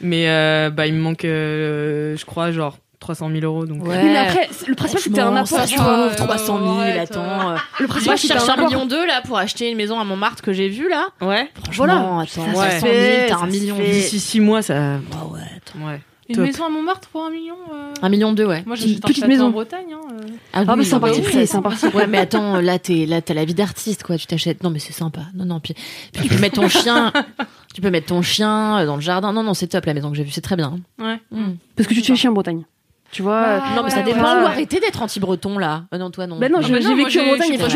mais 0.00 0.28
euh, 0.28 0.70
bah, 0.70 0.86
il 0.86 0.94
me 0.94 1.00
manque, 1.00 1.24
euh, 1.24 2.16
je 2.16 2.24
crois, 2.24 2.50
genre 2.52 2.78
300 3.00 3.30
000 3.30 3.40
euros. 3.44 3.66
Donc, 3.66 3.82
Ouais. 3.86 3.98
Oui, 4.02 4.08
mais 4.10 4.16
après, 4.18 4.48
le 4.66 4.74
principal, 4.74 5.02
c'est 5.02 5.10
que 5.10 5.14
t'as 5.16 5.26
un 5.26 5.36
apport, 5.36 5.46
ça 5.48 5.66
tu 5.66 5.76
se 5.76 5.80
vois. 5.82 6.08
trouve, 6.10 6.16
300 6.16 6.58
000, 6.58 6.70
arrête, 6.78 7.10
attends. 7.10 7.22
euh. 7.22 7.56
Le 7.80 7.86
Moi, 7.86 7.88
principal, 7.88 8.16
je 8.16 8.22
c'est 8.22 8.28
que 8.28 8.32
t'as 8.34 8.38
cherche 8.46 8.58
un 8.58 8.64
million 8.64 8.86
deux 8.86 9.06
là 9.06 9.20
pour 9.24 9.36
acheter 9.38 9.70
une 9.70 9.76
maison 9.76 9.98
à 9.98 10.04
Montmartre 10.04 10.42
que 10.42 10.52
j'ai 10.52 10.68
vue 10.68 10.88
là. 10.88 11.08
ouais. 11.20 11.48
Franchement, 11.64 12.20
attends, 12.20 12.42
ouais. 12.46 12.52
300 12.52 12.80
000, 12.86 12.92
t'as 13.28 13.36
un 13.38 13.46
million. 13.46 13.76
D'ici 13.78 14.20
6 14.20 14.40
mois, 14.40 14.62
ça. 14.62 14.74
Ah 15.12 15.26
ouais, 15.26 15.40
attends. 15.56 15.86
Ouais. 15.86 16.00
Une 16.28 16.36
Top. 16.36 16.44
maison 16.46 16.64
à 16.64 16.68
Montmartre 16.70 17.08
pour 17.08 17.22
un 17.24 17.30
million 17.30 17.56
euh, 17.72 17.92
Un 18.00 18.08
million 18.08 18.32
deux, 18.32 18.46
ouais. 18.46 18.62
Moi, 18.64 18.76
Une 18.76 18.82
j'achète 18.82 19.04
un 19.04 19.08
petite 19.08 19.26
maison. 19.26 19.46
en 19.46 19.50
Bretagne. 19.50 19.92
Hein, 19.92 20.00
euh. 20.10 20.26
Ah 20.54 20.64
Ah, 20.66 20.76
mais 20.76 20.84
c'est 20.84 20.94
un 20.94 20.98
bah 20.98 21.08
parti 21.08 21.20
pris, 21.22 21.46
c'est 21.46 21.56
un 21.56 21.62
parti 21.62 21.86
Ouais, 21.88 22.06
mais 22.06 22.18
attends, 22.18 22.60
là, 22.60 22.78
t'es, 22.78 23.04
là, 23.04 23.20
t'as 23.20 23.34
la 23.34 23.44
vie 23.44 23.52
d'artiste, 23.54 24.02
quoi. 24.04 24.16
Tu 24.16 24.26
t'achètes. 24.26 24.62
Non, 24.62 24.70
mais 24.70 24.78
c'est 24.78 24.94
sympa. 24.94 25.20
Non, 25.34 25.44
non. 25.44 25.60
Puis, 25.60 25.74
puis 26.12 26.22
tu 26.22 26.28
peux 26.34 26.40
mettre 26.40 26.56
ton 26.56 26.68
chien. 26.68 27.12
Tu 27.74 27.80
peux 27.80 27.90
mettre 27.90 28.06
ton 28.06 28.22
chien 28.22 28.78
euh, 28.78 28.86
dans 28.86 28.94
le 28.94 29.00
jardin. 29.02 29.32
Non, 29.32 29.42
non, 29.42 29.52
c'est 29.52 29.66
top 29.66 29.84
la 29.86 29.94
maison 29.94 30.08
que 30.12 30.16
j'ai 30.16 30.22
vue. 30.22 30.30
C'est 30.30 30.40
très 30.40 30.54
bien. 30.54 30.76
Ouais. 31.00 31.20
Mm. 31.32 31.54
Parce 31.74 31.88
que 31.88 31.94
tu 31.94 32.02
te 32.02 32.06
fais 32.06 32.14
chier 32.14 32.28
en 32.28 32.32
Bretagne. 32.32 32.62
Tu 33.10 33.20
vois. 33.22 33.40
Bah, 33.42 33.64
euh, 33.72 33.74
non, 33.76 33.82
mais 33.82 33.90
ça 33.90 34.02
dépend. 34.02 34.18
ouais. 34.20 34.42
Ou 34.44 34.46
arrêtez 34.46 34.78
d'être 34.78 35.02
anti-breton 35.02 35.58
là. 35.58 35.82
Euh, 35.92 35.98
non, 35.98 36.12
toi 36.12 36.28
non. 36.28 36.38
Bah 36.38 36.48
non, 36.48 36.60
j'ai 36.60 36.72
mais 36.72 36.80
j'ai 36.80 36.94
vécu 36.94 37.18
en 37.18 37.22
j'ai- 37.24 37.28
Bretagne 37.30 37.52
hein, 37.60 37.66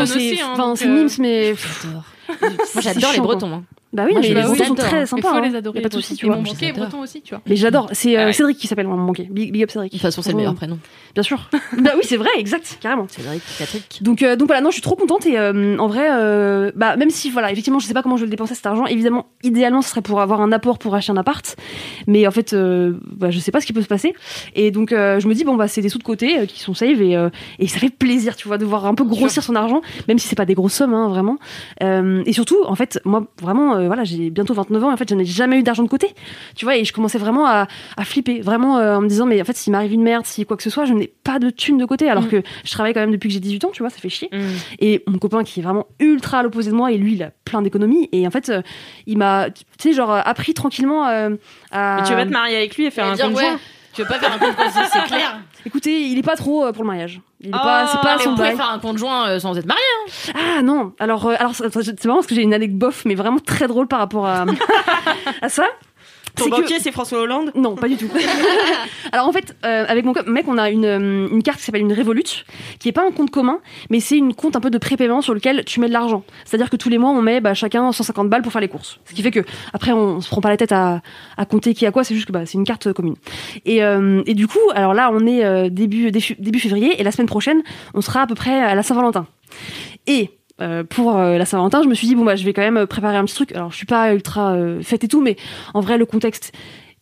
enfin, 0.55 0.77
c'est 0.77 0.87
Nîmes, 0.87 1.09
mais. 1.19 1.55
j'adore. 1.83 2.05
Moi, 2.41 2.81
j'adore 2.81 3.13
les. 3.13 3.19
Bretons. 3.21 3.65
Bah 3.92 4.05
oui, 4.07 4.12
Moi, 4.12 4.20
les 4.20 4.35
Bretons 4.35 4.64
sont 4.64 4.74
très 4.74 5.03
Il 5.03 5.07
sympas. 5.07 5.31
faut 5.31 5.37
hein. 5.37 5.40
les 5.48 5.55
adorer. 5.55 5.79
Y 5.79 5.81
a 5.81 5.83
pas 5.83 5.88
de 5.88 5.94
souci, 5.94 6.14
tu 6.16 6.27
vois. 6.27 6.37
mon 6.37 6.44
Je 6.44 6.51
banquier 6.51 6.66
est 6.66 6.70
les 6.72 6.77
adore. 6.77 6.88
breton 6.88 7.03
aussi, 7.03 7.22
tu 7.22 7.35
vois. 7.35 7.42
Mais 7.46 7.57
j'adore. 7.57 7.88
C'est 7.92 8.16
euh, 8.18 8.22
Ah 8.22 8.27
ouais. 8.27 8.33
Cédric 8.35 8.59
qui 8.59 8.66
s'appelle 8.66 8.87
mon 8.87 9.03
banquier. 9.03 9.29
Big, 9.31 9.51
big 9.53 9.62
up 9.62 9.70
Cédric. 9.70 9.92
De 9.92 9.96
toute 9.96 10.03
façon, 10.03 10.20
c'est 10.20 10.31
le 10.33 10.37
meilleur 10.37 10.55
prénom. 10.55 10.79
Bien 11.14 11.22
sûr. 11.22 11.48
bah 11.79 11.92
oui, 11.96 12.03
c'est 12.05 12.18
vrai, 12.18 12.29
exact, 12.37 12.77
carrément. 12.81 13.07
Cédric, 13.09 13.42
Patrick. 13.59 14.03
Donc, 14.03 14.22
euh, 14.22 14.37
donc 14.37 14.48
voilà, 14.48 14.61
non, 14.61 14.68
je 14.70 14.74
suis 14.74 14.83
trop 14.83 14.94
contente 14.94 15.24
et 15.27 15.38
euh, 15.38 15.77
en 15.79 15.87
vrai, 15.87 16.07
euh, 16.11 16.70
bah 16.77 16.96
même 16.96 17.11
si 17.11 17.31
voilà, 17.31 17.51
effectivement, 17.51 17.79
je 17.79 17.87
sais 17.87 17.94
pas 17.94 18.03
comment 18.03 18.16
je 18.16 18.22
vais 18.22 18.27
le 18.27 18.31
dépenser 18.31 18.55
cet 18.55 18.66
argent. 18.66 18.85
Évidemment, 18.87 19.27
idéalement, 19.42 19.81
ce 19.83 19.88
serait 19.90 20.03
pour 20.03 20.20
avoir 20.20 20.40
un 20.42 20.53
apport 20.53 20.79
pour 20.79 20.94
acheter 20.94 21.12
un 21.12 21.16
appart, 21.16 21.57
mais 22.07 22.27
en 22.27 22.31
fait, 22.31 22.53
euh, 22.53 22.92
bah, 23.16 23.31
je 23.31 23.38
sais 23.38 23.51
pas 23.53 23.61
ce 23.62 23.66
qui 23.66 23.72
peut 23.72 23.83
se 23.83 23.88
passer. 23.88 24.12
Et 24.55 24.70
donc, 24.70 24.92
euh, 24.92 25.18
je 25.18 25.29
me 25.29 25.35
dis 25.35 25.44
bon 25.44 25.57
bah 25.57 25.66
c'est 25.66 25.81
des 25.81 25.88
sous 25.88 25.98
de 25.98 26.03
côté 26.05 26.38
euh, 26.40 26.46
qui 26.46 26.61
sont 26.61 26.74
save 26.74 27.01
et 27.01 27.16
euh, 27.16 27.31
et 27.59 27.66
ça 27.68 27.79
fait 27.79 27.90
plaisir, 27.90 28.37
tu 28.37 28.48
vois, 28.48 28.59
de 28.59 28.64
voir 28.66 28.85
un 28.87 28.94
peu 28.94 29.05
grossir 29.05 29.42
son 29.42 29.55
argent, 29.57 29.81
même 30.09 30.18
si 30.18 30.29
c'est 30.29 30.37
pas 30.37 30.44
des 30.44 30.55
grosses 30.55 30.74
sommes, 30.74 30.92
hein, 30.94 31.09
vraiment. 31.09 31.38
Euh, 31.83 32.22
et 32.27 32.33
surtout, 32.35 32.59
en 32.66 32.74
fait, 32.74 33.01
moi 33.05 33.24
vraiment, 33.40 33.78
euh, 33.79 33.87
voilà, 33.87 34.05
j'ai 34.05 34.31
bientôt 34.31 34.55
29 34.55 34.85
ans. 34.85 34.91
Et 34.91 34.93
en 34.93 34.97
fait, 34.97 35.09
je 35.09 35.14
n'ai 35.14 35.25
jamais 35.25 35.59
eu 35.59 35.62
d'argent 35.62 35.83
de 35.83 35.88
côté, 35.88 36.14
tu 36.55 36.64
vois, 36.64 36.77
et 36.77 36.85
je 36.85 36.93
commençais 36.93 37.19
vraiment 37.19 37.47
à, 37.47 37.67
à 37.97 38.05
flipper, 38.05 38.41
vraiment 38.41 38.79
euh, 38.79 38.97
en 38.97 39.01
me 39.01 39.09
disant 39.09 39.27
mais 39.27 39.41
en 39.41 39.45
fait, 39.45 39.57
s'il 39.57 39.73
m'arrive 39.73 39.93
une 39.93 40.03
merde, 40.03 40.27
si 40.27 40.45
quoi 40.45 40.57
que 40.57 40.62
ce 40.62 40.71
soit, 40.71 40.85
je 40.85 40.93
n'ai 40.93 41.12
pas 41.25 41.38
de 41.38 41.51
thunes 41.51 41.79
de 41.79 41.85
côté, 41.85 42.09
alors 42.11 42.25
Mm. 42.25 42.29
que 42.29 42.43
je 42.64 42.71
travaille 42.71 42.95
quand 42.95 43.01
même 43.01 43.12
depuis 43.12 43.29
que 43.29 43.35
j'ai 43.35 43.41
18 43.41 43.64
ans, 43.64 43.71
tu 43.73 43.83
vois, 43.83 43.91
ça 43.91 43.99
fait 43.99 44.09
chier. 44.09 44.29
Mm. 44.33 44.38
Et 44.81 45.03
mon 45.07 45.19
copain 45.19 45.45
qui 45.45 45.61
est 45.61 45.62
vraiment 45.62 45.87
ultra 46.01 46.38
à 46.41 46.43
l'opposé 46.43 46.71
de 46.71 46.77
moi, 46.77 46.93
et 46.93 46.99
lui, 46.99 47.14
il 47.14 47.23
a 47.23 47.31
plein 47.45 47.62
d'économies. 47.62 48.09
Et 48.12 48.27
en 48.27 48.31
fait, 48.31 48.49
euh, 48.49 48.62
il 49.07 49.19
m'a, 49.19 49.51
tu 49.51 49.64
sais, 49.79 49.93
genre, 49.93 50.11
appris 50.11 50.55
tranquillement 50.55 51.05
à. 51.05 51.29
Mais 51.31 52.03
tu 52.07 52.14
vas 52.14 52.25
te 52.27 52.31
marier 52.31 52.57
avec 52.57 52.77
lui 52.77 52.87
et 52.87 52.91
faire 52.91 53.07
un 53.07 53.14
Dire, 53.14 53.27
compte 53.27 53.37
ouais, 53.37 53.43
joint. 53.45 53.59
Tu 53.94 54.03
veux 54.03 54.09
pas 54.09 54.18
faire 54.18 54.33
un 54.33 54.38
compte 54.38 54.55
conjoint, 54.57 54.85
c'est 54.92 55.05
clair. 55.05 55.38
Écoutez, 55.66 56.03
il 56.03 56.18
est 56.18 56.22
pas 56.22 56.37
trop 56.37 56.64
euh, 56.66 56.72
pour 56.72 56.85
le 56.85 56.88
mariage. 56.88 57.20
Il 57.40 57.48
est 57.48 57.53
Oh, 57.55 57.59
pas, 57.62 57.87
c'est 57.88 58.01
pas 58.01 58.16
Mais 58.16 58.22
son 58.24 58.31
on 58.31 58.35
pourrait 58.37 58.48
bail. 58.48 58.57
faire 58.57 58.70
un 58.70 58.79
compte 58.79 58.98
joint 58.98 59.29
euh, 59.29 59.40
sans 59.40 59.57
être 59.59 59.66
marié. 59.66 59.83
Ah 60.35 60.62
non, 60.62 60.92
alors, 61.01 61.27
euh, 61.27 61.35
alors 61.38 61.55
c'est 61.55 61.72
c'est 61.72 62.05
marrant 62.05 62.18
parce 62.18 62.27
que 62.27 62.35
j'ai 62.35 62.42
une 62.42 62.55
anecdote 62.55 62.79
bof, 62.90 63.05
mais 63.05 63.14
vraiment 63.16 63.38
très 63.40 63.66
drôle 63.66 63.88
par 63.88 63.98
rapport 63.98 64.27
à, 64.27 64.44
à 65.42 65.48
ça. 65.48 65.64
Ton 66.38 66.46
que- 66.46 66.51
banquier, 66.51 66.79
c'est 66.81 66.92
François 66.92 67.20
Hollande 67.20 67.53
Non, 67.55 67.74
pas 67.74 67.88
du 67.88 67.96
tout. 67.96 68.09
Alors 69.12 69.27
en 69.27 69.33
fait, 69.33 69.57
euh, 69.64 69.85
avec 69.88 70.05
mon 70.05 70.14
mec, 70.27 70.46
on 70.48 70.59
a 70.59 70.70
une, 70.70 70.85
euh, 70.85 71.29
une 71.31 71.42
carte 71.42 71.59
qui 71.59 71.64
s'appelle 71.64 71.81
une 71.83 71.92
Revolut, 71.92 72.44
qui 72.79 72.88
est 72.88 72.92
pas 72.92 73.07
un 73.07 73.11
compte 73.11 73.31
commun, 73.31 73.61
mais 73.90 74.01
c'est 74.01 74.16
une 74.16 74.35
compte 74.35 74.57
un 74.57 74.61
peu 74.61 74.70
de 74.70 74.79
prépaiement 74.79 75.22
sur 75.22 75.35
lequel 75.35 75.64
tu 75.64 75.81
mets 75.81 75.88
de 75.88 75.92
l'argent. 75.92 76.22
C'est-à-dire 76.44 76.70
que 76.70 76.77
tous 76.77 76.88
les 76.88 76.98
mois, 76.98 77.11
on 77.11 77.22
met 77.22 77.40
bah, 77.40 77.55
chacun 77.55 77.90
150 77.92 78.29
balles 78.29 78.42
pour 78.42 78.53
faire 78.53 78.61
les 78.61 78.68
courses. 78.68 79.01
Ce 79.07 79.14
qui 79.14 79.22
fait 79.22 79.31
que 79.31 79.40
après, 79.72 79.92
on, 79.92 80.20
se 80.20 80.29
prend 80.29 80.40
pas 80.40 80.51
la 80.51 80.57
tête 80.57 80.72
à, 80.72 81.01
à 81.37 81.44
compter 81.44 81.74
qui 81.74 81.87
a 81.87 81.92
quoi. 81.92 82.05
C'est 82.05 82.14
juste 82.14 82.27
que 82.27 82.33
bah, 82.33 82.46
c'est 82.46 82.59
une 82.59 82.64
carte 82.64 82.92
commune. 82.92 83.16
Et, 83.64 83.83
euh, 83.83 84.22
et 84.27 84.35
du 84.35 84.46
coup, 84.46 84.59
alors 84.74 84.94
là, 84.94 85.11
on 85.12 85.27
est 85.27 85.44
euh, 85.44 85.68
début, 85.68 86.11
début 86.11 86.37
début 86.38 86.61
février, 86.61 87.01
et 87.01 87.05
la 87.05 87.12
semaine 87.12 87.27
prochaine, 87.27 87.62
on 87.94 88.01
sera 88.01 88.22
à 88.22 88.27
peu 88.27 88.35
près 88.35 88.61
à 88.61 88.74
la 88.74 88.83
Saint-Valentin. 88.83 89.27
Et 90.07 90.31
euh, 90.61 90.85
pour 90.85 91.16
euh, 91.16 91.38
la 91.38 91.44
Saint-Valentin, 91.44 91.83
je 91.83 91.88
me 91.88 91.94
suis 91.94 92.07
dit 92.07 92.14
bon 92.14 92.25
bah 92.25 92.37
je 92.37 92.44
vais 92.44 92.53
quand 92.53 92.62
même 92.68 92.87
préparer 92.87 93.16
un 93.16 93.25
petit 93.25 93.35
truc. 93.35 93.53
Alors 93.53 93.71
je 93.71 93.77
suis 93.77 93.87
pas 93.87 94.12
ultra 94.14 94.53
euh, 94.55 94.83
fête 94.83 95.05
et 95.05 95.09
tout, 95.09 95.21
mais 95.21 95.37
en 95.75 95.81
vrai 95.81 95.99
le 95.99 96.07
contexte 96.07 96.53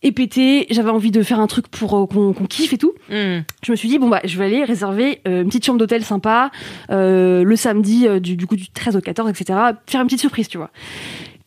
est 0.03 0.11
pété. 0.11 0.67
J'avais 0.69 0.91
envie 0.91 1.09
de 1.11 1.23
faire 1.23 1.39
un 1.39 1.47
truc 1.47 1.67
pour 1.69 1.97
euh, 1.97 2.05
qu'on 2.05 2.33
qu'on 2.33 2.45
kiffe 2.45 2.73
et 2.73 2.77
tout. 2.77 2.93
Hmm. 3.09 3.39
Je 3.63 3.71
me 3.71 3.75
suis 3.75 3.89
dit 3.89 3.97
bon 3.97 4.09
bah 4.09 4.21
je 4.23 4.37
vais 4.37 4.45
aller 4.45 4.63
réserver 4.63 5.21
euh, 5.27 5.41
une 5.41 5.47
petite 5.47 5.65
chambre 5.65 5.79
d'hôtel 5.79 6.03
sympa 6.03 6.51
euh, 6.91 7.43
le 7.43 7.55
samedi 7.55 8.07
euh, 8.07 8.19
du, 8.19 8.35
du 8.37 8.45
coup 8.45 8.55
du 8.55 8.69
13 8.69 8.95
au 8.95 9.01
14 9.01 9.29
etc. 9.29 9.57
Faire 9.87 10.01
une 10.01 10.07
petite 10.07 10.19
surprise 10.21 10.47
tu 10.47 10.57
vois. 10.57 10.69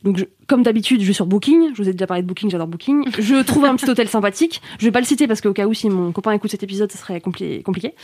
Donc, 0.02 0.16
je- 0.16 0.24
comme 0.46 0.62
d'habitude, 0.62 1.02
je 1.02 1.06
vais 1.06 1.12
sur 1.12 1.26
Booking. 1.26 1.72
Je 1.74 1.82
vous 1.82 1.86
ai 1.86 1.92
déjà 1.92 2.06
parlé 2.06 2.22
de 2.22 2.26
Booking, 2.26 2.50
j'adore 2.50 2.66
Booking. 2.68 3.04
Je 3.18 3.42
trouve 3.42 3.66
un 3.66 3.76
petit 3.76 3.88
hôtel 3.90 4.08
sympathique. 4.08 4.62
Je 4.78 4.86
vais 4.86 4.90
pas 4.90 5.00
le 5.00 5.04
citer 5.04 5.26
parce 5.28 5.42
qu'au 5.42 5.52
cas 5.52 5.66
où, 5.66 5.74
si 5.74 5.90
mon 5.90 6.10
copain 6.10 6.32
écoute 6.32 6.50
cet 6.50 6.62
épisode, 6.62 6.90
ça 6.90 6.96
serait 6.98 7.18
compli- 7.18 7.62
compliqué. 7.62 7.94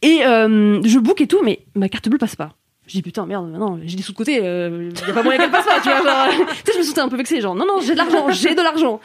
Et 0.00 0.20
euh, 0.24 0.80
je 0.82 0.98
book 0.98 1.20
et 1.20 1.26
tout, 1.26 1.40
mais 1.44 1.60
ma 1.74 1.90
carte 1.90 2.08
bleue 2.08 2.16
passe 2.16 2.36
pas. 2.36 2.54
Je 2.86 2.92
dis 2.92 3.02
putain, 3.02 3.26
merde, 3.26 3.50
non, 3.50 3.80
j'ai 3.84 3.96
des 3.96 4.02
sous 4.02 4.12
de 4.12 4.16
côté, 4.16 4.36
il 4.36 5.06
y 5.06 5.10
a 5.10 5.12
pas 5.12 5.22
moyen 5.24 5.40
qu'elle 5.40 5.50
passe 5.50 5.66
pas, 5.66 5.80
tu 5.80 5.88
vois. 5.88 6.02
genre. 6.02 6.28
tu 6.64 6.66
sais, 6.66 6.72
je 6.72 6.78
me 6.78 6.82
sentais 6.84 7.00
un 7.00 7.08
peu 7.08 7.16
vexée, 7.16 7.40
genre, 7.40 7.56
non, 7.56 7.66
non, 7.66 7.80
j'ai 7.80 7.92
de 7.94 7.98
l'argent, 7.98 8.30
j'ai 8.30 8.54
de 8.54 8.62
l'argent. 8.62 9.00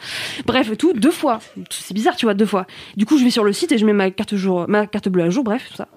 Bref, 0.46 0.76
tout, 0.78 0.92
deux 0.92 1.10
fois. 1.10 1.40
C'est 1.70 1.94
bizarre, 1.94 2.14
tu 2.14 2.26
vois, 2.26 2.34
deux 2.34 2.46
fois. 2.46 2.66
Du 2.96 3.06
coup, 3.06 3.18
je 3.18 3.24
vais 3.24 3.30
sur 3.30 3.42
le 3.42 3.52
site 3.52 3.72
et 3.72 3.78
je 3.78 3.84
mets 3.84 3.92
ma 3.92 4.10
carte, 4.10 4.34
bleue 5.08 5.24
à 5.24 5.30
jour, 5.30 5.42
bref, 5.42 5.68
tout 5.70 5.76
ça. 5.76 5.88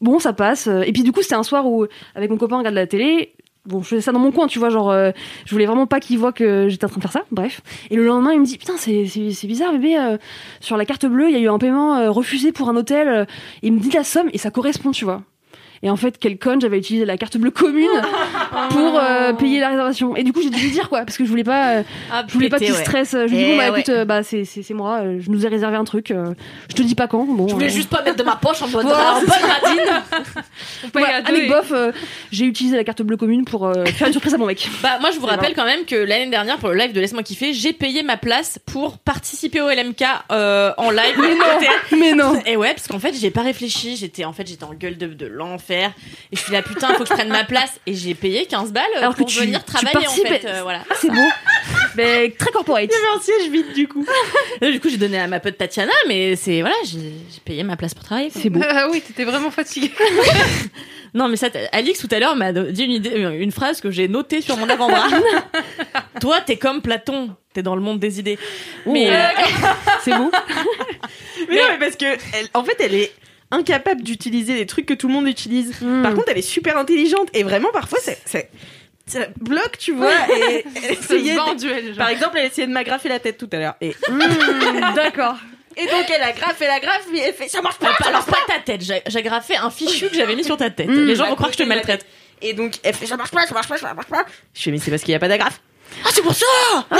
Bon, 0.00 0.20
ça 0.20 0.32
passe. 0.32 0.68
Et 0.68 0.92
puis, 0.92 1.02
du 1.02 1.10
coup, 1.10 1.22
c'était 1.22 1.34
un 1.34 1.42
soir 1.42 1.66
où, 1.66 1.86
avec 2.14 2.30
mon 2.30 2.36
copain, 2.36 2.54
on 2.56 2.58
regarde 2.58 2.76
la 2.76 2.86
télé. 2.86 3.34
Bon, 3.66 3.80
je 3.82 3.88
faisais 3.88 4.02
ça 4.02 4.12
dans 4.12 4.18
mon 4.18 4.30
coin, 4.30 4.46
tu 4.46 4.58
vois, 4.58 4.68
genre, 4.68 4.90
euh, 4.90 5.10
je 5.46 5.50
voulais 5.52 5.64
vraiment 5.64 5.86
pas 5.86 5.98
qu'il 5.98 6.18
voit 6.18 6.32
que 6.32 6.68
j'étais 6.68 6.84
en 6.84 6.88
train 6.88 6.98
de 6.98 7.02
faire 7.02 7.12
ça, 7.12 7.22
bref. 7.32 7.62
Et 7.90 7.96
le 7.96 8.04
lendemain, 8.04 8.34
il 8.34 8.40
me 8.40 8.44
dit, 8.44 8.58
putain, 8.58 8.74
c'est, 8.76 9.06
c'est, 9.06 9.30
c'est 9.30 9.46
bizarre, 9.46 9.72
bébé, 9.72 9.96
euh, 9.98 10.18
sur 10.60 10.76
la 10.76 10.84
carte 10.84 11.06
bleue, 11.06 11.30
il 11.30 11.32
y 11.32 11.36
a 11.36 11.40
eu 11.40 11.48
un 11.48 11.56
paiement 11.58 11.96
euh, 11.96 12.10
refusé 12.10 12.52
pour 12.52 12.68
un 12.68 12.76
hôtel. 12.76 13.08
euh, 13.08 13.24
il 13.62 13.72
me 13.72 13.80
dit 13.80 13.90
la 13.90 14.04
somme 14.04 14.28
et 14.34 14.38
ça 14.38 14.50
correspond, 14.50 14.90
tu 14.90 15.06
vois. 15.06 15.22
Et 15.82 15.90
en 15.90 15.96
fait, 15.96 16.16
quel 16.18 16.38
con, 16.38 16.58
j'avais 16.60 16.78
utilisé 16.78 17.04
la 17.04 17.16
carte 17.16 17.36
bleue 17.36 17.50
commune 17.50 17.88
pour 18.70 18.98
euh, 18.98 19.32
payer 19.34 19.60
la 19.60 19.68
réservation. 19.70 20.16
Et 20.16 20.22
du 20.22 20.32
coup, 20.32 20.40
j'ai 20.42 20.50
dû 20.50 20.60
lui 20.60 20.70
dire, 20.70 20.88
quoi, 20.88 21.00
parce 21.04 21.16
que 21.18 21.24
je 21.24 21.30
voulais 21.30 21.44
pas, 21.44 21.76
euh, 21.78 21.82
Ah, 22.10 22.24
je 22.26 22.32
voulais 22.32 22.48
pas 22.48 22.58
qu'il 22.58 22.72
ouais. 22.72 22.78
stresse. 22.80 23.10
Je 23.12 23.18
lui 23.26 23.36
dis, 23.36 23.42
Eh 23.42 23.50
bon, 23.52 23.56
bah 23.58 23.70
ouais. 23.72 23.80
écoute, 23.80 23.88
euh, 23.94 24.04
bah, 24.04 24.22
c'est, 24.22 24.44
c'est, 24.44 24.72
moi, 24.74 25.00
euh, 25.02 25.18
je 25.20 25.30
nous 25.30 25.44
ai 25.44 25.48
réservé 25.48 25.76
un 25.76 25.84
truc, 25.84 26.10
euh, 26.10 26.32
je 26.70 26.74
te 26.74 26.82
dis 26.82 26.94
pas 26.94 27.06
quand. 27.06 27.24
Bon, 27.24 27.48
Je 27.48 27.54
voulais 27.54 27.66
euh, 27.66 27.70
juste 27.70 27.90
pas 27.90 28.02
mettre 28.02 28.16
de 28.16 28.22
ma 28.22 28.36
poche 28.36 28.62
en 28.62 28.68
mode 28.68 28.86
Voilà, 30.92 31.22
deux 31.22 31.32
avec 31.34 31.44
et- 31.44 31.48
bof, 31.48 31.72
euh, 31.72 31.92
j'ai 32.30 32.44
utilisé 32.46 32.76
la 32.76 32.84
carte 32.84 33.02
bleue 33.02 33.16
commune 33.16 33.44
pour 33.44 33.66
euh, 33.66 33.84
faire 33.86 34.06
une 34.06 34.12
surprise 34.12 34.34
à 34.34 34.38
mon 34.38 34.46
mec. 34.46 34.68
Bah 34.82 34.98
moi 35.00 35.10
je 35.10 35.18
vous 35.18 35.26
rappelle 35.26 35.54
quand 35.54 35.64
même 35.64 35.84
que 35.84 35.94
l'année 35.96 36.30
dernière 36.30 36.58
pour 36.58 36.68
le 36.70 36.76
live 36.76 36.92
de 36.92 37.00
Laisse-moi 37.00 37.22
kiffer, 37.22 37.52
j'ai 37.52 37.72
payé 37.72 38.02
ma 38.02 38.16
place 38.16 38.58
pour 38.66 38.98
participer 38.98 39.60
au 39.60 39.68
LMK 39.68 40.02
euh, 40.32 40.72
en 40.76 40.90
live. 40.90 41.14
Mais 41.18 41.34
non, 41.34 41.98
mais 41.98 42.12
non. 42.12 42.42
Et 42.46 42.56
ouais, 42.56 42.72
parce 42.74 42.86
qu'en 42.88 42.98
fait, 42.98 43.14
j'ai 43.14 43.30
pas 43.30 43.42
réfléchi, 43.42 43.96
j'étais 43.96 44.24
en 44.24 44.32
fait, 44.32 44.46
j'étais 44.46 44.64
en 44.64 44.74
gueule 44.74 44.96
de, 44.98 45.06
de 45.06 45.26
l'enfer 45.68 45.92
et 46.32 46.36
je 46.36 46.40
suis 46.42 46.52
là 46.52 46.62
putain, 46.62 46.88
faut 46.94 47.04
que 47.04 47.08
je 47.08 47.14
prenne 47.14 47.28
ma 47.28 47.44
place 47.44 47.80
et 47.86 47.94
j'ai 47.94 48.14
payé 48.14 48.46
15 48.46 48.72
balles 48.72 48.84
que 49.10 49.16
pour 49.16 49.26
tu- 49.28 49.40
venir 49.40 49.64
tu 49.64 49.72
travailler 49.72 50.06
en 50.06 50.10
fait, 50.10 50.44
euh, 50.44 50.60
voilà. 50.62 50.80
C'est 51.00 51.10
beau. 51.10 51.20
mais 51.96 52.30
très 52.38 52.50
corporate. 52.50 52.90
un 53.16 53.20
siège 53.20 53.50
vide 53.50 53.72
du 53.74 53.88
coup. 53.88 54.04
Et 54.60 54.70
du 54.72 54.80
coup, 54.80 54.88
j'ai 54.88 54.96
donné 54.96 55.18
à 55.18 55.26
ma 55.26 55.40
pote 55.40 55.56
Tatiana 55.56 55.92
mais 56.08 56.36
c'est 56.36 56.60
voilà, 56.60 56.76
j'ai 56.84 56.98
payé 57.44 57.62
ma 57.62 57.76
place 57.76 57.94
pour 57.94 58.04
travailler. 58.04 58.30
C'est 58.30 58.50
beau. 58.50 58.60
Ah 58.68 58.88
oui, 58.90 59.00
t'étais 59.00 59.24
vraiment 59.24 59.50
fatiguée. 59.50 59.92
Non, 61.16 61.28
mais 61.28 61.36
ça, 61.36 61.46
Alix 61.70 62.00
tout 62.00 62.08
à 62.10 62.18
l'heure 62.18 62.34
m'a 62.34 62.52
dit 62.52 62.82
une 62.82 62.90
idée, 62.90 63.12
euh, 63.22 63.38
une 63.40 63.52
phrase 63.52 63.80
que 63.80 63.88
j'ai 63.88 64.08
notée 64.08 64.40
sur 64.40 64.56
mon 64.56 64.68
avant-bras. 64.68 65.06
Toi, 66.20 66.40
t'es 66.40 66.56
comme 66.56 66.82
Platon, 66.82 67.36
t'es 67.52 67.62
dans 67.62 67.76
le 67.76 67.82
monde 67.82 68.00
des 68.00 68.18
idées. 68.18 68.36
Mais 68.84 69.10
euh, 69.14 69.22
C'est 70.02 70.10
beau. 70.16 70.32
Mais 71.48 71.54
non, 71.56 71.62
mais 71.70 71.78
parce 71.78 71.94
que, 71.94 72.04
elle- 72.06 72.48
en 72.52 72.64
fait, 72.64 72.76
elle 72.80 72.96
est 72.96 73.12
incapable 73.50 74.02
d'utiliser 74.02 74.54
les 74.54 74.66
trucs 74.66 74.86
que 74.86 74.94
tout 74.94 75.08
le 75.08 75.14
monde 75.14 75.28
utilise. 75.28 75.74
Hmm. 75.80 76.02
Par 76.02 76.14
contre, 76.14 76.28
elle 76.30 76.38
est 76.38 76.42
super 76.42 76.76
intelligente 76.76 77.28
et 77.34 77.42
vraiment, 77.42 77.70
parfois, 77.72 77.98
c'est, 78.02 78.18
c'est- 78.24 78.50
ça 79.06 79.20
bloque, 79.40 79.78
tu 79.78 79.92
vois. 79.92 80.10
Et 80.48 80.64
elle 80.88 80.96
Ça. 80.96 81.14
Par 81.96 82.08
exemple, 82.08 82.38
elle 82.38 82.46
essayait 82.46 82.66
de 82.66 82.72
m'agrafer 82.72 83.08
la 83.08 83.18
tête 83.20 83.36
tout 83.38 83.48
à 83.52 83.56
l'heure. 83.58 83.74
Et, 83.80 83.94
Hmm, 84.10 84.94
D'accord. 84.94 85.36
et 85.76 85.86
donc, 85.86 86.04
elle 86.14 86.22
agrafe, 86.22 86.56
elle 86.60 86.70
agrafe, 86.70 87.06
mais 87.12 87.18
elle 87.20 87.34
fait 87.34 87.48
ça 87.48 87.60
marche 87.60 87.78
pas. 87.78 87.90
Ah, 88.00 88.08
alors 88.08 88.24
pas 88.24 88.38
ta 88.46 88.60
tête, 88.60 88.80
j'ai 88.82 89.18
agrafé 89.18 89.56
un 89.56 89.70
fichu 89.70 90.08
que 90.08 90.14
j'avais 90.16 90.34
mis 90.36 90.44
sur 90.44 90.56
ta 90.56 90.70
tête. 90.70 90.88
Mm. 90.88 91.04
Les 91.06 91.16
gens 91.16 91.26
vont 91.28 91.34
croire 91.34 91.50
que 91.50 91.56
je 91.56 91.62
te 91.62 91.68
maltraite. 91.68 92.06
Et 92.42 92.52
donc, 92.54 92.74
elle 92.82 92.94
fait 92.94 93.06
ça 93.06 93.16
marche 93.16 93.30
pas, 93.30 93.46
ça 93.46 93.54
marche 93.54 93.68
pas, 93.68 93.76
ça 93.78 93.92
marche 93.94 94.08
pas. 94.08 94.24
Je 94.54 94.62
fais, 94.62 94.70
mais 94.70 94.78
c'est 94.78 94.90
parce 94.90 95.02
qu'il 95.02 95.12
n'y 95.12 95.16
a 95.16 95.20
pas 95.20 95.28
d'agrafe. 95.28 95.60
Ah, 96.04 96.08
c'est 96.12 96.22
pour 96.22 96.34
ça 96.34 96.46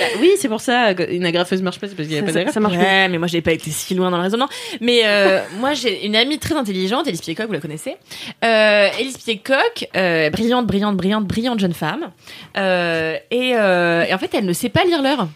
Bah 0.00 0.06
oui, 0.20 0.32
c'est 0.38 0.48
pour 0.48 0.60
ça. 0.60 0.92
Une 1.08 1.24
agrafeuse 1.24 1.62
marche 1.62 1.78
pas, 1.78 1.86
c'est 1.88 1.94
parce 1.94 2.08
qu'il 2.08 2.16
n'y 2.16 2.22
a 2.22 2.24
pas 2.26 2.32
d'agrafe. 2.32 2.54
ça 2.54 2.60
marche 2.60 2.76
Ouais, 2.76 3.08
mais 3.08 3.18
moi 3.18 3.26
j'ai 3.28 3.42
pas 3.42 3.52
été 3.52 3.70
si 3.70 3.94
loin 3.94 4.10
dans 4.10 4.16
le 4.16 4.22
raisonnement. 4.22 4.48
Mais 4.80 5.02
euh, 5.04 5.40
moi 5.60 5.74
j'ai 5.74 6.06
une 6.06 6.16
amie 6.16 6.38
très 6.38 6.54
intelligente, 6.56 7.06
Elise 7.06 7.20
Piecock, 7.20 7.46
vous 7.46 7.52
la 7.52 7.60
connaissez. 7.60 7.96
Euh, 8.44 8.88
Elise 8.98 9.18
Piecock, 9.18 9.88
euh, 9.96 10.30
brillante, 10.30 10.66
brillante, 10.66 10.96
brillante, 10.96 11.26
brillante 11.26 11.60
jeune 11.60 11.74
femme. 11.74 12.10
Euh, 12.56 13.16
et, 13.30 13.52
euh, 13.56 14.04
et 14.04 14.14
en 14.14 14.18
fait, 14.18 14.30
elle 14.34 14.44
ne 14.46 14.52
sait 14.52 14.68
pas 14.70 14.84
lire 14.84 15.02
l'heure. 15.02 15.28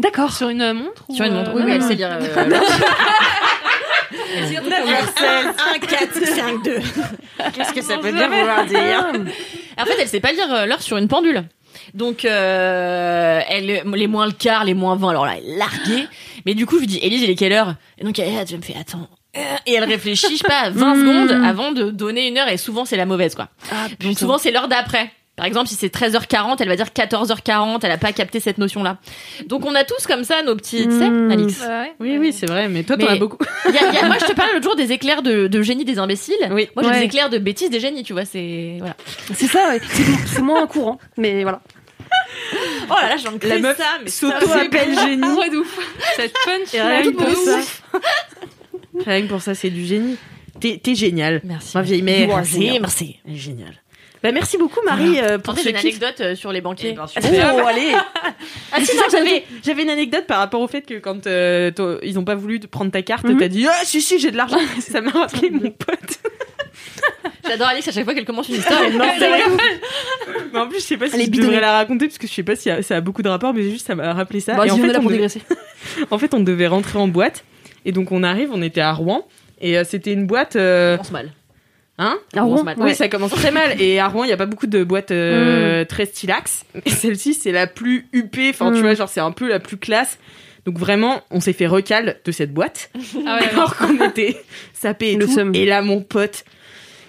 D'accord. 0.00 0.32
Sur 0.32 0.48
une 0.48 0.72
montre 0.72 1.04
Sur 1.14 1.24
une 1.24 1.34
montre. 1.34 1.50
euh, 1.50 1.54
Oui, 1.56 1.62
oui, 1.66 1.72
elle 1.74 1.82
sait 1.82 1.94
lire 1.94 2.10
euh, 2.12 2.44
l'heure. 2.48 2.62
1, 5.74 5.78
4, 5.78 6.26
5, 6.26 6.62
2. 6.64 6.78
Qu'est-ce 7.54 7.72
que 7.72 7.82
ça 7.82 7.98
peut 7.98 8.12
bien 8.12 8.28
vouloir 8.28 8.64
dire 8.66 9.12
En 9.78 9.84
fait, 9.84 9.94
elle 10.00 10.08
sait 10.08 10.20
pas 10.20 10.32
lire 10.32 10.66
l'heure 10.66 10.82
sur 10.82 10.96
une 10.96 11.08
pendule. 11.08 11.44
Donc, 11.94 12.24
euh, 12.24 13.40
elle, 13.48 13.82
les 13.94 14.06
moins 14.06 14.26
le 14.26 14.32
quart, 14.32 14.64
les 14.64 14.74
moins 14.74 14.96
20, 14.96 15.10
alors 15.10 15.26
là, 15.26 15.34
elle 15.36 15.56
larguée. 15.58 16.06
Mais 16.46 16.54
du 16.54 16.66
coup, 16.66 16.76
je 16.76 16.80
lui 16.80 16.86
dis, 16.86 16.98
Élise, 17.02 17.22
il 17.22 17.30
est 17.30 17.34
quelle 17.34 17.52
heure? 17.52 17.74
Et 17.98 18.04
donc, 18.04 18.18
elle, 18.18 18.28
elle 18.28 18.56
me 18.58 18.62
fait, 18.62 18.76
attends. 18.78 19.08
euh, 19.36 19.40
Et 19.66 19.74
elle 19.74 19.84
réfléchit, 19.84 20.32
je 20.32 20.36
sais 20.42 20.48
pas, 20.48 20.70
20 20.70 20.94
secondes 21.00 21.44
avant 21.44 21.72
de 21.72 21.90
donner 21.90 22.28
une 22.28 22.38
heure. 22.38 22.48
Et 22.48 22.56
souvent, 22.56 22.84
c'est 22.84 22.96
la 22.96 23.06
mauvaise, 23.06 23.34
quoi. 23.34 23.48
donc, 24.00 24.18
souvent, 24.18 24.38
c'est 24.38 24.50
l'heure 24.50 24.68
d'après. 24.68 25.10
Par 25.36 25.46
exemple, 25.46 25.66
si 25.68 25.74
c'est 25.74 25.92
13h40, 25.92 26.56
elle 26.60 26.68
va 26.68 26.76
dire 26.76 26.86
14h40, 26.94 27.80
elle 27.82 27.90
a 27.90 27.98
pas 27.98 28.12
capté 28.12 28.38
cette 28.38 28.58
notion-là. 28.58 28.98
Donc, 29.46 29.66
on 29.66 29.74
a 29.74 29.82
tous 29.82 30.06
comme 30.06 30.22
ça 30.22 30.42
nos 30.44 30.54
petits, 30.54 30.84
tu 30.84 30.96
sais, 30.96 31.10
Mm. 31.10 31.30
Alix. 31.32 31.60
Ouais. 31.60 31.92
Oui, 31.98 32.16
oui, 32.18 32.32
c'est 32.32 32.46
vrai, 32.46 32.68
mais 32.68 32.84
toi, 32.84 32.96
t'en 32.96 33.06
as 33.08 33.16
beaucoup. 33.16 33.38
Il 33.68 33.74
y 33.74 33.78
a- 33.78 33.88
il 33.88 33.94
y 33.94 33.98
a- 33.98 34.06
moi, 34.06 34.16
je 34.20 34.26
te 34.26 34.32
parlais 34.32 34.52
l'autre 34.52 34.64
jour 34.64 34.76
des 34.76 34.92
éclairs 34.92 35.22
de, 35.22 35.48
de 35.48 35.62
génie 35.62 35.84
des 35.84 35.98
imbéciles. 35.98 36.36
Oui. 36.52 36.68
Moi, 36.76 36.84
j'ai 36.84 36.90
Ouais. 36.90 36.98
des 37.00 37.04
éclairs 37.06 37.30
de 37.30 37.38
bêtises 37.38 37.68
des 37.70 37.80
génies, 37.80 38.04
tu 38.04 38.12
vois, 38.12 38.24
c'est, 38.24 38.76
voilà. 38.78 38.94
C'est 39.34 39.48
ça, 39.48 39.70
ouais. 39.70 39.80
C'est, 40.26 40.40
moins 40.40 40.66
courant, 40.68 40.98
mais 41.16 41.42
voilà. 41.42 41.60
Oh 42.90 42.94
là 43.02 43.08
là, 43.10 43.16
j'en 43.16 43.32
La 43.48 43.58
meuf 43.58 43.76
ça, 43.76 43.84
mais 44.04 44.10
s'auto-appelle 44.10 44.94
génie. 44.98 45.26
Cette 46.16 46.32
punch. 46.44 46.70
Rien 46.72 47.02
que 47.02 47.08
pour 47.10 47.28
de 47.28 47.34
ça. 47.34 47.58
Rien 49.04 49.22
que 49.22 49.26
pour 49.28 49.40
ça, 49.42 49.54
c'est 49.54 49.70
du 49.70 49.84
génie. 49.84 50.16
T'es, 50.60 50.94
génial. 50.94 51.40
Merci. 51.44 51.76
Ma 51.76 51.82
vieille 51.82 52.02
mère. 52.02 52.28
Merci, 52.28 52.78
merci. 52.80 53.16
Géniale. 53.26 53.80
Bah, 54.24 54.32
merci 54.32 54.56
beaucoup, 54.56 54.80
Marie, 54.86 55.20
euh, 55.20 55.36
pour 55.38 55.52
Pour 55.54 55.62
ce 55.62 55.68
une 55.68 55.76
kiff. 55.76 55.84
anecdote 55.84 56.20
euh, 56.20 56.34
sur 56.34 56.50
les 56.50 56.62
banquiers. 56.62 56.96
Oh, 56.98 57.66
allez 57.66 57.92
Ah 58.72 58.80
si, 58.82 58.96
j'avais, 59.12 59.44
j'avais 59.62 59.82
une 59.82 59.90
anecdote 59.90 60.26
par 60.26 60.38
rapport 60.38 60.62
au 60.62 60.66
fait 60.66 60.80
que 60.80 60.94
quand 60.98 61.26
euh, 61.26 61.70
toi- 61.70 61.98
ils 62.02 62.18
ont 62.18 62.24
pas 62.24 62.34
voulu 62.34 62.58
te 62.58 62.66
prendre 62.66 62.90
ta 62.90 63.02
carte, 63.02 63.24
Mhm. 63.28 63.36
t'as 63.36 63.48
dit 63.48 63.66
ah 63.68 63.74
si 63.84 64.00
si 64.00 64.18
j'ai 64.18 64.30
de 64.30 64.36
l'argent. 64.38 64.56
Ça 64.80 65.02
m'a 65.02 65.10
rappelé 65.10 65.50
mon 65.50 65.70
pote. 65.70 66.18
J'adore 67.46 67.68
Alix 67.68 67.86
à 67.86 67.92
chaque 67.92 68.04
fois 68.04 68.14
qu'elle 68.14 68.24
commence 68.24 68.48
une 68.48 68.54
histoire. 68.54 68.80
Elle. 68.82 68.96
Mais 70.52 70.58
en 70.58 70.68
plus, 70.68 70.78
je 70.80 70.84
sais 70.84 70.96
pas 70.96 71.08
si 71.08 71.14
Elle 71.16 71.20
est 71.20 71.24
je 71.26 71.30
devrais 71.42 71.60
la 71.60 71.72
raconter 71.72 72.06
parce 72.06 72.16
que 72.16 72.26
je 72.26 72.32
sais 72.32 72.42
pas 72.42 72.56
si 72.56 72.70
ça 72.82 72.96
a 72.96 73.00
beaucoup 73.02 73.20
de 73.22 73.28
rapport, 73.28 73.52
mais 73.52 73.62
juste 73.62 73.86
ça 73.86 73.94
m'a 73.94 74.14
rappelé 74.14 74.40
ça. 74.40 74.54
Bah, 74.54 74.66
et 74.66 74.70
en 74.70 74.76
fait, 74.78 74.82
on 74.96 75.02
devait, 75.02 75.08
dégraisser. 75.16 75.42
en 76.10 76.18
fait, 76.18 76.32
on 76.32 76.40
devait 76.40 76.66
rentrer 76.66 76.98
en 76.98 77.08
boîte 77.08 77.44
et 77.84 77.92
donc 77.92 78.10
on 78.10 78.22
arrive, 78.22 78.48
on 78.54 78.62
était 78.62 78.80
à 78.80 78.92
Rouen 78.94 79.26
et 79.60 79.76
euh, 79.76 79.84
c'était 79.84 80.12
une 80.14 80.26
boîte. 80.26 80.56
euh, 80.56 80.94
On 80.94 80.96
commence 80.96 81.12
mal. 81.12 81.30
Hein 81.98 82.18
À 82.34 82.42
Rouen. 82.42 82.64
Oui, 82.78 82.94
ça 82.94 83.08
commence 83.08 83.30
très 83.32 83.50
mal. 83.52 83.80
Et 83.80 84.00
à 84.00 84.08
Rouen, 84.08 84.24
il 84.24 84.30
y 84.30 84.32
a 84.32 84.36
pas 84.36 84.46
beaucoup 84.46 84.66
de 84.66 84.82
boîtes 84.82 85.12
euh, 85.12 85.84
très 85.84 86.06
stylax. 86.06 86.64
Et 86.84 86.90
celle-ci, 86.90 87.34
c'est 87.34 87.52
la 87.52 87.66
plus 87.68 88.08
huppée. 88.12 88.50
Enfin, 88.50 88.72
tu 88.72 88.78
Mm. 88.78 88.82
vois, 88.82 88.94
genre, 88.94 89.08
c'est 89.08 89.20
un 89.20 89.30
peu 89.32 89.48
la 89.48 89.60
plus 89.60 89.76
classe. 89.76 90.18
Donc 90.66 90.78
vraiment, 90.78 91.22
on 91.30 91.40
s'est 91.40 91.52
fait 91.52 91.66
recal 91.68 92.16
de 92.24 92.32
cette 92.32 92.52
boîte. 92.52 92.90
Ah 93.26 93.38
ouais, 93.40 93.48
alors 93.52 93.76
qu'on 93.76 94.04
était 94.08 94.36
sapés 94.72 95.12
et 95.12 95.16
Le 95.16 95.26
tout. 95.26 95.32
seum. 95.34 95.54
Et 95.54 95.66
là, 95.66 95.82
mon 95.82 96.00
pote, 96.00 96.44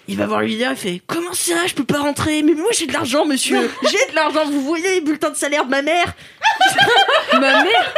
il 0.08 0.18
va 0.18 0.28
voir 0.28 0.42
le 0.42 0.48
leader, 0.48 0.72
il 0.74 0.78
fait 0.78 1.02
Comment 1.08 1.34
ça, 1.34 1.56
je 1.66 1.74
peux 1.74 1.84
pas 1.84 1.98
rentrer? 2.00 2.44
Mais 2.44 2.54
moi, 2.54 2.70
j'ai 2.72 2.86
de 2.86 2.94
l'argent, 2.94 3.26
monsieur. 3.26 3.58
J'ai 3.82 4.12
de 4.12 4.16
l'argent. 4.16 4.46
Vous 4.46 4.62
voyez 4.62 4.88
les 4.96 5.02
bulletins 5.02 5.32
de 5.32 5.36
salaire 5.36 5.66
de 5.66 5.72
ma 5.72 5.82
mère? 5.82 6.14
Ma 7.34 7.40
mère? 7.64 7.94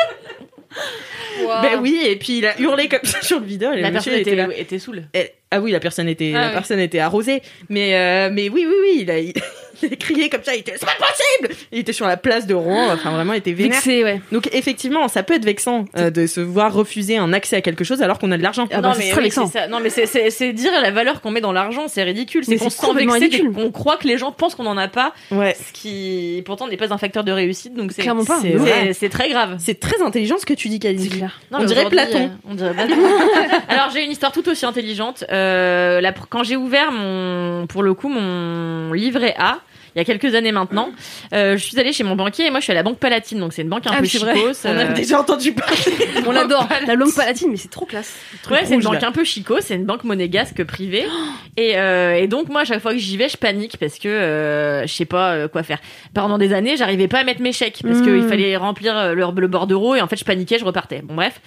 Ben 1.62 1.80
oui. 1.82 2.00
Et 2.06 2.16
puis 2.16 2.40
il 2.40 2.46
a 2.46 2.60
hurlé 2.60 2.88
comme 2.88 3.04
ça 3.04 3.22
sur 3.22 3.40
le. 3.40 3.48
Et 3.52 3.82
La 3.82 3.92
personne 3.92 4.14
était 4.14 4.36
là. 4.36 4.46
était, 4.46 4.62
était 4.62 4.80
saoule. 4.80 5.04
Elle- 5.14 5.32
Ah 5.50 5.62
oui, 5.62 5.72
la 5.72 5.80
personne 5.80 6.10
était, 6.10 6.34
Ah 6.36 6.40
la 6.42 6.48
oui. 6.48 6.54
personne 6.54 6.80
était 6.80 7.00
arrosée. 7.00 7.42
Mais, 7.70 7.96
euh, 7.96 8.30
mais 8.32 8.50
oui, 8.50 8.66
oui, 8.68 8.76
oui, 8.82 8.98
il 9.04 9.12
a, 9.12 9.18
il, 9.20 9.34
il 9.82 9.94
a 9.94 9.96
crié 9.96 10.30
comme 10.30 10.44
ça. 10.44 10.54
Il 10.54 10.60
était, 10.60 10.74
c'est 10.78 10.86
pas 10.86 10.92
possible. 11.00 11.56
Il 11.72 11.80
était 11.80 11.94
sur 11.94 12.06
la 12.06 12.18
place 12.18 12.46
de 12.48 12.54
Rouen. 12.54 12.92
Enfin, 12.92 13.12
vraiment, 13.12 13.32
il 13.32 13.38
était 13.38 13.54
vénère. 13.54 13.76
Vexé, 13.76 14.04
ouais. 14.04 14.20
Donc 14.34 14.50
effectivement, 14.54 15.08
ça 15.08 15.24
peut 15.24 15.36
être 15.36 15.46
vexant 15.46 15.86
euh, 15.98 16.10
de 16.10 16.28
se 16.28 16.42
voir 16.42 16.74
refuser 16.74 17.18
un 17.18 17.32
accès 17.32 17.56
à 17.56 17.62
quelque 17.62 17.86
chose 17.86 18.02
alors 18.02 18.20
qu'on 18.20 18.32
a 18.34 18.38
de 18.38 18.44
l'argent. 18.44 18.68
Ah 18.72 18.82
bah, 18.82 18.90
non, 18.90 18.94
c'est 18.94 19.14
mais 19.16 19.22
oui, 19.24 19.32
ça. 19.32 19.68
Non, 19.70 19.80
mais 19.82 19.90
c'est- 19.90 20.06
c'est 20.06 20.30
c'est 20.32 20.52
dire 20.52 20.72
la 20.82 20.92
valeur 20.92 21.22
qu'on 21.22 21.32
met 21.32 21.40
dans 21.42 21.54
l'argent, 21.54 21.88
c'est 21.88 22.04
ridicule. 22.04 22.44
C'est 22.44 22.52
Mais 22.52 22.58
qu'on 22.58 22.70
c'est 22.70 22.82
se 22.82 22.86
sent 22.86 22.94
vexé, 22.94 23.44
qu'on 23.54 23.72
croit 23.72 23.96
que 23.96 24.08
les 24.08 24.18
gens 24.18 24.34
pensent 24.34 24.56
qu'on 24.56 24.66
en 24.66 24.78
a 24.78 24.90
pas, 24.90 25.14
Ouais. 25.32 25.56
ce 25.56 25.72
qui 25.72 26.42
pourtant 26.46 26.68
n'est 26.68 26.76
pas 26.78 26.94
un 26.94 26.98
facteur 26.98 27.24
de 27.24 27.32
réussite. 27.32 27.74
Donc 27.74 27.94
c'est 27.94 28.02
Clairement 28.02 28.26
pas. 28.26 28.40
c'est- 28.42 28.50
C'est 28.52 28.56
vrai. 28.58 28.72
c'est- 28.88 28.94
C'est 28.94 29.10
très 29.10 29.30
grave. 29.30 29.56
C'est 29.60 29.80
très 29.80 30.02
intelligent 30.02 30.38
ce 30.40 30.46
que 30.46 30.54
tu 30.54 30.68
dis, 30.68 30.80
clair. 30.80 31.40
Non, 31.52 31.60
On 31.62 31.64
dirait 31.64 31.86
Platon. 31.86 32.26
euh, 32.26 32.50
on 32.50 32.54
dirait 32.56 32.74
Platon. 32.74 32.96
Alors 33.70 33.90
j'ai 33.94 34.04
une 34.04 34.12
histoire 34.12 34.34
tout 34.34 34.48
aussi 34.50 34.66
intelligente. 34.66 35.24
Euh, 35.38 36.12
quand 36.30 36.44
j'ai 36.44 36.56
ouvert 36.56 36.92
mon, 36.92 37.68
pour 37.68 37.84
le 37.84 37.94
coup, 37.94 38.10
mon 38.10 38.94
livret 38.94 39.36
A. 39.38 39.60
Il 39.98 40.02
y 40.02 40.04
a 40.04 40.06
quelques 40.06 40.36
années 40.36 40.52
maintenant, 40.52 40.92
euh, 41.34 41.58
je 41.58 41.64
suis 41.64 41.80
allée 41.80 41.92
chez 41.92 42.04
mon 42.04 42.16
banquier 42.16 42.46
et 42.46 42.52
moi 42.52 42.60
je 42.60 42.66
suis 42.66 42.72
à 42.72 42.76
la 42.76 42.84
banque 42.84 43.00
Palatine, 43.00 43.40
donc 43.40 43.52
c'est 43.52 43.64
une 43.64 43.70
banque 43.70 43.88
un 43.88 43.94
Ah 43.96 43.98
peu 44.00 44.06
chicose. 44.06 44.62
On 44.64 44.78
a 44.78 44.84
euh, 44.84 44.94
déjà 44.94 45.20
entendu 45.20 45.54
parler. 45.54 45.76
On 46.28 46.32
l'adore. 46.32 46.70
La 46.86 46.94
langue 46.94 47.16
palatine, 47.16 47.50
mais 47.50 47.58
c'est 47.58 47.72
trop 47.72 47.88
classe. 47.88 48.16
Ouais, 48.52 48.60
c'est 48.64 48.76
une 48.76 48.82
banque 48.82 49.02
là. 49.02 49.08
un 49.08 49.12
peu 49.12 49.24
chico, 49.24 49.56
c'est 49.60 49.74
une 49.74 49.86
banque 49.86 50.04
monégasque 50.04 50.64
privée. 50.66 51.08
et, 51.58 51.80
euh, 51.80 52.14
et 52.14 52.28
donc 52.28 52.50
moi, 52.50 52.62
à 52.62 52.66
chaque 52.66 52.80
fois 52.80 52.92
que 52.92 53.00
j'y 53.00 53.18
vais, 53.18 53.28
je 53.28 53.38
panique 53.38 53.78
parce 53.80 53.98
que 53.98 54.08
euh, 54.08 54.86
je 54.86 54.94
sais 54.94 55.06
pas 55.06 55.48
quoi 55.48 55.64
faire. 55.64 55.80
Pendant 56.14 56.38
des 56.38 56.54
années, 56.54 56.78
j'arrivais 56.78 57.08
pas 57.08 57.22
à 57.22 57.24
mettre 57.24 57.42
mes 57.42 57.52
chèques 57.52 57.80
parce 57.82 58.02
qu'il 58.02 58.22
fallait 58.28 58.56
remplir 58.56 59.16
le, 59.16 59.32
le 59.36 59.48
bordereau 59.48 59.96
et 59.96 60.02
en 60.02 60.08
fait 60.08 60.18
je 60.18 60.26
paniquais, 60.26 60.60
je 60.60 60.66
repartais. 60.66 61.02
Bon 61.02 61.16
bref. 61.16 61.42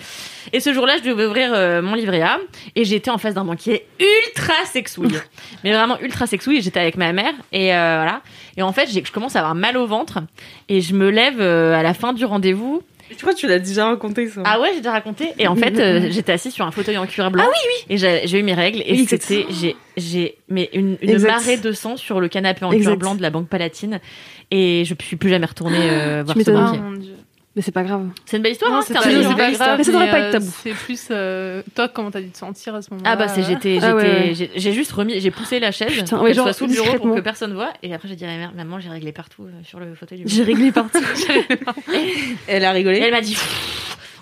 Et 0.53 0.59
ce 0.59 0.75
jour-là, 0.75 0.97
je 0.97 1.09
devais 1.09 1.27
ouvrir 1.27 1.51
mon 1.83 1.95
livret 1.95 2.23
A 2.23 2.41
et 2.75 2.85
j'étais 2.85 3.13
en 3.13 3.19
face 3.19 3.35
d'un 3.35 3.45
banquier 3.45 3.87
ultra 4.01 4.55
sexouille, 4.65 5.21
mais 5.63 5.73
vraiment 5.73 6.01
ultra 6.01 6.27
sexouille. 6.27 6.63
J'étais 6.63 6.81
avec 6.81 6.97
ma 6.97 7.13
mère 7.13 7.35
et 7.53 7.67
voilà. 7.69 8.23
Et 8.57 8.63
en 8.63 8.73
fait, 8.73 8.89
j'ai- 8.91 9.05
je 9.05 9.13
commence 9.13 9.37
à 9.37 9.41
avoir 9.41 9.55
mal 9.55 9.77
au 9.77 9.87
ventre 9.87 10.19
et 10.69 10.81
je 10.81 10.95
me 10.95 11.11
lève 11.11 11.41
euh, 11.41 11.75
à 11.75 11.83
la 11.83 11.95
fin 11.95 12.13
du 12.13 12.25
rendez-vous 12.25 12.83
Je 13.11 13.17
crois 13.17 13.33
que 13.35 13.39
tu 13.39 13.47
l'as 13.49 13.59
déjà 13.59 13.87
raconté 13.87 14.29
ça. 14.29 14.43
ah 14.45 14.61
ouais, 14.61 14.71
j'ai 14.73 14.79
déjà 14.79 14.93
raconté. 14.93 15.29
Et 15.39 15.49
en 15.49 15.57
fait, 15.57 15.79
euh, 15.79 16.07
j'étais 16.11 16.33
assise 16.33 16.53
sur 16.53 16.65
un 16.67 16.71
fauteuil 16.71 16.97
en 16.99 17.07
cuir 17.07 17.31
blanc. 17.31 17.45
Ah 17.47 17.51
oui, 17.51 17.69
oui. 17.69 17.95
Et 17.95 17.99
j'ai 17.99 18.23
j'ai 18.27 18.39
eu 18.39 18.43
mes 18.43 18.55
règles. 18.55 18.83
Et 18.87 18.93
Oui, 18.93 19.07
c'était, 19.09 19.47
j'ai, 19.51 19.77
j'ai, 19.97 20.37
mais 20.49 20.69
une, 20.73 20.97
une 21.03 21.19
marée 21.23 21.57
de 21.57 21.73
sang 21.73 21.97
sur 21.97 22.21
le 22.21 22.29
canapé 22.29 22.65
en 22.65 22.71
cuir 22.71 22.97
blanc 22.97 23.15
de 23.15 23.23
la 23.23 23.31
Banque 23.31 23.49
Palatine. 23.49 24.01
Et 24.53 24.85
je 24.85 24.95
suis 25.07 25.17
plus 25.17 25.31
jamais 25.31 25.47
retournée 25.47 25.79
euh, 25.81 26.23
voir 26.27 26.37
ce 26.39 26.51
banquier. 26.51 26.79
mon 26.81 26.93
dieu. 26.93 27.15
Mais 27.61 27.65
c'est 27.65 27.73
pas 27.73 27.83
grave. 27.83 28.09
C'est 28.25 28.39
une 28.39 28.43
belle 28.43 28.53
histoire, 28.53 28.71
Non, 28.71 28.79
hein, 28.79 28.83
c'est 28.87 28.95
pas, 28.95 29.03
pas 29.03 29.11
grave. 29.11 29.75
Mais 29.77 29.85
ça 29.85 29.93
devrait 29.93 30.11
pas 30.11 30.17
euh, 30.19 30.27
être 30.29 30.33
tabou. 30.33 30.51
C'est 30.63 30.71
plus 30.71 31.09
euh, 31.11 31.63
toi 31.75 31.89
comment 31.89 32.11
t'as 32.11 32.23
dû 32.23 32.31
te 32.31 32.39
sentir 32.39 32.75
à 32.75 32.81
ce 32.81 32.89
moment-là. 32.91 33.11
Ah 33.13 33.17
bah 33.17 33.29
c'est 33.29 33.43
j'étais 33.43 33.75
j'étais 33.75 33.87
Ah 33.87 33.95
ouais, 33.95 34.33
j'ai 34.33 34.51
j'ai 34.57 34.73
juste 34.73 34.93
remis 34.93 35.21
j'ai 35.21 35.31
poussé 35.31 35.61
la 35.61 35.71
chaise 35.71 35.93
Putain, 35.93 36.17
pour 36.17 36.23
ouais, 36.23 36.31
qu'elle 36.31 36.37
genre 36.37 36.45
soit 36.47 36.55
sous 36.55 36.67
le 36.67 36.73
bureau 36.73 36.97
pour 36.99 37.15
que 37.15 37.21
personne 37.21 37.53
voit 37.53 37.69
et 37.83 37.93
après 37.93 38.09
j'ai 38.09 38.17
dit 38.17 38.25
à 38.25 38.29
ma 38.29 38.39
mère 38.39 38.55
maman 38.55 38.81
j'ai 38.81 38.89
réglé 38.89 39.13
partout 39.13 39.43
euh, 39.45 39.51
sur 39.63 39.79
le 39.79 39.95
fauteuil 39.95 40.21
du. 40.21 40.25
J'ai 40.27 40.43
réglé 40.43 40.73
partout. 40.73 40.99
Elle 42.49 42.65
a 42.65 42.71
Et 42.71 42.77
rigolé. 42.77 42.99
elle 43.01 43.11
m'a 43.11 43.21
dit 43.21 43.37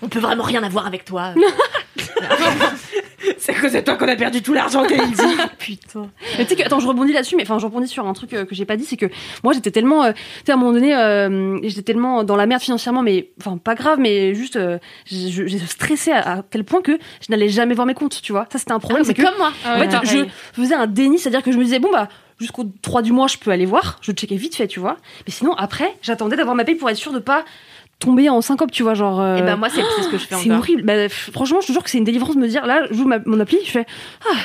on 0.01 0.09
peut 0.09 0.19
vraiment 0.19 0.43
rien 0.43 0.61
avoir 0.61 0.85
avec 0.85 1.05
toi. 1.05 1.33
C'est 3.37 3.55
à 3.55 3.59
cause 3.59 3.73
de 3.73 3.79
toi 3.81 3.95
qu'on 3.95 4.07
a 4.07 4.15
perdu 4.15 4.41
tout 4.41 4.53
l'argent, 4.53 4.85
Kalindi. 4.85 5.21
Putain. 5.59 6.09
Mais 6.37 6.45
tu 6.45 6.49
sais 6.49 6.55
que, 6.55 6.65
attends, 6.65 6.79
je 6.79 6.87
rebondis 6.87 7.13
là-dessus, 7.13 7.35
mais 7.35 7.43
enfin, 7.43 7.59
je 7.59 7.65
rebondis 7.65 7.87
sur 7.87 8.07
un 8.07 8.13
truc 8.13 8.33
euh, 8.33 8.45
que 8.45 8.55
j'ai 8.55 8.65
pas 8.65 8.77
dit, 8.77 8.85
c'est 8.85 8.97
que 8.97 9.07
moi, 9.43 9.53
j'étais 9.53 9.71
tellement, 9.71 10.03
euh, 10.03 10.11
tu 10.13 10.19
sais, 10.45 10.51
à 10.51 10.55
un 10.55 10.57
moment 10.57 10.71
donné, 10.71 10.95
euh, 10.95 11.59
j'étais 11.63 11.81
tellement 11.81 12.23
dans 12.23 12.35
la 12.35 12.45
merde 12.45 12.61
financièrement, 12.61 13.01
mais, 13.01 13.31
enfin, 13.39 13.57
pas 13.57 13.75
grave, 13.75 13.99
mais 13.99 14.33
juste, 14.33 14.55
euh, 14.55 14.77
j'ai 15.05 15.59
stressé 15.59 16.11
à, 16.11 16.37
à 16.37 16.43
tel 16.43 16.63
point 16.63 16.81
que 16.81 16.97
je 17.21 17.27
n'allais 17.29 17.49
jamais 17.49 17.75
voir 17.75 17.87
mes 17.87 17.93
comptes, 17.93 18.21
tu 18.21 18.31
vois. 18.31 18.47
Ça, 18.51 18.57
c'était 18.57 18.71
un 18.71 18.79
problème, 18.79 19.01
mais 19.01 19.07
c'est 19.07 19.13
que, 19.13 19.21
comme 19.21 19.37
moi. 19.37 19.51
Ah 19.65 19.75
en 19.75 19.79
ouais, 19.79 19.89
fait, 19.89 20.05
je 20.05 20.25
faisais 20.53 20.75
un 20.75 20.87
déni, 20.87 21.19
c'est-à-dire 21.19 21.43
que 21.43 21.51
je 21.51 21.57
me 21.57 21.63
disais, 21.63 21.79
bon, 21.79 21.91
bah, 21.91 22.07
jusqu'au 22.39 22.65
3 22.81 23.01
du 23.01 23.11
mois, 23.11 23.27
je 23.27 23.37
peux 23.37 23.51
aller 23.51 23.65
voir, 23.65 23.99
je 24.01 24.11
checkais 24.11 24.35
vite 24.35 24.55
fait, 24.55 24.67
tu 24.67 24.79
vois. 24.79 24.97
Mais 25.27 25.31
sinon, 25.31 25.53
après, 25.53 25.95
j'attendais 26.01 26.35
d'avoir 26.35 26.55
ma 26.55 26.63
paye 26.63 26.75
pour 26.75 26.89
être 26.89 26.97
sûr 26.97 27.11
de 27.11 27.19
pas 27.19 27.43
tomber 27.99 28.29
en 28.29 28.41
syncope, 28.41 28.71
tu 28.71 28.83
vois, 28.83 28.93
genre. 28.93 29.19
euh, 29.19 29.37
Et 29.37 29.41
ben 29.41 29.57
moi 29.57 29.69
c'est 29.69 29.81
ce 29.81 30.07
que 30.09 30.17
je 30.17 30.25
fais 30.25 30.35
c'est 30.35 30.49
horrible. 30.57 30.83
Bah, 30.83 31.09
franchement, 31.09 31.59
je 31.61 31.67
te 31.67 31.71
jure 31.73 31.83
que 31.83 31.89
c'est 31.89 31.97
une 31.97 32.05
délivrance 32.05 32.35
de 32.35 32.41
me 32.41 32.47
dire 32.47 32.65
là, 32.65 32.83
j'ouvre 32.91 33.09
mon 33.25 33.39
appli, 33.39 33.57
je 33.65 33.71
fais 33.71 33.85
ah, 34.31 34.35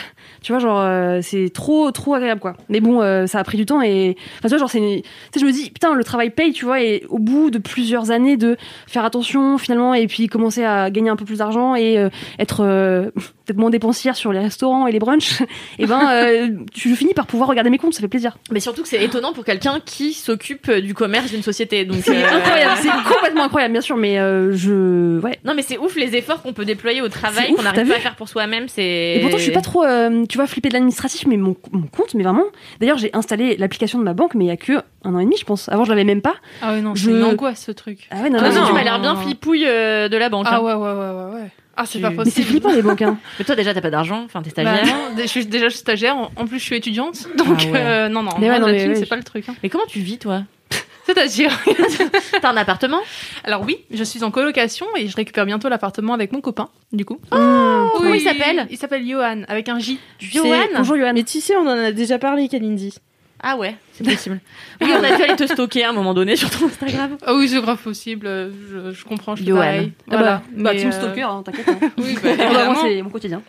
tu 0.42 0.52
vois, 0.52 0.58
genre 0.58 0.80
euh, 0.80 1.20
c'est 1.22 1.50
trop 1.54 1.90
trop 1.92 2.14
agréable 2.14 2.40
quoi. 2.40 2.54
Mais 2.68 2.80
bon, 2.80 3.00
euh, 3.00 3.26
ça 3.26 3.38
a 3.38 3.44
pris 3.44 3.56
du 3.56 3.64
temps 3.64 3.80
et 3.80 4.16
enfin 4.38 4.42
tu 4.42 4.48
vois, 4.48 4.58
genre 4.58 4.70
c'est 4.70 4.78
une- 4.78 5.02
tu 5.02 5.08
sais, 5.34 5.40
je 5.40 5.46
me 5.46 5.52
dis 5.52 5.70
putain, 5.70 5.94
le 5.94 6.02
travail 6.04 6.30
paye, 6.30 6.52
tu 6.52 6.64
vois, 6.64 6.82
et 6.82 7.04
au 7.08 7.18
bout 7.18 7.50
de 7.50 7.58
plusieurs 7.58 8.10
années 8.10 8.36
de 8.36 8.56
faire 8.88 9.04
attention 9.04 9.56
finalement 9.56 9.94
et 9.94 10.06
puis 10.08 10.26
commencer 10.26 10.64
à 10.64 10.90
gagner 10.90 11.10
un 11.10 11.16
peu 11.16 11.24
plus 11.24 11.38
d'argent 11.38 11.76
et 11.76 12.08
être 12.40 13.12
peut-être 13.44 13.58
moins 13.58 13.70
dépensière 13.70 14.16
sur 14.16 14.32
les 14.32 14.38
restaurants 14.40 14.86
et 14.86 14.92
les 14.92 14.98
brunchs, 14.98 15.42
et 15.78 15.86
ben 15.86 16.00
euh, 16.10 16.48
tu 16.72 16.88
je 16.90 16.94
finis 16.94 17.14
par 17.14 17.26
pouvoir 17.26 17.48
regarder 17.48 17.70
mes 17.70 17.78
comptes, 17.78 17.94
ça 17.94 18.00
fait 18.00 18.08
plaisir. 18.08 18.36
Mais 18.50 18.60
surtout 18.60 18.82
que 18.82 18.88
c'est 18.88 19.02
étonnant 19.04 19.32
pour 19.32 19.44
quelqu'un 19.44 19.80
qui 19.84 20.12
s'occupe 20.14 20.70
du 20.70 20.94
commerce 20.94 21.30
d'une 21.30 21.42
société. 21.42 21.84
Donc 21.84 21.98
C'est 22.04 22.16
euh, 22.24 22.26
incroyable, 22.36 22.80
c'est 22.82 23.12
complètement 23.12 23.44
incroyable 23.44 23.72
bien 23.72 23.80
sûr, 23.80 23.96
mais 23.96 24.18
euh, 24.18 24.52
je 24.54 25.18
ouais. 25.20 25.38
Non 25.44 25.54
mais 25.54 25.62
c'est 25.62 25.78
ouf 25.78 25.96
les 25.96 26.16
efforts 26.16 26.42
qu'on 26.42 26.52
peut 26.52 26.64
déployer 26.64 27.02
au 27.02 27.08
travail 27.08 27.52
qu'on 27.54 27.62
n'arrive 27.62 27.88
pas 27.88 27.96
à 27.96 28.00
faire 28.00 28.16
pour 28.16 28.28
soi-même. 28.28 28.68
C'est. 28.68 29.16
Et 29.16 29.20
pourtant, 29.20 29.38
je 29.38 29.42
suis 29.42 29.52
pas 29.52 29.60
trop, 29.60 29.84
euh, 29.84 30.24
tu 30.28 30.38
vois, 30.38 30.46
flippée 30.46 30.68
de 30.68 30.74
l'administratif, 30.74 31.26
mais 31.26 31.36
mon, 31.36 31.56
mon 31.72 31.86
compte, 31.86 32.14
mais 32.14 32.22
vraiment. 32.22 32.44
D'ailleurs, 32.80 32.98
j'ai 32.98 33.10
installé 33.14 33.56
l'application 33.56 33.98
de 33.98 34.04
ma 34.04 34.14
banque, 34.14 34.34
mais 34.34 34.44
il 34.44 34.48
y 34.48 34.50
a 34.52 34.56
que 34.56 34.72
un 35.04 35.14
an 35.14 35.18
et 35.18 35.24
demi, 35.24 35.36
je 35.38 35.44
pense. 35.44 35.68
Avant, 35.68 35.84
je 35.84 35.90
l'avais 35.90 36.04
même 36.04 36.22
pas. 36.22 36.34
Ah 36.62 36.72
ouais, 36.72 36.80
non, 36.80 36.94
Je- 36.94 37.04
c'est 37.04 37.10
une 37.16 37.24
angoisse 37.24 37.64
ce 37.64 37.72
truc. 37.72 38.08
Ah 38.10 38.22
ouais, 38.22 38.30
non, 38.30 38.38
Toi 38.38 38.48
non, 38.48 38.52
aussi, 38.54 38.60
non. 38.62 38.66
tu 38.68 38.72
m'as 38.72 38.84
l'air 38.84 39.00
bien 39.00 39.16
flippouille 39.16 39.64
euh, 39.66 40.08
de 40.08 40.16
la 40.16 40.28
banque. 40.28 40.46
Ah 40.48 40.56
hein. 40.56 40.60
ouais, 40.60 40.72
ouais, 40.74 40.80
ouais, 40.80 41.10
ouais, 41.34 41.42
ouais. 41.42 41.50
Ah, 41.76 41.84
c'est 41.86 41.98
Tu- 41.98 42.02
pas 42.02 42.10
Mais 42.10 42.16
Mais 42.18 42.24
c'est 42.26 42.30
possible. 42.42 42.46
flippant, 42.48 42.72
les 42.72 43.04
hein. 43.04 43.18
Mais 43.38 43.44
toi 43.44 43.54
déjà 43.56 43.74
t'as 43.74 43.80
pas 43.80 43.90
d'argent, 43.90 44.22
enfin 44.24 44.42
t'es 44.42 44.50
Bah 44.62 44.74
stagiaire. 44.76 44.96
non, 44.96 45.16
je 45.20 45.26
suis 45.26 45.46
déjà 45.46 45.70
stagiaire, 45.70 46.16
en 46.16 46.46
plus 46.46 46.58
je 46.58 46.64
suis 46.64 46.76
étudiante, 46.76 47.26
donc 47.36 47.48
Ah 47.48 47.70
ouais. 47.70 47.80
euh, 47.80 48.08
non, 48.08 48.22
non, 48.22 48.30
Mais 48.38 48.46
moi, 48.46 48.54
ouais, 48.54 48.60
non, 48.60 48.66
la 48.66 48.72
mais 48.72 48.78
thune, 48.80 48.88
ouais, 48.90 48.94
c'est 48.96 49.04
je- 49.04 49.08
pas 49.10 49.16
le 49.16 49.24
truc. 49.24 49.48
hein. 49.48 49.54
Mais 49.62 49.68
comment 49.68 49.84
tu 49.86 49.98
vis 50.00 50.18
toi? 50.18 50.42
C'est-à-dire, 51.06 51.50
T'as 52.40 52.50
un 52.50 52.56
appartement? 52.56 53.00
Alors 53.44 53.62
oui, 53.62 53.78
je 53.90 54.02
suis 54.04 54.24
en 54.24 54.30
colocation 54.30 54.86
et 54.96 55.06
je 55.08 55.14
récupère 55.16 55.44
bientôt 55.46 55.68
l'appartement 55.68 56.14
avec 56.14 56.32
mon 56.32 56.40
copain, 56.40 56.68
du 56.92 57.04
coup. 57.04 57.18
Mmh. 57.32 57.88
Comment 57.96 58.14
il 58.14 58.20
s'appelle? 58.22 58.66
Il 58.70 58.78
s'appelle 58.78 59.06
Johan, 59.06 59.42
avec 59.48 59.68
un 59.68 59.78
J. 59.78 59.98
Johan 60.18 60.56
Bonjour, 60.76 60.96
Johan. 60.96 61.12
Mais 61.12 61.22
tu 61.24 61.40
sais, 61.40 61.56
on 61.56 61.62
en 61.66 61.76
a 61.78 61.92
déjà 61.92 62.18
parlé, 62.18 62.48
Kalindi. 62.48 62.94
Ah 63.42 63.56
ouais, 63.58 63.76
c'est 63.92 64.04
possible. 64.04 64.40
Oui, 64.80 64.90
on 64.98 65.02
a 65.04 65.16
dû 65.16 65.22
aller 65.22 65.36
te 65.36 65.46
stocker 65.46 65.84
à 65.84 65.90
un 65.90 65.92
moment 65.92 66.14
donné 66.14 66.34
sur 66.36 66.48
ton 66.50 66.66
Instagram. 66.66 67.18
Ah 67.26 67.34
oui, 67.34 67.48
c'est 67.48 67.60
grave 67.60 67.80
possible, 67.82 68.26
je, 68.26 68.92
je 68.92 69.04
comprends, 69.04 69.36
je 69.36 69.42
suis 69.42 69.52
pareil. 69.52 69.92
Ah 70.10 70.16
Voilà. 70.16 70.32
bah, 70.36 70.42
bah, 70.56 70.70
Mais, 70.72 70.78
Team 70.78 70.88
euh, 70.88 70.92
Stalker, 70.92 71.22
hein, 71.22 71.42
t'inquiète. 71.44 71.68
hein. 71.68 71.90
Oui, 71.98 72.16
bah, 72.22 72.30
Ah 72.38 72.52
bah, 72.52 72.74
c'est 72.82 73.02
mon 73.02 73.10
quotidien. 73.10 73.42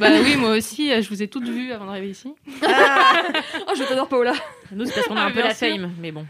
bah 0.00 0.08
oui, 0.22 0.36
moi 0.36 0.50
aussi, 0.56 0.92
euh, 0.92 1.02
je 1.02 1.08
vous 1.08 1.22
ai 1.22 1.28
toutes 1.28 1.48
vues 1.48 1.72
avant 1.72 1.86
d'arriver 1.86 2.10
ici. 2.10 2.32
Oh, 2.62 3.72
je 3.76 3.82
t'adore, 3.82 4.08
Paola. 4.08 4.32
Nous 4.72 4.84
c'est 4.86 4.94
parce 4.94 5.06
qu'on 5.08 5.16
a 5.16 5.22
Ah, 5.22 5.26
un 5.26 5.30
peu 5.32 5.40
la 5.42 5.54
sûr. 5.54 5.68
fame, 5.68 5.90
mais 6.00 6.12
bon. 6.12 6.24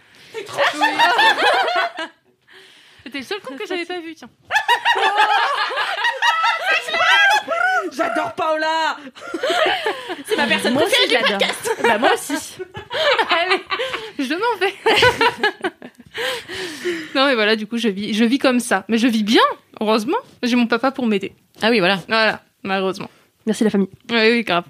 C'était 3.15 3.23
le 3.23 3.29
seul 3.29 3.41
compte 3.43 3.59
que 3.61 3.67
j'avais 3.69 3.85
pas 3.85 4.01
vu, 4.01 4.17
tiens. 4.17 4.29
J'adore 7.97 8.35
Paola 8.35 8.97
C'est 10.27 10.37
ma 10.37 10.49
personne 10.49 10.75
préférée 10.75 11.07
du 11.07 11.15
podcast. 11.15 11.71
Bah 11.85 11.99
moi 11.99 12.13
aussi. 12.13 12.33
Allez, 13.31 13.63
je 14.19 14.35
m'en 14.35 14.57
vais. 14.59 14.75
non 17.15 17.27
mais 17.27 17.37
voilà, 17.37 17.55
du 17.55 17.69
coup, 17.69 17.79
je 17.79 17.87
vis, 17.87 18.15
je 18.15 18.25
vis 18.25 18.39
comme 18.39 18.59
ça. 18.59 18.85
Mais 18.89 18.99
je 18.99 19.07
vis 19.07 19.23
bien, 19.23 19.45
heureusement. 19.81 20.19
J'ai 20.43 20.57
mon 20.57 20.67
papa 20.67 20.91
pour 20.91 21.07
m'aider. 21.07 21.37
Ah 21.63 21.71
oui 21.71 21.79
voilà. 21.79 22.01
Voilà, 22.09 22.43
malheureusement. 22.65 23.11
Merci, 23.47 23.63
la 23.63 23.71
famille. 23.71 23.91
Oui, 24.11 24.33
oui, 24.33 24.43
grave. 24.43 24.65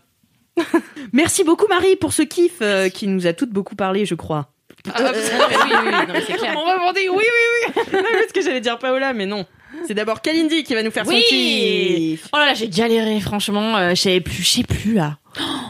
Merci 1.14 1.44
beaucoup 1.44 1.68
Marie 1.68 1.96
pour 1.96 2.12
ce 2.12 2.20
kiff 2.20 2.58
euh, 2.60 2.90
qui 2.90 3.06
nous 3.06 3.26
a 3.26 3.32
toutes 3.32 3.52
beaucoup 3.52 3.74
parlé, 3.74 4.04
je 4.04 4.14
crois. 4.14 4.53
Ah, 4.92 5.00
oui, 5.14 5.18
oui, 5.18 5.76
oui, 5.84 5.90
non, 5.92 6.12
mais 6.12 6.22
c'est 6.26 6.34
clair. 6.34 6.54
On 6.56 6.60
rebondit, 6.60 7.08
oui, 7.08 7.16
oui, 7.24 7.72
oui. 7.76 7.82
non, 7.92 8.02
parce 8.02 8.32
que 8.32 8.42
j'allais 8.42 8.60
dire 8.60 8.78
Paola, 8.78 9.12
mais 9.12 9.26
non. 9.26 9.46
C'est 9.86 9.94
d'abord 9.94 10.20
Kalindi 10.22 10.62
qui 10.62 10.74
va 10.74 10.82
nous 10.82 10.90
faire 10.90 11.04
son 11.04 11.10
Oui. 11.12 11.24
kiff. 11.28 12.28
Oh 12.32 12.36
là 12.38 12.46
là, 12.46 12.54
j'ai 12.54 12.68
galéré, 12.68 13.20
franchement. 13.20 13.76
Euh, 13.76 13.90
je 13.90 13.94
savais 14.02 14.20
plus, 14.20 14.42
je 14.42 14.48
sais 14.48 14.62
plus 14.62 14.94
là. 14.94 15.18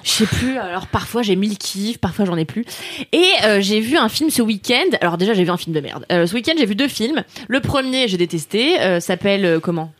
Je 0.03 0.11
sais 0.11 0.27
plus. 0.27 0.59
Alors 0.59 0.87
parfois 0.89 1.23
j'ai 1.23 1.37
mille 1.37 1.57
kiffs, 1.57 1.97
parfois 1.97 2.27
j'en 2.27 2.37
ai 2.37 2.45
plus. 2.45 2.67
Et 3.13 3.25
euh, 3.45 3.63
j'ai 3.63 3.81
vu 3.81 3.97
un 3.97 4.11
film 4.11 4.29
ce 4.29 4.43
week-end. 4.43 4.85
Alors 5.01 5.17
déjà 5.17 5.33
j'ai 5.33 5.43
vu 5.45 5.51
un 5.51 5.57
film 5.57 5.75
de 5.75 5.81
merde. 5.81 6.05
Euh, 6.13 6.27
ce 6.27 6.35
week-end 6.35 6.53
j'ai 6.59 6.67
vu 6.67 6.75
deux 6.75 6.89
films. 6.89 7.25
Le 7.49 7.61
premier 7.61 8.07
j'ai 8.07 8.19
détesté. 8.19 8.79
Euh, 8.81 9.01
s'appelle 9.01 9.45
euh, 9.47 9.61
comment? 9.61 9.91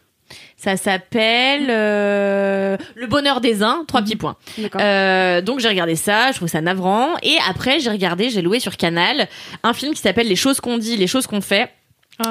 Ça 0.57 0.77
s'appelle 0.77 1.67
euh, 1.69 2.77
Le 2.95 3.07
Bonheur 3.07 3.41
des 3.41 3.63
uns. 3.63 3.85
Trois 3.87 4.03
petits 4.03 4.17
points. 4.17 4.37
Euh, 4.77 5.41
donc 5.41 5.61
j'ai 5.61 5.69
regardé 5.69 5.97
ça, 5.97 6.33
je 6.33 6.37
trouve 6.37 6.49
ça 6.49 6.61
navrant. 6.61 7.15
Et 7.23 7.37
après 7.49 7.81
j'ai 7.81 7.91
regardé, 7.91 8.31
j'ai 8.31 8.43
loué 8.43 8.61
sur 8.61 8.77
Canal 8.77 9.29
un 9.63 9.73
film 9.73 9.95
qui 9.95 10.01
s'appelle 10.01 10.29
Les 10.29 10.37
choses 10.37 10.61
qu'on 10.61 10.79
dit, 10.79 10.97
les 10.97 11.07
choses 11.07 11.27
qu'on 11.27 11.41
fait 11.41 11.71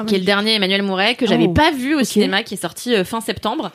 qui 0.06 0.14
est 0.14 0.18
le 0.18 0.24
dernier 0.24 0.54
Emmanuel 0.54 0.82
Mouret 0.82 1.14
que 1.14 1.26
j'avais 1.26 1.46
Oh, 1.46 1.52
pas 1.52 1.70
vu 1.70 1.94
au 1.94 2.04
cinéma 2.04 2.42
qui 2.42 2.54
est 2.54 2.62
sorti 2.62 2.94
euh, 2.94 3.04
fin 3.04 3.20
septembre 3.20 3.70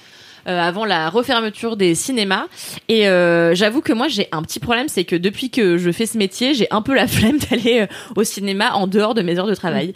avant 0.45 0.85
la 0.85 1.09
refermeture 1.09 1.75
des 1.77 1.95
cinémas. 1.95 2.45
Et 2.87 3.07
euh, 3.07 3.53
j'avoue 3.55 3.81
que 3.81 3.93
moi 3.93 4.07
j'ai 4.07 4.27
un 4.31 4.41
petit 4.41 4.59
problème 4.59 4.87
c'est 4.89 5.03
que 5.03 5.15
depuis 5.15 5.49
que 5.49 5.77
je 5.77 5.91
fais 5.91 6.05
ce 6.05 6.17
métier 6.17 6.53
j'ai 6.53 6.67
un 6.71 6.81
peu 6.81 6.93
la 6.95 7.07
flemme 7.15 7.37
d'aller 7.37 7.81
euh, 7.81 7.87
au 8.15 8.23
cinéma 8.23 8.73
en 8.73 8.87
dehors 8.87 9.13
de 9.13 9.21
mes 9.21 9.37
heures 9.39 9.47
de 9.47 9.55
travail. 9.55 9.93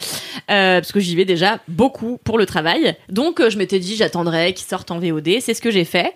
Euh, 0.51 0.79
parce 0.79 0.91
que 0.91 0.99
j'y 0.99 1.15
vais 1.15 1.25
déjà 1.25 1.59
beaucoup 1.67 2.19
pour 2.23 2.37
le 2.37 2.45
travail. 2.45 2.95
Donc 3.09 3.39
euh, 3.39 3.49
je 3.49 3.57
m'étais 3.57 3.79
dit 3.79 3.95
j'attendrai 3.95 4.53
qu'il 4.53 4.67
sorte 4.67 4.91
en 4.91 4.99
VOD 4.99 5.29
c'est 5.41 5.53
ce 5.53 5.61
que 5.61 5.71
j'ai 5.71 5.85
fait. 5.85 6.13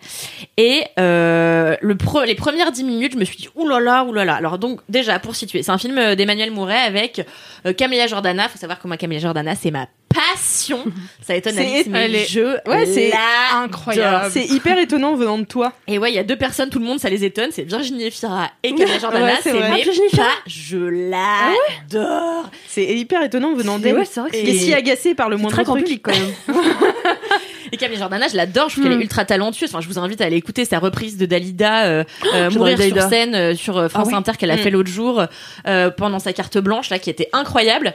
Et 0.58 0.84
euh, 1.00 1.76
le 1.82 1.96
pro- 1.96 2.24
les 2.24 2.36
premières 2.36 2.72
dix 2.72 2.84
minutes 2.84 3.14
je 3.14 3.18
me 3.18 3.26
suis 3.26 3.38
dit 3.38 3.50
oulala 3.56 4.04
oulala 4.06 4.36
alors 4.36 4.58
donc 4.58 4.80
déjà 4.90 5.20
pour 5.20 5.36
situer 5.36 5.64
c'est 5.64 5.72
un 5.72 5.78
film 5.78 5.98
euh, 5.98 6.16
d'Emmanuel 6.16 6.52
Mouret 6.52 6.78
avec 6.78 7.26
euh, 7.66 7.74
Camélia 7.74 8.08
Jordana 8.08 8.48
faut 8.50 8.58
savoir 8.58 8.80
que 8.80 8.88
moi 8.88 8.98
Camélia 8.98 9.22
Jordana 9.22 9.56
c'est 9.56 9.72
ma 9.72 9.88
passion 10.34 10.84
ça 11.22 11.36
étonne 11.36 11.54
C'est- 11.54 11.60
Alice 11.62 11.88
mais 11.90 12.06
elle 12.06 12.16
est- 12.16 12.26
je 12.30 12.42
Ouais, 12.70 12.86
c'est 12.86 13.12
incroyable 13.54 14.30
C'est 14.32 14.46
hyper 14.46 14.78
étonnant 14.80 15.16
venant 15.16 15.38
de 15.38 15.46
toi. 15.46 15.74
et 15.88 15.98
ouais, 16.00 16.12
il 16.12 16.16
y 16.16 16.20
a 16.20 16.24
deux 16.24 16.36
personnes, 16.36 16.70
tout 16.70 16.80
le 16.80 16.86
monde, 16.86 17.00
ça 17.00 17.10
les 17.10 17.24
étonne. 17.24 17.50
C'est 17.52 17.64
Virginie 17.64 18.06
Efira 18.06 18.50
et 18.64 18.74
Camilla 18.74 19.00
Jordana. 19.00 19.26
Ouais, 19.26 19.34
c'est 19.42 19.52
Ah, 19.62 19.78
Efira 19.78 20.24
pas, 20.26 20.32
je 20.48 20.78
l'adore. 20.78 22.50
C'est 22.68 22.86
hyper 22.86 23.24
étonnant 23.24 23.54
venant 23.54 23.80
d'elle. 23.80 23.98
ouais, 23.98 24.06
c'est 24.06 24.20
vrai 24.20 24.30
que 24.32 24.38
c'est- 24.38 24.54
si 24.54 24.74
agacée 24.74 25.16
par 25.16 25.30
le 25.30 25.38
moindre 25.38 25.54
très 25.56 25.64
grand 25.64 25.74
truc. 25.74 25.86
public 25.86 26.02
quand 26.04 26.12
même. 26.12 26.58
Et 27.72 27.76
Camilla 27.78 28.00
Jordana, 28.00 28.28
je 28.30 28.38
l'adore. 28.38 28.70
Je 28.70 28.76
trouve 28.76 28.86
qu'elle 28.90 28.98
est 29.00 29.04
ultra 29.04 29.26
talentueuse. 29.26 29.70
Enfin, 29.70 29.82
je 29.82 29.88
vous 29.90 30.00
invite 30.00 30.22
à 30.22 30.26
aller 30.26 30.38
écouter 30.38 30.64
sa 30.64 30.80
reprise 30.80 31.18
de 31.18 31.26
Dalida, 31.26 31.84
euh, 31.86 32.04
euh, 32.34 32.50
j'adore 32.50 32.52
mourir 32.60 32.78
sur 32.78 32.88
Dalida. 32.88 33.10
scène 33.10 33.36
euh, 33.36 33.56
sur 33.56 33.78
euh, 33.78 33.90
France 33.90 34.08
Ah 34.14 34.18
Inter 34.18 34.32
qu'elle 34.40 34.52
a 34.52 34.56
Mm. 34.56 34.60
fait 34.60 34.70
l'autre 34.72 34.90
jour 34.90 35.26
euh, 35.68 35.90
pendant 35.92 36.20
sa 36.20 36.32
carte 36.32 36.58
blanche 36.58 36.90
là, 36.90 36.98
qui 36.98 37.10
était 37.10 37.28
incroyable. 37.34 37.94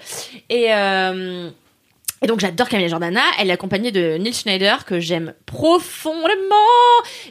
Et 0.51 0.67
euh, 0.75 1.49
et 2.23 2.27
donc 2.27 2.41
j'adore 2.41 2.69
Camilla 2.69 2.89
Jordana. 2.89 3.21
Elle 3.39 3.51
est 3.51 3.53
accompagnée 3.53 3.91
de 3.93 4.17
Neil 4.19 4.33
Schneider 4.33 4.85
que 4.85 5.01
j'aime 5.01 5.35
profondément. 5.47 6.29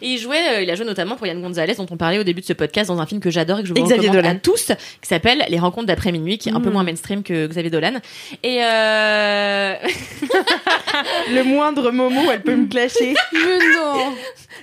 Et 0.01 0.07
il 0.07 0.17
jouait, 0.17 0.57
euh, 0.57 0.61
il 0.61 0.69
a 0.69 0.75
joué 0.75 0.85
notamment 0.85 1.15
pour 1.15 1.27
Yann 1.27 1.41
Gonzalez 1.41 1.75
dont 1.75 1.85
on 1.89 1.97
parlait 1.97 2.19
au 2.19 2.23
début 2.23 2.41
de 2.41 2.45
ce 2.45 2.53
podcast 2.53 2.89
dans 2.89 2.99
un 2.99 3.05
film 3.05 3.21
que 3.21 3.29
j'adore 3.29 3.59
et 3.59 3.61
que 3.63 3.67
je 3.69 3.73
vous 3.73 3.79
Xavier 3.83 4.09
recommande 4.09 4.23
Dolan. 4.23 4.35
à 4.35 4.39
tous, 4.39 4.67
qui 5.01 5.07
s'appelle 5.07 5.45
Les 5.49 5.59
Rencontres 5.59 5.87
d'après 5.87 6.11
minuit, 6.11 6.37
qui 6.37 6.49
est 6.49 6.53
un 6.53 6.59
peu 6.61 6.69
Mm. 6.69 6.73
moins 6.73 6.83
mainstream 6.83 7.23
que 7.23 7.47
Xavier 7.47 7.69
Dolan. 7.69 7.93
Et 8.43 8.63
euh... 8.63 9.75
Le 11.33 11.43
moindre 11.43 11.91
moment 11.91 12.25
où 12.25 12.31
elle 12.31 12.41
peut 12.41 12.55
me 12.55 12.67
clasher. 12.67 13.13
Mais 13.33 13.39
non 13.75 14.13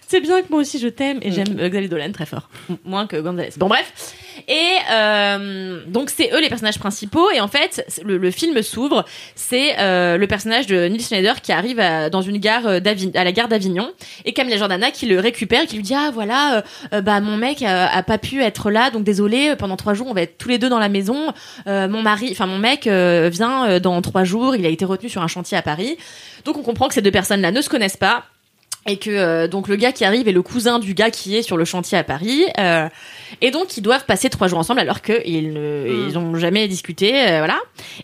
c'est 0.06 0.20
bien 0.20 0.40
que 0.40 0.46
moi 0.48 0.60
aussi 0.60 0.78
je 0.78 0.88
t'aime 0.88 1.18
et 1.22 1.30
j'aime 1.32 1.58
euh, 1.58 1.68
Xavier 1.68 1.88
Dolan 1.88 2.12
très 2.12 2.24
fort, 2.24 2.48
M- 2.70 2.76
moins 2.84 3.06
que 3.06 3.16
Gonzalez. 3.16 3.50
Bon 3.58 3.68
bref. 3.68 4.14
Et 4.46 4.76
euh, 4.92 5.80
donc 5.86 6.10
c'est 6.10 6.30
eux 6.32 6.40
les 6.40 6.48
personnages 6.48 6.78
principaux. 6.78 7.30
Et 7.32 7.40
en 7.40 7.48
fait 7.48 7.84
le, 8.04 8.18
le 8.18 8.30
film 8.30 8.60
s'ouvre, 8.62 9.04
c'est 9.34 9.78
euh, 9.78 10.16
le 10.16 10.26
personnage 10.26 10.66
de 10.66 10.86
Neil 10.88 11.00
Schneider 11.00 11.40
qui 11.40 11.52
arrive 11.52 11.80
à- 11.80 12.10
dans 12.10 12.22
une 12.22 12.38
gare 12.38 12.66
euh, 12.66 12.80
à 13.14 13.24
la 13.24 13.32
gare 13.32 13.48
d'Avignon. 13.48 13.90
Et 14.24 14.32
Camilla 14.32 14.56
Jordana 14.56 14.90
qui 14.90 15.06
le 15.06 15.18
récupère 15.20 15.62
et 15.62 15.66
qui 15.66 15.76
lui 15.76 15.82
dit 15.82 15.94
ah 15.94 16.10
voilà 16.12 16.58
euh, 16.58 16.62
euh, 16.94 17.00
bah 17.00 17.20
mon 17.20 17.36
mec 17.36 17.62
a, 17.62 17.88
a 17.88 18.02
pas 18.02 18.18
pu 18.18 18.42
être 18.42 18.70
là. 18.70 18.90
Donc 18.90 19.04
désolé 19.04 19.54
pendant 19.56 19.76
trois 19.76 19.94
jours 19.94 20.06
on 20.08 20.14
va 20.14 20.22
être 20.22 20.38
tous 20.38 20.48
les 20.48 20.58
deux 20.58 20.68
dans 20.68 20.78
la 20.78 20.88
maison. 20.88 21.32
Mon 21.66 22.02
mari 22.02 22.28
enfin 22.32 22.46
mon 22.46 22.58
mec 22.58 22.86
vient 22.86 23.78
dans 23.80 24.00
trois 24.02 24.24
jours. 24.24 24.54
Il 24.56 24.64
a 24.66 24.68
été 24.68 24.84
retenu 24.84 25.08
sur 25.08 25.22
un 25.22 25.28
chantier 25.28 25.56
à 25.56 25.62
Paris. 25.62 25.96
Donc 26.44 26.56
on 26.56 26.62
comprend 26.62 26.88
que 26.88 26.94
ces 26.94 27.02
deux 27.02 27.10
personnes 27.10 27.40
là 27.40 27.50
ne 27.50 27.60
se 27.60 27.68
connaissent 27.68 27.96
pas 27.96 28.24
et 28.88 28.96
que 28.96 29.10
euh, 29.10 29.48
donc 29.48 29.68
le 29.68 29.76
gars 29.76 29.92
qui 29.92 30.04
arrive 30.04 30.26
est 30.26 30.32
le 30.32 30.42
cousin 30.42 30.78
du 30.78 30.94
gars 30.94 31.10
qui 31.10 31.36
est 31.36 31.42
sur 31.42 31.56
le 31.56 31.64
chantier 31.64 31.96
à 31.96 32.02
Paris 32.02 32.44
euh, 32.58 32.88
et 33.42 33.50
donc 33.50 33.76
ils 33.76 33.82
doivent 33.82 34.06
passer 34.06 34.30
trois 34.30 34.48
jours 34.48 34.58
ensemble 34.58 34.80
alors 34.80 35.02
qu'ils 35.02 35.52
ne 35.52 36.06
ils 36.08 36.18
ont 36.18 36.34
jamais 36.34 36.66
discuté 36.66 37.14
euh, 37.14 37.38
voilà. 37.38 37.58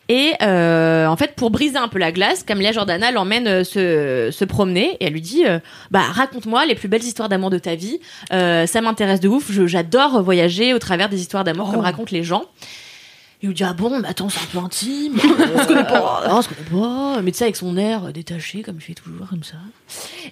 Et 0.08 0.32
euh, 0.42 1.06
en 1.06 1.16
fait 1.16 1.34
pour 1.34 1.50
briser 1.50 1.78
un 1.78 1.88
peu 1.88 1.98
la 1.98 2.12
glace 2.12 2.42
Camilla 2.44 2.70
Jordana 2.70 3.10
l'emmène 3.10 3.48
euh, 3.48 3.64
se, 3.64 4.30
se 4.30 4.44
promener 4.44 4.96
et 5.00 5.06
elle 5.06 5.14
lui 5.14 5.22
dit 5.22 5.44
euh, 5.46 5.58
bah 5.90 6.02
raconte-moi 6.02 6.66
les 6.66 6.74
plus 6.74 6.88
belles 6.88 7.02
histoires 7.02 7.28
d'amour 7.28 7.50
de 7.50 7.58
ta 7.58 7.74
vie. 7.74 7.98
Euh, 8.32 8.66
ça 8.66 8.82
m'intéresse 8.82 9.20
de 9.20 9.28
ouf. 9.28 9.50
J'adore 9.66 10.22
voyager 10.22 10.74
au 10.74 10.78
travers 10.78 11.08
des 11.08 11.20
histoires 11.20 11.44
d'amour 11.44 11.70
comme 11.70 11.80
racontent 11.80 12.10
les 12.12 12.22
gens 12.22 12.44
il 13.44 13.48
lui 13.48 13.54
dit 13.54 13.64
ah 13.64 13.74
bon 13.74 14.00
mais 14.00 14.08
attends 14.08 14.30
c'est 14.30 14.40
un 14.40 14.46
peu 14.50 14.58
intime. 14.64 15.18
On 15.54 15.62
se 15.62 15.66
connaît 15.66 15.84
pas. 15.84 16.24
On 16.28 16.40
se 16.40 16.48
connaît 16.48 16.80
pas. 16.80 17.20
Mais 17.22 17.30
tu 17.30 17.38
sais 17.38 17.44
avec 17.44 17.56
son 17.56 17.76
air 17.76 18.10
détaché 18.10 18.62
comme 18.62 18.76
il 18.76 18.80
fait 18.80 18.94
toujours 18.94 19.28
comme 19.28 19.42
ça. 19.42 19.56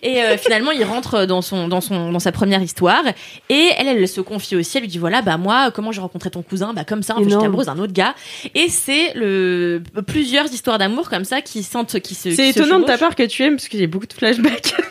Et 0.03 0.23
euh, 0.23 0.37
finalement 0.43 0.71
il 0.71 0.83
rentre 0.83 1.27
dans 1.27 1.43
son 1.43 1.69
dans 1.69 1.83
son 1.83 2.11
dans 2.11 2.19
sa 2.19 2.33
première 2.33 2.63
histoire. 2.63 3.03
Et 3.51 3.69
elle 3.77 3.89
elle 3.89 4.09
se 4.09 4.23
confie 4.23 4.57
aussi. 4.57 4.79
Elle 4.79 4.85
lui 4.85 4.89
dit 4.89 4.99
voilà 4.99 5.21
bah 5.21 5.37
moi 5.37 5.71
comment 5.71 5.93
j'ai 5.93 6.01
rencontré 6.01 6.31
ton 6.31 6.41
cousin? 6.41 6.73
Bah 6.73 6.85
comme 6.85 7.03
ça 7.03 7.15
en 7.15 7.19
fait 7.19 7.29
j'étais 7.29 7.45
amoureuse 7.45 7.67
d'un 7.67 7.79
autre 7.79 7.93
gars 7.93 8.15
et 8.55 8.71
c'est 8.71 9.13
le 9.15 9.83
plusieurs 10.07 10.51
histoires 10.51 10.79
d'amour 10.79 11.11
comme 11.11 11.25
ça 11.25 11.43
qui 11.43 11.63
sentent 11.63 12.01
qui 12.01 12.15
se 12.15 12.31
C'est 12.31 12.53
se 12.53 12.59
étonnant 12.59 12.81
de 12.81 12.87
ta 12.87 12.97
part 12.97 13.15
que 13.15 13.25
tu 13.25 13.43
aimes 13.43 13.57
parce 13.57 13.71
y 13.75 13.85
a 13.85 13.87
beaucoup 13.87 14.07
de 14.07 14.15
flashbacks. 14.15 14.75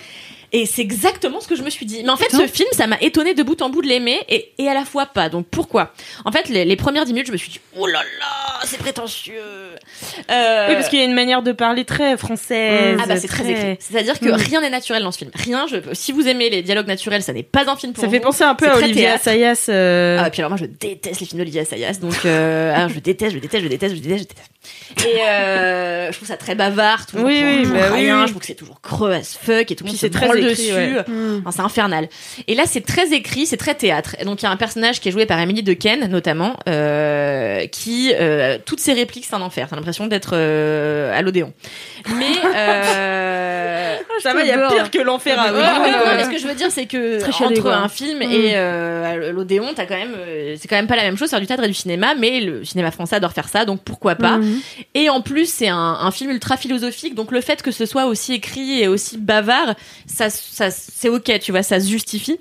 Et 0.54 0.66
c'est 0.66 0.82
exactement 0.82 1.40
ce 1.40 1.48
que 1.48 1.56
je 1.56 1.64
me 1.64 1.70
suis 1.70 1.86
dit. 1.86 2.02
Mais 2.04 2.10
en 2.10 2.18
fait, 2.18 2.30
ce 2.30 2.46
film, 2.46 2.68
ça 2.74 2.86
m'a 2.88 2.98
étonné 3.00 3.34
de 3.34 3.42
bout 3.42 3.62
en 3.62 3.70
bout 3.70 3.82
de 3.82 3.88
l'aimer 3.88 4.20
et, 4.28 4.52
et 4.58 4.68
à 4.68 4.74
la 4.74 4.84
fois 4.84 5.06
pas. 5.06 5.30
Donc 5.30 5.48
pourquoi? 5.50 5.94
En 6.26 6.32
fait, 6.34 6.50
les, 6.50 6.66
les 6.66 6.76
premières 6.76 7.06
10 7.06 7.14
minutes, 7.14 7.28
je 7.28 7.32
me 7.32 7.38
suis 7.38 7.50
dit, 7.52 7.62
oh 7.78 7.88
là 7.88 8.02
là, 8.20 8.60
c'est 8.66 8.78
prétentieux. 8.78 9.34
Euh, 10.30 10.68
Oui, 10.70 10.76
parce 10.76 10.90
qu'il 10.90 11.00
y 11.00 11.02
a 11.02 11.06
une 11.06 11.14
manière 11.14 11.42
de 11.42 11.52
parler 11.54 11.86
très 11.86 12.18
française. 12.18 12.98
ah 13.02 13.06
bah 13.08 13.16
c'est 13.18 13.28
très 13.28 13.50
écrit. 13.50 13.78
C'est-à-dire 13.80 14.20
que 14.20 14.26
Mm. 14.26 14.34
rien 14.34 14.62
n'est 14.62 14.70
naturel 14.70 15.04
dans 15.04 15.12
ce 15.12 15.18
film. 15.20 15.32
Rien. 15.34 15.68
Je, 15.68 15.78
si 15.94 16.12
vous 16.12 16.28
aimez 16.28 16.50
les 16.50 16.62
dialogues 16.62 16.88
naturels, 16.88 17.24
ça 17.24 17.34
n'est 17.34 17.44
pas 17.44 17.70
un 17.70 17.76
film 17.76 17.94
pour 17.94 18.02
Ça 18.02 18.08
vous. 18.08 18.14
fait 18.14 18.20
penser 18.20 18.44
un 18.44 18.56
peu 18.56 18.68
à 18.68 18.72
très 18.72 18.84
Olivia 18.84 19.02
théâtre. 19.18 19.22
Assayas. 19.28 19.66
euh, 19.70 20.18
Ah, 20.22 20.28
et 20.28 20.32
puis 20.32 20.42
alors 20.42 20.52
moi 20.52 20.58
je 20.60 20.66
déteste 20.66 21.20
les 21.22 21.26
films 21.26 21.40
d'Olivia 21.40 21.62
Assayas 21.62 21.94
donc 22.02 22.14
euh, 22.26 22.88
je 22.90 23.00
déteste 23.00 23.36
je 23.36 23.40
déteste 23.40 23.64
je 23.64 23.70
déteste 23.70 23.96
je 23.96 24.02
déteste 24.02 24.24
je 24.24 24.28
déteste 24.28 25.08
et 25.08 25.22
euh, 25.28 26.12
je 26.12 26.16
trouve 26.18 26.28
ça 26.28 26.38
très 26.38 26.56
bavard 26.56 27.06
toujours 27.08 27.26
Oui, 27.26 27.40
pour 27.42 27.50
oui, 27.50 27.62
toujours 27.64 27.78
bah 27.78 27.86
oui, 27.94 28.00
rien 28.00 28.16
oui. 28.22 28.28
je 28.28 28.32
trouve 28.32 28.42
que 28.42 28.48
c'est 28.48 28.56
toujours 28.56 28.82
creux 28.82 29.12
as 29.12 29.38
fuck 29.42 29.72
et 29.72 29.76
tout 29.76 29.84
le 29.84 29.90
monde 29.90 29.98
c'est 30.00 30.10
très 30.10 30.28
écrit, 30.42 30.64
dessus. 30.68 30.74
ouais. 30.74 31.04
Enfin, 31.40 31.52
c'est 31.52 31.62
infernal. 31.62 32.08
Et 32.48 32.56
là 32.56 32.64
c'est 32.66 32.86
très 32.86 33.14
écrit 33.14 33.46
c'est 33.46 33.58
très 33.58 33.76
théâtre. 33.76 34.16
Et 34.20 34.26
donc 34.26 34.42
il 34.42 34.46
y 34.46 34.48
a 34.48 34.52
un 34.52 34.58
personnage 34.58 35.00
qui 35.00 35.10
est 35.10 35.12
joué 35.12 35.26
par 35.26 35.40
Emily 35.40 35.64
Dequesne 35.64 36.08
notamment 36.10 36.56
euh, 36.70 37.66
qui 37.68 38.14
euh, 38.20 38.58
toutes 38.66 38.80
ses 38.80 38.94
répliques 38.94 39.26
c'est 39.28 39.36
un 39.36 39.42
enfer. 39.42 39.68
T'as 39.70 39.76
l'impression 39.76 40.08
d'être 40.08 40.32
euh, 40.34 41.18
à 41.18 41.22
l'Odéon. 41.22 41.54
Mais 42.18 42.26
euh, 42.56 43.96
Ça 44.22 44.34
va, 44.34 44.42
il 44.42 44.48
y 44.48 44.52
a 44.52 44.68
pire 44.70 44.92
que 44.92 45.00
l'enfer 45.00 45.40
à 45.40 45.52
Ouais, 45.54 46.24
ce 46.24 46.30
que 46.30 46.38
je 46.38 46.48
veux 46.48 46.56
dire, 46.56 46.72
c'est 46.72 46.86
que 46.86 47.20
entre 47.44 47.62
quoi. 47.62 47.76
un 47.76 47.90
film 47.90 48.22
et 48.22 48.52
euh, 48.56 49.32
l'Odéon, 49.32 49.68
t'as 49.76 49.86
quand 49.86 49.98
même, 49.98 50.16
c'est 50.58 50.68
quand 50.68 50.76
même 50.76 50.88
pas 50.88 50.96
la 50.96 51.04
même 51.04 51.18
chose, 51.18 51.30
faire 51.30 51.40
du 51.40 51.48
théâtre 51.48 51.64
et 51.64 51.68
du 51.68 51.74
cinéma, 51.74 52.14
mais 52.18 52.40
le 52.42 52.64
cinéma 52.64 52.92
français 52.92 53.16
adore 53.16 53.32
faire 53.34 53.50
ça, 53.50 53.66
donc 53.66 53.82
pourquoi 53.84 54.16
pas. 54.16 54.38
Mhm. 54.38 54.60
Et 54.96 55.10
en 55.10 55.22
plus, 55.22 55.52
c'est 55.52 55.68
un, 55.70 55.78
un 56.02 56.12
film 56.12 56.32
ultra 56.32 56.58
philosophique, 56.58 57.16
donc 57.16 57.32
le 57.32 57.42
fait 57.42 57.62
que 57.62 57.72
ce 57.72 57.86
soit 57.86 58.06
aussi 58.06 58.34
écrit 58.34 58.82
et 58.82 58.88
aussi 58.88 59.18
bavard, 59.18 59.76
ça, 60.06 60.30
c'est 60.32 61.10
ok, 61.10 61.40
tu 61.40 61.52
vois, 61.52 61.64
ça 61.64 61.80
se 61.80 61.90
justifie. 61.90 62.40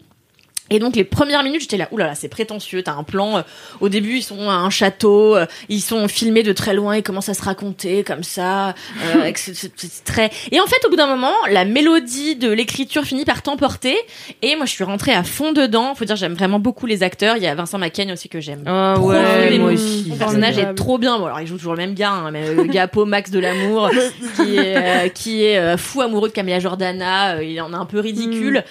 Et 0.71 0.79
donc 0.79 0.97
les 0.97 1.05
premières 1.05 1.43
minutes, 1.43 1.63
j'étais 1.63 1.77
là, 1.77 1.89
oulala, 1.91 2.15
c'est 2.15 2.29
prétentieux. 2.29 2.83
T'as 2.83 2.93
un 2.95 3.03
plan. 3.03 3.39
euh, 3.39 3.43
au 3.81 3.89
début, 3.89 4.17
ils 4.19 4.23
sont 4.23 4.49
à 4.49 4.55
un 4.55 4.71
château, 4.71 5.37
euh, 5.37 5.47
ils 5.69 5.81
sont 5.81 6.07
filmés 6.09 6.43
de 6.43 6.53
très 6.53 6.75
loin, 6.75 6.97
ils 6.97 7.03
commencent 7.03 7.29
à 7.29 7.35
se 7.35 7.43
raconter 7.43 8.05
comme 8.05 8.23
ça, 8.23 8.69
euh, 8.71 8.73
avec 9.21 9.39
ce, 9.39 9.53
ce 9.55 9.67
petit 9.67 9.91
trait. 10.05 10.31
Et 10.53 10.61
en 10.61 10.67
fait, 10.67 10.85
au 10.87 10.91
bout 10.91 10.97
d'un 10.97 11.07
moment, 11.09 11.33
la 11.51 11.65
mélodie 11.65 12.37
de 12.37 12.51
l'écriture 12.51 13.05
finit 13.05 13.25
par 13.25 13.43
t'emporter. 13.43 13.97
Et 14.43 14.57
moi, 14.57 14.67
je 14.67 14.71
suis 14.73 14.85
rentrée 14.85 15.13
à 15.13 15.25
fond 15.25 15.53
dedans. 15.53 15.95
Faut 15.95 16.05
dire, 16.05 16.17
j'aime 16.17 16.35
vraiment 16.35 16.59
beaucoup 16.61 16.87
les 16.87 17.03
acteurs. 17.03 17.37
Il 17.37 17.43
y 17.43 17.47
a 17.47 17.55
Vincent 17.55 17.79
Macaigne 17.79 18.13
aussi 18.13 18.29
que 18.29 18.41
j'aime. 18.41 18.63
Ah 18.67 18.99
ouais, 19.01 19.59
moi 19.59 19.73
aussi. 19.73 20.07
Son 20.11 20.17
personnage 20.17 20.59
est 20.59 20.75
trop 20.75 20.99
bien. 20.99 21.19
Bon, 21.19 21.27
alors 21.27 21.41
il 21.41 21.47
joue 21.47 21.57
toujours 21.57 21.73
le 21.73 21.79
même 21.79 21.95
gars, 21.95 22.11
hein, 22.13 22.31
mais 22.31 22.55
le 22.55 22.65
gars 22.65 22.87
Pau 22.89 23.05
Max 23.07 23.31
de 23.31 23.39
l'amour, 23.41 23.91
qui 24.37 24.57
est, 24.57 24.77
euh, 24.77 25.09
qui 25.09 25.45
est 25.45 25.59
euh, 25.59 25.77
fou 25.77 26.01
amoureux 26.01 26.29
de 26.29 26.33
Camilla 26.35 26.61
Jordana. 26.61 27.37
euh, 27.37 27.45
il 27.45 27.61
en 27.61 27.73
est 27.73 27.77
un 27.77 27.87
peu 27.87 28.01
ridicule. 28.01 28.65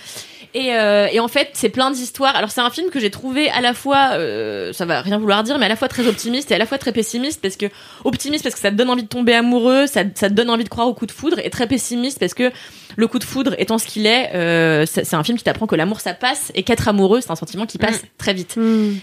Et, 0.54 0.74
euh, 0.74 1.08
et 1.12 1.20
en 1.20 1.28
fait, 1.28 1.50
c'est 1.54 1.70
plein 1.70 1.92
d'histoires. 1.92 2.36
Alors 2.36 2.50
c'est 2.50 2.62
un 2.62 2.70
film 2.70 2.90
que 2.90 3.00
j'ai 3.00 3.12
trouvé 3.12 3.50
à 3.50 3.62
la 3.62 3.74
fois, 3.74 4.12
euh, 4.14 4.74
ça 4.74 4.86
va 4.86 5.02
rien 5.02 5.20
vouloir 5.20 5.44
dire, 5.44 5.60
mais 5.60 5.66
à 5.66 5.70
la 5.70 5.76
fois 5.76 5.88
très 5.88 6.08
optimiste 6.08 6.52
et 6.52 6.56
à 6.56 6.58
la 6.58 6.66
fois 6.66 6.78
très 6.78 6.92
pessimiste 6.92 7.42
parce 7.42 7.56
que 7.56 7.68
optimiste 8.04 8.44
parce 8.44 8.56
que 8.56 8.62
ça 8.62 8.72
te 8.72 8.76
donne 8.76 8.90
envie 8.90 9.04
de 9.04 9.08
tomber 9.08 9.34
amoureux, 9.34 9.86
ça, 9.86 10.02
ça 10.16 10.30
te 10.30 10.34
donne 10.34 10.50
envie 10.50 10.64
de 10.64 10.70
croire 10.70 10.88
au 10.88 10.94
coup 10.94 11.06
de 11.06 11.12
foudre, 11.12 11.38
et 11.44 11.50
très 11.50 11.68
pessimiste 11.68 12.20
parce 12.20 12.34
que 12.34 12.52
le 12.96 13.08
coup 13.08 13.20
de 13.20 13.24
foudre 13.24 13.54
étant 13.60 13.78
ce 13.78 13.86
qu'il 13.86 14.08
est, 14.08 14.32
euh, 14.34 14.86
c'est 14.88 15.14
un 15.14 15.24
film 15.24 15.38
qui 15.38 15.44
t'apprend 15.44 15.68
que 15.68 15.76
l'amour 15.76 16.00
ça 16.00 16.14
passe 16.14 16.52
et 16.56 16.64
qu'être 16.64 16.88
amoureux 16.88 17.22
c'est 17.22 17.32
un 17.32 17.36
sentiment 17.36 17.66
qui 17.66 17.78
passe 17.78 18.02
très 18.18 18.34
vite. 18.34 18.56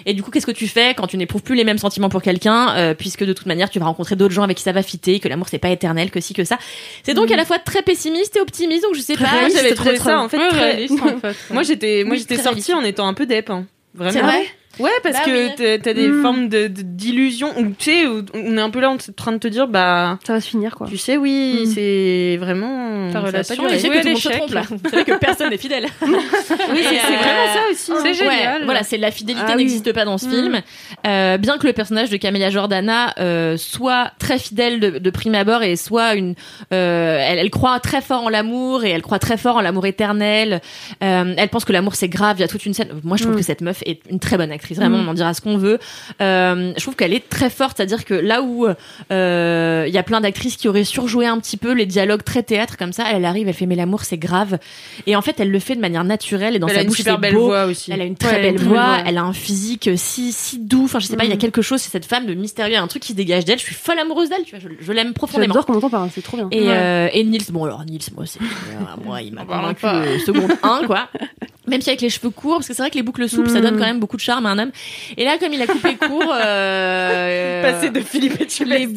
Et 0.05 0.15
du 0.15 0.23
coup, 0.23 0.31
qu'est-ce 0.31 0.47
que 0.47 0.51
tu 0.51 0.67
fais 0.67 0.95
quand 0.95 1.07
tu 1.07 1.17
n'éprouves 1.17 1.43
plus 1.43 1.55
les 1.55 1.65
mêmes 1.65 1.79
sentiments 1.79 2.09
pour 2.09 2.23
quelqu'un, 2.23 2.75
euh, 2.77 2.95
puisque 2.95 3.25
de 3.25 3.33
toute 3.33 3.47
manière 3.47 3.71
tu 3.71 3.79
vas 3.79 3.87
rencontrer 3.87 4.17
d'autres 4.17 4.35
gens 4.35 4.43
avec 4.43 4.57
qui 4.57 4.65
ça 4.65 4.73
va 4.73 4.83
fitter, 4.83 5.21
que 5.21 5.29
l'amour 5.29 5.47
c'est 5.49 5.59
pas 5.59 5.71
éternel, 5.71 6.11
que 6.11 6.21
si 6.21 6.35
que 6.35 6.45
ça. 6.45 6.59
C'est 7.05 7.15
donc 7.15 7.31
à 7.31 7.37
la 7.37 7.45
fois 7.45 7.59
très 7.61 7.83
pessimiste 7.83 8.37
et 8.37 8.41
optimiste, 8.41 8.83
donc 8.83 8.97
je 8.97 9.01
sais 9.01 9.17
pas. 9.17 9.49
J'avais 9.55 9.75
trouvé 9.75 9.97
ça 9.99 10.19
en 10.19 10.29
fait 10.29 10.37
Ouais, 10.39 10.49
très 10.49 10.59
réaliste, 10.59 11.01
en 11.01 11.19
fait. 11.19 11.36
Moi 11.51 11.63
j'étais 11.63 12.05
moi 12.05 12.17
j'étais 12.17 12.37
sortie 12.37 12.73
en 12.73 12.83
étant 12.83 13.07
un 13.07 13.15
peu 13.15 13.27
dep 13.27 13.51
hein. 13.51 13.67
Vraiment. 13.95 14.13
C'est 14.13 14.21
vrai? 14.21 14.47
Ouais, 14.79 14.91
parce 15.03 15.17
Bah 15.17 15.23
que 15.25 15.31
oui. 15.31 15.79
t'as- 15.83 15.95
des 15.95 16.09
Mm. 16.09 16.23
formes 16.23 16.49
de 16.49 16.67
où 16.67 17.73
tu 17.79 17.91
sais 17.91 18.05
on 18.35 18.57
est 18.57 18.61
un 18.61 18.71
peu 18.71 18.81
là 18.81 18.91
en 18.91 18.97
train 19.17 19.33
de 19.33 19.39
te 19.39 19.49
dire 19.49 19.69
bah 19.69 20.19
Ça 20.27 20.35
va 20.35 20.41
se 20.41 20.49
finir, 20.49 20.75
quoi. 20.75 20.87
tu 20.89 20.97
sais 20.99 21.17
oui, 21.17 21.63
Mm. 21.63 21.67
c'est 21.75 22.37
vraiment 22.39 23.11
Ta 23.13 23.21
relation 23.21 23.65
Ouais, 23.65 23.71
que 23.71 23.77
tout 23.79 23.89
le 23.89 23.93
monde 24.11 24.19
se 24.19 24.29
l'échec. 24.29 24.33
trompe 24.39 24.55
là. 24.55 24.63
C'est 24.85 24.91
vrai 24.91 25.05
que 25.05 25.19
personne 25.19 25.51
n'est 25.51 25.57
fidèle. 25.57 25.87
Oui, 26.03 26.81
c'est 26.83 26.97
euh, 26.99 27.17
vraiment 27.17 27.55
ça 27.55 27.61
aussi. 27.71 27.93
C'est 28.03 28.09
Ouais, 28.27 28.35
génial. 28.37 28.65
voilà, 28.65 28.83
c'est 28.83 28.99
la 28.99 29.11
fidélité 29.11 29.45
Ah 29.47 29.53
oui. 29.53 29.59
n'existe 29.63 29.93
pas 29.93 30.05
dans 30.05 30.19
ce 30.19 30.27
Mm. 30.27 30.31
film. 30.31 30.61
Euh, 31.07 31.37
bien 31.39 31.59
que 31.59 31.67
le 31.67 31.73
personnage 31.73 32.11
de 32.11 32.17
Camélia 32.17 32.51
Jordana 32.51 33.15
euh, 33.19 33.57
soit 33.57 34.13
très 34.19 34.39
fidèle 34.39 34.81
de, 34.81 34.99
de 34.99 35.11
prime 35.11 35.35
abord 35.35 35.63
et 35.63 35.77
soit 35.77 36.15
une, 36.15 36.35
euh, 36.73 37.19
elle, 37.21 37.39
elle 37.39 37.51
croit 37.51 37.79
très 37.81 38.01
fort 38.01 38.25
en 38.25 38.29
l'amour 38.29 38.85
et 38.85 38.91
elle 38.91 39.03
croit 39.03 39.19
très 39.19 39.37
fort 39.37 39.57
en 39.57 39.61
l'amour 39.61 39.87
éternel. 39.87 40.61
Euh, 41.03 41.35
elle 41.37 41.49
pense 41.49 41.65
que 41.65 41.73
l'amour 41.73 41.95
c'est 41.95 42.09
grave. 42.09 42.37
Il 42.39 42.41
y 42.41 42.45
a 42.45 42.49
toute 42.49 42.67
une 42.67 42.75
scène. 42.75 42.89
Moi, 43.05 43.17
je 43.17 43.23
trouve 43.25 43.37
que 43.37 43.43
cette 43.43 43.61
meuf 43.61 43.83
est 43.87 44.01
une 44.11 44.19
très 44.19 44.37
bonne 44.37 44.51
actrice. 44.53 44.66
Vraiment, 44.75 44.99
Mm. 44.99 45.09
on 45.09 45.11
en 45.11 45.15
dira 45.15 45.35
ce 45.35 45.41
qu'on 45.41 45.57
veut. 45.59 45.79
Euh, 46.21 46.73
je 46.77 46.83
trouve 46.83 46.97
qu'elle 46.97 47.13
est 47.15 47.29
très 47.29 47.51
forte, 47.51 47.77
c'est-à-dire 47.77 48.05
que 48.05 48.15
là 48.15 48.43
où 48.43 48.67
euh, 49.13 49.85
il 49.89 49.95
y 49.95 49.99
a 49.99 50.03
plein 50.03 50.21
d'actrices 50.21 50.57
qui 50.57 50.69
auraient 50.69 50.85
surjoué 50.85 51.27
un 51.27 51.39
petit 51.39 51.57
peu 51.57 51.73
les 51.73 51.87
dialogues 51.87 52.23
très 52.25 52.43
théâtre 52.43 52.77
comme 52.77 52.93
ça, 52.93 53.05
elle 53.13 53.25
arrive, 53.25 53.49
elle 53.49 53.55
fait 53.55 53.67
mais 53.67 53.77
l'amour 53.77 54.05
c'est 54.05 54.19
grave. 54.19 54.59
Et 55.07 55.17
en 55.17 55.23
fait, 55.23 55.39
elle 55.41 55.51
le 55.51 55.59
fait 55.59 55.75
de 55.77 55.81
manière 55.81 56.05
naturelle 56.05 56.57
et 56.57 56.59
dans 56.59 56.67
Elle 56.69 56.75
sa 56.75 56.81
a 56.81 56.83
une 56.83 56.89
bouche 56.89 56.97
super 56.99 57.15
c'est 57.15 57.21
belle 57.21 57.35
beau. 57.35 57.47
voix 57.47 57.67
aussi. 57.67 57.93
Elle 57.93 58.01
a 58.01 58.05
une 58.05 58.17
très 58.17 58.37
Ouais, 58.37 58.43
belle 58.43 58.53
une 58.53 58.57
très 58.57 58.67
voix, 58.67 58.77
belle 58.83 58.95
voix. 58.97 59.03
elle 59.07 59.19
a 59.19 59.23
un 59.23 59.33
physique 59.33 59.91
si 59.97 60.33
si 60.33 60.59
doux. 60.59 60.85
Enfin, 60.85 60.99
je 60.99 61.07
sais 61.07 61.17
pas, 61.17 61.25
il 61.25 61.31
y 61.31 61.33
a 61.33 61.37
Mm. 61.37 61.39
quelque 61.39 61.63
chose 61.63 61.83
chez 61.83 61.91
cette 61.91 62.07
femme 62.07 62.27
de 62.27 62.35
mystérieux, 62.35 62.73
il 62.73 62.75
y 62.75 62.79
a 62.79 62.83
un 62.83 62.87
truc 62.87 63.03
qui 63.03 63.13
se 63.13 63.17
dégage 63.17 63.45
d'elle. 63.45 63.59
Je 63.59 63.65
suis 63.65 63.75
folle 63.75 63.99
amoureuse 63.99 64.29
d'elle, 64.29 64.45
tu 64.45 64.57
vois, 64.57 64.61
je, 64.61 64.69
je 64.85 64.93
l'aime 64.93 65.13
profondément. 65.13 65.55
J'adore 65.55 66.09
c'est 66.15 66.23
trop 66.23 66.37
bien. 66.37 66.49
Et, 66.53 66.65
euh, 66.71 67.09
et 67.13 67.25
Nils, 67.25 67.43
bon 67.51 67.65
alors 67.65 67.85
Nils, 67.85 68.01
moi 68.15 68.25
c'est 68.27 68.41
euh, 68.41 69.05
moi 69.05 69.21
il 69.23 69.33
m'a 69.35 69.45
convaincu 69.47 69.85
euh, 69.87 70.19
seconde 70.21 70.53
1 70.63 70.83
quoi. 70.87 71.09
Même 71.67 71.81
si 71.81 71.91
avec 71.91 72.01
les 72.01 72.11
cheveux 72.11 72.31
courts, 72.31 72.57
parce 72.57 72.69
que 72.69 72.75
c'est 72.75 72.83
vrai 72.83 72.91
que 72.91 72.97
les 72.97 73.03
boucles 73.03 73.29
souples 73.29 73.51
ça 73.51 73.61
donne 73.61 73.79
quand 73.79 73.87
même 73.87 73.99
beaucoup 73.99 74.17
de 74.17 74.23
charme 74.23 74.47
à 74.47 74.51
un 74.51 74.59
homme. 74.59 74.71
Et 75.17 75.25
là 75.25 75.37
comme 75.39 75.53
il 75.53 75.61
a 75.63 75.67
coupé 75.67 75.97
court, 75.97 76.33
euh, 76.33 77.63
Passer 77.63 77.91
de 77.91 78.01
Philippe 78.01 78.41
et 78.41 78.65
les 78.65 78.87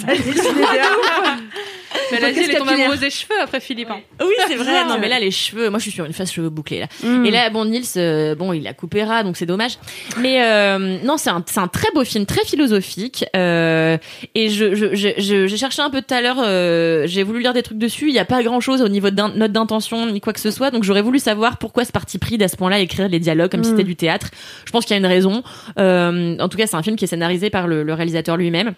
Mais 2.12 2.20
là, 2.20 2.30
elle 2.30 2.38
est 2.50 2.58
tombée 2.58 2.72
amoureuse 2.74 3.00
des 3.00 3.10
cheveux 3.10 3.40
après 3.42 3.60
Philippe. 3.60 3.90
hein. 3.92 4.00
Oui, 4.22 4.34
c'est 4.48 4.56
vrai. 4.56 4.86
Non, 4.86 4.98
mais 5.00 5.08
là, 5.10 5.20
les 5.20 5.32
cheveux, 5.32 5.70
moi, 5.70 5.80
je 5.80 5.84
suis 5.84 5.92
sur 5.92 6.06
une 6.06 6.14
face 6.14 6.32
cheveux 6.32 6.50
bouclés, 6.50 6.80
là. 6.80 6.88
Mm. 7.04 7.26
Et 7.26 7.32
là, 7.32 7.50
bon, 7.50 7.66
Nils, 7.66 7.84
euh, 7.98 8.36
bon, 8.36 8.54
il 8.54 8.66
a 8.68 8.74
coupé 8.74 9.04
ras, 9.04 9.24
donc 9.24 9.38
c'est 9.38 9.46
dommage. 9.46 9.78
Mais 10.20 10.44
euh, 10.44 10.98
non, 11.04 11.18
c'est 11.18 11.30
un, 11.30 11.42
très 11.68 11.92
beau 11.94 12.04
film, 12.04 12.26
très 12.26 12.44
philosophique. 12.46 13.26
Euh, 13.36 13.98
et 14.36 14.50
je, 14.50 14.76
je, 14.76 14.96
je, 14.96 15.10
je- 15.18 15.48
j'ai 15.48 15.58
cherché 15.58 15.82
un 15.82 15.90
peu 15.90 16.02
tout 16.02 16.14
à 16.14 16.22
l'heure. 16.22 16.38
euh, 16.40 17.04
j'ai 17.08 17.24
voulu 17.24 17.42
lire 17.42 17.54
des 17.54 17.64
trucs 17.64 17.78
dessus. 17.78 18.08
Il 18.08 18.14
n'y 18.14 18.20
a 18.20 18.26
pas 18.26 18.42
grand 18.44 18.60
chose 18.60 18.82
au 18.82 18.88
niveau 18.90 19.10
de 19.10 19.16
note 19.38 19.52
d'intention 19.52 20.06
ni 20.08 20.22
quoi 20.22 20.34
que 20.34 20.40
ce 20.40 20.52
soit. 20.52 20.72
Donc 20.72 20.84
j'aurais 20.84 21.02
voulu 21.02 21.20
savoir 21.20 21.58
pourquoi 21.58 21.86
ce 21.86 21.92
parti 21.92 22.18
pris 22.18 22.38
d'à 22.38 22.48
ce 22.48 22.56
point-là 22.58 22.80
écrire 22.80 23.08
les 23.10 23.20
dialogues 23.20 23.52
comme 23.52 23.64
si 23.64 23.70
Mm. 23.72 23.74
c'était 23.74 23.84
du 23.84 23.96
théâtre. 23.96 24.28
Je 24.66 24.72
pense 24.72 24.86
qu'il 24.86 24.94
y 24.94 24.98
a 24.98 25.00
une 25.00 25.06
raison. 25.06 25.44
Euh, 25.78 26.38
en 26.40 26.50
tout 26.50 26.58
cas, 26.58 26.68
c'est 26.68 26.76
un 26.76 26.84
film 26.84 26.96
qui 26.96 27.06
est 27.06 27.08
scénarisé 27.08 27.50
par 27.50 27.68
le, 27.68 27.84
le 27.84 27.94
réalisateur 27.94 28.38
lui-même. 28.38 28.74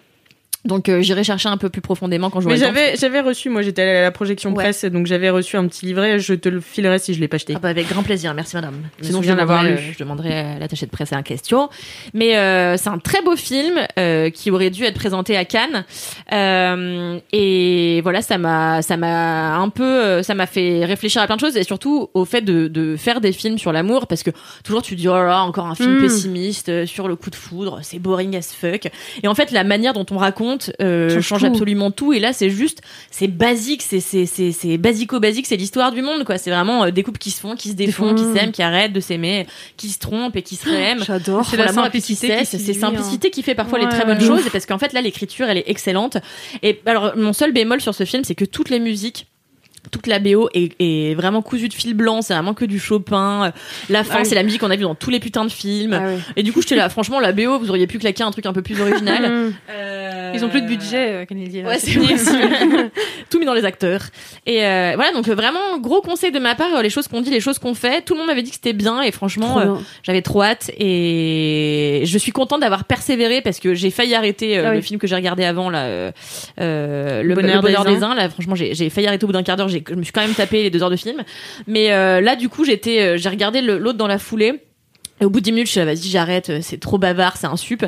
Donc 0.64 0.88
euh, 0.88 1.00
j'irai 1.02 1.24
chercher 1.24 1.48
un 1.48 1.56
peu 1.56 1.68
plus 1.70 1.80
profondément 1.80 2.30
quand 2.30 2.40
je 2.40 2.46
Mais 2.48 2.54
le 2.54 2.60
j'avais 2.60 2.96
j'avais 2.96 3.20
reçu 3.20 3.50
moi 3.50 3.62
j'étais 3.62 3.82
allée 3.82 3.90
à 3.98 4.02
la 4.02 4.10
projection 4.12 4.50
Ouais. 4.50 4.56
presse 4.64 4.84
donc 4.84 5.06
j'avais 5.06 5.28
reçu 5.30 5.56
un 5.56 5.66
petit 5.66 5.86
livret, 5.86 6.18
je 6.20 6.34
te 6.34 6.48
le 6.48 6.60
filerai 6.60 6.98
si 6.98 7.14
je 7.14 7.20
l'ai 7.20 7.26
pas 7.28 7.34
acheté. 7.36 7.54
Ah 7.56 7.58
bah 7.60 7.68
avec 7.70 7.88
grand 7.88 8.02
plaisir, 8.02 8.32
merci 8.34 8.54
madame. 8.56 8.74
Je 9.00 9.06
Sinon 9.06 9.18
je 9.18 9.22
souviens 9.28 9.34
d'avoir 9.36 9.64
euh, 9.64 9.76
je 9.76 9.98
demanderai 9.98 10.32
à 10.38 10.58
l'attaché 10.58 10.86
de 10.86 10.90
presse 10.90 11.12
en 11.12 11.22
question. 11.22 11.68
Mais 12.14 12.36
euh, 12.36 12.76
c'est 12.76 12.90
un 12.90 12.98
très 12.98 13.22
beau 13.22 13.34
film 13.36 13.74
euh, 13.98 14.30
qui 14.30 14.50
aurait 14.50 14.70
dû 14.70 14.84
être 14.84 14.94
présenté 14.94 15.36
à 15.36 15.44
Cannes. 15.44 15.84
Euh, 16.32 17.18
et 17.32 18.00
voilà, 18.02 18.22
ça 18.22 18.38
m'a, 18.38 18.82
ça 18.82 18.96
m'a 18.96 19.56
un 19.56 19.68
peu, 19.68 19.82
euh, 19.84 20.22
ça 20.22 20.34
m'a 20.34 20.46
fait 20.46 20.84
réfléchir 20.84 21.22
à 21.22 21.26
plein 21.26 21.36
de 21.36 21.40
choses 21.40 21.56
et 21.56 21.64
surtout 21.64 22.08
au 22.14 22.24
fait 22.24 22.40
de, 22.42 22.68
de 22.68 22.96
faire 22.96 23.20
des 23.20 23.32
films 23.32 23.58
sur 23.58 23.72
l'amour 23.72 24.06
parce 24.06 24.22
que 24.22 24.30
toujours 24.64 24.82
tu 24.82 24.94
te 24.96 25.00
dis 25.00 25.08
oh 25.08 25.14
là 25.14 25.42
encore 25.42 25.66
un 25.66 25.74
film 25.74 25.92
Mm. 25.98 26.00
pessimiste 26.02 26.86
sur 26.86 27.06
le 27.08 27.16
coup 27.16 27.28
de 27.30 27.34
foudre, 27.34 27.80
c'est 27.82 27.98
boring 27.98 28.36
as 28.36 28.52
fuck. 28.54 28.88
Et 29.22 29.28
en 29.28 29.34
fait 29.34 29.50
la 29.50 29.62
manière 29.64 29.92
dont 29.92 30.06
on 30.10 30.16
raconte 30.16 30.51
euh, 30.80 31.20
Change 31.20 31.40
tout. 31.40 31.46
absolument 31.46 31.90
tout. 31.90 32.12
Et 32.12 32.20
là 32.20 32.32
c'est 32.32 32.50
juste, 32.50 32.80
c'est 33.10 33.28
basique, 33.28 33.82
c'est 33.82 34.00
c'est 34.00 34.26
c'est 34.26 34.52
c'est 34.52 34.78
basico 34.78 35.20
basique, 35.20 35.46
c'est 35.46 35.56
l'histoire 35.56 35.92
du 35.92 36.02
monde 36.02 36.24
quoi. 36.24 36.38
C'est 36.38 36.50
vraiment 36.50 36.84
euh, 36.84 36.90
des 36.90 37.02
couples 37.02 37.18
qui 37.18 37.30
se 37.30 37.40
font, 37.40 37.54
qui 37.56 37.68
se 37.68 37.74
défont, 37.74 38.14
qui 38.14 38.24
s'aiment, 38.32 38.52
qui 38.52 38.62
arrêtent 38.62 38.92
de 38.92 39.00
s'aimer, 39.00 39.46
qui 39.76 39.88
se 39.88 39.98
trompent 39.98 40.36
et 40.36 40.42
qui 40.42 40.56
se 40.56 40.68
réaiment. 40.68 41.04
J'adore. 41.04 41.44
C'est 41.44 41.56
la 41.56 41.68
qui 41.68 41.74
simplicité. 41.74 42.44
C'est 42.44 42.58
séduit, 42.58 42.74
simplicité 42.74 43.30
qui 43.30 43.42
fait 43.42 43.54
parfois 43.54 43.78
les 43.78 43.88
très 43.88 44.04
bonnes 44.04 44.20
choses. 44.20 44.46
Et 44.46 44.50
parce 44.50 44.66
qu'en 44.66 44.78
fait 44.78 44.92
là 44.92 45.00
l'écriture 45.00 45.48
elle 45.48 45.58
est 45.58 45.68
excellente. 45.68 46.16
Et 46.62 46.80
alors 46.86 47.16
mon 47.16 47.32
seul 47.32 47.52
bémol 47.52 47.80
sur 47.80 47.94
ce 47.94 48.04
film 48.04 48.24
c'est 48.24 48.34
que 48.34 48.44
toutes 48.44 48.70
les 48.70 48.80
musiques 48.80 49.26
toute 49.90 50.06
la 50.06 50.18
BO 50.20 50.48
est, 50.54 50.72
est 50.80 51.14
vraiment 51.14 51.42
cousue 51.42 51.68
de 51.68 51.74
fil 51.74 51.94
blanc, 51.94 52.22
c'est 52.22 52.32
vraiment 52.34 52.54
que 52.54 52.64
du 52.64 52.78
Chopin. 52.78 53.52
La 53.90 54.04
fin, 54.04 54.14
Ah 54.14 54.18
oui. 54.20 54.26
c'est 54.26 54.34
la 54.34 54.42
musique 54.42 54.60
qu'on 54.60 54.70
a 54.70 54.76
vue 54.76 54.82
dans 54.84 54.94
tous 54.94 55.10
les 55.10 55.20
putains 55.20 55.44
de 55.44 55.50
films. 55.50 55.92
Ah. 55.94 56.20
Et 56.36 56.42
du 56.42 56.52
coup, 56.52 56.62
j'étais 56.62 56.76
là, 56.76 56.88
franchement, 56.88 57.18
la 57.20 57.32
BO, 57.32 57.58
vous 57.58 57.68
auriez 57.68 57.86
pu 57.86 57.98
claquer 57.98 58.22
un 58.22 58.30
truc 58.30 58.46
un 58.46 58.52
peu 58.52 58.62
plus 58.62 58.80
original. 58.80 59.52
Euh, 59.70 60.32
Ils 60.34 60.44
ont 60.44 60.48
plus 60.48 60.62
de 60.62 60.66
budget, 60.66 61.12
euh, 61.12 61.24
Kennedy. 61.26 61.62
Ouais, 61.62 61.78
c'est. 61.80 61.98
Tout 63.32 63.38
mis 63.38 63.46
dans 63.46 63.54
les 63.54 63.64
acteurs. 63.64 64.02
Et 64.46 64.62
euh, 64.64 64.92
voilà, 64.94 65.12
donc 65.12 65.26
euh, 65.26 65.34
vraiment, 65.34 65.78
gros 65.80 66.02
conseil 66.02 66.30
de 66.32 66.38
ma 66.38 66.54
part, 66.54 66.74
euh, 66.76 66.82
les 66.82 66.90
choses 66.90 67.08
qu'on 67.08 67.22
dit, 67.22 67.30
les 67.30 67.40
choses 67.40 67.58
qu'on 67.58 67.72
fait. 67.74 68.02
Tout 68.02 68.12
le 68.12 68.18
monde 68.18 68.26
m'avait 68.28 68.42
dit 68.42 68.50
que 68.50 68.56
c'était 68.56 68.74
bien 68.74 69.00
et 69.00 69.10
franchement, 69.10 69.58
euh, 69.58 69.64
j'avais 70.02 70.20
trop 70.20 70.42
hâte. 70.42 70.70
Et 70.78 72.02
je 72.04 72.18
suis 72.18 72.32
contente 72.32 72.60
d'avoir 72.60 72.84
persévéré 72.84 73.40
parce 73.40 73.58
que 73.58 73.74
j'ai 73.74 73.90
failli 73.90 74.14
arrêter 74.14 74.58
euh, 74.58 74.64
Ah 74.68 74.74
le 74.74 74.80
film 74.82 75.00
que 75.00 75.06
j'ai 75.06 75.14
regardé 75.14 75.44
avant, 75.44 75.70
là, 75.70 75.84
euh, 75.84 76.12
euh, 76.60 77.22
le, 77.22 77.34
Bonheur 77.34 77.56
le 77.56 77.62
bonheur 77.62 77.84
des 77.84 77.94
des 77.94 78.02
uns. 78.02 78.14
Là, 78.14 78.28
franchement, 78.28 78.54
j'ai 78.54 78.74
j'ai 78.74 78.90
failli 78.90 79.06
arrêter 79.06 79.24
au 79.24 79.28
bout 79.28 79.32
d'un 79.32 79.42
quart 79.42 79.56
d'heure. 79.56 79.68
J'ai- 79.68 79.82
Je 79.88 79.94
me 79.94 80.02
suis 80.02 80.12
quand 80.12 80.20
même 80.22 80.34
tapé 80.34 80.62
les 80.62 80.70
deux 80.70 80.82
heures 80.82 80.90
de 80.90 80.96
film. 80.96 81.22
Mais 81.66 81.92
euh, 81.92 82.20
là, 82.20 82.36
du 82.36 82.48
coup, 82.48 82.64
j'étais, 82.64 83.16
j'ai 83.18 83.28
regardé 83.28 83.60
le- 83.62 83.78
l'autre 83.78 83.98
dans 83.98 84.06
la 84.06 84.18
foulée. 84.18 84.60
Et 85.22 85.24
au 85.24 85.30
bout 85.30 85.38
de 85.40 85.44
10 85.44 85.52
minutes, 85.52 85.66
je 85.68 85.70
suis 85.72 85.78
là, 85.80 85.86
vas-y, 85.86 86.08
j'arrête, 86.08 86.50
euh, 86.50 86.58
c'est 86.62 86.78
trop 86.80 86.98
bavard, 86.98 87.36
c'est 87.36 87.46
un 87.46 87.56
sup. 87.56 87.84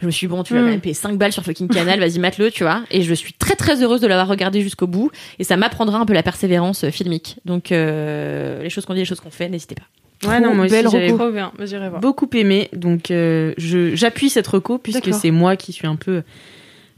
Je 0.00 0.06
me 0.06 0.10
suis 0.10 0.26
dit, 0.26 0.30
bon, 0.30 0.42
tu 0.42 0.54
vas 0.54 0.62
Mm. 0.62 0.64
même 0.66 0.80
payer 0.80 0.94
5 0.94 1.18
balles 1.18 1.32
sur 1.32 1.42
fucking 1.44 1.68
canal, 1.68 2.00
vas-y, 2.00 2.18
mate-le, 2.18 2.50
tu 2.50 2.62
vois. 2.64 2.82
Et 2.90 3.02
je 3.02 3.12
suis 3.12 3.34
très 3.34 3.54
très 3.54 3.82
heureuse 3.82 4.00
de 4.00 4.06
l'avoir 4.06 4.28
regardé 4.28 4.62
jusqu'au 4.62 4.86
bout. 4.86 5.10
Et 5.38 5.44
ça 5.44 5.58
m'apprendra 5.58 5.98
un 5.98 6.06
peu 6.06 6.14
la 6.14 6.22
persévérance 6.22 6.84
euh, 6.84 6.90
filmique. 6.90 7.36
Donc, 7.44 7.70
euh, 7.70 8.62
les 8.62 8.70
choses 8.70 8.86
qu'on 8.86 8.94
dit, 8.94 9.00
les 9.00 9.04
choses 9.04 9.20
qu'on 9.20 9.30
fait, 9.30 9.48
n'hésitez 9.50 9.74
pas. 9.74 9.82
Ouais 10.28 10.38
non 10.38 10.54
moi 10.54 10.66
aussi 10.66 10.74
j'avais. 10.90 11.08
Trop 11.08 11.30
bien, 11.30 11.50
voir. 11.56 12.00
beaucoup 12.02 12.28
aimé 12.34 12.68
donc 12.74 13.10
euh, 13.10 13.54
je 13.56 13.94
j'appuie 13.94 14.28
cette 14.28 14.46
reco 14.48 14.76
puisque 14.76 15.14
c'est 15.14 15.30
moi 15.30 15.56
qui 15.56 15.72
suis 15.72 15.86
un 15.86 15.96
peu 15.96 16.22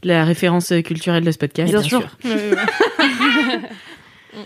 la 0.03 0.25
référence 0.25 0.73
culturelle 0.83 1.23
de 1.23 1.31
ce 1.31 1.37
podcast. 1.37 1.71
Bien 1.71 1.81
sûr. 1.81 2.01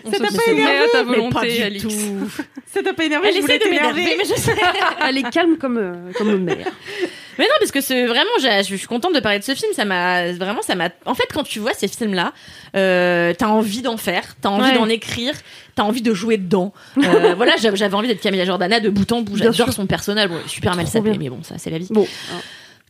se 0.05 0.11
t'a 0.11 0.17
pas 0.19 0.29
soumet 0.29 0.65
à 0.65 0.87
ta 0.91 1.03
volonté, 1.03 1.55
du 1.57 1.61
Alix. 1.63 1.83
tout. 1.83 1.91
Ça 2.73 2.83
t'a 2.83 2.93
pas 2.93 3.05
énervé 3.05 3.29
Elle 3.29 3.37
essaie 3.37 3.59
de 3.59 3.65
m'énerver, 3.65 4.15
mais 4.17 4.25
je 4.25 4.39
sais. 4.39 4.55
Elle 5.07 5.17
est 5.17 5.29
calme 5.31 5.57
comme, 5.57 5.77
euh, 5.77 6.11
comme 6.17 6.29
une 6.29 6.43
mère. 6.43 6.67
Mais 7.39 7.45
non, 7.45 7.51
parce 7.59 7.71
que 7.71 7.81
c'est 7.81 8.07
vraiment, 8.07 8.31
je 8.39 8.63
suis 8.63 8.87
contente 8.87 9.13
de 9.13 9.19
parler 9.19 9.37
de 9.37 9.43
ce 9.43 9.53
film. 9.53 9.71
Ça 9.73 9.85
m'a 9.85 10.31
vraiment, 10.33 10.63
ça 10.63 10.73
m'a. 10.73 10.89
En 11.05 11.13
fait, 11.13 11.27
quand 11.31 11.43
tu 11.43 11.59
vois 11.59 11.73
ces 11.75 11.87
films-là, 11.87 12.33
euh, 12.75 13.31
t'as 13.37 13.45
envie 13.45 13.83
d'en 13.83 13.95
faire, 13.97 14.23
t'as 14.41 14.49
envie 14.49 14.71
Ouais. 14.71 14.73
d'en 14.73 14.89
écrire, 14.89 15.33
t'as 15.75 15.83
envie 15.83 16.01
de 16.01 16.15
jouer 16.15 16.37
dedans. 16.37 16.73
Euh, 16.97 17.35
voilà, 17.35 17.53
j'avais 17.57 17.93
envie 17.93 18.07
d'être 18.07 18.21
Camilla 18.21 18.43
Jordana 18.43 18.79
de 18.79 18.89
bout 18.89 19.11
en 19.11 19.21
bout. 19.21 19.37
J'adore 19.37 19.71
son 19.71 19.85
personnage. 19.85 20.29
Bon, 20.29 20.39
super 20.47 20.75
mal 20.75 20.87
sapé, 20.87 21.11
mais 21.15 21.29
bon, 21.29 21.43
ça, 21.43 21.55
c'est 21.59 21.69
la 21.69 21.77
vie. 21.77 21.89
Bon, 21.91 22.07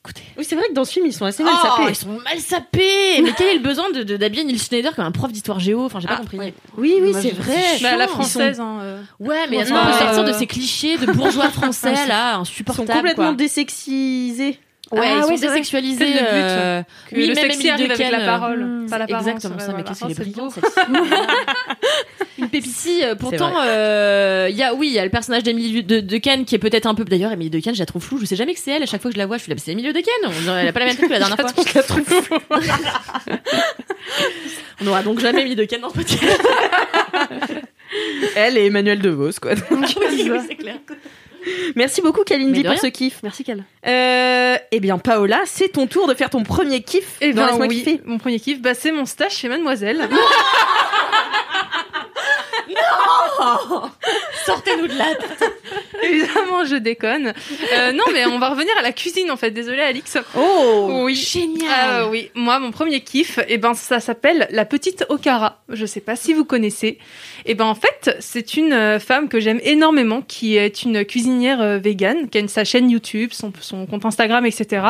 Écoutez. 0.10 0.24
Oui 0.38 0.46
c'est 0.48 0.56
vrai 0.56 0.66
que 0.70 0.74
dans 0.74 0.86
ce 0.86 0.94
film 0.94 1.06
ils 1.06 1.12
sont 1.14 1.26
assez 1.26 1.44
mal 1.44 1.54
Oh, 1.58 1.68
sapés. 1.68 1.90
ils 1.90 1.96
sont 1.96 2.08
mal 2.24 2.40
sapés. 2.40 3.22
Mais 3.22 3.32
quel 3.38 3.48
est 3.48 3.54
le 3.56 3.60
besoin 3.60 3.90
de 3.92 4.04
de- 4.04 4.16
d'habiller 4.18 4.44
Neil 4.46 4.58
Schneider 4.58 4.96
comme 4.96 5.06
un 5.06 5.12
prof 5.12 5.32
d'histoire 5.32 5.60
géo 5.60 5.84
Enfin, 5.84 6.00
j'ai 6.00 6.08
pas 6.08 6.16
Ah, 6.16 6.22
compris. 6.22 6.38
ouais. 6.38 6.54
Oui 6.78 6.96
oui 7.02 7.12
c'est 7.14 7.32
je- 7.32 7.36
vrai. 7.36 7.56
Bah, 7.82 7.98
la 7.98 8.06
Ils 8.06 8.08
sont- 8.08 8.14
française, 8.14 8.60
hein, 8.62 8.80
euh. 8.82 9.02
Ouais, 9.20 9.48
mais 9.50 9.58
qu'on 9.58 9.64
peut 9.66 9.76
euh, 9.76 10.00
sortir 10.00 10.24
de 10.24 10.32
ces 10.32 10.48
clichés 10.48 10.98
de 10.98 11.08
bourgeois 11.12 11.50
français 11.50 11.92
là, 12.08 12.32
Ils 12.32 12.36
sont 12.36 12.42
insupportables 12.42 12.92
complètement 12.94 13.26
quoi. 13.26 13.34
désexisés. 13.36 14.60
Ouais, 14.92 15.02
Ah 15.04 15.16
ils 15.18 15.22
sont 15.24 15.28
c'est 15.28 15.36
vrai. 15.36 15.48
désexualisés. 15.50 15.98
C'est 16.06 16.14
le 16.14 16.20
but, 16.20 16.26
euh, 16.32 16.82
Que 17.10 17.16
oui, 17.16 17.28
le 17.28 17.36
même 17.36 17.52
sexy 17.52 17.70
arrive 17.70 17.92
avec 17.92 18.12
la 18.12 18.20
euh, 18.20 18.26
parole, 18.26 18.64
mm, 18.64 18.90
pas 18.90 18.98
l'apparence. 19.00 19.28
Exactement 19.28 19.60
ça, 19.60 19.74
mais 19.76 19.84
qu'est-ce 19.84 20.00
qu'elle 20.00 20.12
est 20.12 20.14
c'est 20.14 20.22
brillante. 20.24 20.60
Une 22.40 22.50
pépite. 22.50 22.72
Si, 22.72 23.04
euh, 23.04 23.16
pourtant, 23.16 23.52
euh, 23.66 24.48
il 24.50 24.56
y 24.56 24.64
a, 24.64 24.74
oui, 24.74 24.88
il 24.88 24.94
y 24.94 25.00
a 25.00 25.04
le 25.04 25.10
personnage 25.10 25.44
d'Emily 25.44 25.84
de, 25.84 26.00
de 26.00 26.18
Ken 26.18 26.46
qui 26.46 26.56
est 26.56 26.60
peut-être 26.60 26.86
un 26.86 26.96
peu. 26.96 27.04
D'ailleurs, 27.04 27.32
Emily 27.34 27.50
de 27.50 27.60
Ken, 27.60 27.74
je 27.74 27.80
la 27.80 27.86
trouve 27.86 28.02
floue. 28.04 28.20
Je 28.20 28.26
sais 28.26 28.36
jamais 28.38 28.54
que 28.54 28.60
c'est 28.60 28.72
elle. 28.72 28.84
À 28.84 28.86
chaque 28.86 29.02
fois 29.02 29.10
que 29.12 29.16
je 29.16 29.20
la 29.20 29.26
vois, 29.26 29.38
je 29.38 29.44
suis 29.44 29.52
là, 29.52 29.58
c'est 29.58 29.72
Emily 29.72 29.92
de 29.92 30.00
Ken. 30.00 30.06
On 30.26 30.30
dirait, 30.30 30.62
elle 30.62 30.68
a 30.70 30.74
pas 30.74 30.80
la 30.82 30.86
même 30.86 30.96
tête 30.96 31.08
que 31.08 31.14
la 31.14 31.20
dernière 31.20 31.38
fois. 31.42 31.50
Je 31.68 31.74
la 31.76 31.84
trouve 31.84 32.04
floue. 32.04 32.38
On 34.80 34.86
n'aura 34.86 35.02
donc 35.04 35.20
jamais 35.20 35.42
Emily 35.42 35.56
de 35.56 35.66
Ken 35.66 35.82
dans 35.82 35.90
ce 35.90 35.96
podcast. 35.96 36.22
Elle 38.36 38.58
et 38.58 38.66
Emmanuel 38.68 39.00
DeVos 39.00 39.32
quoi. 39.42 39.52
oui, 39.72 40.32
c'est 40.48 40.56
clair. 40.56 40.76
Merci 41.76 42.02
beaucoup, 42.02 42.24
Kalindi, 42.24 42.62
pour 42.62 42.72
rien. 42.72 42.80
ce 42.80 42.88
kiff. 42.88 43.20
Merci, 43.24 43.44
Cal. 43.44 43.64
Euh, 43.86 44.58
eh 44.72 44.80
bien, 44.80 44.98
Paola, 44.98 45.42
c'est 45.46 45.70
ton 45.70 45.88
tour 45.88 46.08
de 46.08 46.14
faire 46.14 46.30
ton 46.30 46.44
premier 46.44 46.82
kiff. 46.82 47.18
Et 47.22 47.34
dans 47.34 47.58
ben 47.58 47.68
oui, 47.68 47.78
kiffer. 47.78 48.02
mon 48.06 48.18
premier 48.18 48.40
kiff, 48.40 48.62
bah, 48.62 48.74
c'est 48.74 48.92
mon 48.92 49.06
stage 49.06 49.34
chez 49.34 49.50
Mademoiselle. 49.50 50.08
Sortez-nous 54.46 54.88
de 54.88 54.98
là. 54.98 55.06
Évidemment, 56.04 56.66
je 56.66 56.76
déconne. 56.76 57.34
Euh, 57.74 57.92
non, 57.92 58.04
mais 58.14 58.26
on 58.26 58.40
va 58.40 58.50
revenir 58.50 58.74
à 58.78 58.82
la 58.82 58.92
cuisine 58.92 59.32
en 59.32 59.38
fait. 59.38 59.52
Désolée, 59.52 59.82
Alix. 59.82 60.18
Oh 60.38 61.04
Oui. 61.04 61.16
Génial. 61.16 61.70
Ah 61.72 62.08
oui, 62.08 62.32
moi 62.36 62.60
mon 62.60 62.72
premier 62.72 63.02
kiff, 63.02 63.40
et 63.48 63.58
ben 63.58 63.74
ça 63.74 64.00
s'appelle 64.00 64.48
la 64.52 64.66
petite 64.66 65.06
Okara. 65.10 65.62
Je 65.70 65.86
sais 65.86 66.02
pas 66.02 66.16
si 66.16 66.34
vous 66.34 66.46
connaissez. 66.46 66.98
Et 67.46 67.56
ben 67.56 67.66
en 67.66 67.76
fait, 67.76 68.16
c'est 68.20 68.56
une 68.56 68.74
euh, 68.74 69.00
femme 69.00 69.30
que 69.30 69.40
j'aime 69.40 69.60
énormément, 69.64 70.22
qui 70.22 70.58
est 70.58 70.84
une 70.84 71.06
cuisinière 71.06 71.62
euh, 71.62 71.78
végane, 71.78 72.30
qui 72.30 72.38
a 72.38 72.42
une, 72.42 72.48
sa 72.48 72.64
chaîne 72.64 72.90
YouTube, 72.90 73.32
son, 73.34 73.52
son 73.60 73.86
compte 73.86 74.06
Instagram, 74.06 74.46
etc. 74.46 74.86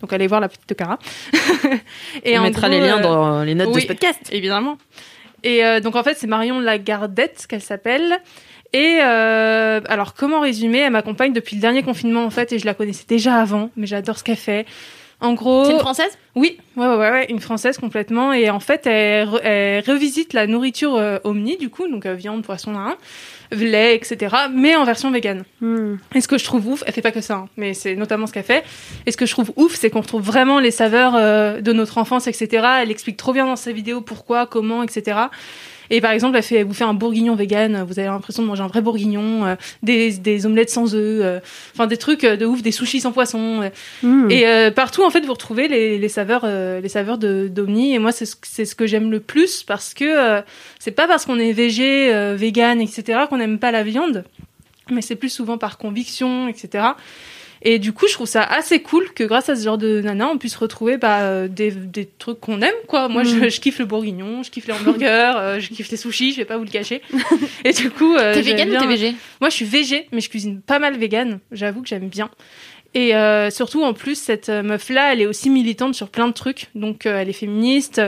Donc 0.00 0.12
allez 0.12 0.26
voir 0.26 0.40
la 0.40 0.48
petite 0.48 0.70
Okara. 0.72 0.98
et 2.24 2.38
On 2.38 2.40
en 2.40 2.44
mettra 2.44 2.68
gros, 2.68 2.78
les 2.78 2.86
liens 2.86 3.00
dans 3.00 3.42
les 3.42 3.54
notes 3.54 3.68
de 3.68 3.74
oui. 3.74 3.82
ce 3.82 3.86
podcast. 3.86 4.20
évidemment. 4.30 4.78
Et 5.44 5.64
euh, 5.64 5.80
donc 5.80 5.96
en 5.96 6.02
fait, 6.02 6.16
c'est 6.16 6.26
Marion 6.26 6.60
Lagardette 6.60 7.46
qu'elle 7.48 7.62
s'appelle. 7.62 8.20
Et 8.72 8.98
euh, 9.02 9.80
alors 9.88 10.14
comment 10.14 10.40
résumer? 10.40 10.78
Elle 10.78 10.92
m'accompagne 10.92 11.32
depuis 11.32 11.56
le 11.56 11.60
dernier 11.60 11.82
confinement 11.82 12.24
en 12.24 12.30
fait, 12.30 12.52
et 12.52 12.58
je 12.58 12.64
la 12.64 12.74
connaissais 12.74 13.04
déjà 13.06 13.36
avant, 13.36 13.70
mais 13.76 13.86
j'adore 13.86 14.18
ce 14.18 14.24
qu'elle 14.24 14.36
fait. 14.36 14.66
En 15.20 15.34
gros, 15.34 15.64
C'est 15.64 15.72
une 15.72 15.78
française? 15.78 16.18
Oui, 16.34 16.58
ouais, 16.76 16.86
ouais, 16.86 16.96
ouais, 16.96 17.26
une 17.28 17.38
française 17.38 17.78
complètement. 17.78 18.32
Et 18.32 18.50
en 18.50 18.58
fait, 18.58 18.86
elle, 18.88 19.28
re- 19.28 19.40
elle 19.42 19.84
revisite 19.84 20.32
la 20.32 20.48
nourriture 20.48 20.96
euh, 20.96 21.18
Omni, 21.22 21.56
du 21.58 21.70
coup, 21.70 21.86
donc 21.86 22.06
euh, 22.06 22.14
viande, 22.14 22.42
poisson, 22.42 22.74
hein, 22.74 22.96
lait, 23.52 23.94
etc., 23.94 24.34
mais 24.52 24.76
en 24.76 24.84
version 24.84 25.10
végane. 25.10 25.44
Hmm. 25.60 25.96
Et 26.14 26.20
ce 26.20 26.28
que 26.28 26.38
je 26.38 26.44
trouve 26.44 26.66
ouf, 26.66 26.82
elle 26.86 26.92
fait 26.92 27.02
pas 27.02 27.12
que 27.12 27.20
ça, 27.20 27.34
hein, 27.34 27.48
mais 27.56 27.74
c'est 27.74 27.96
notamment 27.96 28.26
ce 28.26 28.32
qu'elle 28.32 28.44
fait. 28.44 28.64
Et 29.06 29.12
ce 29.12 29.16
que 29.16 29.26
je 29.26 29.32
trouve 29.32 29.52
ouf, 29.56 29.74
c'est 29.74 29.90
qu'on 29.90 30.00
retrouve 30.00 30.22
vraiment 30.22 30.58
les 30.58 30.70
saveurs 30.70 31.14
euh, 31.16 31.60
de 31.60 31.72
notre 31.72 31.98
enfance, 31.98 32.26
etc. 32.26 32.66
Elle 32.82 32.90
explique 32.90 33.16
trop 33.16 33.32
bien 33.32 33.46
dans 33.46 33.56
sa 33.56 33.72
vidéo 33.72 34.00
pourquoi, 34.00 34.46
comment, 34.46 34.82
etc. 34.82 35.16
Et 35.92 36.00
par 36.00 36.12
exemple, 36.12 36.38
elle, 36.38 36.42
fait, 36.42 36.56
elle 36.56 36.64
vous 36.64 36.72
fait 36.72 36.84
un 36.84 36.94
bourguignon 36.94 37.34
vegan, 37.34 37.84
vous 37.86 37.98
avez 37.98 38.08
l'impression 38.08 38.42
de 38.42 38.48
manger 38.48 38.62
un 38.62 38.66
vrai 38.66 38.80
bourguignon, 38.80 39.44
euh, 39.44 39.56
des, 39.82 40.12
des 40.12 40.46
omelettes 40.46 40.70
sans 40.70 40.94
œufs, 40.94 41.20
euh, 41.22 41.38
enfin 41.74 41.86
des 41.86 41.98
trucs 41.98 42.24
euh, 42.24 42.36
de 42.36 42.46
ouf, 42.46 42.62
des 42.62 42.72
sushis 42.72 43.00
sans 43.00 43.12
poisson. 43.12 43.70
Hmm. 44.02 44.30
et 44.30 44.70
partout, 44.74 45.04
en 45.04 45.10
fait, 45.10 45.20
vous 45.20 45.34
retrouvez 45.34 45.68
les, 45.68 45.98
les 45.98 46.08
saveurs, 46.08 46.46
les 46.46 46.88
saveurs 46.88 47.18
de 47.18 47.46
d'Omni. 47.46 47.94
Et 47.94 47.98
moi, 47.98 48.10
c'est 48.10 48.24
ce, 48.24 48.64
ce 48.64 48.74
que 48.74 48.86
j'aime 48.86 49.10
le 49.10 49.20
plus 49.20 49.62
parce 49.62 49.92
que 49.92 50.42
c'est 50.78 50.92
pas 50.92 51.06
parce 51.06 51.26
qu'on 51.26 51.38
est 51.38 51.52
végé, 51.52 52.10
vegan, 52.36 52.80
etc., 52.80 53.20
qu'on 53.28 53.36
n'aime 53.36 53.58
pas 53.58 53.70
la 53.70 53.82
viande, 53.82 54.24
mais 54.90 55.02
c'est 55.02 55.16
plus 55.16 55.28
souvent 55.28 55.58
par 55.58 55.76
conviction, 55.76 56.48
etc. 56.48 56.84
Et 57.64 57.78
du 57.78 57.92
coup, 57.92 58.08
je 58.08 58.14
trouve 58.14 58.26
ça 58.26 58.42
assez 58.42 58.80
cool 58.82 59.12
que 59.14 59.22
grâce 59.24 59.48
à 59.48 59.54
ce 59.54 59.62
genre 59.64 59.78
de 59.78 60.00
nana, 60.00 60.28
on 60.28 60.36
puisse 60.36 60.56
retrouver 60.56 60.96
bah, 60.96 61.20
euh, 61.20 61.46
des, 61.48 61.70
des 61.70 62.06
trucs 62.06 62.40
qu'on 62.40 62.60
aime, 62.60 62.74
quoi. 62.88 63.08
Moi, 63.08 63.22
je, 63.22 63.48
je 63.48 63.60
kiffe 63.60 63.78
le 63.78 63.84
bourguignon, 63.84 64.42
je 64.42 64.50
kiffe 64.50 64.66
les 64.66 64.72
hamburgers, 64.72 65.32
euh, 65.36 65.60
je 65.60 65.68
kiffe 65.68 65.88
les 65.90 65.96
sushis, 65.96 66.32
je 66.32 66.38
vais 66.38 66.44
pas 66.44 66.56
vous 66.58 66.64
le 66.64 66.70
cacher. 66.70 67.02
Et 67.64 67.72
du 67.72 67.90
coup, 67.90 68.14
euh, 68.16 68.34
T'es 68.34 68.42
j'aime 68.42 68.56
vegan 68.56 68.68
ou 68.68 68.70
bien- 68.72 68.80
t'es 68.80 68.86
végé? 68.88 69.14
Moi, 69.40 69.48
je 69.50 69.54
suis 69.54 69.64
végé, 69.64 70.08
mais 70.12 70.20
je 70.20 70.28
cuisine 70.28 70.60
pas 70.60 70.78
mal 70.80 70.96
vegan. 70.98 71.38
J'avoue 71.52 71.82
que 71.82 71.88
j'aime 71.88 72.08
bien. 72.08 72.30
Et 72.94 73.14
euh, 73.14 73.48
surtout, 73.50 73.82
en 73.82 73.94
plus, 73.94 74.16
cette 74.16 74.50
euh, 74.50 74.62
meuf-là, 74.62 75.12
elle 75.14 75.22
est 75.22 75.26
aussi 75.26 75.48
militante 75.48 75.94
sur 75.94 76.08
plein 76.08 76.28
de 76.28 76.32
trucs. 76.34 76.66
Donc, 76.74 77.06
euh, 77.06 77.20
elle 77.20 77.28
est 77.30 77.32
féministe. 77.32 78.02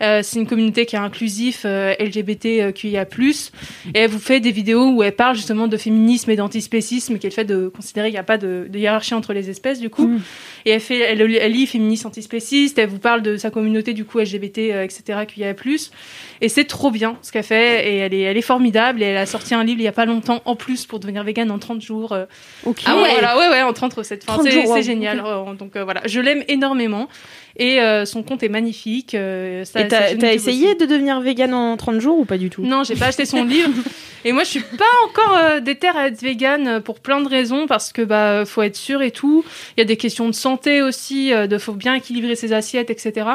Euh, 0.00 0.20
c'est 0.22 0.38
une 0.38 0.46
communauté 0.46 0.86
qui 0.86 0.94
est 0.94 0.98
inclusif, 1.00 1.62
euh, 1.64 1.92
LGBTQIA+. 1.98 3.02
Et 3.94 3.98
elle 3.98 4.10
vous 4.10 4.18
fait 4.20 4.40
des 4.40 4.52
vidéos 4.52 4.90
où 4.90 5.02
elle 5.02 5.14
parle 5.16 5.34
justement 5.34 5.66
de 5.66 5.76
féminisme 5.76 6.30
et 6.30 6.36
d'antispécisme, 6.36 7.18
qui 7.18 7.26
est 7.26 7.30
le 7.30 7.34
fait 7.34 7.44
de 7.44 7.68
considérer 7.68 8.08
qu'il 8.08 8.14
n'y 8.14 8.18
a 8.20 8.24
pas 8.24 8.38
de, 8.38 8.66
de 8.68 8.78
hiérarchie 8.78 9.14
entre 9.14 9.32
les 9.32 9.50
espèces, 9.50 9.80
du 9.80 9.90
coup. 9.90 10.06
Mm. 10.06 10.20
Et 10.66 10.70
elle, 10.70 10.80
fait, 10.80 10.98
elle, 11.00 11.20
elle 11.20 11.52
lit 11.52 11.66
féministe 11.66 12.06
antispéciste, 12.06 12.78
elle 12.78 12.88
vous 12.88 12.98
parle 12.98 13.22
de 13.22 13.36
sa 13.36 13.50
communauté, 13.50 13.92
du 13.92 14.04
coup, 14.04 14.18
LGBT, 14.20 14.58
euh, 14.58 14.84
etc., 14.84 15.20
QIA+. 15.26 15.54
Et 16.40 16.48
c'est 16.48 16.64
trop 16.64 16.90
bien 16.90 17.16
ce 17.22 17.32
qu'elle 17.32 17.42
fait. 17.42 17.88
Et 17.92 17.96
elle 17.96 18.14
est, 18.14 18.20
elle 18.20 18.36
est 18.36 18.42
formidable. 18.42 19.02
Et 19.02 19.06
elle 19.06 19.16
a 19.16 19.26
sorti 19.26 19.54
un 19.54 19.64
livre 19.64 19.80
il 19.80 19.84
y 19.84 19.88
a 19.88 19.92
pas 19.92 20.06
longtemps, 20.06 20.42
en 20.44 20.54
plus, 20.54 20.86
pour 20.86 21.00
devenir 21.00 21.24
vegan 21.24 21.50
en 21.50 21.58
30 21.58 21.80
jours. 21.82 22.12
euh, 22.12 22.24
Ok. 22.64 22.82
ah 22.86 22.96
ouais, 22.96 23.10
voilà, 23.12 23.36
ouais, 23.38 23.48
ouais, 23.48 23.62
en 23.62 23.72
30 23.72 23.94
recettes. 23.94 24.26
Enfin, 24.28 24.34
30 24.34 24.44
c'est 24.46 24.52
jours, 24.52 24.62
c'est 24.66 24.72
wow, 24.74 24.82
génial. 24.82 25.22
Euh, 25.24 25.54
Donc 25.54 25.74
euh, 25.76 25.84
voilà, 25.84 26.02
je 26.06 26.20
l'aime 26.20 26.44
énormément. 26.48 27.08
Et 27.56 27.80
euh, 27.80 28.04
son 28.04 28.22
compte 28.22 28.42
est 28.44 28.48
magnifique. 28.48 29.14
euh, 29.14 29.64
sa- 29.64 29.80
Et 29.80 29.88
t'as 29.88 30.12
essayé 30.32 30.68
aussi. 30.68 30.76
de 30.76 30.86
devenir 30.86 31.20
vegan 31.20 31.52
en 31.54 31.76
30 31.76 31.98
jours 32.00 32.18
ou 32.20 32.24
pas 32.24 32.38
du 32.38 32.50
tout? 32.50 32.62
Non, 32.62 32.84
j'ai 32.84 32.94
pas 32.94 33.06
acheté 33.06 33.24
son 33.24 33.44
livre. 33.44 33.70
Et 34.24 34.32
moi, 34.32 34.44
je 34.44 34.48
suis 34.50 34.60
pas 34.60 34.84
encore 35.08 35.36
euh, 35.38 35.60
déter 35.60 35.88
à 35.88 36.06
être 36.08 36.20
vegan 36.20 36.80
pour 36.84 37.00
plein 37.00 37.20
de 37.20 37.28
raisons, 37.28 37.66
parce 37.66 37.92
que 37.92 38.02
bah 38.02 38.44
faut 38.46 38.62
être 38.62 38.76
sûr 38.76 39.00
et 39.02 39.10
tout. 39.10 39.44
Il 39.76 39.80
y 39.80 39.82
a 39.82 39.86
des 39.86 39.96
questions 39.96 40.26
de 40.28 40.34
santé 40.34 40.82
aussi, 40.82 41.30
de 41.32 41.58
faut 41.58 41.72
bien 41.72 41.94
équilibrer 41.94 42.36
ses 42.36 42.52
assiettes, 42.52 42.90
etc. 42.90 43.26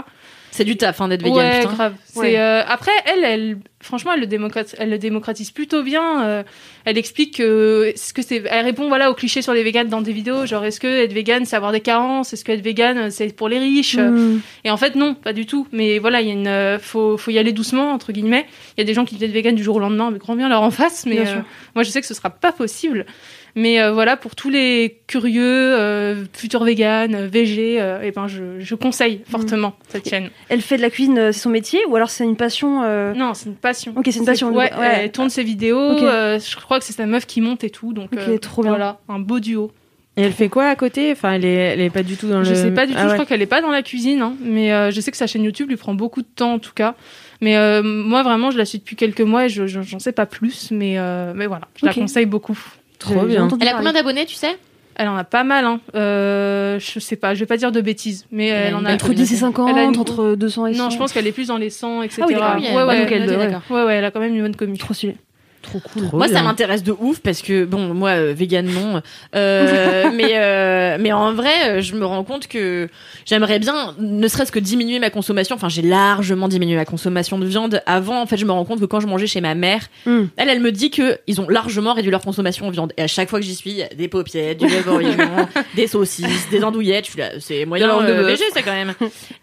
C'est 0.53 0.65
du 0.65 0.77
taf 0.77 1.01
hein, 1.01 1.07
d'être 1.07 1.23
vegan, 1.23 1.37
ouais, 1.37 1.61
putain. 1.61 1.73
grave. 1.73 1.93
Ouais. 2.15 2.37
Euh, 2.37 2.61
après 2.67 2.91
elle, 3.07 3.23
elle, 3.23 3.57
franchement, 3.81 4.11
elle 4.13 4.19
le 4.19 4.27
démocratise, 4.27 4.75
elle 4.77 4.91
le 4.91 4.99
démocratise 4.99 5.49
plutôt 5.49 5.81
bien. 5.81 6.23
euh, 6.27 6.43
elle 6.85 6.99
explique 6.99 7.37
que 7.37 7.91
ce 7.95 8.13
que 8.13 8.21
c'est, 8.21 8.43
elle 8.45 8.63
répond 8.63 8.87
voilà 8.87 9.09
aux 9.09 9.15
clichés 9.15 9.41
sur 9.41 9.53
les 9.55 9.63
véganes 9.63 9.87
dans 9.87 10.01
des 10.01 10.13
vidéos, 10.13 10.45
genre 10.45 10.63
est-ce 10.63 10.79
que 10.79 11.05
être 11.05 11.11
vegan 11.11 11.43
c'est 11.45 11.55
avoir 11.55 11.71
des 11.71 11.79
carences, 11.79 12.33
est-ce 12.33 12.45
que 12.45 12.51
être 12.51 12.63
vegan 12.63 13.09
c'est 13.09 13.35
pour 13.35 13.49
les 13.49 13.57
riches? 13.57 13.97
Hmm. 13.97 14.41
Et 14.63 14.69
en 14.69 14.77
fait 14.77 14.93
non, 14.93 15.15
pas 15.15 15.33
du 15.33 15.47
tout. 15.47 15.67
Mais 15.71 15.97
voilà, 15.97 16.21
il 16.21 16.27
y 16.27 16.29
a 16.29 16.33
une, 16.33 16.47
euh, 16.47 16.77
faut, 16.77 17.17
faut 17.17 17.31
y 17.31 17.39
aller 17.39 17.51
doucement 17.51 17.91
entre 17.91 18.11
guillemets. 18.11 18.45
Il 18.77 18.81
y 18.81 18.83
a 18.83 18.85
des 18.85 18.93
gens 18.93 19.05
qui 19.05 19.15
deviennent 19.15 19.31
vegan 19.31 19.55
du 19.55 19.63
jour 19.63 19.77
au 19.77 19.79
lendemain, 19.79 20.09
avec 20.09 20.21
grand 20.21 20.35
bien 20.35 20.49
leur 20.49 20.61
en 20.61 20.69
face, 20.69 21.07
mais 21.07 21.19
euh, 21.19 21.39
moi 21.73 21.83
je 21.83 21.89
sais 21.89 21.99
que 21.99 22.07
ce 22.07 22.13
sera 22.13 22.29
pas 22.29 22.51
possible. 22.51 23.07
Mais 23.55 23.79
euh, 23.79 23.91
voilà, 23.91 24.17
pour 24.17 24.35
tous 24.35 24.49
les 24.49 24.99
curieux, 25.05 25.43
euh, 25.43 26.23
futurs 26.33 26.63
véganes, 26.63 27.13
euh, 27.13 27.27
végés, 27.27 27.79
euh, 27.79 27.99
eh 28.01 28.09
ben 28.11 28.27
je, 28.27 28.59
je 28.59 28.73
conseille 28.73 29.21
fortement 29.29 29.75
cette 29.89 30.09
chaîne. 30.09 30.29
Elle 30.49 30.61
fait 30.61 30.77
de 30.77 30.81
la 30.81 30.89
cuisine, 30.89 31.31
c'est 31.31 31.39
son 31.39 31.49
métier 31.51 31.79
ou 31.87 31.95
alors 31.95 32.09
c'est 32.09 32.23
une 32.23 32.35
passion 32.35 32.81
euh, 32.83 33.13
Non, 33.13 33.35
c'est 33.35 33.49
une 33.49 33.55
passion. 33.55 33.93
Ok, 33.95 34.05
c'est 34.09 34.17
une 34.19 34.25
passion. 34.25 34.49
Ouais, 34.49 34.71
Ouais. 34.75 35.01
elle 35.03 35.11
tourne 35.11 35.29
ses 35.29 35.43
vidéos. 35.43 35.77
Euh, 35.79 36.39
je 36.39 36.55
crois 36.55 36.79
que 36.79 36.85
c'est 36.85 36.93
sa 36.93 37.05
meuf 37.05 37.27
qui 37.27 37.41
monte 37.41 37.63
et 37.63 37.69
tout. 37.69 37.93
Donc, 37.93 38.09
Ok, 38.13 38.19
euh, 38.19 38.37
trop 38.39 38.63
bien. 38.63 38.71
Voilà, 38.71 38.99
un 39.07 39.19
beau 39.19 39.39
duo. 39.39 39.71
Et 40.17 40.21
elle 40.23 40.31
fait 40.33 40.49
quoi 40.49 40.65
à 40.67 40.75
côté? 40.75 41.11
Enfin, 41.11 41.33
elle 41.33 41.45
est, 41.45 41.53
elle 41.53 41.81
est 41.81 41.89
pas 41.89 42.03
du 42.03 42.17
tout 42.17 42.27
dans 42.27 42.39
le. 42.39 42.43
Je 42.45 42.53
sais 42.55 42.71
pas 42.71 42.85
du 42.85 42.93
tout, 42.93 42.99
Ah 42.99 43.03
je 43.03 43.07
ouais. 43.09 43.13
crois 43.13 43.25
qu'elle 43.25 43.41
est 43.41 43.47
pas 43.47 43.61
dans 43.61 43.71
la 43.71 43.81
cuisine, 43.83 44.21
hein, 44.21 44.33
mais 44.41 44.71
euh, 44.71 44.89
je 44.91 45.01
sais 45.01 45.09
que 45.09 45.17
sa 45.17 45.25
chaîne 45.27 45.43
YouTube 45.43 45.69
lui 45.69 45.75
prend 45.75 45.93
beaucoup 45.95 46.21
de 46.21 46.27
temps 46.27 46.53
en 46.53 46.59
tout 46.59 46.73
cas. 46.73 46.93
Mais 47.41 47.57
euh, 47.57 47.81
moi 47.83 48.21
vraiment, 48.23 48.49
je 48.51 48.57
la 48.57 48.65
suis 48.65 48.77
depuis 48.79 48.95
quelques 48.95 49.21
mois 49.21 49.45
et 49.45 49.49
je 49.49 49.65
je- 49.67 49.81
j'en 49.81 49.97
sais 49.99 50.11
pas 50.11 50.25
plus, 50.27 50.69
mais 50.71 50.99
euh, 50.99 51.33
mais 51.35 51.47
voilà, 51.47 51.67
je 51.75 51.85
la 51.87 51.93
conseille 51.95 52.25
beaucoup. 52.27 52.57
Trop 52.99 53.21
bien. 53.25 53.47
Elle 53.61 53.67
a 53.67 53.73
combien 53.73 53.93
d'abonnés, 53.93 54.25
tu 54.25 54.35
sais? 54.35 54.57
Elle 54.95 55.07
en 55.07 55.15
a 55.15 55.23
pas 55.23 55.43
mal, 55.43 55.65
hein. 55.65 55.79
Euh, 55.95 56.79
je 56.79 56.99
sais 56.99 57.15
pas, 57.15 57.33
je 57.33 57.39
vais 57.39 57.45
pas 57.47 57.57
dire 57.57 57.71
de 57.71 57.81
bêtises, 57.81 58.25
mais 58.31 58.47
Elle 58.49 58.75
en 58.75 58.85
a. 58.85 58.93
Entre 58.93 59.11
10 59.13 59.33
et 59.33 59.37
50, 59.37 59.69
Elle 59.71 59.77
a 59.79 59.83
une- 59.85 59.97
entre 59.97 60.35
200 60.35 60.67
et 60.67 60.73
100. 60.75 60.83
Non, 60.83 60.89
je 60.91 60.97
pense 60.97 61.11
qu'elle 61.13 61.25
est 61.25 61.31
plus 61.31 61.47
dans 61.47 61.57
les 61.57 61.71
100, 61.71 62.03
etc. 62.03 62.21
Ah 62.21 62.25
oui, 62.27 62.33
d'accord. 62.35 62.49
Ah 62.51 62.55
oui, 62.57 62.63
ouais, 62.63 62.69
elle- 62.69 62.75
ouais, 62.75 63.07
elle- 63.11 63.23
ok, 63.23 63.29
ouais. 63.37 63.47
d'accord. 63.47 63.61
ouais, 63.71 63.83
ouais, 63.85 63.95
elle 63.95 64.05
a 64.05 64.11
quand 64.11 64.19
même 64.19 64.35
une 64.35 64.41
bonne 64.43 64.55
commu. 64.55 64.77
Trop 64.77 64.93
stylé. 64.93 65.15
Trop 65.63 65.79
cool. 65.79 66.07
Trop 66.07 66.17
Moi, 66.17 66.27
ça 66.27 66.43
m'intéresse 66.43 66.83
de 66.83 66.91
ouf 66.91 67.19
parce 67.21 67.41
que 67.41 67.65
bon, 67.65 67.93
moi, 67.95 68.09
euh, 68.11 68.33
vegan 68.35 68.65
non, 68.67 69.01
Euh, 69.35 70.11
mais 70.13 70.33
euh, 70.37 70.97
mais 70.99 71.11
en 71.11 71.33
vrai, 71.33 71.49
euh, 71.69 71.81
je 71.81 71.95
me 71.95 72.05
rends 72.05 72.23
compte 72.23 72.47
que 72.47 72.87
j'aimerais 73.25 73.57
bien, 73.59 73.95
ne 73.97 74.27
serait-ce 74.27 74.51
que 74.51 74.59
diminuer 74.59 74.99
ma 74.99 75.09
consommation. 75.09 75.55
Enfin, 75.55 75.69
j'ai 75.69 75.81
largement 75.81 76.47
diminué 76.47 76.75
ma 76.75 76.85
consommation 76.85 77.39
de 77.39 77.45
viande. 77.45 77.81
Avant, 77.85 78.21
en 78.21 78.25
fait, 78.27 78.37
je 78.37 78.45
me 78.45 78.51
rends 78.51 78.65
compte 78.65 78.79
que 78.79 78.85
quand 78.85 78.99
je 78.99 79.07
mangeais 79.07 79.25
chez 79.27 79.41
ma 79.41 79.55
mère, 79.55 79.87
Mm. 80.05 80.23
elle, 80.37 80.49
elle 80.49 80.59
me 80.59 80.71
dit 80.71 80.91
que 80.91 81.17
ils 81.27 81.39
ont 81.41 81.47
largement 81.49 81.93
réduit 81.93 82.11
leur 82.11 82.21
consommation 82.21 82.67
en 82.67 82.69
viande. 82.69 82.93
Et 82.97 83.01
à 83.01 83.07
chaque 83.07 83.29
fois 83.29 83.39
que 83.39 83.45
j'y 83.45 83.55
suis, 83.55 83.71
il 83.71 83.77
y 83.77 83.83
a 83.83 83.87
des 83.87 84.07
paupiètes, 84.09 84.59
du 84.59 84.67
bourguignon, 84.83 85.47
des 85.75 85.87
saucisses, 85.87 86.49
des 86.51 86.63
andouillettes. 86.63 87.05
Je 87.05 87.11
suis 87.11 87.19
là, 87.19 87.29
c'est 87.39 87.65
moyen 87.65 87.87
de 88.01 88.11
euh, 88.11 88.27
léger, 88.27 88.43
ça 88.53 88.61
quand 88.61 88.73
même. 88.73 88.93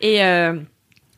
Et 0.00 0.22
euh, 0.22 0.54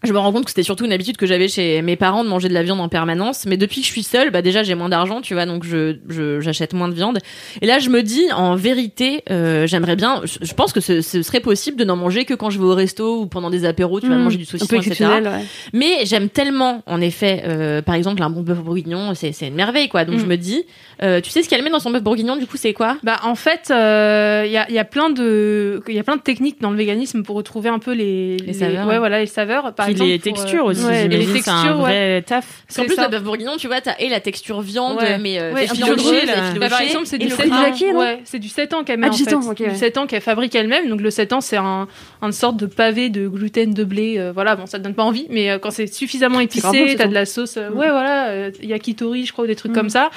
je 0.05 0.13
me 0.13 0.19
rends 0.19 0.33
compte 0.33 0.45
que 0.45 0.51
c'était 0.51 0.63
surtout 0.63 0.85
une 0.85 0.93
habitude 0.93 1.17
que 1.17 1.27
j'avais 1.27 1.49
chez 1.49 1.81
mes 1.83 1.97
parents 1.97 2.25
de 2.25 2.29
manger 2.29 2.49
de 2.49 2.55
la 2.55 2.63
viande 2.63 2.81
en 2.81 2.89
permanence. 2.89 3.45
Mais 3.47 3.57
depuis 3.57 3.81
que 3.81 3.87
je 3.87 3.93
suis 3.93 4.03
seule, 4.03 4.31
bah 4.31 4.43
déjà 4.43 4.63
j'ai 4.63 4.75
moins 4.75 4.89
d'argent, 4.89 5.21
tu 5.21 5.35
vois, 5.35 5.47
donc 5.47 5.65
je 5.65 5.97
je- 6.09 6.41
j'achète 6.41 6.73
moins 6.75 6.89
de 6.89 6.95
viande. 6.95 7.19
Et 7.61 7.67
là 7.67 7.79
je 7.79 7.89
me 7.91 8.03
dis, 8.03 8.23
en 8.35 8.55
vérité, 8.57 9.23
euh, 9.31 9.67
j'aimerais 9.67 9.97
bien. 9.97 10.21
Je, 10.25 10.39
je 10.45 10.55
pense 10.55 10.73
que 10.73 10.81
ce, 10.81 11.01
ce 11.01 11.23
serait 11.23 11.41
possible 11.41 11.77
de 11.77 11.85
n'en 11.85 11.97
manger 11.97 12.25
que 12.25 12.35
quand 12.35 12.51
je 12.51 12.59
vais 12.59 12.65
au 12.65 12.75
resto 12.75 13.21
ou 13.21 13.27
pendant 13.27 13.51
des 13.51 13.65
apéros, 13.65 14.01
tu 14.01 14.09
vas 14.09 14.17
Mm. 14.17 14.23
manger 14.23 14.39
du 14.39 14.45
saucisson, 14.45 14.77
etc. 14.77 15.05
ouais. 15.23 15.45
Mais 15.73 16.05
j'aime 16.05 16.29
tellement, 16.29 16.83
en 16.87 17.01
effet, 17.01 17.43
euh, 17.47 17.83
par 17.83 17.95
exemple 17.95 18.23
un 18.23 18.31
bon 18.31 18.43
bœuf 18.43 18.59
bourguignon, 18.59 19.13
c'est 19.15 19.33
une 19.43 19.55
merveille 19.55 19.89
quoi. 19.89 20.05
Donc 20.05 20.19
je 20.19 20.27
me 20.27 20.37
dis, 20.37 20.65
euh, 21.03 21.21
tu 21.21 21.31
sais 21.31 21.43
ce 21.43 21.49
qu'elle 21.49 21.63
met 21.63 21.71
dans 21.71 21.79
son 21.81 21.91
bœuf 21.91 22.03
bourguignon, 22.03 22.37
du 22.37 22.47
coup 22.47 22.57
c'est 22.57 22.73
quoi? 22.73 22.97
Bah 23.03 23.21
en 23.25 23.35
fait, 23.35 23.67
il 23.69 24.51
y, 24.53 24.57
a, 24.57 24.71
y 24.71 24.79
a 24.79 24.85
plein 24.85 25.11
de 25.11 25.83
il 25.89 25.95
y 25.95 25.99
a 25.99 26.03
plein 26.05 26.17
de 26.17 26.23
techniques 26.23 26.61
dans 26.61 26.71
le 26.71 26.77
véganisme 26.77 27.23
pour 27.23 27.37
retrouver 27.37 27.69
un 27.69 27.79
peu 27.79 27.93
les 27.93 28.37
Les 28.39 28.53
saveurs. 28.53 28.87
Ouais 28.87 28.99
voilà 28.99 29.19
les 29.21 29.27
saveurs. 29.27 29.75
Par 29.75 29.89
Exemple, 29.93 30.11
les 30.11 30.17
euh, 30.19 30.21
textures 30.21 30.65
aussi. 30.67 30.85
ouais, 30.85 31.09
les 31.09 31.21
j'imagine, 31.23 31.43
c'est 31.43 31.51
un 31.51 31.55
textures, 31.63 31.77
vrai 31.79 32.23
taf. 32.23 32.47
Parce 32.67 32.77
qu'en 32.77 32.85
plus, 32.87 32.95
ça. 32.97 33.05
le 33.05 33.09
bœuf 33.11 33.23
bourguignon, 33.23 33.53
tu 33.57 33.67
vois, 33.69 33.81
t'as 33.81 33.95
et 33.99 34.09
la 34.09 34.21
texture 34.21 34.61
viande, 34.61 34.99
Ouais. 34.99 35.19
mais 35.19 35.41
euh, 35.41 35.53
Ouais, 35.55 35.65
effilochée. 35.65 36.27
Bah, 36.59 36.69
par 36.69 36.81
exemple, 36.83 37.07
c'est 37.07 37.19
du 37.19 37.29
le 37.29 37.35
7 37.37 37.53
ans. 37.53 37.57
non 37.93 37.99
Ouais, 38.01 38.21
c'est 38.25 38.39
du 38.39 38.49
7 38.49 38.75
ans 38.75 38.85
qu'elle 38.85 38.99
met 38.99 39.07
Ah, 39.07 39.11
en 39.11 39.13
du 39.13 39.19
7 39.23 39.29
fait. 39.29 39.35
ans, 39.37 39.43
ouais. 39.47 39.71
Du 39.71 39.77
7 39.77 39.99
ans 39.99 40.07
qu'elle 40.07 40.21
fabrique 40.21 40.55
elle-même. 40.55 40.89
Donc 40.89 41.01
le 41.01 41.11
7 41.11 41.33
ans, 41.33 41.41
c'est 41.41 41.57
un, 41.57 41.87
une 42.21 42.33
sorte 42.33 42.57
de 42.57 42.67
pavé 42.67 43.09
de 43.09 43.29
gluten, 43.29 43.73
de 43.75 43.85
blé. 43.85 44.17
euh, 44.19 44.33
voilà, 44.33 44.57
bon, 44.57 44.67
ça 44.67 44.79
te 44.79 44.85
donne 44.85 44.95
pas 44.95 45.05
envie, 45.05 45.27
mais 45.31 45.51
euh, 45.51 45.59
quand 45.59 45.71
c'est 45.71 45.87
suffisamment 45.87 46.41
épicé, 46.41 46.89
7 46.89 46.99
t'as 46.99 47.07
de 47.07 47.15
la 47.15 47.27
sauce. 47.27 47.57
Ouais, 47.57 47.91
voilà, 47.91 48.49
yakitori, 48.63 49.27
je 49.27 49.33
crois, 49.33 49.45
ou 49.45 49.47
des 49.47 49.57
trucs 49.57 49.73
Mm. 49.73 49.75
comme 49.75 49.89
ça. 49.91 50.11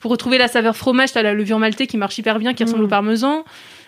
Pour 0.00 0.10
retrouver 0.10 0.36
la 0.38 0.48
saveur 0.48 0.76
fromage, 0.76 1.12
t'as 1.12 1.22
la 1.22 1.32
levure 1.32 1.58
maltais 1.58 1.86
qui 1.86 1.96
marche 1.96 2.18
hyper 2.18 2.38
bien, 2.38 2.54
qui 2.54 2.64
ressemble 2.64 2.82
Mm. 2.82 2.86
au 2.86 2.88
parmesan. 2.88 3.44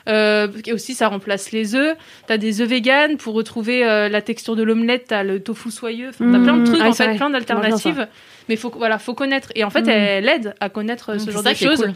Euh, 0.09 0.49
et 0.67 0.73
aussi, 0.73 0.95
ça 0.95 1.09
remplace 1.09 1.51
les 1.53 1.75
œufs. 1.75 1.97
T'as 2.27 2.37
des 2.37 2.61
œufs 2.61 2.69
véganes 2.69 3.17
pour 3.17 3.35
retrouver 3.35 3.85
euh, 3.87 4.09
la 4.09 4.21
texture 4.23 4.55
de 4.57 4.63
l'omelette. 4.63 5.07
T'as 5.09 5.23
le 5.23 5.41
tofu 5.41 5.71
soyeux. 5.71 6.09
Enfin, 6.11 6.31
T'as 6.31 6.39
plein 6.43 6.57
de 6.59 6.67
trucs 6.67 6.81
Ah, 6.83 6.89
en 6.89 6.93
fait, 6.93 7.05
vrai. 7.07 7.17
plein 7.17 7.31
d'alternatives. 7.31 8.07
Mais 8.49 8.57
faut 8.57 8.71
voilà, 8.77 8.99
faut 8.99 9.15
connaître. 9.15 9.51
Et 9.55 9.65
en 9.65 9.71
fait, 9.71 9.83
Mm. 9.83 9.89
elle 9.91 10.29
aide 10.29 10.55
à 10.61 10.69
connaître 10.69 11.13
euh, 11.13 11.19
ce 11.19 11.31
genre 11.31 11.43
de 11.43 11.55
choses. 11.55 11.81
cool. 11.83 11.95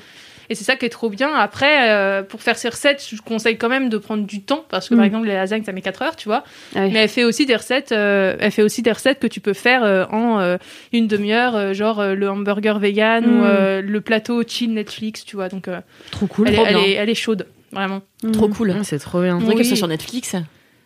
Et 0.51 0.55
c'est 0.55 0.65
ça 0.65 0.77
qui 0.77 0.87
est 0.87 0.89
trop 0.89 1.11
bien. 1.11 1.35
Après, 1.35 1.91
euh, 1.91 2.23
pour 2.23 2.41
faire 2.41 2.57
ces 2.57 2.71
recettes, 2.71 3.07
je 3.13 3.21
conseille 3.21 3.59
quand 3.59 3.69
même 3.69 3.91
de 3.91 3.99
prendre 3.99 4.25
du 4.27 4.41
temps 4.41 4.65
parce 4.71 4.89
que 4.89 4.95
par 4.95 5.05
Mm. 5.05 5.07
exemple 5.09 5.27
les 5.27 5.35
lasagnes 5.35 5.63
ça 5.63 5.73
met 5.73 5.83
4 5.83 6.01
heures, 6.01 6.17
tu 6.17 6.27
vois. 6.27 6.43
Ah 6.75 6.85
oui. 6.85 6.91
Mais 6.91 7.01
elle 7.01 7.09
fait 7.11 7.25
aussi 7.25 7.45
des 7.45 7.55
recettes. 7.57 7.93
euh, 7.93 8.35
elle 8.41 8.51
fait 8.51 8.63
aussi 8.63 8.81
des 8.81 8.91
recettes 8.93 9.19
que 9.21 9.27
tu 9.27 9.41
peux 9.41 9.53
faire 9.53 9.85
euh, 9.85 10.07
en 10.11 10.57
une 10.95 11.07
demi-heure, 11.07 11.75
genre 11.75 12.03
le 12.03 12.31
hamburger 12.31 12.79
vegan 12.79 13.27
ou 13.27 13.43
le 13.83 14.01
plateau 14.01 14.43
chill 14.47 14.73
Netflix, 14.73 15.27
tu 15.27 15.37
vois. 15.37 15.51
Donc 15.51 15.69
Trop 16.11 16.27
cool. 16.27 16.49
elle, 16.49 16.55
est, 16.55 16.57
trop 16.57 16.67
elle, 16.67 16.75
bien. 16.77 16.85
est, 16.85 16.93
elle 16.93 17.11
est 17.11 17.15
chaude, 17.15 17.47
vraiment. 17.73 18.01
Trop 18.33 18.49
cool. 18.49 18.75
Ah, 18.79 18.85
C'est 18.85 18.99
trop 18.99 19.23
bien. 19.23 19.37
On 19.37 19.41
dirait 19.41 19.53
Oui. 19.53 19.57
que 19.59 19.62
ce 19.64 19.69
soit 19.71 19.77
sur 19.77 19.89
Netflix. 19.89 20.35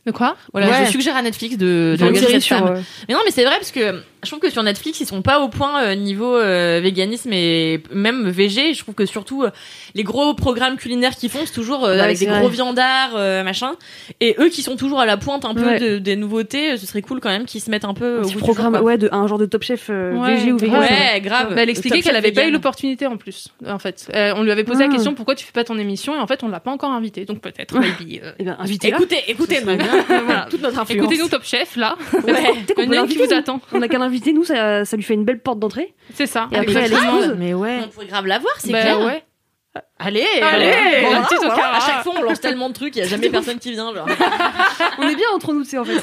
De 0.07 0.11
quoi? 0.11 0.37
Voilà, 0.53 0.69
Ouais. 0.69 0.87
je 0.87 0.91
suggère 0.91 1.17
à 1.17 1.23
Netflix 1.23 1.57
de, 1.57 1.97
de 1.99 2.05
regarder 2.05 2.29
cette 2.33 2.43
sur, 2.43 2.57
femme. 2.59 2.67
euh, 2.77 2.81
Mais 3.09 3.15
non, 3.15 3.21
mais 3.25 3.31
c'est 3.31 3.45
vrai 3.45 3.55
parce 3.59 3.71
que 3.71 4.03
je 4.23 4.29
trouve 4.29 4.41
que 4.41 4.51
sur 4.51 4.63
Netflix, 4.63 5.01
ils 5.01 5.07
sont 5.07 5.23
pas 5.23 5.41
au 5.41 5.49
point 5.49 5.83
euh, 5.83 5.95
niveau 5.95 6.37
euh, 6.37 6.81
véganisme 6.83 7.31
et 7.33 7.83
même 7.93 8.29
VG. 8.29 8.75
Je 8.75 8.81
trouve 8.83 8.95
que 8.95 9.07
surtout 9.07 9.43
euh, 9.43 9.51
les 9.95 10.03
gros 10.05 10.35
programmes 10.35 10.77
culinaires 10.77 11.17
qu'ils 11.17 11.31
font, 11.31 11.41
c'est 11.45 11.53
toujours 11.53 11.85
euh, 11.85 11.95
Ouais, 11.95 12.01
avec 12.01 12.19
des 12.19 12.27
vrai. 12.27 12.39
gros 12.41 12.49
viandards, 12.49 13.13
euh, 13.17 13.43
machin. 13.43 13.73
Et 14.21 14.37
eux 14.39 14.49
qui 14.49 14.63
sont 14.63 14.77
toujours 14.77 15.01
à 15.01 15.07
la 15.07 15.17
pointe 15.17 15.45
un 15.45 15.55
peu 15.55 15.65
Ouais. 15.65 15.79
de- 15.81 15.99
des 15.99 16.17
nouveautés, 16.17 16.77
ce 16.77 16.87
serait 16.87 17.03
cool 17.03 17.21
quand 17.21 17.29
même 17.31 17.45
qu'ils 17.47 17.61
se 17.61 17.71
mettent 17.71 17.85
un 17.85 17.95
peu 17.95 18.19
un 18.19 18.19
au 18.19 18.23
petit 18.23 18.33
bout 18.35 18.39
du 18.41 18.45
programme, 18.45 18.73
jour, 18.75 18.83
quoi. 18.83 18.87
ouais, 18.93 18.99
de 18.99 19.09
un 19.13 19.27
genre 19.27 19.39
de 19.39 19.47
top 19.47 19.63
chef 19.63 19.87
euh, 19.91 20.13
Ouais, 20.13 20.37
VG 20.37 20.53
ou 20.53 20.59
vegan. 20.59 20.79
Ouais, 20.81 21.21
grave. 21.21 21.55
Bah, 21.55 21.63
elle 21.63 21.71
expliquait 21.71 22.01
qu'elle 22.01 22.17
avait 22.17 22.33
pas 22.33 22.47
eu 22.47 22.51
l'opportunité 22.51 23.07
en 23.07 23.17
plus. 23.17 23.49
En 23.69 23.79
fait, 23.79 24.09
Euh, 24.15 24.33
on 24.37 24.43
lui 24.43 24.51
avait 24.51 24.65
posé 24.65 24.85
Ah. 24.85 24.87
la 24.89 24.93
question 24.93 25.15
pourquoi 25.15 25.35
tu 25.35 25.45
fais 25.45 25.53
pas 25.53 25.65
ton 25.65 25.79
émission 25.79 26.15
et 26.15 26.19
en 26.19 26.27
fait 26.27 26.43
on 26.43 26.49
l'a 26.49 26.61
pas 26.61 26.71
encore 26.71 26.91
invité. 26.91 27.25
Donc 27.25 27.41
peut-être, 27.41 27.79
maybe. 27.79 28.21
euh, 28.23 28.33
Eh 28.39 28.45
bien, 28.45 28.57
invitez-la. 28.59 28.97
Écoutez, 28.97 29.19
écoutez, 29.29 29.61
nous. 29.65 29.77
Voilà. 30.27 30.47
toute 30.51 30.63
notre 30.63 30.79
influence. 30.79 31.05
Écoutez-nous 31.07 31.29
Top 31.29 31.45
Chef 31.45 31.77
là. 31.77 31.97
Ouais. 32.13 32.23
Qu'on 32.77 32.87
vous 32.87 32.93
nous. 32.95 33.33
attend. 33.35 33.61
On 33.73 33.81
a 33.83 33.89
qu'à 33.89 33.99
l'inviter, 34.13 34.33
nous, 34.33 34.45
ça, 34.45 34.85
ça 34.85 34.97
lui 34.97 35.03
fait 35.03 35.15
une 35.15 35.25
belle 35.25 35.41
porte 35.41 35.59
d'entrée. 35.59 35.95
C'est 36.15 36.27
ça. 36.27 36.49
Et 36.53 36.57
après, 36.57 36.73
elle 36.75 36.85
Exactement. 36.93 37.17
explose. 37.19 37.37
Mais 37.39 37.55
ouais. 37.55 37.81
On 37.85 37.89
pourrait 37.89 38.07
grave 38.07 38.27
la 38.27 38.39
voir, 38.39 38.55
c'est 38.59 38.71
Bah, 38.73 38.81
clair. 38.83 39.01
ouais. 39.01 39.25
Allez, 39.99 40.23
Allez, 40.43 40.67
euh, 40.67 41.01
voilà, 41.01 41.27
voilà. 41.31 41.77
À 41.77 41.81
chaque 41.81 42.03
fois, 42.03 42.13
on 42.19 42.23
lance 42.23 42.41
tellement 42.41 42.69
de 42.69 42.75
trucs, 42.75 42.95
il 42.95 42.99
y 42.99 43.03
a 43.03 43.09
jamais 43.09 43.31
personne 43.31 43.59
qui 43.59 43.71
vient. 43.73 43.95
Genre. 43.95 44.07
On 44.99 45.09
est 45.09 45.15
bien 45.17 45.29
entre 45.35 45.55
nous, 45.55 45.63
tu 45.65 45.71
sais, 45.71 45.79
en 45.79 45.85
fait. 45.87 45.99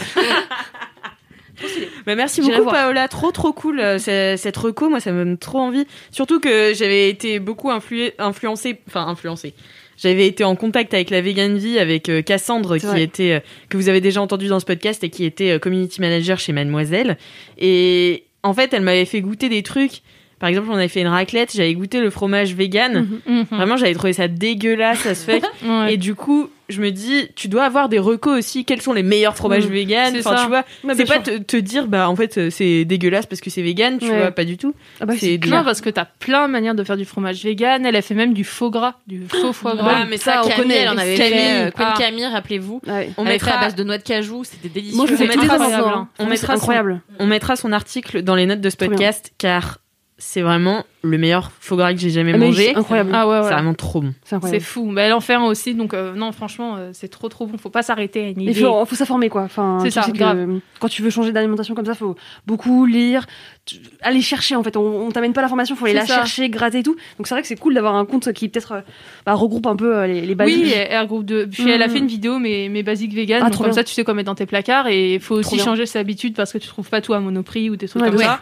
Bah, 2.05 2.15
merci 2.15 2.41
beaucoup. 2.41 2.65
Paola, 2.69 3.07
trop 3.09 3.31
trop 3.31 3.51
cool 3.51 3.79
euh, 3.81 3.99
ce- 3.99 4.35
cette 4.41 4.55
reco, 4.55 4.89
moi 4.89 5.01
ça 5.01 5.11
me 5.11 5.25
donne 5.25 5.37
trop 5.37 5.59
envie. 5.59 5.85
Surtout 6.09 6.39
que 6.39 6.73
j'avais 6.73 7.09
été 7.09 7.39
beaucoup 7.39 7.69
influé, 7.69 8.15
influencée, 8.17 8.81
enfin 8.87 9.05
influencée. 9.07 9.53
J'avais 10.01 10.27
été 10.27 10.45
en 10.45 10.55
contact 10.55 10.93
avec 10.93 11.09
la 11.09 11.21
Vegan 11.21 11.57
Vie, 11.57 11.77
avec 11.77 12.07
euh, 12.07 12.21
Cassandre 12.21 12.77
qui 12.77 12.85
vrai. 12.85 13.03
était 13.03 13.33
euh, 13.33 13.39
que 13.67 13.75
vous 13.75 13.89
avez 13.89 13.99
déjà 13.99 14.21
entendu 14.21 14.47
dans 14.47 14.61
ce 14.61 14.65
podcast 14.65 15.03
et 15.03 15.09
qui 15.09 15.25
était 15.25 15.51
euh, 15.51 15.59
community 15.59 15.99
manager 15.99 16.39
chez 16.39 16.53
Mademoiselle. 16.53 17.17
Et 17.57 18.23
en 18.41 18.53
fait, 18.53 18.73
elle 18.73 18.81
m'avait 18.81 19.05
fait 19.05 19.19
goûter 19.19 19.49
des 19.49 19.61
trucs. 19.61 20.01
Par 20.39 20.49
exemple, 20.49 20.69
on 20.71 20.75
avait 20.75 20.87
fait 20.87 21.01
une 21.01 21.07
raclette, 21.07 21.51
j'avais 21.53 21.73
goûté 21.73 21.99
le 21.99 22.09
fromage 22.09 22.53
vegan. 22.55 23.07
Mhm. 23.27 23.45
Vraiment, 23.51 23.75
j'avais 23.77 23.93
trouvé 23.93 24.13
ça 24.13 24.27
dégueulasse, 24.27 24.99
ça 24.99 25.15
se 25.15 25.25
fait. 25.25 25.41
Ouais. 25.67 25.93
Et 25.93 25.97
du 25.97 26.15
coup, 26.15 26.49
je 26.69 26.81
me 26.81 26.91
dis, 26.91 27.27
tu 27.35 27.47
dois 27.49 27.63
avoir 27.63 27.89
des 27.89 27.99
recos 27.99 28.37
aussi. 28.37 28.63
Quels 28.63 28.81
sont 28.81 28.93
les 28.93 29.03
meilleurs 29.03 29.35
fromages 29.35 29.67
Mm. 29.67 29.71
vegan? 29.71 30.13
C'est 30.13 30.19
Enfin, 30.25 30.37
ça. 30.37 30.43
tu 30.43 30.49
vois, 30.49 30.63
c'est 30.95 31.05
pas 31.05 31.19
te, 31.19 31.37
te 31.37 31.57
dire, 31.57 31.87
bah 31.87 32.07
en 32.09 32.15
fait, 32.15 32.37
euh, 32.37 32.49
c'est 32.49 32.85
dégueulasse 32.85 33.25
parce 33.25 33.41
que 33.41 33.49
c'est 33.49 33.61
vegan, 33.61 33.97
tu 33.99 34.09
Ouais. 34.09 34.17
vois, 34.17 34.31
pas 34.31 34.45
du 34.45 34.57
tout. 34.57 34.73
Ah 35.01 35.05
bah, 35.05 35.13
C'est 35.19 35.37
la- 35.45 35.63
parce 35.63 35.81
que 35.81 35.89
t'as 35.89 36.05
plein 36.05 36.47
de 36.47 36.51
manières 36.53 36.75
de 36.75 36.83
faire 36.83 36.95
du 36.97 37.05
fromage 37.05 37.43
vegan. 37.43 37.85
Elle 37.85 37.95
a 37.95 38.01
fait 38.01 38.13
même 38.15 38.33
du 38.33 38.43
faux 38.45 38.69
gras, 38.69 38.95
du 39.07 39.23
faux 39.27 39.51
foie 39.51 39.75
gras. 39.75 39.97
Ah, 40.03 40.05
mais 40.09 40.17
ça, 40.17 40.41
on 40.43 40.47
Camille, 40.47 40.61
connaît. 40.63 40.77
elle 40.77 40.89
en 40.89 40.97
avait 40.97 41.15
Camille. 41.15 41.33
fait. 41.33 41.67
euh, 41.67 41.71
Queen 41.71 41.87
Ah. 41.89 41.95
Camille, 41.97 42.25
rappelez-vous. 42.27 42.81
Ouais. 42.87 43.09
On 43.17 43.23
mettra 43.25 43.51
à 43.57 43.61
base 43.61 43.75
de 43.75 43.83
noix 43.83 43.97
de 43.97 44.03
cajou, 44.03 44.43
c'était 44.43 44.69
délicieux. 44.69 44.95
Moi, 44.95 45.05
je 45.07 45.15
on 45.15 45.27
mettra 45.27 45.55
hein. 45.55 46.07
on 46.19 46.23
C'est 46.23 46.29
mettra 46.29 46.47
son- 46.55 46.59
incroyable. 46.59 47.01
on 47.19 47.25
mettra 47.27 47.55
son 47.57 47.71
article 47.73 48.21
dans 48.21 48.35
les 48.35 48.45
notes 48.45 48.61
de 48.61 48.69
ce 48.69 48.77
podcast 48.77 49.33
car 49.37 49.79
c'est 50.21 50.41
vraiment 50.41 50.83
le 51.01 51.17
meilleur 51.17 51.49
faux 51.61 51.77
gras 51.77 51.93
que 51.93 51.99
j'ai 51.99 52.09
jamais 52.09 52.33
Ah, 52.33 52.37
mais 52.37 52.47
mangé. 52.47 52.65
c'est 52.65 52.75
incroyable. 52.75 53.11
Ah 53.13 53.25
ouais, 53.25 53.39
C'est 53.43 53.53
vraiment 53.53 53.73
trop 53.73 54.01
bon. 54.01 54.13
C'est 54.43 54.59
fou. 54.59 54.85
Mais 54.91 55.03
elle 55.03 55.13
en 55.13 55.21
fait 55.21 55.35
un 55.35 55.43
aussi, 55.43 55.73
donc 55.73 55.93
euh, 55.93 56.13
non, 56.13 56.33
franchement, 56.33 56.75
euh, 56.77 56.89
c'est 56.91 57.07
trop 57.07 57.29
trop 57.29 57.45
bon. 57.47 57.57
Faut 57.57 57.69
pas 57.69 57.83
s'arrêter 57.83 58.25
à 58.25 58.27
une 58.27 58.41
Il 58.41 58.49
idée. 58.49 58.61
faut, 58.61 58.85
faut 58.85 58.95
s'informer 58.95 59.29
quoi. 59.29 59.43
Enfin, 59.43 59.77
C'est 59.81 59.91
ça, 59.91 60.05
grave. 60.13 60.59
quand 60.79 60.89
tu 60.89 61.01
veux 61.01 61.09
changer 61.09 61.31
d'alimentation 61.31 61.73
comme 61.73 61.85
ça, 61.85 61.95
faut 61.95 62.17
beaucoup 62.45 62.85
lire, 62.85 63.27
tu- 63.65 63.77
aller 64.01 64.21
chercher 64.21 64.57
en 64.57 64.63
fait. 64.63 64.75
On, 64.75 65.07
on 65.07 65.11
t'amène 65.11 65.31
pas 65.31 65.41
l'information, 65.41 65.77
faut 65.77 65.85
aller 65.85 65.93
la 65.95 66.05
ça. 66.05 66.15
chercher, 66.15 66.49
gratter 66.49 66.79
et 66.79 66.83
tout. 66.83 66.97
Donc 67.17 67.27
c'est 67.27 67.33
vrai 67.33 67.41
que 67.41 67.47
c'est 67.47 67.55
cool 67.55 67.73
d'avoir 67.73 67.95
un 67.95 68.05
compte 68.05 68.33
qui 68.33 68.49
peut-être 68.49 68.73
euh, 68.73 68.81
bah, 69.25 69.35
regroupe 69.35 69.67
un 69.67 69.77
peu 69.77 70.03
les, 70.05 70.19
les 70.21 70.35
bases. 70.35 70.47
Oui, 70.47 70.69
elle, 70.75 70.87
elle 70.91 71.01
regroupe 71.01 71.23
de. 71.25 71.45
Puis 71.45 71.69
elle 71.69 71.81
a 71.81 71.87
Mhm. 71.87 71.93
fait 71.93 71.99
une 71.99 72.07
vidéo, 72.07 72.39
mes, 72.39 72.67
mes 72.67 72.83
basiques 72.83 73.13
vegan. 73.13 73.39
Ah, 73.41 73.45
donc 73.45 73.53
trop 73.53 73.63
comme 73.63 73.71
bien. 73.71 73.75
ça, 73.81 73.85
tu 73.85 73.93
sais 73.93 74.03
quoi 74.03 74.13
mettre 74.13 74.25
dans 74.27 74.35
tes 74.35 74.45
placards. 74.45 74.87
Et 74.87 75.13
il 75.13 75.19
faut 75.21 75.39
Trop 75.39 75.47
aussi 75.47 75.55
bien. 75.55 75.63
changer 75.65 75.85
ses 75.85 75.97
habitudes 75.97 76.35
parce 76.35 76.51
que 76.51 76.57
tu 76.57 76.67
trouves 76.67 76.89
pas 76.89 76.99
tout 76.99 77.13
à 77.13 77.21
Monoprix 77.21 77.69
ou 77.69 77.77
des 77.77 77.87
trucs 77.87 78.01
Ouais, 78.01 78.09
comme 78.09 78.17
ouais. 78.19 78.25
ça. 78.25 78.41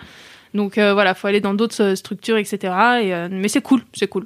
Donc 0.54 0.78
euh, 0.78 0.94
voilà, 0.94 1.14
faut 1.14 1.28
aller 1.28 1.42
dans 1.42 1.54
d'autres 1.54 1.82
euh, 1.84 1.96
structures, 1.96 2.38
etc. 2.38 2.58
Et, 3.02 3.14
euh, 3.14 3.28
mais 3.32 3.48
c'est 3.48 3.62
cool, 3.62 3.82
c'est 3.94 4.08
cool. 4.08 4.26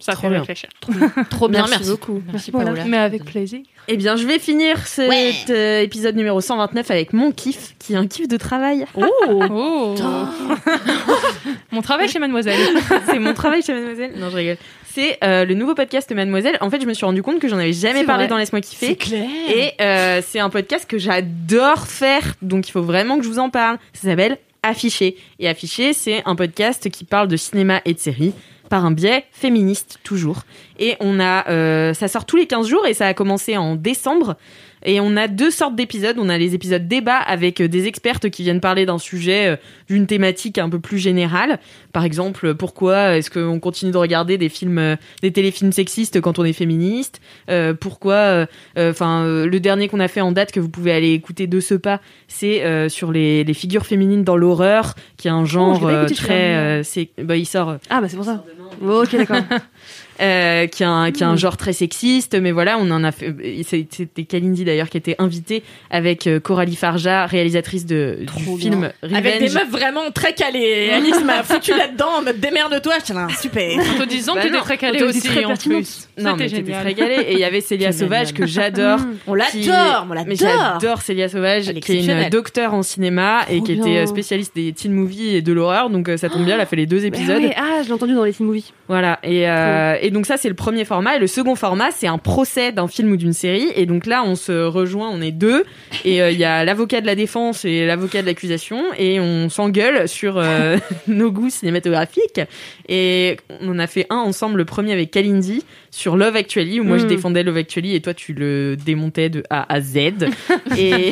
Ça 0.00 0.12
Trop 0.12 0.22
fait 0.22 0.28
bien. 0.30 0.38
réfléchir. 0.40 0.68
Trop 1.30 1.48
bien, 1.48 1.62
Merci 1.62 1.74
merci, 1.78 1.90
beaucoup. 1.90 2.22
Merci 2.30 2.50
Voilà. 2.52 2.70
Paola. 2.70 2.84
Mais 2.86 2.98
avec 2.98 3.24
plaisir. 3.24 3.58
Eh 3.88 3.96
bien, 3.96 4.14
je 4.14 4.26
vais 4.28 4.38
finir 4.38 4.86
cet 4.86 5.08
Ouais. 5.10 5.32
euh, 5.50 5.80
épisode 5.82 6.14
numéro 6.14 6.40
129 6.40 6.88
avec 6.92 7.12
mon 7.12 7.32
kiff, 7.32 7.74
qui 7.80 7.94
est 7.94 7.96
un 7.96 8.06
kiff 8.06 8.28
de 8.28 8.36
travail. 8.36 8.84
Oh 8.94 9.94
Mon 11.72 11.82
travail 11.82 12.08
chez 12.08 12.18
Mademoiselle. 12.20 12.58
c'est 13.06 13.18
mon 13.18 13.34
travail 13.34 13.62
chez 13.62 13.74
Mademoiselle. 13.74 14.12
Non, 14.16 14.30
je 14.30 14.36
rigole. 14.36 14.56
C'est 14.90 15.18
euh, 15.24 15.44
le 15.44 15.54
nouveau 15.54 15.74
podcast 15.74 16.10
Mademoiselle. 16.12 16.58
En 16.60 16.70
fait, 16.70 16.80
je 16.80 16.86
me 16.86 16.94
suis 16.94 17.04
rendu 17.04 17.22
compte 17.22 17.40
que 17.40 17.48
j'en 17.48 17.58
avais 17.58 17.72
jamais 17.72 18.00
C'est 18.00 18.06
parlé 18.06 18.24
vrai. 18.24 18.30
dans 18.30 18.36
Laisse-moi 18.36 18.60
kiffer. 18.60 18.96
clair. 18.96 19.28
Et 19.48 19.72
euh, 19.80 20.20
c'est 20.26 20.38
un 20.40 20.50
podcast 20.50 20.88
que 20.88 20.98
j'adore 20.98 21.86
faire, 21.86 22.22
donc 22.42 22.68
il 22.68 22.72
faut 22.72 22.82
vraiment 22.82 23.18
que 23.18 23.24
je 23.24 23.28
vous 23.28 23.38
en 23.38 23.50
parle. 23.50 23.78
Ça 23.94 24.08
s'appelle 24.08 24.38
Affiché. 24.62 25.16
Et 25.38 25.48
Affiché, 25.48 25.92
c'est 25.92 26.22
un 26.26 26.34
podcast 26.34 26.90
qui 26.90 27.04
parle 27.04 27.28
de 27.28 27.36
cinéma 27.36 27.80
et 27.84 27.94
de 27.94 27.98
séries 27.98 28.32
par 28.68 28.84
un 28.84 28.90
biais 28.90 29.24
féministe 29.32 29.98
toujours. 30.04 30.42
Et 30.78 30.96
on 31.00 31.20
a, 31.20 31.48
euh, 31.48 31.94
ça 31.94 32.08
sort 32.08 32.24
tous 32.24 32.36
les 32.36 32.46
15 32.46 32.66
jours 32.66 32.86
et 32.86 32.94
ça 32.94 33.06
a 33.06 33.14
commencé 33.14 33.56
en 33.56 33.76
décembre. 33.76 34.36
Et 34.84 35.00
on 35.00 35.16
a 35.16 35.28
deux 35.28 35.50
sortes 35.50 35.74
d'épisodes. 35.76 36.16
On 36.18 36.28
a 36.28 36.38
les 36.38 36.54
épisodes 36.54 36.86
débat 36.86 37.16
avec 37.16 37.60
euh, 37.60 37.68
des 37.68 37.86
expertes 37.86 38.30
qui 38.30 38.42
viennent 38.42 38.60
parler 38.60 38.86
d'un 38.86 38.98
sujet, 38.98 39.46
euh, 39.48 39.56
d'une 39.88 40.06
thématique 40.06 40.58
un 40.58 40.68
peu 40.68 40.78
plus 40.78 40.98
générale. 40.98 41.58
Par 41.92 42.04
exemple, 42.04 42.46
euh, 42.46 42.54
pourquoi 42.54 43.16
est-ce 43.16 43.30
qu'on 43.30 43.60
continue 43.60 43.92
de 43.92 43.96
regarder 43.96 44.38
des 44.38 44.48
films, 44.48 44.96
des 45.22 45.32
téléfilms 45.32 45.72
sexistes 45.72 46.20
quand 46.20 46.38
on 46.38 46.44
est 46.44 46.52
féministe? 46.52 47.20
Euh, 47.50 47.74
Pourquoi, 47.74 48.46
enfin, 48.76 49.24
euh, 49.24 49.46
le 49.46 49.60
dernier 49.60 49.88
qu'on 49.88 50.00
a 50.00 50.08
fait 50.08 50.20
en 50.20 50.32
date 50.32 50.52
que 50.52 50.60
vous 50.60 50.68
pouvez 50.68 50.92
aller 50.92 51.12
écouter 51.12 51.46
de 51.46 51.60
ce 51.60 51.74
pas, 51.74 52.00
c'est 52.28 52.62
euh, 52.64 52.88
sur 52.88 53.12
les, 53.12 53.44
les 53.44 53.54
figures 53.54 53.86
féminines 53.86 54.24
dans 54.24 54.36
l'horreur, 54.36 54.94
qui 55.16 55.28
est 55.28 55.30
un 55.30 55.44
genre 55.44 55.80
Oh, 55.82 55.88
euh, 55.88 56.06
écouté, 56.06 56.14
très, 56.14 56.82
c'est, 56.84 57.10
bah, 57.22 57.36
il 57.36 57.46
sort. 57.46 57.76
Ah 57.90 58.00
bah 58.00 58.08
c'est 58.08 58.16
pour 58.16 58.24
ça. 58.24 58.44
ok 58.82 59.16
d'accord. 59.16 59.36
euh, 60.20 60.66
qui 60.66 60.84
a 60.84 60.90
un, 60.90 61.10
qui 61.12 61.22
a 61.24 61.28
un 61.28 61.34
Mm. 61.34 61.38
genre 61.38 61.56
très 61.56 61.72
sexiste, 61.72 62.34
mais 62.40 62.50
voilà, 62.52 62.78
on 62.78 62.90
en 62.90 63.04
a 63.04 63.12
fait. 63.12 63.34
c'est- 63.64 63.86
C'était 63.90 64.24
Kalindi 64.24 64.64
d'ailleurs 64.64 64.88
qui 64.88 64.96
était 64.96 65.16
invitée 65.18 65.62
avec 65.90 66.26
euh, 66.26 66.40
Coralie 66.40 66.76
Farja, 66.76 67.26
réalisatrice 67.26 67.86
de, 67.86 68.18
Trop 68.26 68.56
du 68.56 68.60
film 68.62 68.90
Avec 69.02 69.38
des 69.40 69.48
meufs 69.50 69.70
vraiment 69.70 70.10
très 70.12 70.32
calées. 70.34 70.90
Alice 70.92 71.22
m'a 71.24 71.42
foutu 71.44 71.70
là-dedans 71.72 72.08
en 72.18 72.22
mode 72.22 72.40
démerde-toi. 72.40 72.94
J'étais 72.98 73.14
là, 73.14 73.28
super. 73.40 73.78
En 73.78 73.98
te 74.04 74.08
disant 74.08 74.34
Bah 74.34 74.42
que 74.42 74.46
t'étais 74.48 74.58
très 74.60 74.76
calée 74.78 75.02
aussi 75.02 75.20
très 75.20 75.44
en 75.44 75.54
plus. 75.54 76.08
Non, 76.18 76.34
mais 76.36 76.48
génial. 76.48 76.82
très 76.82 76.94
galé. 76.94 77.14
Et 77.28 77.32
il 77.34 77.38
y 77.38 77.44
avait 77.44 77.60
Célia 77.60 77.92
Sauvage 77.92 78.32
que 78.32 78.46
j'adore. 78.46 78.98
Mm. 78.98 79.16
On 79.26 79.34
l'adore, 79.34 80.06
on 80.10 80.24
Mais 80.26 80.34
j'adore 80.36 81.02
Célia 81.02 81.28
Sauvage, 81.28 81.68
est 81.68 81.80
qui 81.80 81.92
est 81.98 82.04
une 82.04 82.28
docteure 82.30 82.74
en 82.74 82.82
cinéma 82.82 83.42
et 83.50 83.62
qui 83.62 83.74
bien. 83.74 83.82
était 83.86 83.96
euh, 83.98 84.06
spécialiste 84.06 84.54
des 84.54 84.72
teen 84.72 84.92
movies 84.92 85.34
et 85.36 85.42
de 85.42 85.52
l'horreur. 85.52 85.90
Donc 85.90 86.08
euh, 86.08 86.16
ça 86.16 86.28
tombe 86.28 86.44
bien, 86.44 86.54
elle 86.56 86.60
a 86.60 86.66
fait 86.66 86.76
les 86.76 86.86
deux 86.86 87.00
Mais 87.00 87.06
épisodes. 87.08 87.42
ah 87.56 87.80
je 87.82 87.86
l'ai 87.88 87.92
entendu 87.92 88.14
dans 88.14 88.24
les 88.24 88.32
teen 88.32 88.46
movies. 88.46 88.72
Voilà. 88.88 89.18
Et, 89.22 89.48
euh, 89.48 89.96
et 90.00 90.07
et 90.08 90.10
donc 90.10 90.24
ça 90.24 90.38
c'est 90.38 90.48
le 90.48 90.54
premier 90.54 90.86
format 90.86 91.16
et 91.16 91.18
le 91.18 91.26
second 91.26 91.54
format 91.54 91.90
c'est 91.90 92.06
un 92.06 92.16
procès 92.16 92.72
d'un 92.72 92.88
film 92.88 93.12
ou 93.12 93.16
d'une 93.18 93.34
série 93.34 93.68
et 93.76 93.84
donc 93.84 94.06
là 94.06 94.22
on 94.24 94.36
se 94.36 94.64
rejoint, 94.64 95.10
on 95.12 95.20
est 95.20 95.32
deux 95.32 95.64
et 96.04 96.22
euh, 96.22 96.30
il 96.30 96.38
y 96.38 96.44
a 96.44 96.64
l'avocat 96.64 97.00
de 97.02 97.06
la 97.06 97.14
défense 97.14 97.64
et 97.66 97.84
l'avocat 97.84 98.22
de 98.22 98.26
l'accusation 98.26 98.82
et 98.98 99.20
on 99.20 99.50
s'engueule 99.50 100.08
sur 100.08 100.38
euh, 100.38 100.78
nos 101.08 101.30
goûts 101.30 101.50
cinématographiques 101.50 102.40
et 102.88 103.36
on 103.60 103.68
en 103.70 103.78
a 103.78 103.86
fait 103.86 104.06
un 104.08 104.16
ensemble, 104.16 104.56
le 104.58 104.64
premier 104.64 104.92
avec 104.92 105.10
Kalindi 105.10 105.62
sur 105.90 106.16
Love 106.16 106.36
Actually 106.36 106.80
où 106.80 106.84
moi 106.84 106.96
je 106.98 107.04
Mm. 107.04 107.08
défendais 107.08 107.42
Love 107.42 107.56
Actually 107.58 107.94
et 107.94 108.00
toi 108.00 108.14
tu 108.14 108.32
le 108.32 108.76
démontais 108.76 109.28
de 109.28 109.42
A 109.50 109.70
à 109.72 109.80
Z 109.80 109.96
et 110.76 111.08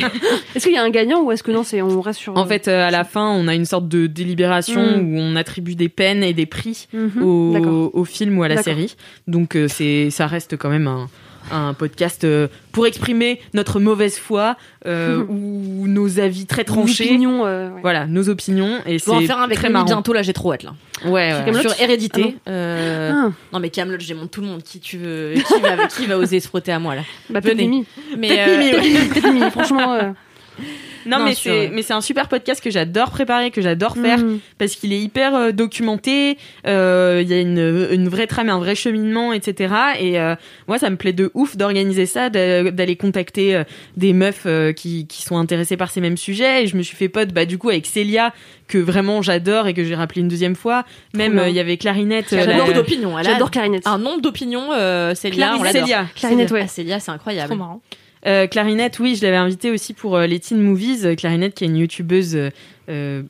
Est-ce 0.54 0.64
qu'il 0.64 0.74
y 0.74 0.78
a 0.78 0.82
un 0.82 0.90
gagnant 0.90 1.22
ou 1.22 1.32
est-ce 1.32 1.42
que 1.42 1.50
non, 1.52 1.62
c'est 1.64 1.82
on 1.82 2.00
reste 2.00 2.20
sur. 2.20 2.36
en 2.36 2.46
fait 2.46 2.68
euh, 2.68 2.86
à 2.86 2.90
la 2.90 3.04
fin 3.04 3.28
on 3.30 3.46
a 3.48 3.54
une 3.54 3.64
sorte 3.66 3.88
de 3.88 4.06
délibération 4.06 4.80
Mm. 4.96 5.14
où 5.14 5.18
on 5.18 5.36
attribue 5.36 5.74
des 5.74 5.88
peines 5.88 6.22
et 6.22 6.32
des 6.32 6.46
prix 6.46 6.86
Mhm. 6.92 7.22
au, 7.22 8.04
film 8.04 8.38
ou 8.38 8.42
à 8.42 8.48
la 8.48 8.56
D'accord. 8.56 8.72
Donc 9.26 9.56
euh, 9.56 9.68
c'est 9.68 10.10
ça 10.10 10.26
reste 10.26 10.56
quand 10.56 10.68
même 10.70 10.86
un, 10.86 11.08
un 11.50 11.74
podcast 11.74 12.24
euh, 12.24 12.48
pour 12.72 12.86
exprimer 12.86 13.40
notre 13.54 13.80
mauvaise 13.80 14.18
foi 14.18 14.56
euh, 14.86 15.24
ou 15.28 15.86
nos 15.86 16.18
avis 16.18 16.46
très 16.46 16.64
tranchés. 16.64 17.04
Opinion, 17.04 17.46
euh, 17.46 17.70
ouais. 17.70 17.80
Voilà, 17.82 18.06
nos 18.06 18.28
opinions 18.28 18.80
et 18.86 18.98
vais 18.98 19.10
en 19.10 19.20
c'est 19.20 19.26
faire 19.26 19.38
un 19.38 19.44
avec 19.44 19.58
très 19.58 19.68
marrant. 19.70 19.84
bientôt 19.86 20.12
là, 20.12 20.22
j'ai 20.22 20.32
trop 20.32 20.52
hâte 20.52 20.62
là. 20.64 20.74
Ouais, 21.04 21.32
ouais. 21.32 21.42
Camelot 21.44 21.60
Sur 21.60 21.80
hérédité. 21.80 22.36
Ah 22.46 22.50
euh, 22.50 23.10
Ah, 23.12 23.30
Non 23.52 23.60
mais 23.60 23.70
Camelot, 23.70 23.98
je 24.00 24.08
démonte 24.08 24.30
tout 24.30 24.40
le 24.40 24.46
monde. 24.46 24.62
Qui 24.62 24.80
tu 24.80 24.98
veux 24.98 25.34
Qui 25.34 25.60
va, 25.60 25.86
qui 25.86 26.06
va 26.06 26.18
oser 26.18 26.40
se 26.40 26.48
frotter 26.48 26.72
à 26.72 26.78
moi 26.78 26.94
là 26.94 27.02
bah 27.30 27.40
peut-être. 27.40 27.58
Mimi. 27.58 27.84
Mais 28.18 28.30
euh, 28.40 29.08
peut-être 29.08 29.32
Mimi, 29.32 29.50
franchement. 29.50 30.14
euh, 31.06 31.10
Non, 31.10 31.18
Non, 31.18 31.24
mais 31.24 31.34
c'est 31.34 31.70
mais 31.72 31.82
c'est 31.82 31.92
un 31.92 32.00
super 32.00 32.28
podcast 32.28 32.62
que 32.62 32.70
j'adore 32.70 33.10
préparer, 33.10 33.50
que 33.50 33.60
j'adore 33.62 33.96
faire 33.96 34.18
mm. 34.18 34.38
parce 34.58 34.74
qu'il 34.74 34.92
est 34.92 35.00
hyper 35.00 35.34
euh, 35.34 35.52
documenté. 35.52 36.38
euh, 36.66 37.20
Il 37.22 37.28
y 37.28 37.34
a 37.34 37.40
une, 37.40 37.88
une 37.92 38.08
vraie 38.08 38.26
trame, 38.26 38.48
un 38.48 38.58
vrai 38.58 38.74
cheminement, 38.74 39.32
etc. 39.32 39.74
Et 40.00 40.18
euh, 40.20 40.34
moi, 40.68 40.78
ça 40.78 40.90
me 40.90 40.96
plaît 40.96 41.12
de 41.12 41.30
ouf 41.34 41.56
d'organiser 41.56 42.06
ça, 42.06 42.30
d'a- 42.30 42.70
d'aller 42.70 42.96
contacter 42.96 43.54
euh, 43.56 43.64
des 43.96 44.12
meufs 44.12 44.42
euh, 44.46 44.72
qui, 44.72 45.06
qui 45.06 45.22
sont 45.22 45.36
intéressées 45.38 45.76
par 45.76 45.90
ces 45.90 46.00
mêmes 46.00 46.16
sujets. 46.16 46.64
Et 46.64 46.66
je 46.66 46.76
me 46.76 46.82
suis 46.82 46.96
fait 46.96 47.08
pote, 47.08 47.28
bah 47.32 47.44
du 47.46 47.58
coup, 47.58 47.68
avec 47.70 47.86
Célia 47.86 48.32
que 48.68 48.78
vraiment 48.78 49.22
j'adore 49.22 49.68
et 49.68 49.74
que 49.74 49.84
j'ai 49.84 49.94
rappelé 49.94 50.20
une 50.22 50.28
deuxième 50.28 50.56
fois. 50.56 50.84
Même 51.14 51.38
euh, 51.38 51.48
il 51.48 51.54
y 51.54 51.60
avait 51.60 51.76
Clarinette. 51.76 52.32
euh, 52.32 52.42
J'adore 52.44 52.72
d'opinion. 52.72 53.14
J'adore 53.22 53.50
Clarinette. 53.50 53.86
un 53.86 53.98
nombre 53.98 54.20
d'opinions. 54.20 54.72
Euh, 54.72 55.14
Célia, 55.14 55.54
on 55.58 55.62
l'adore. 55.62 55.82
Célia. 55.82 56.06
Clarinette, 56.16 56.50
ouais. 56.50 56.62
Ah, 56.64 56.68
Célia, 56.68 56.98
c'est 56.98 57.12
incroyable. 57.12 57.48
Trop 57.50 57.58
marrant. 57.58 57.80
Euh, 58.26 58.46
Clarinette, 58.46 58.98
oui, 58.98 59.16
je 59.16 59.22
l'avais 59.22 59.36
invitée 59.36 59.70
aussi 59.70 59.92
pour 59.94 60.16
euh, 60.16 60.26
les 60.26 60.40
Teen 60.40 60.60
Movies. 60.60 61.06
Euh, 61.06 61.14
Clarinette, 61.14 61.54
qui 61.54 61.64
est 61.64 61.68
une 61.68 61.76
youtubeuse 61.76 62.36
euh, 62.88 63.22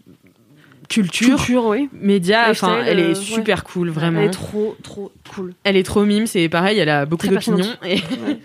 culture, 0.88 1.36
Culture, 1.36 1.66
oui. 1.66 1.88
média. 1.92 2.46
Enfin, 2.50 2.82
elle 2.86 2.98
est 3.00 3.08
ouais. 3.08 3.14
super 3.14 3.64
cool, 3.64 3.90
vraiment. 3.90 4.20
Elle 4.20 4.28
est 4.28 4.30
trop, 4.30 4.76
trop 4.82 5.12
cool. 5.34 5.52
Elle 5.64 5.76
est 5.76 5.82
trop 5.82 6.04
mime, 6.04 6.26
c'est 6.26 6.48
pareil, 6.48 6.78
elle 6.78 6.88
a 6.88 7.04
beaucoup 7.04 7.26
d'opinions. 7.26 7.66
Et, 7.84 7.96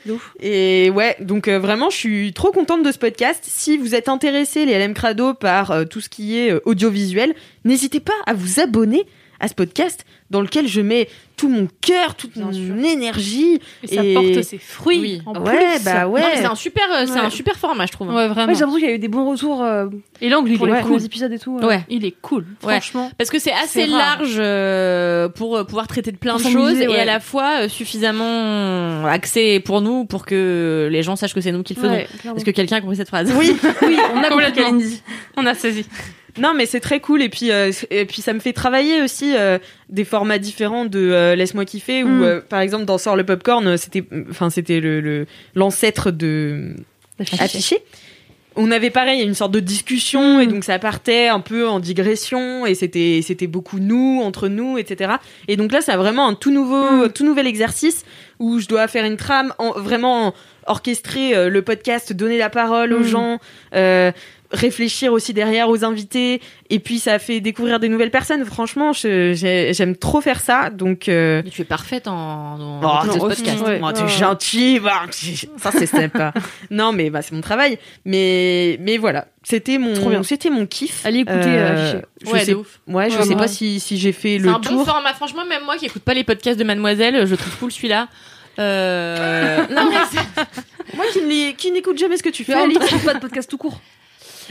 Ouais, 0.07 0.17
et 0.41 0.89
ouais, 0.89 1.15
donc 1.21 1.47
vraiment, 1.47 1.89
je 1.89 1.95
suis 1.97 2.33
trop 2.33 2.51
contente 2.51 2.83
de 2.83 2.91
ce 2.91 2.97
podcast. 2.97 3.43
Si 3.47 3.77
vous 3.77 3.95
êtes 3.95 4.09
intéressés, 4.09 4.65
les 4.65 4.77
LM 4.77 4.93
Crado, 4.93 5.33
par 5.33 5.87
tout 5.89 6.01
ce 6.01 6.09
qui 6.09 6.37
est 6.37 6.53
audiovisuel, 6.65 7.33
n'hésitez 7.63 7.99
pas 7.99 8.13
à 8.25 8.33
vous 8.33 8.59
abonner 8.59 9.05
à 9.39 9.47
ce 9.47 9.53
podcast 9.53 10.05
dans 10.31 10.41
lequel 10.41 10.67
je 10.67 10.81
mets 10.81 11.07
tout 11.37 11.49
mon 11.49 11.67
cœur, 11.81 12.15
toute 12.15 12.33
Bien 12.33 12.45
mon 12.45 12.53
sûr. 12.53 12.75
énergie. 12.85 13.59
Et 13.83 13.87
ça 13.87 14.03
Et- 14.03 14.13
porte 14.13 14.43
ses 14.43 14.57
fruits. 14.59 14.99
Oui. 14.99 15.21
En 15.25 15.33
ouais, 15.41 15.57
plus. 15.75 15.83
bah 15.85 16.07
ouais. 16.07 16.21
C'est 16.35 16.45
un 16.45 16.55
super, 16.55 16.83
euh, 16.91 17.05
c'est 17.07 17.13
Ouais. 17.13 17.19
un 17.25 17.29
super 17.31 17.55
format, 17.57 17.85
je 17.87 17.91
trouve. 17.91 18.09
Ouais, 18.09 18.15
Ouais, 18.15 18.27
vraiment. 18.27 18.53
j'ai 18.53 18.59
l'impression 18.59 18.79
qu'il 18.79 18.87
y 18.89 18.91
a 18.91 18.95
eu 18.95 18.99
des 18.99 19.07
bons 19.07 19.29
retours 19.29 19.63
euh, 19.63 19.87
Et 20.21 20.29
l'angle, 20.29 20.51
il 20.51 20.57
pour 20.57 20.67
est 20.67 20.77
les 20.77 20.81
cool. 20.87 21.03
épisodes 21.03 21.31
et 21.33 21.39
tout. 21.39 21.57
euh. 21.61 21.65
Ouais. 21.67 21.81
Il 21.89 22.05
est 22.05 22.13
cool. 22.21 22.45
Ouais. 22.63 22.73
Franchement. 22.79 23.11
Parce 23.17 23.29
que 23.31 23.39
c'est 23.39 23.53
assez 23.53 23.87
large 23.87 24.35
euh, 24.37 25.29
pour 25.29 25.57
euh, 25.57 25.63
pouvoir 25.63 25.87
traiter 25.87 26.11
de 26.11 26.17
plein 26.17 26.33
Pour 26.37 26.41
de 26.45 26.49
choses 26.51 26.79
et 26.79 26.87
ouais. 26.87 26.99
à 26.99 27.05
la 27.05 27.19
fois 27.19 27.61
euh, 27.63 27.67
suffisamment 27.69 29.05
axé 29.07 29.59
pour 29.59 29.81
nous 29.81 30.05
pour 30.05 30.25
que 30.25 30.89
les 30.91 31.03
gens 31.03 31.15
sachent 31.15 31.33
que 31.33 31.41
c'est 31.41 31.51
nous 31.51 31.63
qui 31.63 31.73
le 31.73 31.81
faisons. 31.81 31.93
Ouais. 31.93 32.07
Est-ce 32.35 32.45
que 32.45 32.51
quelqu'un 32.51 32.77
a 32.77 32.81
compris 32.81 32.97
cette 32.97 33.07
phrase 33.09 33.33
Oui, 33.37 33.55
Oui, 33.81 33.97
on 34.13 34.19
a 34.23 34.29
compris. 34.29 35.01
On 35.37 35.45
a 35.45 35.53
saisi. 35.55 35.85
Non, 36.37 36.53
mais 36.55 36.65
c'est 36.65 36.79
très 36.79 36.99
cool. 36.99 37.21
Et 37.21 37.29
puis, 37.29 37.51
euh, 37.51 37.71
et 37.89 38.05
puis 38.05 38.21
ça 38.21 38.33
me 38.33 38.39
fait 38.39 38.53
travailler 38.53 39.01
aussi 39.01 39.35
euh, 39.35 39.57
des 39.89 40.05
formats 40.05 40.37
différents 40.39 40.85
de 40.85 40.99
euh, 40.99 41.35
Laisse-moi 41.35 41.65
kiffer. 41.65 42.03
Où, 42.03 42.07
Mm. 42.07 42.41
par 42.47 42.59
exemple, 42.61 42.85
dans 42.85 42.97
Sort 42.97 43.15
le 43.15 43.25
popcorn, 43.25 43.77
c'était, 43.77 44.03
enfin, 44.29 44.49
c'était 44.49 44.79
le, 44.79 45.25
l'ancêtre 45.55 46.11
de 46.11 46.75
affiché. 47.39 47.79
On 48.57 48.69
avait 48.69 48.89
pareil 48.89 49.21
une 49.23 49.33
sorte 49.33 49.53
de 49.53 49.61
discussion 49.61 50.37
Mm. 50.37 50.41
et 50.41 50.47
donc 50.47 50.63
ça 50.65 50.77
partait 50.77 51.27
un 51.29 51.39
peu 51.39 51.67
en 51.67 51.79
digression 51.79 52.65
et 52.65 52.75
c'était 52.75 53.21
c'était 53.23 53.47
beaucoup 53.47 53.79
nous 53.79 54.19
entre 54.23 54.49
nous 54.49 54.77
etc. 54.77 55.13
Et 55.47 55.55
donc 55.55 55.71
là 55.71 55.79
c'est 55.81 55.95
vraiment 55.95 56.27
un 56.27 56.33
tout 56.33 56.51
nouveau 56.51 57.05
Mm. 57.07 57.11
tout 57.13 57.23
nouvel 57.25 57.47
exercice 57.47 58.03
où 58.39 58.59
je 58.59 58.67
dois 58.67 58.87
faire 58.89 59.05
une 59.05 59.15
trame 59.17 59.53
en, 59.57 59.71
vraiment 59.71 60.33
orchestrer 60.67 61.49
le 61.49 61.61
podcast, 61.61 62.11
donner 62.13 62.37
la 62.37 62.49
parole 62.49 62.93
aux 62.93 63.03
gens, 63.03 63.39
euh, 63.73 64.11
réfléchir 64.51 65.13
aussi 65.13 65.33
derrière 65.33 65.69
aux 65.69 65.83
invités 65.85 66.41
et 66.69 66.79
puis 66.79 66.99
ça 66.99 67.19
fait 67.19 67.39
découvrir 67.39 67.79
des 67.79 67.89
nouvelles 67.89 68.11
personnes. 68.11 68.43
Franchement 68.45 68.91
j'aime 68.93 69.95
trop 69.95 70.21
faire 70.21 70.39
ça 70.41 70.69
donc. 70.69 71.07
euh, 71.09 71.41
tu 71.51 71.61
es 71.61 71.65
parfaite 71.65 72.07
en, 72.07 72.59
en 72.59 72.81
Oh, 72.83 73.09
en 73.09 73.17
podcast. 73.27 73.61
ouais. 73.65 73.79
Oh, 73.83 73.91
t'es 73.91 74.01
Ouais. 74.01 74.07
gentil, 74.09 74.79
bah, 74.79 75.03
ça 75.57 75.71
c'est 75.71 75.85
sympa. 75.85 76.33
non, 76.71 76.91
mais 76.91 77.09
bah, 77.09 77.21
c'est 77.21 77.33
mon 77.33 77.41
travail. 77.41 77.77
Mais, 78.05 78.77
mais 78.81 78.97
voilà, 78.97 79.27
c'était 79.43 79.77
mon, 79.77 80.23
c'était 80.23 80.49
mon 80.49 80.65
kiff. 80.65 81.05
Allez 81.05 81.19
écouter 81.19 81.39
euh, 81.45 81.73
Affiché. 81.91 82.05
je 82.25 82.29
Ouais, 82.31 82.45
sais, 82.45 82.53
ouf. 82.53 82.79
ouais, 82.87 83.09
je 83.09 83.17
Ouais, 83.17 83.23
sais 83.23 83.29
ouais. 83.29 83.35
pas 83.35 83.47
si, 83.47 83.79
si 83.79 83.97
j'ai 83.97 84.11
fait 84.11 84.37
C'est 84.37 84.43
le 84.45 84.49
un 84.49 84.53
bon 84.53 84.59
tour. 84.59 84.85
format. 84.85 85.13
Franchement, 85.13 85.45
même 85.45 85.63
moi 85.63 85.77
qui 85.77 85.85
écoute 85.85 86.03
pas 86.03 86.13
les 86.13 86.23
podcasts 86.23 86.59
de 86.59 86.63
Mademoiselle, 86.63 87.25
je 87.25 87.35
trouve 87.35 87.55
cool 87.57 87.71
celui-là. 87.71 88.07
Euh... 88.59 89.57
non, 89.71 89.89
mais 89.89 90.19
Moi 90.95 91.05
qui, 91.57 91.71
n'écoute 91.71 91.97
jamais 91.97 92.17
ce 92.17 92.23
que 92.23 92.29
tu 92.29 92.43
fais, 92.43 92.53
temps, 92.53 92.67
c'est 92.89 93.03
pas 93.05 93.13
de 93.13 93.19
podcast 93.19 93.49
tout 93.49 93.57
court. 93.57 93.79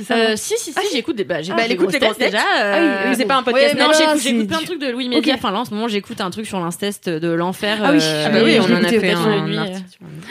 C'est 0.00 0.04
ça. 0.06 0.14
Euh, 0.16 0.32
si, 0.36 0.54
si, 0.56 0.72
si, 0.72 0.78
j'écoute 0.92 1.16
des. 1.16 1.24
Bah, 1.24 1.42
j'écoute 1.42 1.60
bah, 1.60 1.68
les 1.68 1.76
grosses 1.76 1.92
têtes 1.92 2.18
déjà. 2.18 2.38
euh, 2.38 2.72
Ah 2.74 3.02
oui, 3.04 3.08
Mais 3.10 3.14
c'est 3.16 3.24
pas 3.26 3.36
un 3.36 3.42
podcast. 3.42 3.76
non, 3.78 3.88
mais 3.88 4.18
j'écoute, 4.18 4.48
plein 4.48 4.60
de 4.60 4.64
trucs 4.64 4.80
de 4.80 4.88
Louis 4.90 5.08
Média. 5.08 5.34
Enfin, 5.34 5.50
là, 5.50 5.58
en 5.60 5.64
ce 5.64 5.74
moment, 5.74 5.88
j'écoute 5.88 6.20
un 6.20 6.30
truc 6.30 6.46
sur 6.46 6.58
l'inceste 6.58 7.08
de 7.08 7.28
l'enfer. 7.28 7.78
Ah 7.84 7.90
oui, 7.92 7.98
euh, 8.00 8.24
Ah 8.26 8.30
bah 8.30 8.38
oui, 8.42 8.58
on 8.60 8.64
en 8.64 8.76
a 8.76 8.80
écouté 8.80 9.00
fait 9.00 9.10
un, 9.12 9.46
lui, 9.46 9.56
article. 9.58 9.80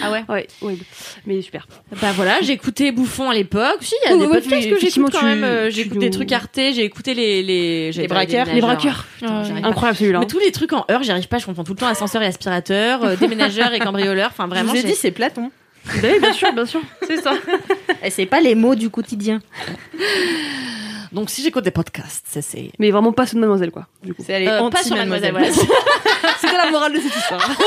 Ah 0.04 0.12
ouais. 0.12 0.24
Ouais, 0.28 0.48
ouais. 0.62 0.78
Mais 1.26 1.42
super. 1.42 1.68
Bah 2.02 2.10
voilà, 2.16 2.40
écouté 2.42 2.92
Bouffon 2.92 3.30
à 3.30 3.34
l'époque. 3.34 3.78
Si, 3.82 3.94
il 4.06 4.10
y 4.10 4.14
a 4.14 4.16
Oh, 4.16 4.20
des 4.20 4.26
ouais, 4.26 4.42
podcasts 4.42 4.70
que 4.70 4.80
j'écoute 4.80 5.12
quand 5.14 5.24
même. 5.24 5.44
euh, 5.44 5.70
J'écoute 5.70 6.00
des 6.00 6.10
trucs 6.10 6.32
Arte, 6.32 6.56
j'ai 6.56 6.84
écouté 6.84 7.14
les. 7.14 7.44
Les, 7.44 8.08
braqueurs. 8.08 8.48
Les 8.54 8.62
braqueurs. 8.62 9.06
J'arrive. 9.22 9.66
Incroyable 9.66 9.98
celui-là. 9.98 10.20
Mais 10.20 10.26
tous 10.28 10.40
les 10.40 10.52
trucs 10.52 10.74
en 10.74 10.86
heure, 10.90 11.04
j'y 11.04 11.12
arrive 11.12 11.28
pas. 11.28 11.38
Je 11.38 11.46
confonds 11.46 11.64
tout 11.64 11.74
le 11.74 11.78
temps 11.78 11.88
ascenseur 11.88 12.22
et 12.22 12.26
aspirateur, 12.26 13.04
euh, 13.04 13.16
déménageur 13.16 13.74
et 13.74 13.80
cambrioleur. 13.80 14.30
Enfin, 14.32 14.46
Je 14.46 14.50
vraiment. 14.50 14.74
j'ai- 14.74 14.84
dit, 14.84 14.96
c'est 14.96 15.12
Platon. 15.12 15.52
Oui, 16.04 16.20
bien 16.20 16.34
sûr, 16.34 16.54
bien 16.54 16.66
sûr. 16.66 16.82
c'est 17.08 17.22
ça. 17.22 17.34
Et 18.04 18.10
c'est 18.10 18.26
pas 18.26 18.40
les 18.42 18.56
mots 18.56 18.76
du 18.76 18.90
quotidien. 18.90 19.42
Donc, 21.12 21.30
si 21.32 21.42
j'écoute 21.42 21.64
des 21.64 21.72
podcasts, 21.72 22.26
c'est. 22.30 22.42
c'est... 22.42 22.72
Mais 22.78 22.92
vraiment 22.92 23.12
pas 23.12 23.26
de 23.26 23.36
Mademoiselle, 23.38 23.72
quoi. 23.72 23.88
Du 24.04 24.14
coup. 24.14 24.22
C'est 24.26 24.36
aller 24.36 24.48
Euh, 24.48 24.70
pas 24.70 24.84
sur 24.84 24.96
Mademoiselle. 24.96 25.34
Mademoiselle. 25.34 25.66
voilà. 25.66 26.36
C'est 26.40 26.52
la 26.56 26.70
morale 26.70 26.94
de 26.94 27.00
cette 27.00 27.16
histoire. 27.16 27.50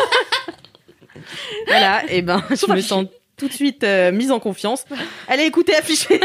Voilà, 1.67 2.03
et 2.11 2.21
ben, 2.23 2.43
je 2.51 2.71
me 2.73 2.81
sens 2.81 3.07
tout 3.37 3.47
de 3.49 3.53
suite 3.53 3.85
euh, 3.85 4.11
mise 4.13 4.31
en 4.31 4.41
confiance. 4.41 4.85
Allez, 5.29 5.45
écoutez, 5.45 5.75
afficher. 5.77 6.21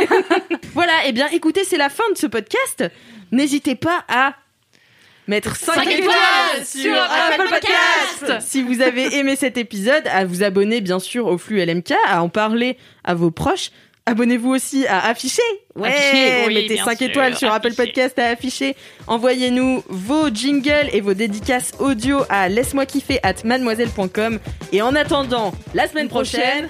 voilà, 0.74 1.06
et 1.06 1.12
bien, 1.12 1.28
écoutez, 1.30 1.64
c'est 1.64 1.78
la 1.78 1.90
fin 1.90 2.04
de 2.12 2.18
ce 2.18 2.26
podcast. 2.28 2.84
N'hésitez 3.32 3.76
pas 3.76 4.04
à 4.08 4.34
mettre 5.28 5.56
5, 5.56 5.74
Cinq 5.76 5.88
étoiles 5.92 6.66
sur 6.66 6.96
Apple 6.96 7.50
Podcast. 7.50 8.42
Si 8.48 8.64
vous 8.64 8.82
avez 8.82 9.16
aimé 9.18 9.36
cet 9.36 9.58
épisode, 9.58 10.08
à 10.08 10.26
vous 10.26 10.44
abonner 10.44 10.82
bien 10.82 11.00
sûr 11.00 11.28
au 11.28 11.38
flux 11.38 11.64
LMK, 11.64 11.94
à 12.08 12.24
en 12.24 12.30
parler 12.30 12.78
à 13.04 13.14
vos 13.14 13.32
proches. 13.32 13.72
Abonnez-vous 14.06 14.52
aussi 14.52 14.88
à 14.88 15.06
Afficher. 15.06 15.42
Ouais, 15.76 15.90
Afficher, 15.90 16.44
oui, 16.48 16.54
mettez 16.54 16.76
bien 16.76 16.86
5 16.86 16.98
sûr, 16.98 17.10
étoiles 17.10 17.36
sur 17.36 17.52
Apple. 17.52 17.74
Podcast 17.74 18.18
à 18.18 18.30
Afficher. 18.30 18.74
Envoyez-nous 19.06 19.84
vos 19.90 20.30
jingles 20.30 20.88
et 20.94 21.02
vos 21.02 21.14
dédicaces 21.14 21.74
audio 21.80 22.22
à 22.30 22.48
laisse-moi 22.48 22.86
kiffer 22.86 23.20
at 23.22 23.44
mademoiselle.com. 23.44 24.40
Et 24.72 24.82
en 24.82 24.96
attendant, 24.96 25.54
la 25.74 25.90
semaine 25.90 26.08
prochaine, 26.08 26.70